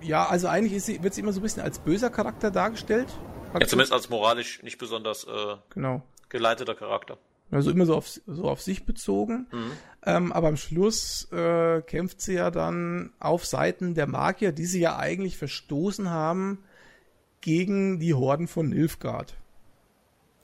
ja, 0.00 0.26
also 0.26 0.46
eigentlich 0.46 0.82
sie, 0.84 1.02
wird 1.02 1.14
sie 1.14 1.22
immer 1.22 1.32
so 1.32 1.40
ein 1.40 1.42
bisschen 1.42 1.62
als 1.62 1.80
böser 1.80 2.10
Charakter 2.10 2.52
dargestellt. 2.52 3.08
Ja, 3.52 3.66
zumindest 3.66 3.92
als 3.92 4.08
moralisch 4.08 4.62
nicht 4.62 4.78
besonders 4.78 5.24
äh, 5.24 5.56
genau. 5.70 6.02
geleiteter 6.28 6.76
Charakter. 6.76 7.18
Also 7.52 7.70
immer 7.70 7.84
so 7.84 7.94
auf, 7.94 8.08
so 8.26 8.44
auf 8.44 8.62
sich 8.62 8.86
bezogen. 8.86 9.46
Mhm. 9.52 9.72
Ähm, 10.04 10.32
aber 10.32 10.48
am 10.48 10.56
Schluss 10.56 11.30
äh, 11.32 11.82
kämpft 11.82 12.22
sie 12.22 12.34
ja 12.34 12.50
dann 12.50 13.12
auf 13.20 13.44
Seiten 13.44 13.94
der 13.94 14.06
Magier, 14.06 14.52
die 14.52 14.64
sie 14.64 14.80
ja 14.80 14.96
eigentlich 14.96 15.36
verstoßen 15.36 16.10
haben 16.10 16.64
gegen 17.42 18.00
die 18.00 18.14
Horden 18.14 18.48
von 18.48 18.70
Nilfgaard. 18.70 19.34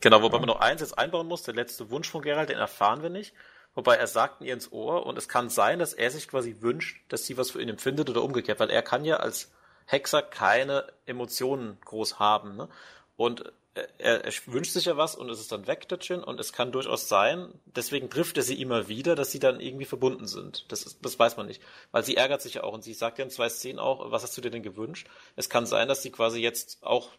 Genau, 0.01 0.23
wobei 0.23 0.37
ja. 0.37 0.41
man 0.41 0.49
noch 0.49 0.61
eins 0.61 0.83
jetzt 0.83 0.99
einbauen 0.99 1.27
muss, 1.27 1.43
der 1.43 1.55
letzte 1.55 1.91
Wunsch 1.91 2.09
von 2.11 2.23
Geralt, 2.23 2.51
den 2.51 2.59
erfahren 2.59 3.03
wir 3.03 3.11
nicht. 3.11 3.35
Wobei 3.75 3.97
er 3.97 4.07
sagt 4.07 4.43
ihr 4.43 4.53
ins 4.53 4.73
Ohr 4.73 5.07
und 5.07 5.17
es 5.17 5.29
kann 5.29 5.49
sein, 5.49 5.79
dass 5.79 5.95
er 5.95 6.11
sich 6.11 6.29
quasi 6.29 6.57
wünscht, 6.61 7.01
dass 7.09 7.25
sie 7.27 7.37
was 7.37 7.53
für 7.53 7.63
ihn 7.63 7.69
empfindet 7.69 8.11
oder 8.11 8.23
umgekehrt, 8.23 8.61
weil 8.61 8.71
er 8.71 8.83
kann 8.83 9.05
ja 9.05 9.17
als 9.17 9.53
Hexer 9.87 10.21
keine 10.21 10.85
Emotionen 11.07 11.79
groß 11.85 12.19
haben. 12.19 12.57
Ne? 12.57 12.69
Und 13.17 13.53
er, 13.99 14.24
er 14.24 14.33
wünscht 14.47 14.72
sich 14.72 14.87
ja 14.87 14.97
was 14.97 15.14
und 15.14 15.29
es 15.31 15.41
ist 15.41 15.53
dann 15.53 15.66
weg, 15.66 15.89
der 15.89 15.99
Jin, 15.99 16.22
und 16.22 16.41
es 16.41 16.53
kann 16.53 16.72
durchaus 16.72 17.09
sein, 17.09 17.49
deswegen 17.64 18.11
trifft 18.11 18.37
er 18.37 18.43
sie 18.43 18.61
immer 18.61 18.89
wieder, 18.89 19.14
dass 19.14 19.31
sie 19.31 19.39
dann 19.39 19.61
irgendwie 19.61 19.85
verbunden 19.85 20.26
sind. 20.26 20.64
Das, 20.70 20.85
ist, 20.85 21.05
das 21.05 21.18
weiß 21.18 21.37
man 21.37 21.47
nicht. 21.47 21.62
Weil 21.91 22.05
sie 22.05 22.16
ärgert 22.16 22.43
sich 22.43 22.55
ja 22.55 22.64
auch 22.64 22.72
und 22.72 22.83
sie 22.83 22.95
sagt 22.95 23.18
ja 23.18 23.24
in 23.24 23.31
zwei 23.31 23.49
Szenen 23.49 23.79
auch, 23.79 24.11
was 24.11 24.22
hast 24.22 24.37
du 24.37 24.41
dir 24.41 24.51
denn 24.51 24.62
gewünscht? 24.62 25.09
Es 25.37 25.49
kann 25.49 25.66
sein, 25.66 25.89
dass 25.89 26.03
sie 26.03 26.11
quasi 26.11 26.41
jetzt 26.41 26.79
auch 26.83 27.11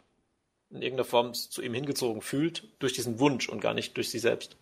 in 0.69 0.81
irgendeiner 0.81 1.05
Form 1.05 1.33
zu 1.33 1.61
ihm 1.61 1.73
hingezogen 1.73 2.21
fühlt 2.21 2.67
durch 2.79 2.93
diesen 2.93 3.19
Wunsch 3.19 3.49
und 3.49 3.59
gar 3.59 3.73
nicht 3.73 3.97
durch 3.97 4.09
sie 4.09 4.19
selbst. 4.19 4.57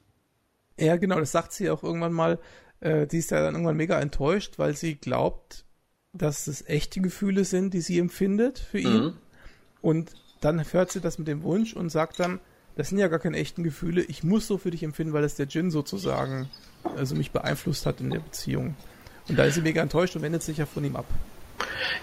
Ja, 0.79 0.95
genau, 0.97 1.19
das 1.19 1.31
sagt 1.31 1.53
sie 1.53 1.69
auch 1.69 1.83
irgendwann 1.83 2.13
mal. 2.13 2.39
Äh, 2.79 3.07
die 3.07 3.17
ist 3.17 3.31
ja 3.31 3.41
dann 3.41 3.55
irgendwann 3.55 3.77
mega 3.77 3.99
enttäuscht, 3.99 4.57
weil 4.57 4.75
sie 4.75 4.95
glaubt, 4.95 5.65
dass 6.13 6.47
es 6.47 6.65
echte 6.67 7.01
Gefühle 7.01 7.45
sind, 7.45 7.73
die 7.73 7.81
sie 7.81 7.99
empfindet 7.99 8.59
für 8.59 8.79
ihn. 8.79 9.03
Mhm. 9.03 9.17
Und 9.81 10.11
dann 10.41 10.63
hört 10.71 10.91
sie 10.91 11.01
das 11.01 11.17
mit 11.17 11.27
dem 11.27 11.43
Wunsch 11.43 11.73
und 11.73 11.89
sagt 11.89 12.19
dann, 12.19 12.39
das 12.75 12.89
sind 12.89 12.99
ja 12.99 13.07
gar 13.07 13.19
keine 13.19 13.38
echten 13.38 13.63
Gefühle, 13.63 14.03
ich 14.03 14.23
muss 14.23 14.47
so 14.47 14.57
für 14.57 14.71
dich 14.71 14.83
empfinden, 14.83 15.13
weil 15.13 15.23
das 15.23 15.35
der 15.35 15.47
Djinn 15.47 15.71
sozusagen, 15.71 16.49
also 16.95 17.15
mich 17.15 17.31
beeinflusst 17.31 17.85
hat 17.85 17.99
in 18.01 18.11
der 18.11 18.19
Beziehung. 18.19 18.75
Und 19.27 19.38
da 19.38 19.45
ist 19.45 19.55
sie 19.55 19.61
mega 19.61 19.81
enttäuscht 19.81 20.15
und 20.15 20.21
wendet 20.21 20.43
sich 20.43 20.57
ja 20.57 20.65
von 20.65 20.85
ihm 20.85 20.95
ab. 20.95 21.05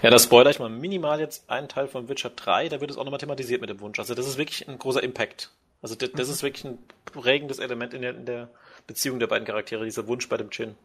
Ja, 0.01 0.09
das 0.09 0.25
spoiler 0.25 0.49
ich 0.49 0.59
mal 0.59 0.69
minimal 0.69 1.19
jetzt 1.19 1.49
einen 1.49 1.69
Teil 1.69 1.87
von 1.87 2.09
Witcher 2.09 2.29
3, 2.29 2.69
da 2.69 2.81
wird 2.81 2.91
es 2.91 2.97
auch 2.97 3.05
nochmal 3.05 3.19
thematisiert 3.19 3.61
mit 3.61 3.69
dem 3.69 3.79
Wunsch. 3.79 3.99
Also 3.99 4.13
das 4.13 4.27
ist 4.27 4.37
wirklich 4.37 4.67
ein 4.67 4.77
großer 4.77 5.01
Impact. 5.01 5.51
Also 5.81 5.95
das, 5.95 6.11
das 6.11 6.29
ist 6.29 6.43
wirklich 6.43 6.65
ein 6.65 6.77
prägendes 7.05 7.59
Element 7.59 7.93
in 7.93 8.01
der, 8.01 8.15
in 8.15 8.25
der 8.25 8.49
Beziehung 8.87 9.19
der 9.19 9.27
beiden 9.27 9.45
Charaktere, 9.45 9.85
dieser 9.85 10.07
Wunsch 10.07 10.27
bei 10.27 10.37
dem 10.37 10.49
Djinn. 10.49 10.75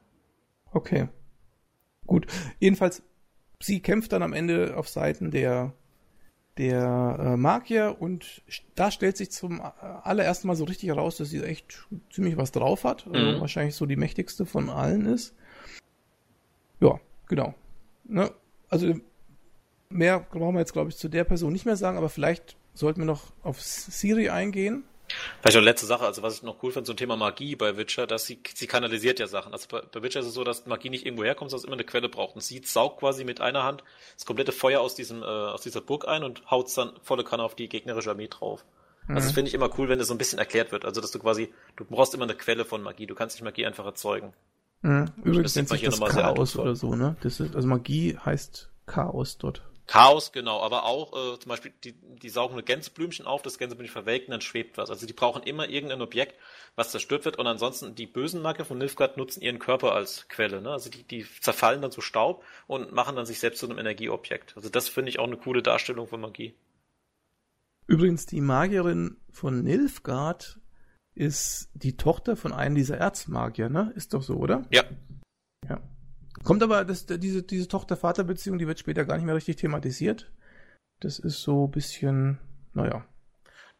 Okay. 0.72 1.08
Gut. 2.06 2.26
Jedenfalls, 2.58 3.02
sie 3.60 3.80
kämpft 3.80 4.12
dann 4.12 4.22
am 4.22 4.32
Ende 4.32 4.76
auf 4.76 4.88
Seiten 4.88 5.30
der 5.30 5.72
der 6.60 7.16
äh, 7.18 7.36
Magier 7.38 7.96
und 8.00 8.42
da 8.74 8.90
stellt 8.90 9.16
sich 9.16 9.30
zum 9.30 9.60
äh, 9.60 9.62
allerersten 10.02 10.46
Mal 10.46 10.56
so 10.56 10.64
richtig 10.64 10.90
heraus, 10.90 11.16
dass 11.16 11.30
sie 11.30 11.42
echt 11.42 11.86
ziemlich 12.12 12.36
was 12.36 12.52
drauf 12.52 12.84
hat. 12.84 13.06
Also 13.06 13.36
mhm. 13.36 13.40
wahrscheinlich 13.40 13.74
so 13.74 13.86
die 13.86 13.96
mächtigste 13.96 14.44
von 14.44 14.68
allen 14.68 15.06
ist. 15.06 15.34
Ja, 16.80 17.00
genau. 17.28 17.54
Ne? 18.04 18.30
Also 18.68 18.94
mehr 19.88 20.20
brauchen 20.20 20.54
wir 20.54 20.60
jetzt, 20.60 20.74
glaube 20.74 20.90
ich, 20.90 20.98
zu 20.98 21.08
der 21.08 21.24
Person 21.24 21.54
nicht 21.54 21.64
mehr 21.64 21.76
sagen, 21.76 21.96
aber 21.96 22.10
vielleicht 22.10 22.58
sollten 22.74 23.00
wir 23.00 23.06
noch 23.06 23.32
auf 23.42 23.58
Siri 23.62 24.28
eingehen. 24.28 24.84
Vielleicht 25.40 25.56
noch 25.56 25.64
letzte 25.64 25.86
Sache, 25.86 26.06
also 26.06 26.22
was 26.22 26.36
ich 26.36 26.42
noch 26.42 26.62
cool 26.62 26.72
finde 26.72 26.86
zum 26.86 26.96
Thema 26.96 27.16
Magie 27.16 27.56
bei 27.56 27.76
Witcher, 27.76 28.06
dass 28.06 28.26
sie, 28.26 28.40
sie 28.54 28.66
kanalisiert 28.66 29.18
ja 29.18 29.26
Sachen. 29.26 29.52
Also 29.52 29.68
bei, 29.70 29.80
bei 29.80 30.02
Witcher 30.02 30.20
ist 30.20 30.26
es 30.26 30.34
so, 30.34 30.44
dass 30.44 30.66
Magie 30.66 30.90
nicht 30.90 31.06
irgendwo 31.06 31.24
herkommt, 31.24 31.50
sondern 31.50 31.64
es 31.64 31.66
immer 31.66 31.76
eine 31.76 31.84
Quelle 31.84 32.08
braucht. 32.08 32.34
Und 32.34 32.42
sie 32.42 32.60
saugt 32.64 33.00
quasi 33.00 33.24
mit 33.24 33.40
einer 33.40 33.64
Hand 33.64 33.82
das 34.14 34.26
komplette 34.26 34.52
Feuer 34.52 34.80
aus 34.80 34.94
diesem, 34.94 35.22
äh, 35.22 35.26
aus 35.26 35.62
dieser 35.62 35.80
Burg 35.80 36.06
ein 36.06 36.24
und 36.24 36.50
haut 36.50 36.68
es 36.68 36.74
dann 36.74 36.92
volle 37.02 37.24
Kanne 37.24 37.42
auf 37.42 37.54
die 37.54 37.68
gegnerische 37.68 38.10
Armee 38.10 38.28
drauf. 38.28 38.64
Mhm. 39.06 39.16
Also 39.16 39.28
das 39.28 39.34
finde 39.34 39.48
ich 39.48 39.54
immer 39.54 39.70
cool, 39.78 39.88
wenn 39.88 39.98
das 39.98 40.08
so 40.08 40.14
ein 40.14 40.18
bisschen 40.18 40.38
erklärt 40.38 40.72
wird. 40.72 40.84
Also 40.84 41.00
dass 41.00 41.10
du 41.10 41.18
quasi, 41.18 41.52
du 41.76 41.84
brauchst 41.84 42.14
immer 42.14 42.24
eine 42.24 42.34
Quelle 42.34 42.64
von 42.64 42.82
Magie. 42.82 43.06
Du 43.06 43.14
kannst 43.14 43.36
nicht 43.36 43.44
Magie 43.44 43.66
einfach 43.66 43.84
erzeugen. 43.84 44.32
Mhm. 44.82 45.10
Übrigens 45.24 45.56
nennt 45.56 45.68
sich 45.68 45.82
das 45.82 46.00
Chaos 46.00 46.56
oder 46.56 46.74
so, 46.74 46.94
ne? 46.94 47.16
Das 47.22 47.40
ist, 47.40 47.54
also 47.54 47.68
Magie 47.68 48.16
heißt 48.16 48.70
Chaos 48.86 49.38
dort. 49.38 49.62
Chaos, 49.90 50.30
genau, 50.30 50.60
aber 50.60 50.84
auch 50.84 51.12
äh, 51.14 51.40
zum 51.40 51.48
Beispiel, 51.48 51.72
die, 51.82 51.94
die 51.94 52.28
saugen 52.28 52.52
eine 52.52 52.62
Gänseblümchen 52.62 53.26
auf, 53.26 53.42
das 53.42 53.58
Gänseblümchen 53.58 53.92
verwelkt 53.92 54.28
und 54.28 54.30
dann 54.30 54.40
schwebt 54.40 54.78
was. 54.78 54.88
Also 54.88 55.04
die 55.04 55.12
brauchen 55.12 55.42
immer 55.42 55.68
irgendein 55.68 56.00
Objekt, 56.00 56.36
was 56.76 56.92
zerstört 56.92 57.24
wird 57.24 57.40
und 57.40 57.48
ansonsten 57.48 57.96
die 57.96 58.06
bösen 58.06 58.40
Macke 58.40 58.64
von 58.64 58.78
Nilfgaard 58.78 59.16
nutzen 59.16 59.42
ihren 59.42 59.58
Körper 59.58 59.92
als 59.92 60.28
Quelle. 60.28 60.62
Ne? 60.62 60.70
Also 60.70 60.90
die, 60.90 61.02
die 61.02 61.26
zerfallen 61.40 61.82
dann 61.82 61.90
zu 61.90 62.02
Staub 62.02 62.44
und 62.68 62.92
machen 62.92 63.16
dann 63.16 63.26
sich 63.26 63.40
selbst 63.40 63.58
zu 63.58 63.68
einem 63.68 63.80
Energieobjekt. 63.80 64.52
Also 64.54 64.68
das 64.68 64.88
finde 64.88 65.08
ich 65.08 65.18
auch 65.18 65.26
eine 65.26 65.36
coole 65.36 65.60
Darstellung 65.60 66.06
von 66.06 66.20
Magie. 66.20 66.54
Übrigens, 67.88 68.26
die 68.26 68.40
Magierin 68.40 69.16
von 69.32 69.64
Nilfgaard 69.64 70.60
ist 71.16 71.68
die 71.74 71.96
Tochter 71.96 72.36
von 72.36 72.52
einem 72.52 72.76
dieser 72.76 72.96
Erzmagier, 72.96 73.68
ne? 73.68 73.92
Ist 73.96 74.14
doch 74.14 74.22
so, 74.22 74.36
oder? 74.36 74.68
Ja. 74.70 74.84
Ja. 75.68 75.80
Kommt 76.44 76.62
aber, 76.62 76.84
das, 76.84 77.06
diese, 77.06 77.42
diese 77.42 77.68
Tochter-Vater-Beziehung, 77.68 78.58
die 78.58 78.66
wird 78.66 78.78
später 78.78 79.04
gar 79.04 79.16
nicht 79.16 79.26
mehr 79.26 79.34
richtig 79.34 79.56
thematisiert. 79.56 80.30
Das 81.00 81.18
ist 81.18 81.42
so 81.42 81.66
ein 81.66 81.70
bisschen, 81.70 82.38
naja. 82.72 83.04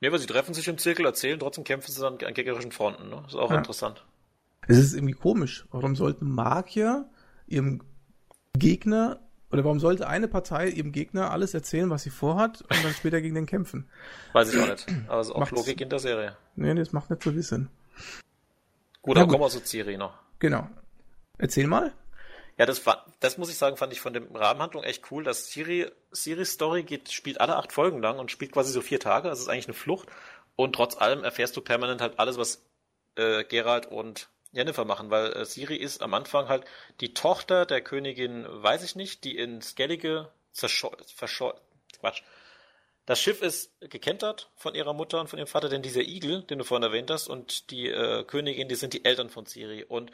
Nee, 0.00 0.08
aber 0.08 0.18
sie 0.18 0.26
treffen 0.26 0.54
sich 0.54 0.68
im 0.68 0.78
Zirkel, 0.78 1.04
erzählen, 1.04 1.38
trotzdem 1.38 1.64
kämpfen 1.64 1.92
sie 1.92 2.00
dann 2.00 2.18
an 2.18 2.34
gegnerischen 2.34 2.72
Fronten. 2.72 3.08
Ne? 3.08 3.20
Das 3.22 3.34
ist 3.34 3.38
auch 3.38 3.50
ja. 3.50 3.58
interessant. 3.58 4.04
Es 4.68 4.78
ist 4.78 4.94
irgendwie 4.94 5.14
komisch. 5.14 5.66
Warum 5.70 5.96
sollten 5.96 6.30
Magier 6.30 7.08
ihrem 7.46 7.82
Gegner, 8.56 9.20
oder 9.50 9.64
warum 9.64 9.80
sollte 9.80 10.06
eine 10.06 10.28
Partei 10.28 10.68
ihrem 10.68 10.92
Gegner 10.92 11.30
alles 11.30 11.54
erzählen, 11.54 11.90
was 11.90 12.02
sie 12.02 12.10
vorhat, 12.10 12.62
und 12.62 12.84
dann 12.84 12.92
später 12.92 13.20
gegen 13.20 13.34
den 13.34 13.46
kämpfen? 13.46 13.88
Weiß 14.32 14.52
ich 14.52 14.60
auch 14.60 14.68
nicht. 14.68 14.86
Aber 15.08 15.20
es 15.20 15.28
ist 15.28 15.34
auch 15.34 15.40
Macht's, 15.40 15.52
Logik 15.52 15.80
in 15.80 15.88
der 15.88 15.98
Serie. 15.98 16.36
Nee, 16.56 16.74
das 16.74 16.92
macht 16.92 17.10
nicht 17.10 17.22
so 17.22 17.32
viel 17.32 17.42
Sinn. 17.42 17.68
Gut, 19.02 19.16
dann 19.16 19.28
kommen 19.28 19.42
wir 19.42 19.48
zu 19.48 19.60
Ciri 19.60 19.96
noch. 19.96 20.14
Genau. 20.38 20.68
Erzähl 21.38 21.66
mal. 21.66 21.92
Ja, 22.60 22.66
das, 22.66 22.82
das 23.20 23.38
muss 23.38 23.48
ich 23.48 23.56
sagen, 23.56 23.78
fand 23.78 23.90
ich 23.90 24.02
von 24.02 24.12
der 24.12 24.22
Rahmenhandlung 24.34 24.84
echt 24.84 25.10
cool. 25.10 25.24
dass 25.24 25.50
Siri, 25.50 25.90
Siris 26.10 26.52
Story 26.52 26.82
geht, 26.82 27.10
spielt 27.10 27.40
alle 27.40 27.56
acht 27.56 27.72
Folgen 27.72 28.02
lang 28.02 28.18
und 28.18 28.30
spielt 28.30 28.52
quasi 28.52 28.70
so 28.70 28.82
vier 28.82 29.00
Tage. 29.00 29.30
Also 29.30 29.40
ist 29.40 29.48
eigentlich 29.48 29.68
eine 29.68 29.72
Flucht. 29.72 30.10
Und 30.56 30.74
trotz 30.74 30.94
allem 30.94 31.24
erfährst 31.24 31.56
du 31.56 31.62
permanent 31.62 32.02
halt 32.02 32.18
alles, 32.18 32.36
was 32.36 32.62
äh, 33.14 33.44
Gerald 33.44 33.86
und 33.86 34.28
Jennifer 34.52 34.84
machen, 34.84 35.08
weil 35.08 35.32
äh, 35.32 35.46
Siri 35.46 35.76
ist 35.76 36.02
am 36.02 36.12
Anfang 36.12 36.50
halt 36.50 36.66
die 37.00 37.14
Tochter 37.14 37.64
der 37.64 37.80
Königin, 37.80 38.44
weiß 38.46 38.84
ich 38.84 38.94
nicht, 38.94 39.24
die 39.24 39.38
in 39.38 39.62
Skellige 39.62 40.28
verschollen. 40.52 41.60
Quatsch. 41.98 42.20
Das 43.06 43.20
Schiff 43.20 43.40
ist 43.40 43.72
gekentert 43.80 44.50
von 44.54 44.74
ihrer 44.74 44.92
Mutter 44.92 45.18
und 45.20 45.28
von 45.28 45.38
ihrem 45.38 45.48
Vater, 45.48 45.70
denn 45.70 45.82
dieser 45.82 46.02
Igel, 46.02 46.42
den 46.42 46.58
du 46.58 46.64
vorhin 46.64 46.82
erwähnt 46.82 47.10
hast, 47.10 47.26
und 47.26 47.70
die 47.70 47.88
äh, 47.88 48.22
Königin, 48.24 48.68
die 48.68 48.74
sind 48.74 48.92
die 48.92 49.04
Eltern 49.04 49.30
von 49.30 49.46
Siri. 49.46 49.82
Und 49.82 50.12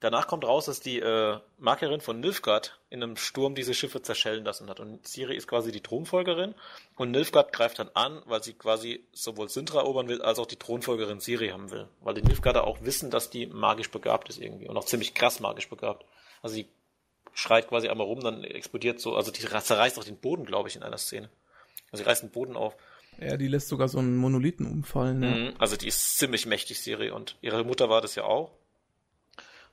Danach 0.00 0.28
kommt 0.28 0.44
raus, 0.44 0.66
dass 0.66 0.78
die 0.78 1.00
äh, 1.00 1.38
Markerin 1.58 2.00
von 2.00 2.20
Nilfgaard 2.20 2.78
in 2.88 3.02
einem 3.02 3.16
Sturm 3.16 3.56
diese 3.56 3.74
Schiffe 3.74 4.00
zerschellen 4.00 4.44
lassen 4.44 4.68
hat. 4.70 4.78
Und 4.78 5.08
Siri 5.08 5.36
ist 5.36 5.48
quasi 5.48 5.72
die 5.72 5.80
Thronfolgerin 5.80 6.54
und 6.94 7.10
Nilfgaard 7.10 7.52
greift 7.52 7.80
dann 7.80 7.90
an, 7.94 8.22
weil 8.26 8.42
sie 8.42 8.52
quasi 8.52 9.04
sowohl 9.12 9.48
Sintra 9.48 9.80
erobern 9.80 10.06
will, 10.06 10.22
als 10.22 10.38
auch 10.38 10.46
die 10.46 10.56
Thronfolgerin 10.56 11.18
Siri 11.18 11.48
haben 11.48 11.72
will. 11.72 11.88
Weil 12.00 12.14
die 12.14 12.22
Nilfgaarder 12.22 12.64
auch 12.64 12.78
wissen, 12.82 13.10
dass 13.10 13.30
die 13.30 13.46
magisch 13.46 13.90
begabt 13.90 14.28
ist 14.28 14.40
irgendwie 14.40 14.68
und 14.68 14.76
auch 14.76 14.84
ziemlich 14.84 15.14
krass 15.14 15.40
magisch 15.40 15.68
begabt. 15.68 16.04
Also 16.42 16.54
sie 16.54 16.68
schreit 17.34 17.68
quasi 17.68 17.88
einmal 17.88 18.06
rum, 18.06 18.20
dann 18.20 18.44
explodiert 18.44 19.00
so, 19.00 19.16
also 19.16 19.32
die 19.32 19.40
zerreißt 19.40 19.98
auch 19.98 20.04
den 20.04 20.16
Boden, 20.16 20.44
glaube 20.44 20.68
ich, 20.68 20.76
in 20.76 20.84
einer 20.84 20.98
Szene. 20.98 21.28
Also 21.90 22.04
sie 22.04 22.08
reißt 22.08 22.22
den 22.22 22.30
Boden 22.30 22.56
auf. 22.56 22.76
Ja, 23.20 23.36
die 23.36 23.48
lässt 23.48 23.66
sogar 23.66 23.88
so 23.88 23.98
einen 23.98 24.16
Monolithen 24.16 24.66
umfallen. 24.66 25.18
Ne? 25.18 25.54
Also 25.58 25.76
die 25.76 25.88
ist 25.88 26.18
ziemlich 26.18 26.46
mächtig, 26.46 26.80
Siri, 26.80 27.10
und 27.10 27.36
ihre 27.40 27.64
Mutter 27.64 27.88
war 27.88 28.00
das 28.00 28.14
ja 28.14 28.22
auch. 28.22 28.52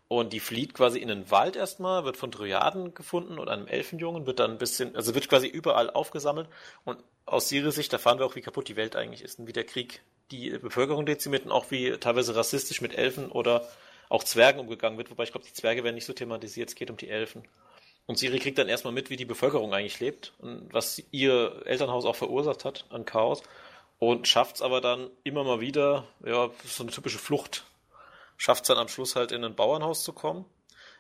Und 0.07 0.34
die 0.34 0.40
flieht 0.40 0.76
quasi 0.76 0.99
in 0.99 1.07
den 1.07 1.32
Wald 1.32 1.56
erstmal, 1.56 2.06
wird 2.06 2.18
von 2.18 2.30
Dryaden 2.30 2.94
gefunden 2.94 3.40
und 3.40 3.49
einem 3.49 3.68
Elfenjungen, 3.68 4.27
wird 4.27 4.40
dann 4.40 4.52
ein 4.52 4.57
bisschen, 4.60 4.95
also 4.95 5.15
wird 5.15 5.30
quasi 5.30 5.48
überall 5.48 5.90
aufgesammelt. 5.90 6.48
Und 6.84 6.99
aus 7.26 7.52
ihrer 7.52 7.72
Sicht 7.72 7.91
erfahren 7.91 8.19
wir 8.19 8.26
auch, 8.26 8.36
wie 8.36 8.41
kaputt 8.41 8.68
die 8.68 8.76
Welt 8.76 8.95
eigentlich 8.95 9.23
ist 9.23 9.40
und 9.40 9.48
wie 9.48 9.53
der 9.53 9.64
Krieg 9.64 10.02
die 10.32 10.52
Bevölkerung 10.52 11.06
dezimiert 11.06 11.45
und 11.45 11.52
auch 11.52 11.72
wie 11.72 11.98
teilweise 11.98 12.36
rassistisch 12.36 12.82
mit 12.82 12.95
Elfen 12.95 13.32
oder 13.32 13.68
auch 14.10 14.23
Zwergen 14.23 14.60
umgegangen 14.60 14.98
wird. 14.98 15.10
Wobei 15.10 15.23
ich 15.23 15.32
glaube, 15.32 15.48
die 15.48 15.53
Zwerge 15.53 15.84
werden 15.84 15.95
nicht 15.95 16.06
so 16.06 16.14
thematisiert, 16.14 16.69
es 16.69 16.76
geht 16.76 16.91
um 16.91 16.98
die 16.98 17.10
Elfen. 17.10 17.44
Und 18.06 18.19
Siri 18.19 18.38
kriegt 18.38 18.60
dann 18.60 18.69
erstmal 18.69 18.94
mit, 18.94 19.10
wie 19.10 19.18
die 19.18 19.26
Bevölkerung 19.26 19.73
eigentlich 19.73 19.99
lebt 19.99 20.34
und 20.38 20.72
was 20.72 21.02
ihr 21.10 21.64
Elternhaus 21.65 22.06
auch 22.06 22.15
verursacht 22.15 22.64
hat 22.64 22.86
an 22.90 23.06
Chaos. 23.06 23.41
Und 23.98 24.27
schafft 24.27 24.57
es 24.57 24.61
aber 24.61 24.82
dann 24.82 25.10
immer 25.23 25.44
mal 25.44 25.61
wieder, 25.61 26.06
ja, 26.23 26.52
so 26.64 26.84
eine 26.84 26.91
typische 26.91 27.18
Flucht 27.18 27.64
schafft 28.38 28.64
es 28.64 28.68
dann 28.68 28.78
am 28.78 28.88
Schluss 28.88 29.16
halt 29.16 29.32
in 29.32 29.44
ein 29.44 29.56
Bauernhaus 29.56 30.03
zu 30.03 30.14
kommen. 30.14 30.45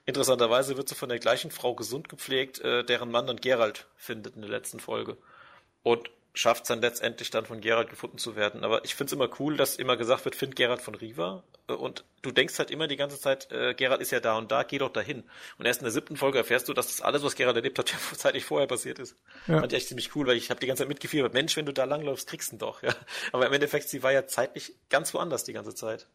Interessanterweise 0.05 0.77
wird 0.77 0.87
sie 0.87 0.95
von 0.95 1.09
der 1.09 1.19
gleichen 1.19 1.51
Frau 1.51 1.73
gesund 1.73 2.09
gepflegt, 2.09 2.59
äh, 2.59 2.83
deren 2.83 3.09
Mann 3.09 3.27
dann 3.27 3.37
Gerald 3.37 3.87
findet 3.95 4.35
in 4.35 4.41
der 4.41 4.51
letzten 4.51 4.79
Folge. 4.79 5.17
Und 5.83 6.09
schafft 6.35 6.63
es 6.63 6.67
dann 6.67 6.81
letztendlich 6.81 7.31
dann 7.31 7.45
von 7.45 7.61
Gerald 7.61 7.89
gefunden 7.89 8.17
zu 8.17 8.35
werden. 8.35 8.63
Aber 8.63 8.83
ich 8.85 8.93
finde 8.93 9.09
es 9.09 9.13
immer 9.13 9.29
cool, 9.39 9.57
dass 9.57 9.77
immer 9.77 9.97
gesagt 9.97 10.25
wird, 10.25 10.35
find 10.35 10.55
Gerald 10.55 10.81
von 10.81 10.93
Riva. 10.95 11.43
Äh, 11.67 11.73
und 11.73 12.03
du 12.21 12.31
denkst 12.31 12.59
halt 12.59 12.71
immer 12.71 12.87
die 12.87 12.97
ganze 12.97 13.19
Zeit, 13.19 13.51
äh, 13.51 13.73
Gerald 13.73 14.01
ist 14.01 14.11
ja 14.11 14.19
da 14.19 14.37
und 14.37 14.51
da, 14.51 14.63
geh 14.63 14.77
doch 14.77 14.91
dahin. 14.91 15.23
Und 15.57 15.65
erst 15.65 15.79
in 15.79 15.85
der 15.85 15.91
siebten 15.91 16.17
Folge 16.17 16.37
erfährst 16.37 16.67
du, 16.67 16.73
dass 16.73 16.87
das 16.87 17.01
alles, 17.01 17.23
was 17.23 17.35
Gerald 17.35 17.55
erlebt 17.55 17.79
hat, 17.79 17.91
ja 17.91 17.97
zeitlich 18.15 18.45
vorher 18.45 18.67
passiert 18.67 18.99
ist. 18.99 19.15
Ja. 19.47 19.59
Fand 19.59 19.71
ich 19.71 19.77
echt 19.77 19.87
ziemlich 19.87 20.15
cool, 20.15 20.27
weil 20.27 20.37
ich 20.37 20.49
habe 20.49 20.59
die 20.59 20.67
ganze 20.67 20.81
Zeit 20.81 20.89
mitgefiebert. 20.89 21.33
Mensch, 21.33 21.55
wenn 21.57 21.65
du 21.65 21.73
da 21.73 21.85
langläufst, 21.85 22.27
kriegst 22.27 22.51
du 22.51 22.57
ihn 22.57 22.59
doch. 22.59 22.83
Ja. 22.83 22.93
Aber 23.31 23.47
im 23.47 23.53
Endeffekt, 23.53 23.89
sie 23.89 24.03
war 24.03 24.11
ja 24.11 24.27
zeitlich 24.27 24.73
ganz 24.89 25.13
woanders 25.13 25.43
die 25.45 25.53
ganze 25.53 25.73
Zeit. 25.73 26.07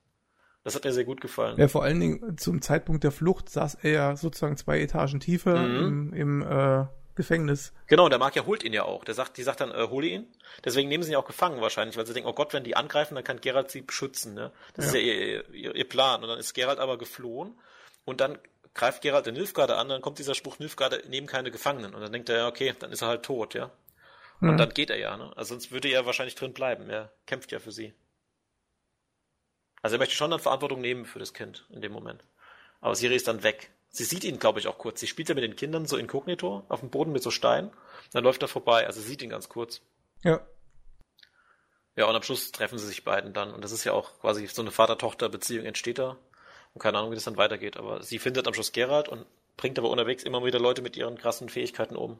Das 0.63 0.75
hat 0.75 0.85
mir 0.85 0.93
sehr 0.93 1.05
gut 1.05 1.21
gefallen. 1.21 1.59
Ja, 1.59 1.69
vor 1.69 1.83
allen 1.83 2.01
Dingen 2.01 2.37
zum 2.37 2.61
Zeitpunkt 2.61 3.03
der 3.03 3.13
Flucht 3.13 3.49
saß 3.49 3.77
er 3.83 3.91
ja 3.91 4.17
sozusagen 4.17 4.57
zwei 4.57 4.81
Etagen 4.81 5.21
tiefer 5.21 5.57
mhm. 5.57 6.13
im, 6.13 6.13
im 6.13 6.43
äh, 6.43 6.87
Gefängnis. 7.15 7.73
Genau, 7.87 8.09
der 8.09 8.19
ja 8.35 8.45
holt 8.45 8.63
ihn 8.63 8.73
ja 8.73 8.85
auch. 8.85 9.05
Der 9.05 9.15
sagt, 9.15 9.37
die 9.39 9.43
sagt 9.43 9.61
dann, 9.61 9.73
äh, 9.73 9.89
hole 9.89 10.07
ihn. 10.07 10.27
Deswegen 10.65 10.89
nehmen 10.89 11.03
sie 11.03 11.11
ihn 11.11 11.15
ja 11.15 11.19
auch 11.19 11.27
gefangen 11.27 11.61
wahrscheinlich, 11.61 11.97
weil 11.97 12.07
sie 12.07 12.13
denken, 12.13 12.29
oh 12.29 12.35
Gott, 12.35 12.53
wenn 12.53 12.65
die 12.65 12.77
angreifen, 12.77 13.15
dann 13.15 13.25
kann 13.25 13.41
Gerald 13.41 13.71
sie 13.71 13.81
beschützen. 13.81 14.35
Ne? 14.35 14.53
Das 14.75 14.87
ja. 14.87 14.91
ist 14.91 14.95
ja 14.95 15.01
ihr, 15.01 15.55
ihr, 15.55 15.75
ihr 15.75 15.89
Plan. 15.89 16.23
Und 16.23 16.29
dann 16.29 16.39
ist 16.39 16.55
Gerald 16.55 16.79
aber 16.79 16.99
geflohen 16.99 17.55
und 18.05 18.21
dann 18.21 18.39
greift 18.75 19.03
Gerald 19.03 19.27
den 19.27 19.35
Nilfgaarder 19.35 19.79
an, 19.79 19.89
dann 19.89 20.01
kommt 20.01 20.19
dieser 20.19 20.35
Spruch, 20.35 20.59
Nilfgaarder 20.59 21.09
nehmen 21.09 21.27
keine 21.27 21.51
Gefangenen. 21.51 21.95
Und 21.95 22.01
dann 22.03 22.13
denkt 22.13 22.29
er, 22.29 22.37
ja, 22.37 22.49
okay, 22.49 22.75
dann 22.79 22.93
ist 22.93 23.03
er 23.03 23.09
halt 23.09 23.23
tot, 23.23 23.55
ja. 23.55 23.71
Und 24.41 24.53
mhm. 24.53 24.57
dann 24.57 24.71
geht 24.71 24.91
er 24.91 24.99
ja, 24.99 25.17
ne? 25.17 25.33
Also 25.37 25.55
sonst 25.55 25.71
würde 25.73 25.89
er 25.89 26.07
wahrscheinlich 26.07 26.35
drin 26.35 26.53
bleiben. 26.53 26.89
Er 26.89 27.13
kämpft 27.27 27.53
ja 27.53 27.59
für 27.59 27.73
sie. 27.73 27.93
Also 29.83 29.97
er 29.97 29.99
möchte 29.99 30.15
schon 30.15 30.31
dann 30.31 30.41
Verantwortung 30.41 30.81
nehmen 30.81 31.05
für 31.05 31.19
das 31.19 31.35
Kind 31.35 31.67
in 31.71 31.81
dem 31.81 31.93
Moment. 31.93 32.25
Aber 32.81 32.95
Siri 32.95 33.17
ist 33.17 33.29
dann 33.29 33.43
weg. 33.43 33.71
Sie 33.89 34.05
sieht 34.05 34.25
ihn, 34.25 34.39
glaube 34.39 34.61
ich, 34.61 34.69
auch 34.69 34.79
kurz. 34.79 35.01
Sie 35.01 35.07
spielt 35.07 35.29
ja 35.29 35.35
mit 35.35 35.43
den 35.45 35.57
Kindern 35.57 35.87
so 35.87 35.97
inkognito 35.97 36.65
auf 36.69 36.81
dem 36.81 36.91
Boden 36.91 37.13
mit 37.13 37.23
so 37.23 37.31
Steinen. 37.31 37.71
Dann 38.13 38.25
läuft 38.25 38.43
er 38.43 38.49
vorbei. 38.49 38.87
Also 38.87 39.01
sie 39.01 39.09
sieht 39.09 39.23
ihn 39.23 39.31
ganz 39.31 39.49
kurz. 39.49 39.81
Ja. 40.23 40.41
Ja, 41.97 42.07
und 42.07 42.15
am 42.15 42.23
Schluss 42.23 42.53
treffen 42.53 42.79
sie 42.79 42.87
sich 42.87 43.05
beiden 43.05 43.33
dann. 43.33 43.53
Und 43.53 43.65
das 43.65 43.73
ist 43.73 43.85
ja 43.85 43.93
auch 43.93 44.21
quasi 44.21 44.47
so 44.47 44.63
eine 44.63 44.71
Vater-Tochter-Beziehung 44.71 45.67
entsteht 45.67 45.99
da. 45.99 46.17
Und 46.73 46.81
keine 46.81 46.99
Ahnung, 46.99 47.11
wie 47.11 47.17
das 47.17 47.25
dann 47.25 47.37
weitergeht. 47.37 47.77
Aber 47.77 48.03
sie 48.03 48.19
findet 48.19 48.47
am 48.47 48.55
Schluss 48.55 48.73
Gerald 48.73 49.09
und 49.09 49.27
bringt 49.57 49.79
aber 49.79 49.91
unterwegs 49.91 50.23
immer 50.23 50.45
wieder 50.45 50.61
Leute 50.61 50.83
mit 50.83 50.97
ihren 50.97 51.19
krassen 51.19 51.49
Fähigkeiten 51.49 51.97
um. 51.97 52.19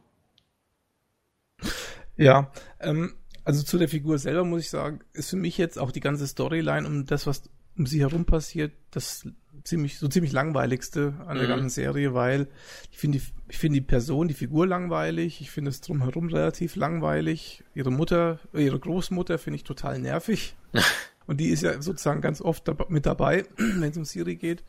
Ja, 2.17 2.53
ähm, 2.81 3.17
also 3.45 3.63
zu 3.63 3.79
der 3.79 3.89
Figur 3.89 4.19
selber 4.19 4.45
muss 4.45 4.63
ich 4.63 4.71
sagen, 4.71 5.01
ist 5.13 5.31
für 5.31 5.37
mich 5.37 5.59
jetzt 5.59 5.79
auch 5.79 5.93
die 5.93 6.01
ganze 6.01 6.27
Storyline 6.27 6.87
um 6.87 7.07
das, 7.07 7.27
was 7.27 7.43
um 7.77 7.87
sie 7.87 8.01
herum 8.01 8.25
passiert, 8.25 8.73
das 8.91 9.27
ziemlich, 9.65 9.99
so 9.99 10.09
ziemlich 10.09 10.33
langweiligste 10.33 11.15
an 11.27 11.37
der 11.37 11.45
mhm. 11.45 11.51
ganzen 11.51 11.71
Serie, 11.71 12.15
weil 12.15 12.49
ich 12.91 12.99
finde 12.99 13.19
die, 13.19 13.25
ich 13.49 13.59
finde 13.59 13.81
die 13.81 13.87
Person, 13.87 14.29
die 14.29 14.35
Figur 14.35 14.67
langweilig, 14.67 15.41
ich 15.41 15.51
finde 15.51 15.71
es 15.71 15.81
drumherum 15.81 16.29
relativ 16.29 16.77
langweilig. 16.77 17.65
Ihre 17.75 17.91
Mutter, 17.91 18.39
ihre 18.53 18.79
Großmutter 18.79 19.39
finde 19.39 19.57
ich 19.57 19.65
total 19.65 19.99
nervig. 19.99 20.57
Und 21.27 21.39
die 21.39 21.49
ist 21.49 21.63
ja 21.63 21.81
sozusagen 21.81 22.21
ganz 22.21 22.41
oft 22.41 22.71
mit 22.91 23.07
dabei, 23.07 23.45
wenn 23.57 23.91
es 23.91 23.97
um 23.97 24.05
Siri 24.05 24.37
geht. 24.37 24.65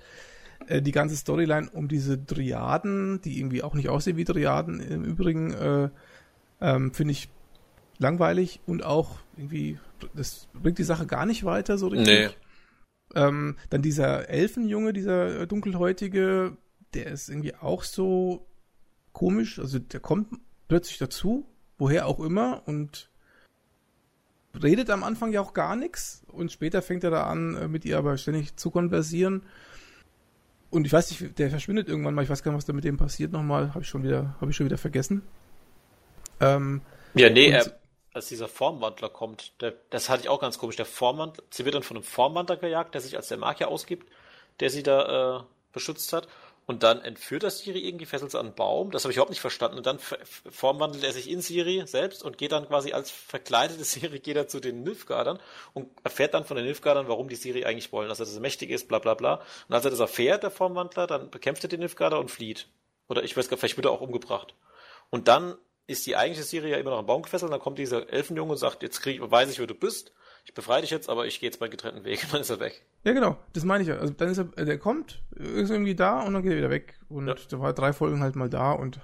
Äh, 0.68 0.81
die 0.81 0.91
ganze 0.91 1.15
Storyline 1.15 1.69
um 1.72 1.88
diese 1.88 2.23
Triaden, 2.23 3.22
die 3.22 3.39
irgendwie 3.39 3.64
auch 3.64 3.73
nicht 3.73 3.89
aussehen 3.89 4.18
wie 4.18 4.26
Triaden 4.26 4.80
im 4.80 5.03
Übrigen, 5.03 5.53
äh, 5.53 5.89
ähm, 6.61 6.93
finde 6.93 7.14
ich 7.14 7.30
langweilig 8.02 8.60
und 8.65 8.84
auch 8.84 9.19
irgendwie, 9.38 9.80
das 10.14 10.48
bringt 10.53 10.78
die 10.78 10.84
Sache 10.84 11.06
gar 11.06 11.26
nicht 11.26 11.44
weiter 11.44 11.78
so 11.78 11.88
richtig. 11.88 12.07
Nee. 12.07 12.30
Ähm, 13.14 13.57
dann 13.69 13.82
dieser 13.82 14.30
Elfenjunge, 14.30 14.94
dieser 14.94 15.45
dunkelhäutige, 15.45 16.57
der 16.94 17.07
ist 17.07 17.30
irgendwie 17.30 17.56
auch 17.56 17.84
so 17.84 18.45
komisch. 19.14 19.60
Also 19.60 19.80
der 19.80 19.99
kommt 19.99 20.30
plötzlich 20.68 20.98
dazu, 20.98 21.45
woher 21.78 22.07
auch 22.07 22.19
immer, 22.19 22.64
und 22.65 23.10
redet 24.61 24.90
am 24.90 25.03
Anfang 25.03 25.32
ja 25.32 25.41
auch 25.41 25.53
gar 25.53 25.76
nichts. 25.76 26.23
Und 26.28 26.52
später 26.52 26.82
fängt 26.82 27.03
er 27.03 27.11
da 27.11 27.23
an, 27.23 27.56
äh, 27.56 27.68
mit 27.68 27.86
ihr 27.86 27.98
aber 27.98 28.18
ständig 28.18 28.56
zu 28.56 28.72
konversieren. 28.72 29.44
Und 30.69 30.86
ich 30.86 30.94
weiß 30.94 31.11
nicht, 31.11 31.38
der 31.38 31.49
verschwindet 31.49 31.90
irgendwann 31.90 32.14
mal. 32.14 32.23
Ich 32.23 32.30
weiß 32.30 32.44
gar 32.44 32.52
nicht, 32.52 32.57
was 32.57 32.65
da 32.65 32.73
mit 32.73 32.86
dem 32.86 32.98
passiert 32.98 33.34
nochmal. 33.34 33.69
Habe 33.73 33.82
ich 33.82 33.90
schon 33.90 34.03
wieder, 34.03 34.36
habe 34.40 34.52
ich 34.52 34.57
schon 34.57 34.65
wieder 34.65 34.78
vergessen. 34.78 35.22
Ähm, 36.40 36.82
ja, 37.14 37.30
nee, 37.30 37.49
er, 37.49 37.81
als 38.14 38.28
dieser 38.28 38.48
Formwandler 38.48 39.10
kommt, 39.10 39.54
der, 39.62 39.74
das 39.90 40.10
hatte 40.10 40.24
ich 40.24 40.30
auch 40.30 40.42
ganz 40.42 40.58
komisch. 40.58 40.76
Der 40.76 40.86
Formwandler, 40.86 41.44
sie 41.50 41.66
wird 41.66 41.76
dann 41.76 41.84
von 41.84 41.98
einem 41.98 42.04
Formwandler 42.04 42.58
gejagt, 42.58 42.94
der 42.94 43.02
sich 43.02 43.16
als 43.16 43.30
der 43.30 43.38
Magier 43.38 43.70
ausgibt, 43.70 44.12
der 44.60 44.70
sie 44.70 44.84
da 44.84 45.40
äh, 45.40 45.44
beschützt 45.72 46.12
hat. 46.14 46.28
Und 46.68 46.84
dann 46.84 47.02
entführt 47.02 47.44
er 47.44 47.50
Siri 47.50 47.80
irgendwie, 47.80 48.06
fesselt 48.06 48.32
sie 48.32 48.40
an 48.40 48.48
einen 48.48 48.56
Baum. 48.56 48.92
Das 48.92 49.04
habe 49.04 49.12
ich 49.12 49.18
überhaupt 49.18 49.32
nicht 49.32 49.42
verstanden. 49.42 49.78
Und 49.78 49.86
dann 49.86 50.00
formwandelt 50.50 51.04
er 51.04 51.12
sich 51.12 51.30
in 51.30 51.42
Siri 51.42 51.84
selbst 51.86 52.24
und 52.24 52.38
geht 52.38 52.52
dann 52.52 52.68
quasi 52.68 52.94
als 52.94 53.10
verkleidete 53.10 53.84
Siri 53.86 54.20
geht 54.20 54.38
er 54.38 54.48
zu 54.48 54.60
den 54.60 54.84
Nilfgaardern 54.84 55.40
und 55.74 55.90
erfährt 56.04 56.34
dann 56.34 56.46
von 56.46 56.56
den 56.56 56.66
Nilfgaardern, 56.66 57.08
warum 57.08 57.30
die 57.30 57.36
Siri 57.36 57.66
eigentlich 57.66 57.92
wollen, 57.92 58.10
dass 58.10 58.20
er 58.20 58.26
das 58.26 58.40
mächtig 58.40 58.70
ist, 58.70 58.88
bla 58.88 59.00
bla 59.00 59.16
bla. 59.16 59.42
Und 59.68 59.76
als 59.76 59.86
er 59.86 59.92
das 59.92 60.00
erfährt, 60.00 60.44
der 60.44 60.52
Formwandler, 60.52 61.08
dann 61.08 61.30
bekämpft 61.30 61.64
er 61.64 61.70
den 61.70 61.80
Nilfgaarder 61.80 62.20
und 62.20 62.30
flieht. 62.30 62.68
Oder 63.10 63.24
ich 63.24 63.36
weiß 63.36 63.50
gar 63.50 63.56
nicht, 63.56 63.62
vielleicht 63.62 63.78
wird 63.78 63.88
er 63.88 63.92
auch 63.92 64.02
umgebracht. 64.02 64.54
Und 65.10 65.28
dann 65.28 65.58
ist 65.88 66.06
die 66.06 66.16
eigentliche 66.16 66.48
Serie 66.48 66.72
ja 66.72 66.78
immer 66.78 66.91
noch 66.91 66.99
am 66.99 67.06
Baum 67.06 67.22
gefesselt, 67.22 67.52
dann 67.52 67.60
kommt 67.60 67.78
dieser 67.80 68.12
Elfenjunge 68.12 68.52
und 68.52 68.58
sagt, 68.58 68.84
jetzt 68.84 69.02
krieg, 69.02 69.20
weiß 69.22 69.49
ich, 69.52 69.60
wer 69.60 69.68
du 69.68 69.76
bist, 69.76 70.14
ich 70.45 70.53
befreie 70.53 70.82
dich 70.82 70.90
jetzt, 70.90 71.10
aber 71.10 71.26
ich 71.28 71.40
gehe 71.40 71.49
jetzt 71.49 71.60
meinen 71.60 71.72
getrennten 71.72 72.03
Weg. 72.03 72.24
Und 72.24 72.34
dann 72.34 72.41
ist 72.41 72.49
er 72.49 72.60
weg. 72.60 72.84
Ja, 73.03 73.14
genau, 73.14 73.38
das 73.53 73.64
meine 73.64 73.84
ich 73.84 73.90
ja. 73.90 73.98
Also 73.98 74.14
dann 74.14 74.30
ist 74.30 74.38
er, 74.38 74.45
der 74.45 74.78
kommt, 74.78 75.22
ist 75.36 75.70
irgendwie 75.70 75.95
da 75.95 76.22
und 76.22 76.34
dann 76.34 76.44
geht 76.44 76.53
er 76.53 76.58
wieder 76.58 76.70
weg. 76.70 76.99
Und 77.10 77.28
ja. 77.28 77.36
der 77.36 77.60
war 77.60 77.74
drei 77.74 77.94
Folgen 77.94 78.22
halt 78.22 78.36
mal 78.36 78.49
da 78.49 78.72
und 78.72 78.99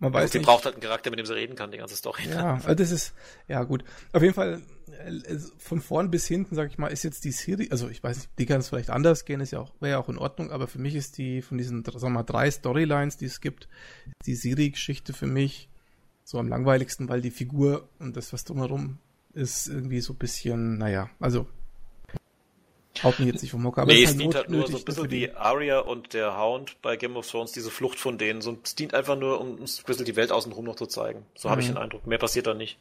man 0.00 0.12
weiß 0.12 0.34
ja, 0.34 0.38
nicht. 0.38 0.46
braucht 0.46 0.64
halt 0.64 0.74
einen 0.74 0.82
Charakter, 0.82 1.10
mit 1.10 1.18
dem 1.18 1.26
sie 1.26 1.34
reden 1.34 1.56
kann, 1.56 1.70
die 1.70 1.78
ganze 1.78 1.96
Story. 1.96 2.22
Ja, 2.28 2.54
also 2.54 2.74
das 2.74 2.90
ist, 2.90 3.14
ja 3.48 3.62
gut. 3.62 3.84
Auf 4.12 4.22
jeden 4.22 4.34
Fall, 4.34 4.60
äh, 4.88 5.38
von 5.58 5.80
vorn 5.80 6.10
bis 6.10 6.26
hinten, 6.26 6.54
sag 6.56 6.68
ich 6.68 6.78
mal, 6.78 6.88
ist 6.88 7.04
jetzt 7.04 7.24
die 7.24 7.30
Serie, 7.30 7.68
also 7.70 7.88
ich 7.88 8.02
weiß 8.02 8.16
nicht, 8.16 8.30
die 8.38 8.44
kann 8.44 8.60
es 8.60 8.68
vielleicht 8.68 8.90
anders 8.90 9.24
gehen, 9.24 9.40
ist 9.40 9.52
ja 9.52 9.60
auch, 9.60 9.72
wäre 9.80 9.92
ja 9.92 9.98
auch 9.98 10.08
in 10.08 10.18
Ordnung, 10.18 10.50
aber 10.50 10.66
für 10.66 10.78
mich 10.78 10.94
ist 10.94 11.16
die, 11.16 11.42
von 11.42 11.58
diesen, 11.58 11.84
sagen 11.84 12.02
wir 12.02 12.10
mal, 12.10 12.22
drei 12.24 12.50
Storylines, 12.50 13.16
die 13.16 13.26
es 13.26 13.40
gibt, 13.40 13.68
die 14.26 14.34
Siri-Geschichte 14.34 15.12
für 15.12 15.26
mich 15.26 15.70
so 16.24 16.38
am 16.38 16.48
langweiligsten, 16.48 17.08
weil 17.08 17.20
die 17.20 17.30
Figur 17.30 17.88
und 17.98 18.16
das, 18.16 18.32
was 18.32 18.44
drumherum 18.44 18.98
ist, 19.34 19.68
irgendwie 19.68 20.00
so 20.00 20.14
ein 20.14 20.18
bisschen, 20.18 20.78
naja, 20.78 21.10
also 21.20 21.46
haut 23.02 23.18
mich 23.18 23.28
jetzt 23.28 23.42
nicht 23.42 23.50
vom 23.50 23.64
Hocker. 23.64 23.82
Aber 23.82 23.92
nee, 23.92 24.02
es, 24.02 24.10
halt 24.10 24.20
dient 24.20 24.34
halt 24.34 24.50
nur 24.50 24.66
so 24.66 24.78
ein 24.78 24.84
bisschen 24.84 25.10
wie 25.10 25.30
Arya 25.32 25.80
und 25.80 26.14
der 26.14 26.38
Hound 26.38 26.80
bei 26.80 26.96
Game 26.96 27.16
of 27.16 27.28
Thrones, 27.28 27.52
diese 27.52 27.70
Flucht 27.70 27.98
von 27.98 28.18
denen. 28.18 28.40
So, 28.40 28.56
es 28.62 28.74
dient 28.74 28.94
einfach 28.94 29.16
nur, 29.16 29.40
um 29.40 29.56
ein 29.56 29.66
bisschen 29.86 30.04
die 30.04 30.16
Welt 30.16 30.32
außenrum 30.32 30.64
noch 30.64 30.76
zu 30.76 30.86
zeigen. 30.86 31.26
So 31.34 31.48
mhm. 31.48 31.50
habe 31.50 31.60
ich 31.60 31.66
den 31.66 31.76
Eindruck. 31.76 32.06
Mehr 32.06 32.18
passiert 32.18 32.46
da 32.46 32.54
nicht. 32.54 32.78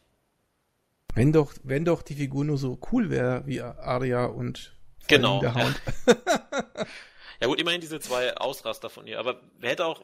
Wenn 1.15 1.31
doch, 1.31 1.53
wenn 1.63 1.85
doch 1.85 2.01
die 2.01 2.15
Figur 2.15 2.43
nur 2.45 2.57
so 2.57 2.79
cool 2.91 3.09
wäre 3.09 3.43
wie 3.45 3.61
Arya 3.61 4.25
und 4.25 4.73
genau. 5.07 5.41
der 5.41 5.53
Hound. 5.53 5.81
ja 7.39 7.47
gut, 7.47 7.59
immerhin 7.59 7.81
diese 7.81 7.99
zwei 7.99 8.35
Ausraster 8.37 8.89
von 8.89 9.05
ihr. 9.05 9.19
Aber 9.19 9.39
wer 9.59 9.71
hätte 9.71 9.85
auch 9.85 10.03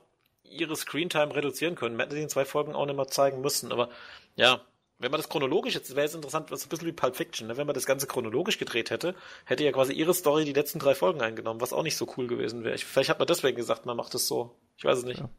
ihre 0.49 0.75
Screentime 0.75 1.35
reduzieren 1.35 1.75
können. 1.75 1.95
Man 1.95 2.05
hätte 2.05 2.15
sie 2.15 2.23
in 2.23 2.29
zwei 2.29 2.45
Folgen 2.45 2.73
auch 2.73 2.85
nicht 2.85 2.95
mal 2.95 3.07
zeigen 3.07 3.41
müssen. 3.41 3.71
Aber 3.71 3.89
ja, 4.35 4.61
wenn 4.99 5.11
man 5.11 5.19
das 5.19 5.29
chronologisch, 5.29 5.75
jetzt 5.75 5.95
wäre 5.95 6.05
es 6.05 6.13
interessant, 6.13 6.51
was 6.51 6.65
ein 6.65 6.69
bisschen 6.69 6.87
wie 6.87 6.91
Pulp 6.91 7.15
Fiction, 7.15 7.47
ne? 7.47 7.57
wenn 7.57 7.65
man 7.65 7.73
das 7.73 7.85
Ganze 7.85 8.05
chronologisch 8.05 8.57
gedreht 8.57 8.89
hätte, 8.89 9.15
hätte 9.45 9.63
ja 9.63 9.71
quasi 9.71 9.93
ihre 9.93 10.13
Story 10.13 10.43
die 10.43 10.53
letzten 10.53 10.79
drei 10.79 10.93
Folgen 10.93 11.21
eingenommen, 11.21 11.61
was 11.61 11.73
auch 11.73 11.83
nicht 11.83 11.95
so 11.95 12.07
cool 12.17 12.27
gewesen 12.27 12.63
wäre. 12.63 12.77
Vielleicht 12.77 13.09
hat 13.09 13.19
man 13.19 13.27
deswegen 13.27 13.55
gesagt, 13.55 13.85
man 13.85 13.95
macht 13.95 14.13
es 14.13 14.27
so. 14.27 14.55
Ich 14.77 14.83
weiß 14.83 14.99
es 14.99 15.05
nicht. 15.05 15.21
Ja. 15.21 15.29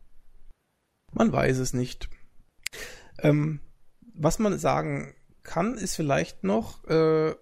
Man 1.13 1.33
weiß 1.33 1.59
es 1.59 1.75
nicht. 1.75 2.09
Ähm, 3.19 3.61
was 4.15 4.39
man 4.39 4.59
sagen 4.59 5.15
kann, 5.43 5.75
ist 5.75 5.95
vielleicht 5.95 6.45
noch, 6.45 6.85
äh, 6.85 7.35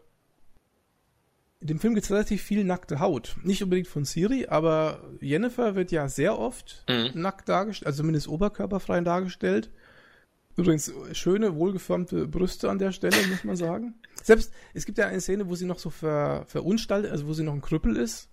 in 1.60 1.66
dem 1.66 1.80
Film 1.80 1.94
gibt 1.94 2.04
es 2.04 2.12
relativ 2.12 2.42
viel 2.42 2.64
nackte 2.64 3.00
Haut. 3.00 3.36
Nicht 3.42 3.62
unbedingt 3.62 3.88
von 3.88 4.04
Siri, 4.04 4.46
aber 4.46 5.02
Jennifer 5.20 5.74
wird 5.74 5.90
ja 5.90 6.08
sehr 6.08 6.38
oft 6.38 6.84
mhm. 6.88 7.20
nackt 7.20 7.48
dargestellt, 7.48 7.86
also 7.86 8.02
zumindest 8.02 8.28
oberkörperfrei 8.28 9.00
dargestellt. 9.00 9.70
Übrigens, 10.56 10.92
schöne, 11.12 11.54
wohlgeformte 11.54 12.26
Brüste 12.26 12.68
an 12.68 12.78
der 12.78 12.92
Stelle, 12.92 13.16
muss 13.28 13.44
man 13.44 13.56
sagen. 13.56 13.94
Selbst, 14.22 14.52
es 14.74 14.86
gibt 14.86 14.98
ja 14.98 15.06
eine 15.06 15.20
Szene, 15.20 15.48
wo 15.48 15.54
sie 15.54 15.66
noch 15.66 15.78
so 15.78 15.90
ver, 15.90 16.44
verunstaltet, 16.46 17.10
also 17.10 17.26
wo 17.26 17.32
sie 17.32 17.44
noch 17.44 17.54
ein 17.54 17.60
Krüppel 17.60 17.96
ist 17.96 18.28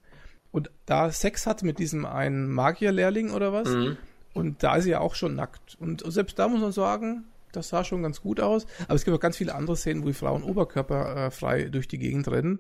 und 0.56 0.72
da 0.86 1.12
Sex 1.12 1.46
hat 1.48 1.64
mit 1.64 1.80
diesem 1.80 2.06
einen 2.06 2.50
Magierlehrling 2.50 3.32
oder 3.32 3.52
was. 3.52 3.68
Mhm. 3.68 3.98
Und 4.34 4.64
da 4.64 4.78
ist 4.78 4.86
sie 4.86 4.92
ja 4.92 5.02
auch 5.02 5.14
schon 5.14 5.36
nackt. 5.36 5.76
Und 5.80 6.02
selbst 6.12 6.40
da 6.40 6.48
muss 6.48 6.62
man 6.62 6.72
sagen, 6.72 7.26
das 7.56 7.70
sah 7.70 7.84
schon 7.84 8.04
ganz 8.04 8.22
gut 8.22 8.40
aus. 8.40 8.66
Aber 8.86 8.96
es 8.96 9.06
gibt 9.06 9.16
auch 9.16 9.22
ganz 9.22 9.38
viele 9.38 9.56
andere 9.56 9.76
Szenen, 9.76 10.04
wo 10.04 10.08
die 10.08 10.14
Frauen 10.14 10.44
oberkörperfrei 10.44 11.62
äh, 11.62 11.70
durch 11.70 11.88
die 11.88 11.98
Gegend 11.98 12.28
rennen. 12.28 12.60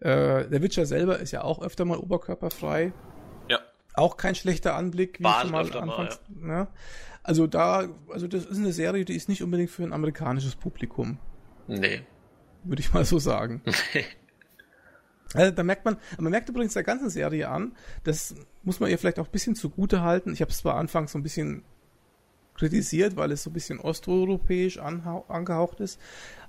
Äh, 0.00 0.48
der 0.48 0.62
Witcher 0.62 0.86
selber 0.86 1.18
ist 1.18 1.32
ja 1.32 1.42
auch 1.42 1.62
öfter 1.62 1.84
mal 1.84 1.98
oberkörperfrei. 1.98 2.92
Ja. 3.48 3.60
Auch 3.94 4.16
kein 4.16 4.34
schlechter 4.34 4.74
Anblick, 4.74 5.20
wie 5.20 5.24
War 5.24 5.42
schon 5.42 5.52
mal 5.52 5.76
anfangs. 5.76 6.20
Mal, 6.28 6.48
ja. 6.48 6.54
ja. 6.54 6.68
Also 7.22 7.46
da, 7.46 7.88
also 8.08 8.28
das 8.28 8.44
ist 8.44 8.58
eine 8.58 8.72
Serie, 8.72 9.04
die 9.04 9.16
ist 9.16 9.28
nicht 9.28 9.42
unbedingt 9.42 9.70
für 9.70 9.82
ein 9.82 9.92
amerikanisches 9.92 10.54
Publikum. 10.54 11.18
Nee. 11.66 12.02
Würde 12.62 12.80
ich 12.80 12.92
mal 12.92 13.04
so 13.04 13.18
sagen. 13.18 13.62
Nee. 13.94 14.04
Also, 15.34 15.50
da 15.52 15.64
merkt 15.64 15.84
man, 15.84 15.96
man 16.18 16.30
merkt 16.30 16.48
übrigens 16.48 16.74
der 16.74 16.84
ganzen 16.84 17.10
Serie 17.10 17.48
an, 17.48 17.72
das 18.04 18.36
muss 18.62 18.78
man 18.78 18.90
ihr 18.90 18.96
vielleicht 18.96 19.18
auch 19.18 19.26
ein 19.26 19.32
bisschen 19.32 19.56
zugute 19.56 20.02
halten. 20.02 20.32
Ich 20.32 20.40
habe 20.40 20.52
es 20.52 20.58
zwar 20.58 20.76
anfangs 20.76 21.12
so 21.12 21.18
ein 21.18 21.24
bisschen 21.24 21.64
kritisiert, 22.56 23.16
weil 23.16 23.32
es 23.32 23.42
so 23.42 23.50
ein 23.50 23.52
bisschen 23.52 23.78
osteuropäisch 23.80 24.78
angehaucht 24.78 25.80
ist. 25.80 26.00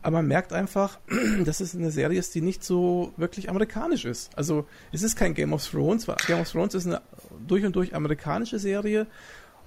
Aber 0.02 0.18
man 0.18 0.28
merkt 0.28 0.54
einfach, 0.54 1.00
dass 1.46 1.60
es 1.60 1.76
eine 1.76 1.92
Serie 1.92 2.20
ist, 2.20 2.34
die 2.36 2.42
nicht 2.42 2.64
so 2.64 3.14
wirklich 3.18 3.50
amerikanisch 3.50 4.06
ist. 4.06 4.36
Also 4.38 4.66
es 4.92 5.04
ist 5.04 5.16
kein 5.16 5.34
Game 5.34 5.54
of 5.54 5.68
Thrones, 5.68 6.08
weil 6.08 6.16
Game 6.28 6.40
of 6.40 6.50
Thrones 6.50 6.74
ist 6.76 6.88
eine 6.88 7.02
durch 7.48 7.66
und 7.66 7.76
durch 7.76 7.94
amerikanische 7.94 8.60
Serie. 8.60 9.08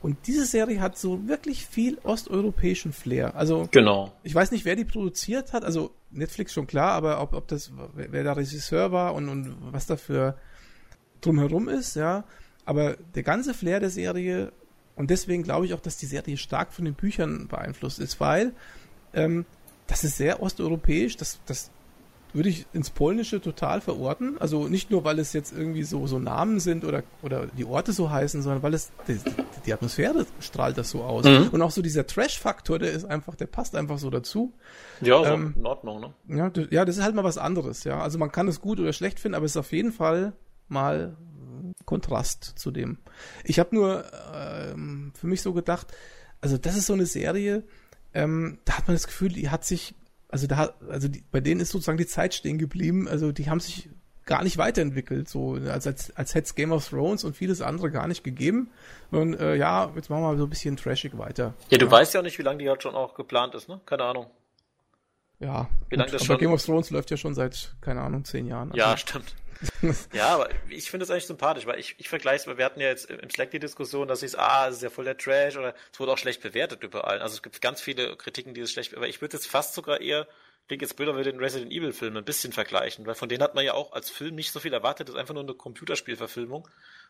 Und 0.03 0.27
diese 0.27 0.47
Serie 0.47 0.81
hat 0.81 0.97
so 0.97 1.29
wirklich 1.29 1.67
viel 1.67 1.99
osteuropäischen 2.05 2.93
Flair. 2.93 3.37
Also 3.37 3.69
genau. 3.71 4.13
ich 4.23 4.35
weiß 4.35 4.51
nicht, 4.51 4.65
wer 4.65 4.77
die 4.77 4.87
produziert 4.87 5.53
hat. 5.53 5.63
Also 5.63 5.91
Netflix 6.11 6.55
schon 6.55 6.67
klar, 6.67 6.93
aber 6.93 7.21
ob, 7.21 7.35
ob 7.35 7.49
das, 7.49 7.71
wer 7.95 8.25
der 8.25 8.37
Regisseur 8.37 8.93
war 8.93 9.15
und, 9.15 9.29
und 9.29 9.57
was 9.73 9.87
dafür 9.87 10.37
drumherum 11.21 11.69
ist, 11.69 11.97
ja. 11.97 12.25
Aber 12.65 12.97
der 13.15 13.23
ganze 13.23 13.53
Flair 13.53 13.81
der 13.81 13.91
Serie 13.91 14.53
und 14.97 15.11
deswegen 15.11 15.43
glaube 15.43 15.67
ich 15.67 15.75
auch, 15.75 15.81
dass 15.81 15.97
die 15.97 16.07
Serie 16.07 16.37
stark 16.37 16.73
von 16.73 16.85
den 16.85 16.95
Büchern 16.95 17.49
beeinflusst 17.49 17.99
ist, 17.99 18.21
weil 18.21 18.53
ähm, 19.15 19.47
das 19.87 20.05
ist 20.05 20.17
sehr 20.17 20.43
osteuropäisch, 20.43 21.17
das, 21.17 21.41
das 21.47 21.71
würde 22.33 22.49
ich 22.49 22.67
ins 22.73 22.91
Polnische 22.91 23.41
total 23.41 23.81
verorten. 23.81 24.37
Also 24.39 24.69
nicht 24.69 24.91
nur, 24.91 25.05
weil 25.05 25.19
es 25.19 25.33
jetzt 25.33 25.53
irgendwie 25.53 25.83
so, 25.83 26.07
so 26.07 26.19
Namen 26.19 26.61
sind 26.61 26.85
oder, 26.85 27.03
oder 27.23 27.47
die 27.47 27.65
Orte 27.65 27.93
so 27.93 28.11
heißen, 28.11 28.43
sondern 28.43 28.63
weil 28.63 28.75
es 28.75 28.93
die, 29.09 29.19
die 29.67 29.73
Atmosphäre 29.73 30.27
strahlt 30.41 30.79
das 30.79 30.91
so 30.91 31.03
aus. 31.03 31.25
Mhm. 31.25 31.49
Und 31.53 31.63
auch 31.63 31.71
so 31.71 31.83
dieser 31.83 32.07
Trash-Faktor, 32.07 32.79
der 32.79 32.93
ist 32.93 33.05
einfach, 33.05 33.35
der 33.35 33.47
passt 33.47 33.75
einfach 33.75 33.99
so 33.99 34.11
dazu. 34.11 34.53
Ja, 35.01 35.19
so 35.19 35.25
ähm, 35.25 35.55
in 35.57 35.67
Ordnung, 35.67 36.01
ne? 36.01 36.15
Ja, 36.29 36.51
ja, 36.71 36.85
das 36.85 36.99
ist 36.99 37.03
halt 37.03 37.15
mal 37.15 37.25
was 37.25 37.39
anderes, 37.39 37.85
ja. 37.85 38.01
Also 38.01 38.19
man 38.19 38.31
kann 38.31 38.49
es 38.49 38.61
gut 38.61 38.79
oder 38.81 38.93
schlecht 38.93 39.19
finden, 39.21 39.35
aber 39.35 39.47
es 39.47 39.53
ist 39.53 39.57
auf 39.57 39.73
jeden 39.73 39.93
Fall 39.93 40.33
mal 40.69 41.17
Kontrast 41.85 42.45
zu 42.57 42.71
dem. 42.71 42.99
Ich 43.45 43.59
habe 43.59 43.75
nur 43.75 44.05
ähm, 44.35 45.13
für 45.19 45.27
mich 45.27 45.43
so 45.43 45.53
gedacht, 45.53 45.89
also 46.41 46.59
das 46.59 46.77
ist 46.77 46.87
so 46.87 46.93
eine 46.93 47.07
Serie, 47.07 47.65
ähm, 48.15 48.59
da 48.65 48.79
hat 48.79 48.89
man 48.89 48.95
das 48.95 49.07
Gefühl, 49.07 49.31
die 49.31 49.51
hat 49.51 49.65
sich, 49.65 49.95
also 50.29 50.47
da, 50.47 50.75
also 50.89 51.09
die, 51.09 51.23
bei 51.31 51.41
denen 51.41 51.61
ist 51.61 51.71
sozusagen 51.71 51.99
die 51.99 52.07
Zeit 52.07 52.35
stehen 52.35 52.59
geblieben, 52.59 53.09
also 53.09 53.33
die 53.33 53.51
haben 53.51 53.61
sich 53.61 53.89
gar 54.27 54.45
nicht 54.45 54.59
weiterentwickelt, 54.59 55.29
so 55.29 55.55
als, 55.55 55.87
als, 55.87 56.17
als 56.17 56.35
hätte 56.35 56.47
es 56.47 56.55
Game 56.55 56.71
of 56.71 56.89
Thrones 56.89 57.25
und 57.25 57.37
vieles 57.37 57.61
andere 57.61 57.91
gar 57.91 58.07
nicht 58.07 58.23
gegeben. 58.23 58.71
Und 59.11 59.35
äh, 59.35 59.57
ja, 59.57 59.91
jetzt 59.97 60.09
machen 60.09 60.23
wir 60.23 60.29
mal 60.29 60.39
so 60.39 60.45
ein 60.45 60.51
bisschen 60.51 60.77
trashig 60.77 61.19
weiter. 61.19 61.55
Ja, 61.69 61.79
du 61.79 61.87
ja. 61.87 61.91
weißt 61.91 62.15
ja 62.15 62.21
auch 62.21 62.25
nicht, 62.25 62.39
wie 62.39 62.43
lange 62.43 62.59
die 62.59 62.69
halt 62.69 62.83
schon 62.83 62.95
auch 62.95 63.15
geplant 63.15 63.57
ist, 63.57 63.69
ne? 63.69 63.81
Keine 63.87 64.05
Ahnung. 64.05 64.27
Ja, 65.41 65.69
wie 65.89 65.97
lange 65.97 66.13
das 66.13 66.21
aber 66.21 66.27
schon? 66.27 66.39
Game 66.39 66.53
of 66.53 66.63
Thrones 66.63 66.91
läuft 66.91 67.11
ja 67.11 67.17
schon 67.17 67.35
seit, 67.35 67.75
keine 67.81 68.03
Ahnung, 68.03 68.25
zehn 68.25 68.47
Jahren. 68.47 68.71
Also. 68.71 68.79
Ja, 68.79 68.97
stimmt. 68.97 69.35
ja, 70.13 70.29
aber 70.29 70.49
ich 70.69 70.91
finde 70.91 71.05
es 71.05 71.11
eigentlich 71.11 71.27
sympathisch, 71.27 71.67
weil 71.67 71.79
ich, 71.79 71.95
ich 71.99 72.09
vergleiche 72.09 72.51
es, 72.51 72.59
wir 72.59 72.65
hatten 72.65 72.81
ja 72.81 72.89
jetzt 72.89 73.11
im 73.11 73.31
Slack 73.31 73.51
die 73.51 73.59
Diskussion, 73.59 74.09
dass 74.09 74.23
ich 74.23 74.39
ah, 74.39 74.69
es 74.69 74.77
ist 74.77 74.83
ja 74.83 74.91
voll 74.91 75.05
der 75.05 75.17
Trash 75.17 75.57
oder 75.57 75.75
es 75.93 76.01
wurde 76.01 76.13
auch 76.13 76.19
schlecht 76.19 76.43
bewertet 76.43 76.83
überall. 76.83 77.21
Also 77.21 77.35
es 77.35 77.43
gibt 77.43 77.61
ganz 77.61 77.81
viele 77.81 78.17
Kritiken, 78.17 78.55
die 78.55 78.63
es 78.63 78.73
schlecht, 78.73 78.97
aber 78.97 79.09
ich 79.09 79.21
würde 79.21 79.37
jetzt 79.37 79.47
fast 79.47 79.75
sogar 79.75 80.01
eher, 80.01 80.27
klingt 80.69 80.83
jetzt 80.83 80.97
blöder, 80.97 81.13
mit 81.13 81.27
den 81.27 81.39
Resident 81.39 81.73
Evil 81.73 81.93
Filmen 81.93 82.17
ein 82.17 82.25
bisschen 82.25 82.53
vergleichen, 82.53 83.07
weil 83.07 83.15
von 83.15 83.29
denen 83.29 83.43
hat 83.43 83.55
man 83.55 83.65
ja 83.65 83.75
auch 83.75 83.93
als 83.93 84.09
Film 84.11 84.35
nicht 84.35 84.53
so 84.53 84.61
viel 84.61 84.73
erwartet, 84.73 85.09
das 85.09 85.15
ist 85.15 85.21
einfach 85.21 85.35
nur 85.35 85.43
eine 85.43 85.55
Computerspielverfilmung. 85.55 86.69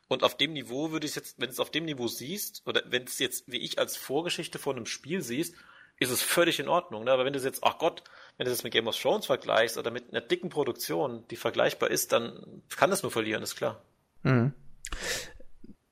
Und 0.09 0.25
auf 0.25 0.37
dem 0.37 0.53
Niveau 0.55 0.91
würde 0.91 1.07
ich 1.07 1.15
jetzt, 1.15 1.37
wenn 1.39 1.51
es 1.51 1.61
auf 1.61 1.71
dem 1.71 1.85
Niveau 1.85 2.09
siehst, 2.09 2.63
oder 2.67 2.83
wenn 2.87 3.05
es 3.05 3.21
jetzt 3.21 3.45
wie 3.47 3.59
ich 3.59 3.79
als 3.79 3.97
Vorgeschichte 3.97 4.59
von 4.59 4.77
einem 4.77 4.87
Spiel 4.87 5.23
siehst, 5.23 5.55
ist 6.01 6.11
es 6.11 6.23
völlig 6.23 6.59
in 6.59 6.69
Ordnung. 6.69 7.05
Ne? 7.05 7.13
Aber 7.13 7.25
wenn 7.25 7.33
du 7.33 7.39
jetzt, 7.39 7.63
ach 7.63 7.79
Gott, 7.79 8.03
wenn 8.41 8.47
du 8.47 8.53
das 8.53 8.65
mit 8.65 8.73
Game 8.73 8.89
of 8.89 8.99
Thrones 8.99 9.27
vergleichst 9.27 9.77
oder 9.77 9.91
mit 9.91 10.09
einer 10.09 10.23
dicken 10.23 10.49
Produktion, 10.49 11.27
die 11.31 11.37
vergleichbar 11.37 11.91
ist, 11.91 12.11
dann 12.13 12.63
kann 12.75 12.89
das 12.89 13.03
nur 13.03 13.13
verlieren, 13.13 13.43
ist 13.43 13.55
klar. 13.55 13.83
Mhm. 14.23 14.55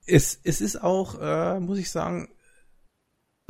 Es, 0.07 0.41
es 0.45 0.62
ist 0.62 0.83
auch, 0.83 1.20
äh, 1.20 1.61
muss 1.61 1.77
ich 1.77 1.91
sagen, 1.91 2.31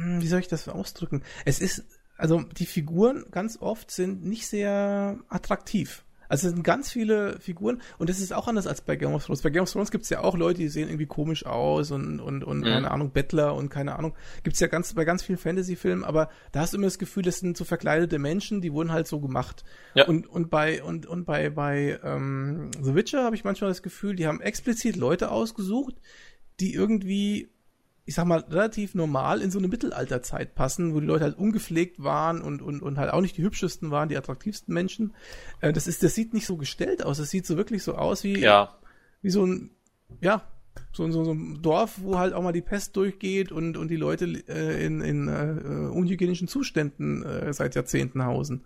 hm, 0.00 0.20
wie 0.20 0.26
soll 0.26 0.40
ich 0.40 0.48
das 0.48 0.68
ausdrücken? 0.68 1.22
Es 1.44 1.60
ist, 1.60 1.84
also 2.16 2.42
die 2.42 2.66
Figuren 2.66 3.26
ganz 3.30 3.58
oft 3.62 3.92
sind 3.92 4.24
nicht 4.24 4.48
sehr 4.48 5.20
attraktiv. 5.28 6.02
Also 6.28 6.48
es 6.48 6.54
sind 6.54 6.62
ganz 6.62 6.90
viele 6.90 7.38
Figuren 7.40 7.80
und 7.98 8.10
das 8.10 8.20
ist 8.20 8.32
auch 8.32 8.48
anders 8.48 8.66
als 8.66 8.80
bei 8.80 8.96
Game 8.96 9.14
of 9.14 9.24
Thrones. 9.24 9.42
Bei 9.42 9.50
Game 9.50 9.62
of 9.62 9.72
Thrones 9.72 9.90
gibt 9.90 10.04
es 10.04 10.10
ja 10.10 10.20
auch 10.20 10.36
Leute, 10.36 10.60
die 10.60 10.68
sehen 10.68 10.88
irgendwie 10.88 11.06
komisch 11.06 11.46
aus 11.46 11.90
und, 11.90 12.20
und, 12.20 12.44
und 12.44 12.60
mhm. 12.60 12.64
keine 12.64 12.90
Ahnung, 12.90 13.10
Bettler 13.10 13.54
und 13.54 13.68
keine 13.68 13.96
Ahnung. 13.96 14.14
Gibt 14.42 14.54
es 14.54 14.60
ja 14.60 14.66
ganz 14.66 14.92
bei 14.94 15.04
ganz 15.04 15.22
vielen 15.22 15.38
Fantasy-Filmen, 15.38 16.04
aber 16.04 16.28
da 16.52 16.60
hast 16.60 16.72
du 16.72 16.76
immer 16.76 16.86
das 16.86 16.98
Gefühl, 16.98 17.22
das 17.22 17.38
sind 17.38 17.56
so 17.56 17.64
verkleidete 17.64 18.18
Menschen, 18.18 18.60
die 18.60 18.72
wurden 18.72 18.92
halt 18.92 19.06
so 19.06 19.20
gemacht. 19.20 19.64
Ja. 19.94 20.06
Und, 20.06 20.26
und 20.26 20.50
bei, 20.50 20.82
und, 20.82 21.06
und 21.06 21.24
bei, 21.24 21.50
bei 21.50 21.98
ähm, 22.02 22.70
The 22.80 22.94
Witcher 22.94 23.24
habe 23.24 23.36
ich 23.36 23.44
manchmal 23.44 23.70
das 23.70 23.82
Gefühl, 23.82 24.16
die 24.16 24.26
haben 24.26 24.40
explizit 24.40 24.96
Leute 24.96 25.30
ausgesucht, 25.30 25.96
die 26.60 26.74
irgendwie 26.74 27.48
ich 28.08 28.14
sag 28.14 28.24
mal, 28.24 28.40
relativ 28.48 28.94
normal 28.94 29.42
in 29.42 29.50
so 29.50 29.58
eine 29.58 29.68
Mittelalterzeit 29.68 30.54
passen, 30.54 30.94
wo 30.94 31.00
die 31.00 31.06
Leute 31.06 31.24
halt 31.24 31.36
ungepflegt 31.36 32.02
waren 32.02 32.40
und, 32.40 32.62
und, 32.62 32.80
und 32.80 32.96
halt 32.96 33.12
auch 33.12 33.20
nicht 33.20 33.36
die 33.36 33.42
hübschesten 33.42 33.90
waren, 33.90 34.08
die 34.08 34.16
attraktivsten 34.16 34.72
Menschen. 34.72 35.14
Äh, 35.60 35.74
das 35.74 35.86
ist, 35.86 36.02
das 36.02 36.14
sieht 36.14 36.32
nicht 36.32 36.46
so 36.46 36.56
gestellt 36.56 37.04
aus. 37.04 37.18
Das 37.18 37.28
sieht 37.28 37.44
so 37.44 37.58
wirklich 37.58 37.82
so 37.82 37.96
aus 37.96 38.24
wie, 38.24 38.40
ja. 38.40 38.78
wie 39.20 39.28
so 39.28 39.44
ein, 39.44 39.72
ja, 40.22 40.42
so, 40.90 41.10
so, 41.10 41.22
so 41.22 41.34
ein 41.34 41.60
Dorf, 41.60 42.00
wo 42.00 42.18
halt 42.18 42.32
auch 42.32 42.40
mal 42.40 42.52
die 42.52 42.62
Pest 42.62 42.96
durchgeht 42.96 43.52
und, 43.52 43.76
und 43.76 43.88
die 43.88 43.96
Leute 43.96 44.24
äh, 44.48 44.86
in, 44.86 45.02
in 45.02 45.28
äh, 45.28 45.94
unhygienischen 45.94 46.48
Zuständen 46.48 47.26
äh, 47.26 47.52
seit 47.52 47.74
Jahrzehnten 47.74 48.24
hausen. 48.24 48.64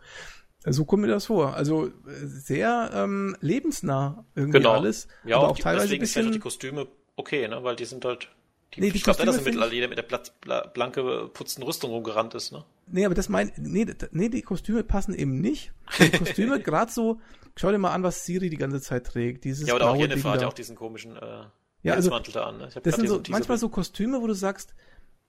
So 0.65 0.85
kommt 0.85 1.03
mir 1.03 1.09
das 1.09 1.27
vor. 1.27 1.57
Also 1.57 1.89
äh, 1.89 1.91
sehr 2.27 2.93
ähm, 2.95 3.37
lebensnah 3.41 4.25
irgendwie 4.37 4.59
genau. 4.59 4.75
alles. 4.75 5.09
Ja, 5.25 5.39
aber 5.39 5.49
auch 5.49 5.59
teilweise 5.59 5.87
deswegen 5.87 5.99
ein 5.99 6.01
bisschen, 6.03 6.23
sind 6.23 6.35
die 6.37 6.39
Kostüme 6.39 6.87
okay, 7.17 7.49
ne? 7.49 7.65
Weil 7.65 7.75
die 7.75 7.87
sind 7.87 8.05
halt 8.05 8.29
die, 8.75 8.81
nee, 8.81 8.91
die 8.91 8.97
ich 8.97 9.05
glaube, 9.05 9.25
dass 9.25 9.37
im 9.37 9.45
Mittelalter 9.45 9.75
jeder 9.75 9.89
mit 9.89 9.99
der 9.99 10.03
Platz, 10.03 10.33
blanke 10.73 11.29
putzten 11.33 11.63
Rüstung 11.63 11.91
rumgerannt 11.91 12.35
ist, 12.35 12.53
ne? 12.53 12.65
Nee, 12.87 13.05
aber 13.05 13.15
das 13.15 13.29
mein, 13.29 13.53
nee, 13.57 13.87
nee, 14.13 14.29
die 14.29 14.43
Kostüme 14.43 14.83
passen 14.83 15.15
eben 15.15 15.41
nicht. 15.41 15.73
Die 15.99 16.11
Kostüme, 16.19 16.61
gerade 16.61 16.91
so, 16.91 17.21
schau 17.57 17.71
dir 17.71 17.79
mal 17.79 17.93
an, 17.93 18.03
was 18.03 18.25
Siri 18.25 18.51
die 18.51 18.57
ganze 18.57 18.81
Zeit 18.81 19.07
trägt. 19.07 19.45
Dieses 19.45 19.69
ja, 19.69 19.75
oder 19.75 19.91
auch 19.91 19.97
Jennifer 19.97 20.31
hat 20.31 20.41
ja 20.43 20.49
auch 20.49 20.53
diesen 20.53 20.77
komischen 20.77 21.17
äh, 21.17 21.45
ja, 21.83 21.95
also, 21.95 22.11
da 22.11 22.45
an. 22.47 22.59
Ne? 22.59 22.69
das 22.83 22.97
sind 22.97 23.09
so, 23.09 23.21
manchmal 23.29 23.59
so 23.59 23.69
Kostüme, 23.69 24.23
wo 24.23 24.27
du 24.27 24.35
sagst, 24.35 24.75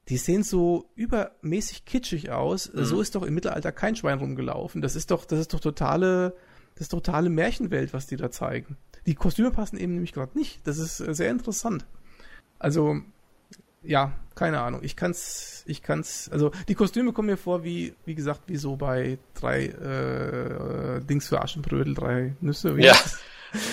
die 0.10 0.18
sehen 0.18 0.44
so 0.44 0.90
übermäßig 0.96 1.86
kitschig 1.86 2.32
aus. 2.32 2.72
Mhm. 2.72 2.86
So 2.86 3.02
ist 3.02 3.16
doch 3.16 3.24
im 3.24 3.34
Mittelalter 3.34 3.72
kein 3.72 3.96
Schwein 3.96 4.20
rumgelaufen. 4.20 4.82
Das 4.82 4.96
ist 4.96 5.12
doch, 5.12 5.26
das 5.26 5.40
ist 5.40 5.54
doch 5.54 5.60
totale, 5.60 6.36
das 6.76 6.84
ist 6.84 6.90
totale 6.90 7.30
Märchenwelt, 7.30 7.94
was 7.94 8.08
die 8.08 8.18
da 8.18 8.30
zeigen. 8.30 8.78
Die 9.06 9.16
Kostüme 9.16 9.52
passen 9.52 9.78
eben 9.78 9.94
nämlich 9.94 10.14
gerade 10.14 10.38
nicht. 10.38 10.66
Das 10.68 10.78
ist 10.78 11.00
äh, 11.00 11.14
sehr 11.14 11.32
interessant. 11.32 11.86
Also, 12.60 13.02
ja, 13.84 14.14
keine 14.36 14.62
Ahnung. 14.62 14.82
Ich 14.84 14.96
kann's, 14.96 15.64
ich 15.68 15.84
kann's, 15.84 16.30
also 16.32 16.52
die 16.68 16.76
Kostüme 16.76 17.14
kommen 17.14 17.28
mir 17.28 17.38
vor 17.38 17.64
wie, 17.64 17.96
wie 18.06 18.16
gesagt, 18.16 18.42
wie 18.48 18.58
so 18.58 18.76
bei 18.76 19.18
drei 19.34 19.66
äh, 19.66 21.02
Dings 21.02 21.28
für 21.28 21.42
Aschenbrödel, 21.42 21.94
drei 21.94 22.36
Nüsse. 22.42 22.76
ja. 22.80 22.96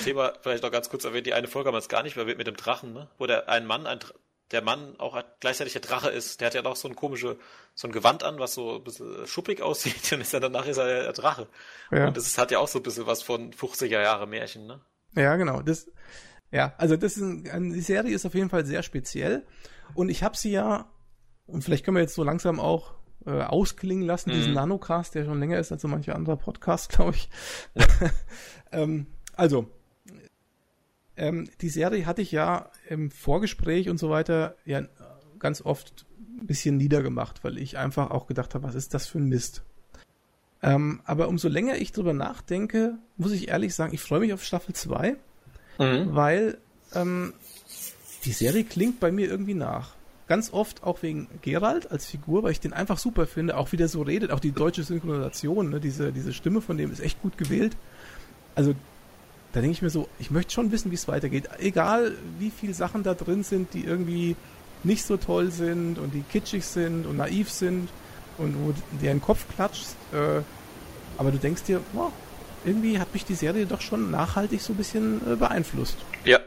Thema 0.04 0.34
vielleicht 0.42 0.62
noch 0.62 0.70
ganz 0.70 0.90
kurz 0.90 1.04
erwähnt, 1.04 1.26
die 1.26 1.32
eine 1.32 1.48
Folge 1.48 1.68
haben 1.68 1.74
wir 1.74 1.78
es 1.78 1.88
gar 1.88 2.02
nicht, 2.02 2.16
weil 2.16 2.26
wir 2.26 2.36
mit 2.36 2.46
dem 2.46 2.56
Drachen, 2.56 2.92
ne? 2.92 3.08
Wo 3.16 3.26
der 3.26 3.48
ein 3.48 3.64
Mann, 3.64 3.86
ein, 3.86 3.98
der 4.50 4.62
Mann 4.62 4.94
auch 4.98 5.18
gleichzeitig 5.40 5.72
der 5.72 5.82
Drache 5.82 6.10
ist, 6.10 6.40
der 6.40 6.46
hat 6.46 6.54
ja 6.54 6.62
noch 6.62 6.76
so 6.76 6.88
ein 6.88 6.96
komische, 6.96 7.38
so 7.74 7.88
ein 7.88 7.92
Gewand 7.92 8.22
an, 8.22 8.38
was 8.38 8.54
so 8.54 8.76
ein 8.76 8.84
bisschen 8.84 9.26
schuppig 9.26 9.62
aussieht, 9.62 10.12
und 10.12 10.20
ist 10.20 10.34
dann 10.34 10.42
danach 10.42 10.66
ist 10.66 10.76
er 10.76 10.86
der 10.86 11.12
Drache. 11.12 11.46
Ja. 11.90 12.08
Und 12.08 12.16
das 12.16 12.26
ist, 12.26 12.36
hat 12.36 12.50
ja 12.50 12.58
auch 12.58 12.68
so 12.68 12.80
ein 12.80 12.82
bisschen 12.82 13.06
was 13.06 13.22
von 13.22 13.52
50er 13.52 14.02
Jahre 14.02 14.26
Märchen, 14.26 14.66
ne? 14.66 14.80
Ja, 15.16 15.36
genau. 15.36 15.62
Das, 15.62 15.88
ja, 16.52 16.74
also 16.78 16.96
das 16.96 17.16
ist 17.16 17.22
ein, 17.22 17.72
die 17.72 17.80
Serie 17.80 18.14
ist 18.14 18.26
auf 18.26 18.34
jeden 18.34 18.50
Fall 18.50 18.64
sehr 18.64 18.82
speziell. 18.82 19.46
Und 19.94 20.08
ich 20.08 20.22
habe 20.22 20.36
sie 20.36 20.50
ja, 20.50 20.86
und 21.46 21.64
vielleicht 21.64 21.84
können 21.84 21.96
wir 21.96 22.02
jetzt 22.02 22.14
so 22.14 22.24
langsam 22.24 22.60
auch 22.60 22.94
äh, 23.26 23.42
ausklingen 23.42 24.06
lassen, 24.06 24.30
mhm. 24.30 24.34
diesen 24.34 24.54
Nanocast, 24.54 25.14
der 25.14 25.24
schon 25.24 25.40
länger 25.40 25.58
ist 25.58 25.72
als 25.72 25.82
so 25.82 25.88
mancher 25.88 26.14
anderer 26.14 26.36
Podcast, 26.36 26.88
glaube 26.94 27.16
ich. 27.16 27.28
ähm, 28.72 29.06
also, 29.36 29.68
ähm, 31.16 31.48
die 31.60 31.68
Serie 31.68 32.06
hatte 32.06 32.22
ich 32.22 32.32
ja 32.32 32.70
im 32.88 33.10
Vorgespräch 33.10 33.88
und 33.88 33.98
so 33.98 34.10
weiter 34.10 34.56
ja 34.64 34.82
ganz 35.38 35.62
oft 35.62 36.06
ein 36.18 36.46
bisschen 36.46 36.76
niedergemacht, 36.76 37.44
weil 37.44 37.58
ich 37.58 37.76
einfach 37.76 38.10
auch 38.10 38.26
gedacht 38.26 38.54
habe, 38.54 38.64
was 38.64 38.74
ist 38.74 38.94
das 38.94 39.06
für 39.06 39.18
ein 39.18 39.28
Mist. 39.28 39.62
Ähm, 40.62 41.00
aber 41.04 41.28
umso 41.28 41.48
länger 41.48 41.76
ich 41.76 41.92
drüber 41.92 42.12
nachdenke, 42.12 42.98
muss 43.16 43.32
ich 43.32 43.48
ehrlich 43.48 43.74
sagen, 43.74 43.94
ich 43.94 44.00
freue 44.00 44.20
mich 44.20 44.32
auf 44.32 44.44
Staffel 44.44 44.74
2, 44.74 45.16
mhm. 45.78 46.14
weil 46.14 46.58
ähm, 46.94 47.34
die 48.24 48.32
Serie 48.32 48.64
klingt 48.64 49.00
bei 49.00 49.10
mir 49.12 49.28
irgendwie 49.28 49.54
nach. 49.54 49.94
Ganz 50.28 50.52
oft 50.52 50.84
auch 50.84 51.02
wegen 51.02 51.26
Gerald 51.42 51.90
als 51.90 52.06
Figur, 52.06 52.42
weil 52.42 52.52
ich 52.52 52.60
den 52.60 52.72
einfach 52.72 52.98
super 52.98 53.26
finde, 53.26 53.56
auch 53.56 53.72
wie 53.72 53.76
der 53.76 53.88
so 53.88 54.02
redet, 54.02 54.30
auch 54.30 54.40
die 54.40 54.52
deutsche 54.52 54.84
Synchronisation, 54.84 55.70
ne, 55.70 55.80
diese, 55.80 56.12
diese 56.12 56.32
Stimme 56.32 56.60
von 56.60 56.78
dem 56.78 56.92
ist 56.92 57.00
echt 57.00 57.20
gut 57.20 57.36
gewählt. 57.36 57.76
Also 58.54 58.74
da 59.52 59.60
denke 59.60 59.72
ich 59.72 59.82
mir 59.82 59.90
so, 59.90 60.08
ich 60.20 60.30
möchte 60.30 60.52
schon 60.52 60.70
wissen, 60.70 60.92
wie 60.92 60.94
es 60.94 61.08
weitergeht. 61.08 61.48
Egal, 61.58 62.14
wie 62.38 62.50
viele 62.50 62.74
Sachen 62.74 63.02
da 63.02 63.14
drin 63.14 63.42
sind, 63.42 63.74
die 63.74 63.84
irgendwie 63.84 64.36
nicht 64.84 65.04
so 65.04 65.16
toll 65.16 65.50
sind 65.50 65.98
und 65.98 66.14
die 66.14 66.22
kitschig 66.22 66.64
sind 66.64 67.06
und 67.06 67.16
naiv 67.16 67.50
sind 67.50 67.88
und 68.38 68.54
wo 68.64 68.72
dir 68.98 69.10
den 69.10 69.20
Kopf 69.20 69.44
klatscht. 69.54 69.88
Äh, 70.12 70.42
aber 71.18 71.32
du 71.32 71.38
denkst 71.38 71.64
dir, 71.64 71.80
wow, 71.92 72.12
irgendwie 72.64 72.98
hat 72.98 73.12
mich 73.12 73.24
die 73.24 73.34
Serie 73.34 73.66
doch 73.66 73.80
schon 73.80 74.10
nachhaltig 74.10 74.60
so 74.60 74.72
ein 74.72 74.76
bisschen 74.76 75.20
äh, 75.30 75.36
beeinflusst. 75.36 75.96
Ja, 76.24 76.38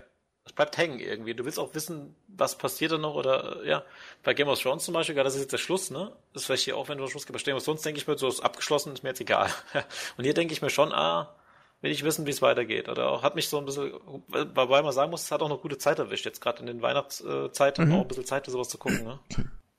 es 0.45 0.53
bleibt 0.53 0.77
hängen 0.77 0.99
irgendwie. 0.99 1.33
Du 1.33 1.45
willst 1.45 1.59
auch 1.59 1.73
wissen, 1.73 2.15
was 2.27 2.57
passiert 2.57 2.91
da 2.91 2.97
noch 2.97 3.15
oder 3.15 3.65
ja, 3.65 3.83
bei 4.23 4.33
Game 4.33 4.49
of 4.49 4.61
Thrones 4.61 4.83
zum 4.83 4.93
Beispiel, 4.93 5.15
gerade 5.15 5.25
das 5.25 5.35
ist 5.35 5.41
jetzt 5.41 5.53
der 5.53 5.57
Schluss, 5.57 5.89
ne? 5.89 6.11
Das 6.33 6.41
ist 6.41 6.45
vielleicht 6.47 6.63
hier 6.63 6.77
auch, 6.77 6.89
wenn 6.89 6.97
du 6.97 7.07
Schluss 7.07 7.25
gibst. 7.25 7.45
Bei 7.45 7.49
Game 7.49 7.57
of 7.57 7.63
Thrones 7.63 7.81
denke 7.81 7.99
ich 7.99 8.07
mir, 8.07 8.17
so 8.17 8.27
ist 8.27 8.41
abgeschlossen, 8.41 8.93
ist 8.93 9.03
mir 9.03 9.09
jetzt 9.09 9.21
egal. 9.21 9.49
Und 10.17 10.25
hier 10.25 10.33
denke 10.33 10.53
ich 10.53 10.61
mir 10.61 10.69
schon, 10.69 10.91
ah, 10.91 11.33
will 11.81 11.91
ich 11.91 12.03
wissen, 12.03 12.25
wie 12.25 12.31
es 12.31 12.41
weitergeht. 12.41 12.89
Oder 12.89 13.09
auch, 13.09 13.23
hat 13.23 13.35
mich 13.35 13.47
so 13.47 13.57
ein 13.57 13.65
bisschen, 13.65 13.93
wobei 14.27 14.81
man 14.81 14.91
sagen 14.91 15.11
muss, 15.11 15.23
es 15.23 15.31
hat 15.31 15.41
auch 15.41 15.49
noch 15.49 15.61
gute 15.61 15.77
Zeit 15.77 15.99
erwischt, 15.99 16.25
jetzt 16.25 16.41
gerade 16.41 16.59
in 16.59 16.65
den 16.65 16.81
Weihnachtszeiten 16.81 17.87
mhm. 17.87 17.93
auch 17.93 18.01
ein 18.01 18.07
bisschen 18.07 18.25
Zeit, 18.25 18.45
sowas 18.45 18.69
zu 18.69 18.77
gucken, 18.77 19.03
ne? 19.03 19.19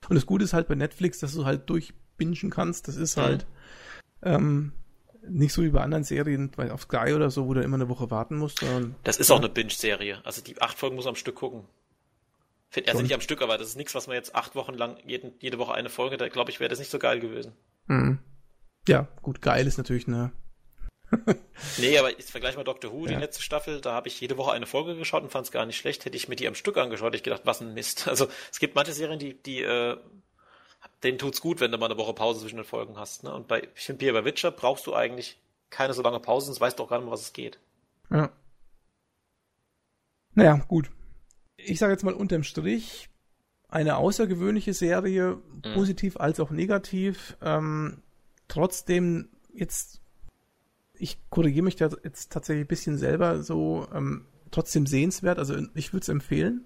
Und 0.07 0.15
das 0.15 0.25
Gute 0.25 0.43
ist 0.43 0.53
halt 0.53 0.67
bei 0.67 0.75
Netflix, 0.75 1.19
dass 1.19 1.33
du 1.33 1.45
halt 1.45 1.69
durchbingen 1.69 2.51
kannst. 2.51 2.87
Das 2.87 2.95
ist 2.95 3.17
halt, 3.17 3.47
mhm. 4.21 4.29
ähm, 4.29 4.71
nicht 5.29 5.53
so 5.53 5.63
wie 5.63 5.69
bei 5.69 5.81
anderen 5.81 6.03
Serien, 6.03 6.51
weil 6.55 6.71
auf 6.71 6.83
Sky 6.83 7.13
oder 7.13 7.29
so, 7.29 7.47
wo 7.47 7.53
du 7.53 7.61
immer 7.61 7.75
eine 7.75 7.89
Woche 7.89 8.11
warten 8.11 8.37
musst. 8.37 8.59
Sondern, 8.59 8.95
das 9.03 9.17
ist 9.17 9.29
ja. 9.29 9.35
auch 9.35 9.39
eine 9.39 9.49
Binge-Serie. 9.49 10.21
Also 10.23 10.41
die 10.41 10.61
acht 10.61 10.77
Folgen 10.77 10.95
muss 10.95 11.05
man 11.05 11.13
am 11.13 11.15
Stück 11.15 11.35
gucken. 11.35 11.65
Also 12.87 13.01
nicht 13.01 13.13
am 13.13 13.21
Stück, 13.21 13.41
aber 13.41 13.57
das 13.57 13.69
ist 13.69 13.77
nichts, 13.77 13.95
was 13.95 14.07
man 14.07 14.15
jetzt 14.15 14.35
acht 14.35 14.55
Wochen 14.55 14.73
lang 14.73 14.97
jeden, 15.05 15.33
jede 15.39 15.57
Woche 15.57 15.73
eine 15.73 15.89
Folge, 15.89 16.17
da 16.17 16.27
glaube 16.27 16.51
ich, 16.51 16.59
wäre 16.59 16.69
das 16.69 16.79
nicht 16.79 16.91
so 16.91 16.99
geil 16.99 17.19
gewesen. 17.19 17.53
Mhm. 17.87 18.19
Ja, 18.87 19.07
gut, 19.21 19.41
geil 19.41 19.65
ist 19.65 19.77
natürlich 19.77 20.07
eine. 20.07 20.31
nee, 21.77 21.97
aber 21.97 22.17
ich 22.17 22.25
vergleiche 22.25 22.57
mal 22.57 22.63
Doctor 22.63 22.91
Who, 22.91 23.05
ja. 23.05 23.13
die 23.13 23.19
letzte 23.19 23.41
Staffel, 23.41 23.79
da 23.79 23.93
habe 23.93 24.07
ich 24.07 24.19
jede 24.19 24.37
Woche 24.37 24.51
eine 24.51 24.65
Folge 24.65 24.95
geschaut 24.95 25.23
und 25.23 25.31
fand 25.31 25.45
es 25.45 25.51
gar 25.51 25.65
nicht 25.65 25.77
schlecht. 25.77 26.05
Hätte 26.05 26.17
ich 26.17 26.27
mir 26.27 26.35
die 26.35 26.47
am 26.47 26.55
Stück 26.55 26.77
angeschaut, 26.77 27.07
hätte 27.07 27.17
ich 27.17 27.23
gedacht, 27.23 27.43
was 27.45 27.61
ein 27.61 27.73
Mist. 27.73 28.07
Also 28.15 28.27
es 28.51 28.59
gibt 28.59 28.75
manche 28.75 28.93
Serien, 28.93 29.19
die, 29.19 29.41
die 29.41 29.61
äh, 29.61 29.97
denen 31.05 31.17
tut's 31.17 31.41
gut, 31.41 31.59
wenn 31.59 31.71
du 31.71 31.77
mal 31.77 31.85
eine 31.85 31.97
Woche 31.97 32.13
Pause 32.13 32.41
zwischen 32.41 32.57
den 32.57 32.65
Folgen 32.65 32.97
hast. 32.97 33.23
Ne? 33.23 33.33
Und 33.33 33.47
bei, 33.47 33.67
ich 33.75 33.85
finde, 33.85 34.11
bei 34.11 34.25
Witcher 34.25 34.51
brauchst 34.51 34.87
du 34.87 34.93
eigentlich 34.93 35.37
keine 35.69 35.93
so 35.93 36.01
lange 36.01 36.19
Pause, 36.19 36.47
sonst 36.47 36.61
weißt 36.61 36.79
du 36.79 36.83
auch 36.83 36.89
gar 36.89 36.97
nicht 36.97 37.05
mehr, 37.05 37.13
was 37.13 37.21
es 37.21 37.33
geht. 37.33 37.59
Ja. 38.09 38.31
Naja, 40.33 40.57
gut. 40.67 40.91
Ich 41.57 41.79
sage 41.79 41.93
jetzt 41.93 42.03
mal 42.03 42.13
unterm 42.13 42.43
Strich, 42.43 43.09
eine 43.69 43.97
außergewöhnliche 43.97 44.73
Serie, 44.73 45.37
mhm. 45.37 45.73
positiv 45.73 46.17
als 46.17 46.39
auch 46.39 46.51
negativ. 46.51 47.37
Ähm, 47.41 48.01
trotzdem 48.47 49.29
jetzt, 49.53 50.01
ich 50.93 51.17
korrigiere 51.29 51.63
mich 51.63 51.75
da 51.75 51.89
jetzt 52.03 52.31
tatsächlich 52.31 52.65
ein 52.65 52.67
bisschen 52.69 52.97
selber 52.97 53.41
so, 53.43 53.87
ähm, 53.93 54.25
trotzdem 54.51 54.85
sehenswert. 54.85 55.39
Also 55.39 55.55
ich 55.73 55.93
würde 55.93 56.03
es 56.03 56.09
empfehlen. 56.09 56.65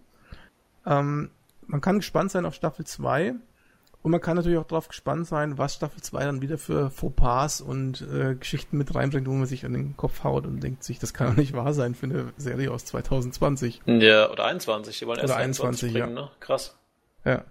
Ähm, 0.86 1.32
man 1.66 1.82
kann 1.82 1.98
gespannt 1.98 2.32
sein 2.32 2.45
auf 2.45 2.56
Staffel 2.56 2.86
2. 2.86 3.36
Und 4.01 4.11
man 4.11 4.21
kann 4.21 4.38
natürlich 4.38 4.57
auch 4.57 4.67
darauf 4.67 4.88
gespannt 4.88 5.27
sein, 5.27 5.57
was 5.57 5.76
Staffel 5.76 6.01
2 6.01 6.23
dann 6.23 6.41
wieder 6.41 6.57
für 6.57 6.89
Fauxpas 6.89 7.59
und 7.59 8.01
äh, 8.01 8.35
Geschichten 8.35 8.77
mit 8.77 8.95
reinbringt, 8.95 9.27
wo 9.27 9.34
man 9.34 9.45
sich 9.45 9.65
an 9.65 9.73
den 9.73 9.97
Kopf 9.97 10.23
haut 10.23 10.45
und 10.45 10.61
denkt 10.61 10.85
sich, 10.85 10.99
das 10.99 11.13
kann 11.13 11.27
doch 11.27 11.35
nicht 11.35 11.53
wahr 11.53 11.73
sein 11.73 11.95
für 11.95 12.05
eine 12.05 12.34
Serie 12.38 12.71
aus 12.71 12.85
2020. 12.85 13.81
Ja, 13.85 14.31
oder 14.31 14.45
21. 14.45 14.99
Die 14.99 15.05
wollen 15.05 15.19
erst 15.19 15.34
oder 15.34 15.41
21, 15.41 15.91
bringen, 15.91 16.15
ja. 16.15 16.21
ne? 16.23 16.31
Krass. 16.39 16.77
Ja. 17.26 17.43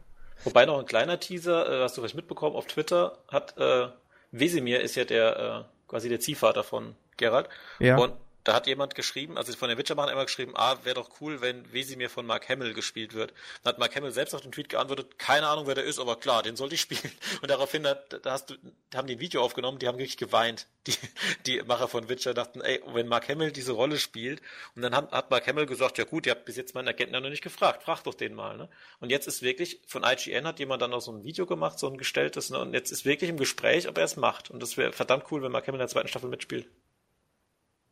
Wobei 0.44 0.64
noch 0.64 0.78
ein 0.78 0.86
kleiner 0.86 1.20
Teaser, 1.20 1.70
äh, 1.70 1.82
hast 1.82 1.96
du 1.96 2.00
vielleicht 2.00 2.16
mitbekommen, 2.16 2.56
auf 2.56 2.66
Twitter 2.66 3.18
hat 3.28 3.58
äh, 3.58 3.88
Wesemir 4.32 4.80
ist 4.80 4.94
ja 4.94 5.04
der 5.04 5.66
äh, 5.66 5.88
quasi 5.88 6.08
der 6.08 6.20
Ziehvater 6.20 6.64
von 6.64 6.94
Gerald. 7.16 7.48
Ja. 7.78 7.98
Und 7.98 8.12
da 8.48 8.54
hat 8.54 8.66
jemand 8.66 8.94
geschrieben, 8.94 9.36
also 9.36 9.52
von 9.52 9.68
den 9.68 9.76
Witcher-Machern 9.76 10.10
immer 10.10 10.24
geschrieben, 10.24 10.52
ah, 10.56 10.78
wäre 10.82 10.94
doch 10.94 11.20
cool, 11.20 11.42
wenn 11.42 11.70
Wesimir 11.70 12.08
von 12.08 12.24
Mark 12.24 12.48
Hamill 12.48 12.72
gespielt 12.72 13.12
wird. 13.12 13.34
Dann 13.62 13.74
hat 13.74 13.78
Mark 13.78 13.94
Hamill 13.94 14.10
selbst 14.10 14.34
auf 14.34 14.40
den 14.40 14.52
Tweet 14.52 14.70
geantwortet, 14.70 15.18
keine 15.18 15.48
Ahnung, 15.48 15.66
wer 15.66 15.74
der 15.74 15.84
ist, 15.84 15.98
aber 15.98 16.16
klar, 16.16 16.42
den 16.42 16.56
sollte 16.56 16.74
ich 16.74 16.80
spielen. 16.80 17.12
Und 17.42 17.50
daraufhin 17.50 17.86
hat, 17.86 18.24
da 18.24 18.32
hast 18.32 18.48
du, 18.48 18.54
haben 18.94 19.06
die 19.06 19.16
ein 19.16 19.20
Video 19.20 19.42
aufgenommen, 19.42 19.78
die 19.78 19.86
haben 19.86 19.98
wirklich 19.98 20.16
geweint. 20.16 20.66
Die, 20.86 20.94
die 21.46 21.60
Macher 21.60 21.88
von 21.88 22.08
Witcher 22.08 22.32
dachten, 22.32 22.62
ey, 22.62 22.82
wenn 22.86 23.06
Mark 23.06 23.28
Hamill 23.28 23.52
diese 23.52 23.72
Rolle 23.72 23.98
spielt, 23.98 24.40
und 24.74 24.80
dann 24.80 24.96
hat, 24.96 25.12
hat 25.12 25.30
Mark 25.30 25.46
Hamill 25.46 25.66
gesagt, 25.66 25.98
ja 25.98 26.04
gut, 26.04 26.24
ihr 26.24 26.30
habt 26.30 26.46
bis 26.46 26.56
jetzt 26.56 26.74
meinen 26.74 26.88
Agenten 26.88 27.20
noch 27.20 27.28
nicht 27.28 27.42
gefragt, 27.42 27.82
fragt 27.82 28.06
doch 28.06 28.14
den 28.14 28.32
mal, 28.32 28.56
ne? 28.56 28.70
Und 28.98 29.10
jetzt 29.10 29.28
ist 29.28 29.42
wirklich, 29.42 29.82
von 29.86 30.04
IGN 30.04 30.46
hat 30.46 30.58
jemand 30.58 30.80
dann 30.80 30.92
noch 30.92 31.02
so 31.02 31.12
ein 31.12 31.22
Video 31.22 31.44
gemacht, 31.44 31.78
so 31.78 31.86
ein 31.86 31.98
gestelltes, 31.98 32.48
ne? 32.48 32.60
Und 32.60 32.72
jetzt 32.72 32.92
ist 32.92 33.04
wirklich 33.04 33.28
im 33.28 33.36
Gespräch, 33.36 33.88
ob 33.88 33.98
er 33.98 34.04
es 34.04 34.16
macht. 34.16 34.50
Und 34.50 34.62
das 34.62 34.78
wäre 34.78 34.94
verdammt 34.94 35.26
cool, 35.30 35.42
wenn 35.42 35.52
Mark 35.52 35.66
Hamill 35.66 35.80
in 35.80 35.80
der 35.80 35.88
zweiten 35.88 36.08
Staffel 36.08 36.30
mitspielt 36.30 36.66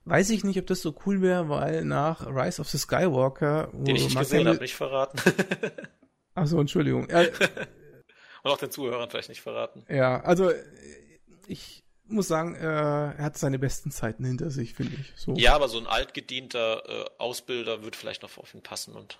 weiß 0.06 0.30
ich 0.30 0.44
nicht, 0.44 0.58
ob 0.58 0.66
das 0.66 0.80
so 0.80 0.94
cool 1.04 1.20
wäre, 1.20 1.48
weil 1.48 1.84
nach 1.84 2.26
Rise 2.26 2.60
of 2.60 2.68
the 2.68 2.78
Skywalker, 2.78 3.68
wo 3.72 3.84
den 3.84 3.96
ich 3.96 4.04
nicht 4.04 4.18
gesehen 4.18 4.48
habe, 4.48 4.58
nicht 4.58 4.74
verraten. 4.74 5.20
Achso, 6.34 6.60
Entschuldigung. 6.60 7.08
Ja, 7.10 7.22
Und 8.42 8.52
auch 8.52 8.58
den 8.58 8.70
Zuhörern 8.70 9.10
vielleicht 9.10 9.28
nicht 9.28 9.42
verraten. 9.42 9.84
Ja, 9.88 10.20
also 10.20 10.52
ich 11.48 11.82
muss 12.04 12.28
sagen, 12.28 12.54
äh, 12.54 12.64
er 12.64 13.18
hat 13.18 13.36
seine 13.36 13.58
besten 13.58 13.90
Zeiten 13.90 14.24
hinter 14.24 14.50
sich, 14.50 14.74
finde 14.74 14.96
ich. 15.00 15.12
So. 15.16 15.34
Ja, 15.34 15.56
aber 15.56 15.68
so 15.68 15.78
ein 15.78 15.88
altgedienter 15.88 16.82
äh, 16.88 17.04
Ausbilder 17.18 17.82
wird 17.82 17.96
vielleicht 17.96 18.22
noch 18.22 18.38
auf 18.38 18.54
ihn 18.54 18.62
passen 18.62 18.94
und 18.94 19.18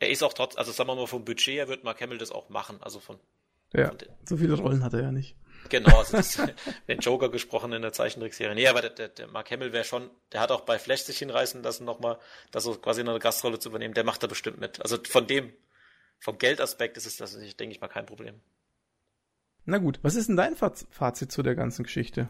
er 0.00 0.10
ist 0.10 0.22
auch 0.22 0.34
trotz, 0.34 0.56
also 0.56 0.70
sagen 0.70 0.90
wir 0.90 0.96
mal 0.96 1.06
vom 1.06 1.24
Budget 1.24 1.54
her 1.54 1.68
wird 1.68 1.82
Mark 1.82 2.00
Hamill 2.02 2.18
das 2.18 2.30
auch 2.30 2.50
machen, 2.50 2.76
also 2.80 3.00
von. 3.00 3.18
Ja, 3.72 3.88
von 3.88 3.98
so 4.28 4.36
viele 4.36 4.54
Rollen 4.54 4.84
hat 4.84 4.92
er 4.92 5.02
ja 5.02 5.12
nicht. 5.12 5.34
Genau, 5.68 5.98
also 5.98 6.16
das, 6.16 6.40
den 6.88 7.00
Joker 7.00 7.28
gesprochen 7.28 7.72
in 7.72 7.82
der 7.82 7.92
Zeichentrickserie. 7.92 8.54
Nee, 8.54 8.68
aber 8.68 8.82
der, 8.82 9.08
der, 9.08 9.26
Mark 9.28 9.50
Hamill 9.50 9.72
wäre 9.72 9.84
schon, 9.84 10.10
der 10.32 10.40
hat 10.40 10.50
auch 10.50 10.62
bei 10.62 10.78
Flash 10.78 11.02
sich 11.02 11.18
hinreißen 11.18 11.62
lassen, 11.62 11.84
nochmal, 11.84 12.18
das 12.50 12.64
so 12.64 12.74
quasi 12.74 13.00
eine 13.00 13.18
Gastrolle 13.18 13.58
zu 13.58 13.68
übernehmen. 13.68 13.94
Der 13.94 14.04
macht 14.04 14.22
da 14.22 14.26
bestimmt 14.26 14.60
mit. 14.60 14.80
Also 14.80 14.98
von 15.08 15.26
dem, 15.26 15.52
vom 16.18 16.38
Geldaspekt 16.38 16.96
ist 16.96 17.06
es 17.06 17.16
das, 17.16 17.32
denke 17.32 17.74
ich 17.74 17.80
mal, 17.80 17.88
kein 17.88 18.06
Problem. 18.06 18.40
Na 19.64 19.78
gut, 19.78 19.98
was 20.02 20.14
ist 20.14 20.28
denn 20.28 20.36
dein 20.36 20.56
Fazit 20.56 21.30
zu 21.30 21.42
der 21.42 21.54
ganzen 21.54 21.82
Geschichte? 21.82 22.28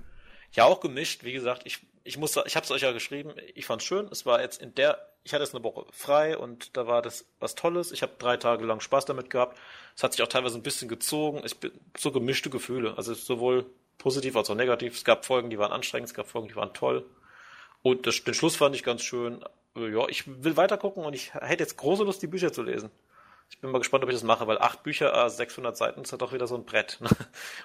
Ja, 0.52 0.64
auch 0.64 0.80
gemischt. 0.80 1.24
Wie 1.24 1.32
gesagt, 1.32 1.62
ich, 1.64 1.80
ich 2.04 2.16
muss, 2.16 2.36
ich 2.36 2.56
habe 2.56 2.64
es 2.64 2.70
euch 2.70 2.82
ja 2.82 2.92
geschrieben. 2.92 3.34
Ich 3.54 3.66
fand's 3.66 3.84
schön. 3.84 4.08
Es 4.10 4.26
war 4.26 4.40
jetzt 4.40 4.60
in 4.62 4.74
der, 4.74 4.98
ich 5.24 5.34
hatte 5.34 5.44
jetzt 5.44 5.54
eine 5.54 5.64
Woche 5.64 5.84
frei 5.92 6.38
und 6.38 6.76
da 6.76 6.86
war 6.86 7.02
das 7.02 7.26
was 7.38 7.54
Tolles. 7.54 7.92
Ich 7.92 8.02
habe 8.02 8.12
drei 8.18 8.36
Tage 8.36 8.64
lang 8.64 8.80
Spaß 8.80 9.04
damit 9.04 9.30
gehabt. 9.30 9.58
Es 9.96 10.02
hat 10.02 10.12
sich 10.12 10.22
auch 10.22 10.28
teilweise 10.28 10.56
ein 10.56 10.62
bisschen 10.62 10.88
gezogen. 10.88 11.42
Ich 11.44 11.58
bin 11.58 11.72
so 11.96 12.12
gemischte 12.12 12.50
Gefühle. 12.50 12.94
Also 12.96 13.14
sowohl 13.14 13.66
positiv 13.98 14.36
als 14.36 14.48
auch 14.50 14.54
negativ. 14.54 14.94
Es 14.94 15.04
gab 15.04 15.26
Folgen, 15.26 15.50
die 15.50 15.58
waren 15.58 15.72
anstrengend. 15.72 16.08
Es 16.08 16.14
gab 16.14 16.28
Folgen, 16.28 16.48
die 16.48 16.56
waren 16.56 16.72
toll. 16.72 17.04
Und 17.82 18.06
das, 18.06 18.22
den 18.24 18.34
Schluss 18.34 18.56
fand 18.56 18.74
ich 18.74 18.84
ganz 18.84 19.02
schön. 19.02 19.44
Ja, 19.76 20.08
ich 20.08 20.24
will 20.42 20.56
weiter 20.56 20.78
gucken 20.78 21.04
und 21.04 21.14
ich 21.14 21.34
hätte 21.34 21.62
jetzt 21.62 21.76
große 21.76 22.04
Lust, 22.04 22.22
die 22.22 22.26
Bücher 22.26 22.52
zu 22.52 22.62
lesen. 22.62 22.90
Ich 23.50 23.60
bin 23.60 23.70
mal 23.70 23.78
gespannt, 23.78 24.04
ob 24.04 24.10
ich 24.10 24.16
das 24.16 24.24
mache, 24.24 24.46
weil 24.46 24.58
acht 24.58 24.82
Bücher, 24.82 25.28
600 25.28 25.76
Seiten 25.76 26.02
ist 26.02 26.12
ja 26.12 26.18
doch 26.18 26.32
wieder 26.32 26.46
so 26.46 26.54
ein 26.54 26.64
Brett. 26.64 26.98
Ne? 27.00 27.08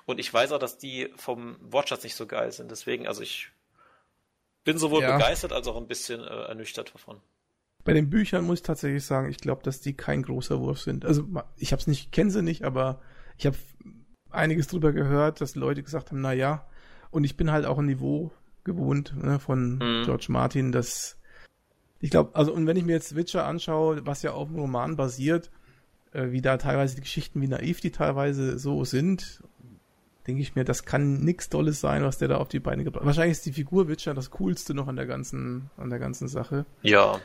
Und 0.06 0.20
ich 0.20 0.34
weiß 0.34 0.52
auch, 0.52 0.60
dass 0.60 0.78
die 0.78 1.12
vom 1.18 1.58
Wortschatz 1.60 2.04
nicht 2.04 2.16
so 2.16 2.26
geil 2.26 2.52
sind. 2.52 2.72
Deswegen, 2.72 3.08
also 3.08 3.22
ich 3.22 3.50
bin 4.64 4.78
sowohl 4.78 5.02
ja. 5.02 5.18
begeistert 5.18 5.52
als 5.52 5.68
auch 5.68 5.78
ein 5.78 5.88
bisschen 5.88 6.22
äh, 6.22 6.46
ernüchtert 6.46 6.94
davon. 6.94 7.20
Bei 7.84 7.94
den 7.94 8.10
Büchern 8.10 8.46
muss 8.46 8.60
ich 8.60 8.64
tatsächlich 8.64 9.06
sagen, 9.06 9.30
ich 9.30 9.38
glaube, 9.38 9.62
dass 9.64 9.82
die 9.82 9.94
kein 9.94 10.24
großer 10.24 10.60
Wurf 10.62 10.80
sind. 10.80 11.04
Also 11.06 11.28
ich 11.58 11.74
habe 11.74 11.82
es 11.82 11.88
nicht, 11.88 12.14
kenne 12.14 12.32
sie 12.32 12.42
nicht, 12.42 12.64
aber 12.64 13.02
ich 13.38 13.46
habe 13.46 13.58
einiges 14.30 14.68
drüber 14.68 14.94
gehört, 14.94 15.42
dass 15.42 15.56
Leute 15.56 15.84
gesagt 15.84 16.12
haben, 16.12 16.22
na 16.22 16.32
ja, 16.32 16.66
und 17.12 17.26
ich 17.26 17.36
bin 17.36 17.52
halt 17.52 17.66
auch 17.66 17.78
ein 17.78 17.86
Niveau 17.86 18.32
gewohnt 18.64 19.14
ne, 19.22 19.38
von 19.40 19.76
mhm. 19.76 20.06
George 20.06 20.28
Martin, 20.30 20.72
dass 20.72 21.20
ich 22.00 22.10
glaube, 22.10 22.36
also 22.36 22.54
und 22.54 22.68
wenn 22.68 22.78
ich 22.78 22.86
mir 22.86 22.94
jetzt 22.94 23.16
Witcher 23.16 23.46
anschaue, 23.46 24.06
was 24.06 24.24
ja 24.24 24.32
auf 24.32 24.48
dem 24.48 24.60
Roman 24.60 24.96
basiert, 24.96 25.48
äh, 25.48 25.63
wie 26.14 26.42
da 26.42 26.58
teilweise 26.58 26.96
die 26.96 27.02
Geschichten, 27.02 27.42
wie 27.42 27.48
naiv 27.48 27.82
die 27.82 27.92
teilweise 27.92 28.60
so 28.60 28.84
sind, 28.84 29.44
denke 30.28 30.42
ich 30.42 30.56
mir, 30.56 30.64
das 30.64 30.86
kann 30.86 31.24
nichts 31.24 31.50
Tolles 31.50 31.82
sein, 31.82 32.04
was 32.04 32.18
der 32.18 32.30
da 32.30 32.38
auf 32.38 32.48
die 32.48 32.60
Beine 32.60 32.84
gebracht 32.84 33.02
hat. 33.02 33.08
Wahrscheinlich 33.08 33.38
ist 33.38 33.46
die 33.46 33.54
Figur 33.54 33.88
Witcher 33.88 34.14
das 34.14 34.32
Coolste 34.32 34.74
noch 34.74 34.88
an 34.88 34.96
der 34.96 35.06
ganzen, 35.06 35.70
an 35.78 35.90
der 35.90 36.00
ganzen 36.00 36.28
Sache. 36.28 36.66
Ja. 36.82 37.20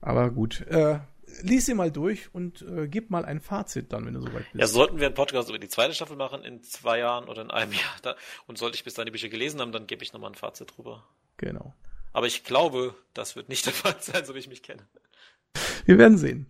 Aber 0.00 0.30
gut, 0.30 0.62
äh, 0.66 0.98
lies 1.42 1.66
sie 1.66 1.74
mal 1.74 1.90
durch 1.90 2.34
und 2.34 2.62
äh, 2.62 2.88
gib 2.88 3.10
mal 3.10 3.24
ein 3.24 3.40
Fazit 3.40 3.92
dann, 3.92 4.06
wenn 4.06 4.14
du 4.14 4.20
soweit 4.20 4.50
bist. 4.52 4.54
Ja, 4.54 4.66
sollten 4.66 4.98
wir 4.98 5.06
einen 5.06 5.14
Podcast 5.14 5.48
über 5.48 5.58
die 5.58 5.68
zweite 5.68 5.94
Staffel 5.94 6.16
machen 6.16 6.42
in 6.42 6.62
zwei 6.62 6.98
Jahren 6.98 7.28
oder 7.28 7.42
in 7.42 7.50
einem 7.50 7.72
Jahr. 7.72 7.96
Da, 8.02 8.16
und 8.46 8.58
sollte 8.58 8.76
ich 8.76 8.84
bis 8.84 8.94
dann 8.94 9.06
die 9.06 9.12
Bücher 9.12 9.28
gelesen 9.28 9.60
haben, 9.60 9.72
dann 9.72 9.86
gebe 9.86 10.02
ich 10.02 10.12
nochmal 10.12 10.30
ein 10.30 10.34
Fazit 10.36 10.76
drüber. 10.76 11.04
Genau. 11.36 11.74
Aber 12.12 12.26
ich 12.26 12.44
glaube, 12.44 12.94
das 13.14 13.36
wird 13.36 13.48
nicht 13.48 13.64
der 13.64 13.72
Fall 13.72 13.96
sein, 14.00 14.24
so 14.24 14.34
wie 14.34 14.38
ich 14.38 14.48
mich 14.48 14.62
kenne. 14.62 14.82
Wir 15.84 15.98
werden 15.98 16.18
sehen. 16.18 16.46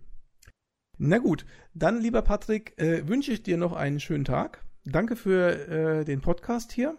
Na 1.05 1.17
gut, 1.17 1.45
dann 1.73 1.99
lieber 1.99 2.21
Patrick, 2.21 2.79
äh, 2.79 3.05
wünsche 3.09 3.33
ich 3.33 3.43
dir 3.43 3.57
noch 3.57 3.73
einen 3.73 3.99
schönen 3.99 4.23
Tag. 4.23 4.63
Danke 4.85 5.17
für 5.17 5.67
äh, 5.67 6.05
den 6.05 6.21
Podcast 6.21 6.71
hier. 6.71 6.97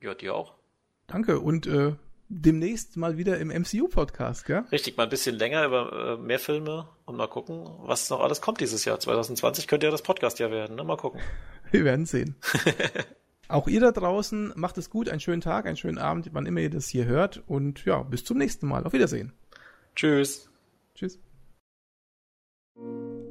Ja, 0.00 0.14
dir 0.14 0.36
auch. 0.36 0.54
Danke 1.08 1.40
und 1.40 1.66
äh, 1.66 1.96
demnächst 2.28 2.96
mal 2.96 3.18
wieder 3.18 3.38
im 3.38 3.48
MCU-Podcast, 3.48 4.46
gell? 4.46 4.62
Richtig, 4.70 4.96
mal 4.96 5.02
ein 5.02 5.08
bisschen 5.08 5.34
länger 5.34 5.66
über 5.66 6.16
äh, 6.16 6.16
mehr 6.16 6.38
Filme 6.38 6.88
und 7.06 7.16
mal 7.16 7.26
gucken, 7.26 7.66
was 7.80 8.08
noch 8.08 8.20
alles 8.20 8.40
kommt 8.40 8.60
dieses 8.60 8.84
Jahr. 8.84 9.00
2020 9.00 9.66
könnte 9.66 9.86
ja 9.86 9.90
das 9.90 10.02
Podcast-Jahr 10.02 10.52
werden, 10.52 10.76
ne? 10.76 10.84
Mal 10.84 10.96
gucken. 10.96 11.20
Wir 11.72 11.84
werden 11.84 12.06
sehen. 12.06 12.36
Auch 13.48 13.66
ihr 13.66 13.80
da 13.80 13.90
draußen 13.90 14.52
macht 14.54 14.78
es 14.78 14.90
gut, 14.90 15.08
einen 15.08 15.18
schönen 15.18 15.40
Tag, 15.40 15.66
einen 15.66 15.76
schönen 15.76 15.98
Abend, 15.98 16.30
wann 16.34 16.46
immer 16.46 16.60
ihr 16.60 16.70
das 16.70 16.86
hier 16.86 17.06
hört. 17.06 17.42
Und 17.48 17.84
ja, 17.84 18.00
bis 18.04 18.22
zum 18.22 18.38
nächsten 18.38 18.68
Mal. 18.68 18.84
Auf 18.84 18.92
Wiedersehen. 18.92 19.32
Tschüss. 19.96 20.48
Tschüss. 20.94 21.18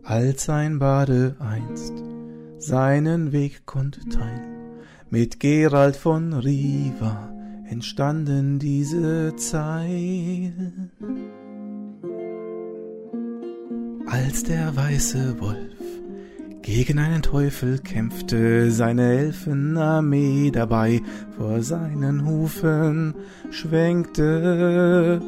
Als 0.05 0.49
ein 0.49 0.79
Bade 0.79 1.37
einst 1.39 1.93
seinen 2.57 3.31
Weg 3.31 3.65
konnte 3.65 4.01
teilen, 4.09 4.81
mit 5.09 5.39
Gerald 5.39 5.95
von 5.95 6.33
Riva 6.33 7.33
entstanden 7.69 8.59
diese 8.59 9.33
Zeilen. 9.37 10.91
Als 14.05 14.43
der 14.43 14.75
weiße 14.75 15.39
Wolf 15.39 15.73
gegen 16.61 16.99
einen 16.99 17.21
Teufel 17.21 17.79
kämpfte 17.79 18.71
seine 18.71 19.19
Elfenarmee 19.19 20.51
dabei, 20.51 21.01
vor 21.37 21.61
seinen 21.61 22.25
Hufen 22.25 23.15
schwenkte. 23.51 25.21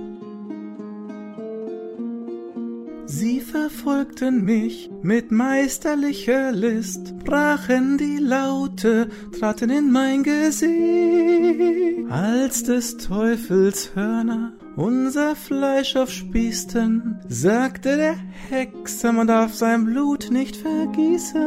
Verfolgten 3.86 4.44
mich 4.44 4.90
mit 5.04 5.32
meisterlicher 5.32 6.52
List, 6.52 7.20
brachen 7.20 8.00
die 8.00 8.18
Laute, 8.18 9.10
traten 9.40 9.70
in 9.70 9.92
mein 9.92 10.24
Gesicht, 10.24 12.10
als 12.10 12.64
des 12.64 12.98
Teufels 12.98 13.96
Hörner 13.96 14.54
unser 14.76 15.36
Fleisch 15.36 15.96
aufspießten, 15.96 17.20
sagte 17.28 17.96
der 17.96 18.16
Hexer, 18.50 19.12
man 19.14 19.28
darf 19.28 19.54
sein 19.54 19.86
Blut 19.86 20.32
nicht 20.32 20.56
vergießen. 20.56 21.44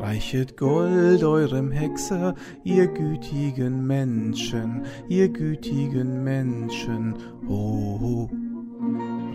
Reichet 0.00 0.56
Gold 0.56 1.22
eurem 1.22 1.70
Hexer, 1.70 2.34
ihr 2.64 2.88
gütigen 2.88 3.86
Menschen, 3.86 4.82
ihr 5.08 5.28
gütigen 5.28 6.24
Menschen, 6.24 7.14
ho, 7.46 7.98
ho. 8.00 8.47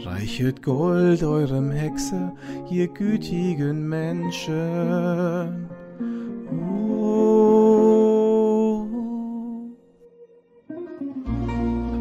Reichet 0.02 0.62
Gold 0.62 1.24
eurem 1.24 1.72
Hexer, 1.72 2.34
ihr 2.70 2.88
gütigen 2.88 3.88
Menschen. 3.88 5.68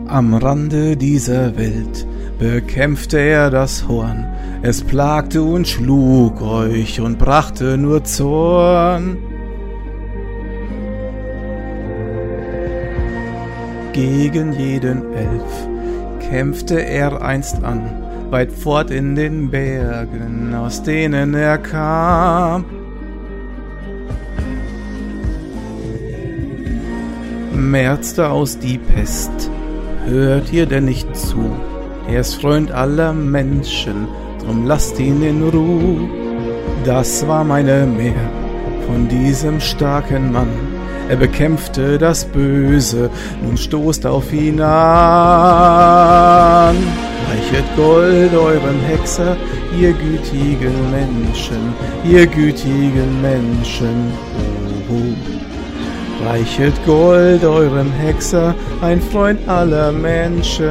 Am 0.08 0.34
Rande 0.34 0.96
dieser 0.96 1.56
Welt 1.56 2.06
bekämpfte 2.38 3.18
er 3.18 3.50
das 3.50 3.86
Horn, 3.86 4.26
es 4.62 4.82
plagte 4.82 5.42
und 5.42 5.68
schlug 5.68 6.42
euch 6.42 7.00
und 7.00 7.18
brachte 7.18 7.78
nur 7.78 8.04
Zorn. 8.04 9.16
Gegen 13.92 14.52
jeden 14.54 15.12
Elf 15.12 15.71
kämpfte 16.32 16.82
er 16.82 17.20
einst 17.20 17.62
an, 17.62 17.82
weit 18.30 18.52
fort 18.52 18.90
in 18.90 19.14
den 19.14 19.50
Bergen, 19.50 20.54
aus 20.54 20.82
denen 20.82 21.34
er 21.34 21.58
kam. 21.58 22.64
Merzte 27.52 28.30
aus 28.30 28.58
die 28.58 28.78
Pest, 28.78 29.50
hört 30.06 30.50
ihr 30.54 30.64
denn 30.64 30.86
nicht 30.86 31.14
zu? 31.14 31.54
Er 32.08 32.20
ist 32.20 32.40
Freund 32.40 32.72
aller 32.72 33.12
Menschen, 33.12 34.08
drum 34.42 34.64
lasst 34.64 34.98
ihn 34.98 35.22
in 35.22 35.42
Ruh. 35.42 36.08
Das 36.86 37.28
war 37.28 37.44
meine 37.44 37.84
Mehr 37.84 38.30
von 38.86 39.06
diesem 39.06 39.60
starken 39.60 40.32
Mann. 40.32 40.71
Er 41.12 41.18
bekämpfte 41.18 41.98
das 41.98 42.24
Böse, 42.24 43.10
nun 43.44 43.58
stoßt 43.58 44.06
auf 44.06 44.32
ihn 44.32 44.62
an. 44.62 44.64
Reichet 47.28 47.66
Gold 47.76 48.34
eurem 48.34 48.80
Hexer, 48.88 49.36
ihr 49.78 49.92
gütigen 49.92 50.90
Menschen, 50.90 51.74
ihr 52.02 52.26
gütigen 52.26 53.20
Menschen. 53.20 54.14
Oh, 54.88 54.94
oh. 54.94 55.14
Reichet 56.26 56.72
Gold 56.86 57.44
eurem 57.44 57.92
Hexer, 57.92 58.54
ein 58.80 59.02
Freund 59.02 59.46
aller 59.46 59.92
Menschen. 59.92 60.66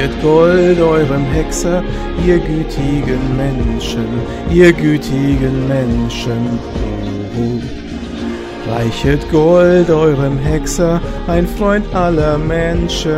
Reichet 0.00 0.22
Gold 0.22 0.80
eurem 0.80 1.26
Hexer, 1.26 1.82
ihr 2.26 2.38
gütigen 2.38 3.36
Menschen, 3.36 4.08
ihr 4.50 4.72
gütigen 4.72 5.68
Menschen. 5.68 6.58
Reichet 8.66 9.30
Gold 9.30 9.90
eurem 9.90 10.38
Hexer, 10.38 11.02
ein 11.26 11.46
Freund 11.46 11.84
aller 11.94 12.38
Menschen. 12.38 13.12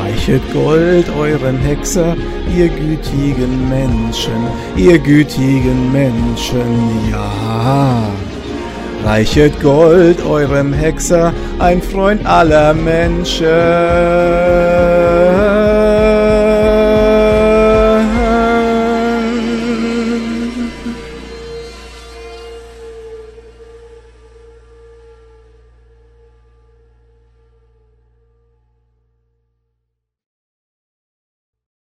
Reichet 0.00 0.42
Gold 0.54 1.06
eurem 1.18 1.58
Hexer, 1.58 2.16
ihr 2.56 2.70
gütigen 2.70 3.68
Menschen, 3.68 4.40
ihr 4.74 4.98
gütigen 4.98 5.92
Menschen, 5.92 7.10
ja. 7.12 8.29
Reichet 9.04 9.60
Gold 9.60 10.22
eurem 10.24 10.72
Hexer, 10.72 11.32
ein 11.58 11.80
Freund 11.82 12.26
aller 12.26 12.74
Menschen. 12.74 13.46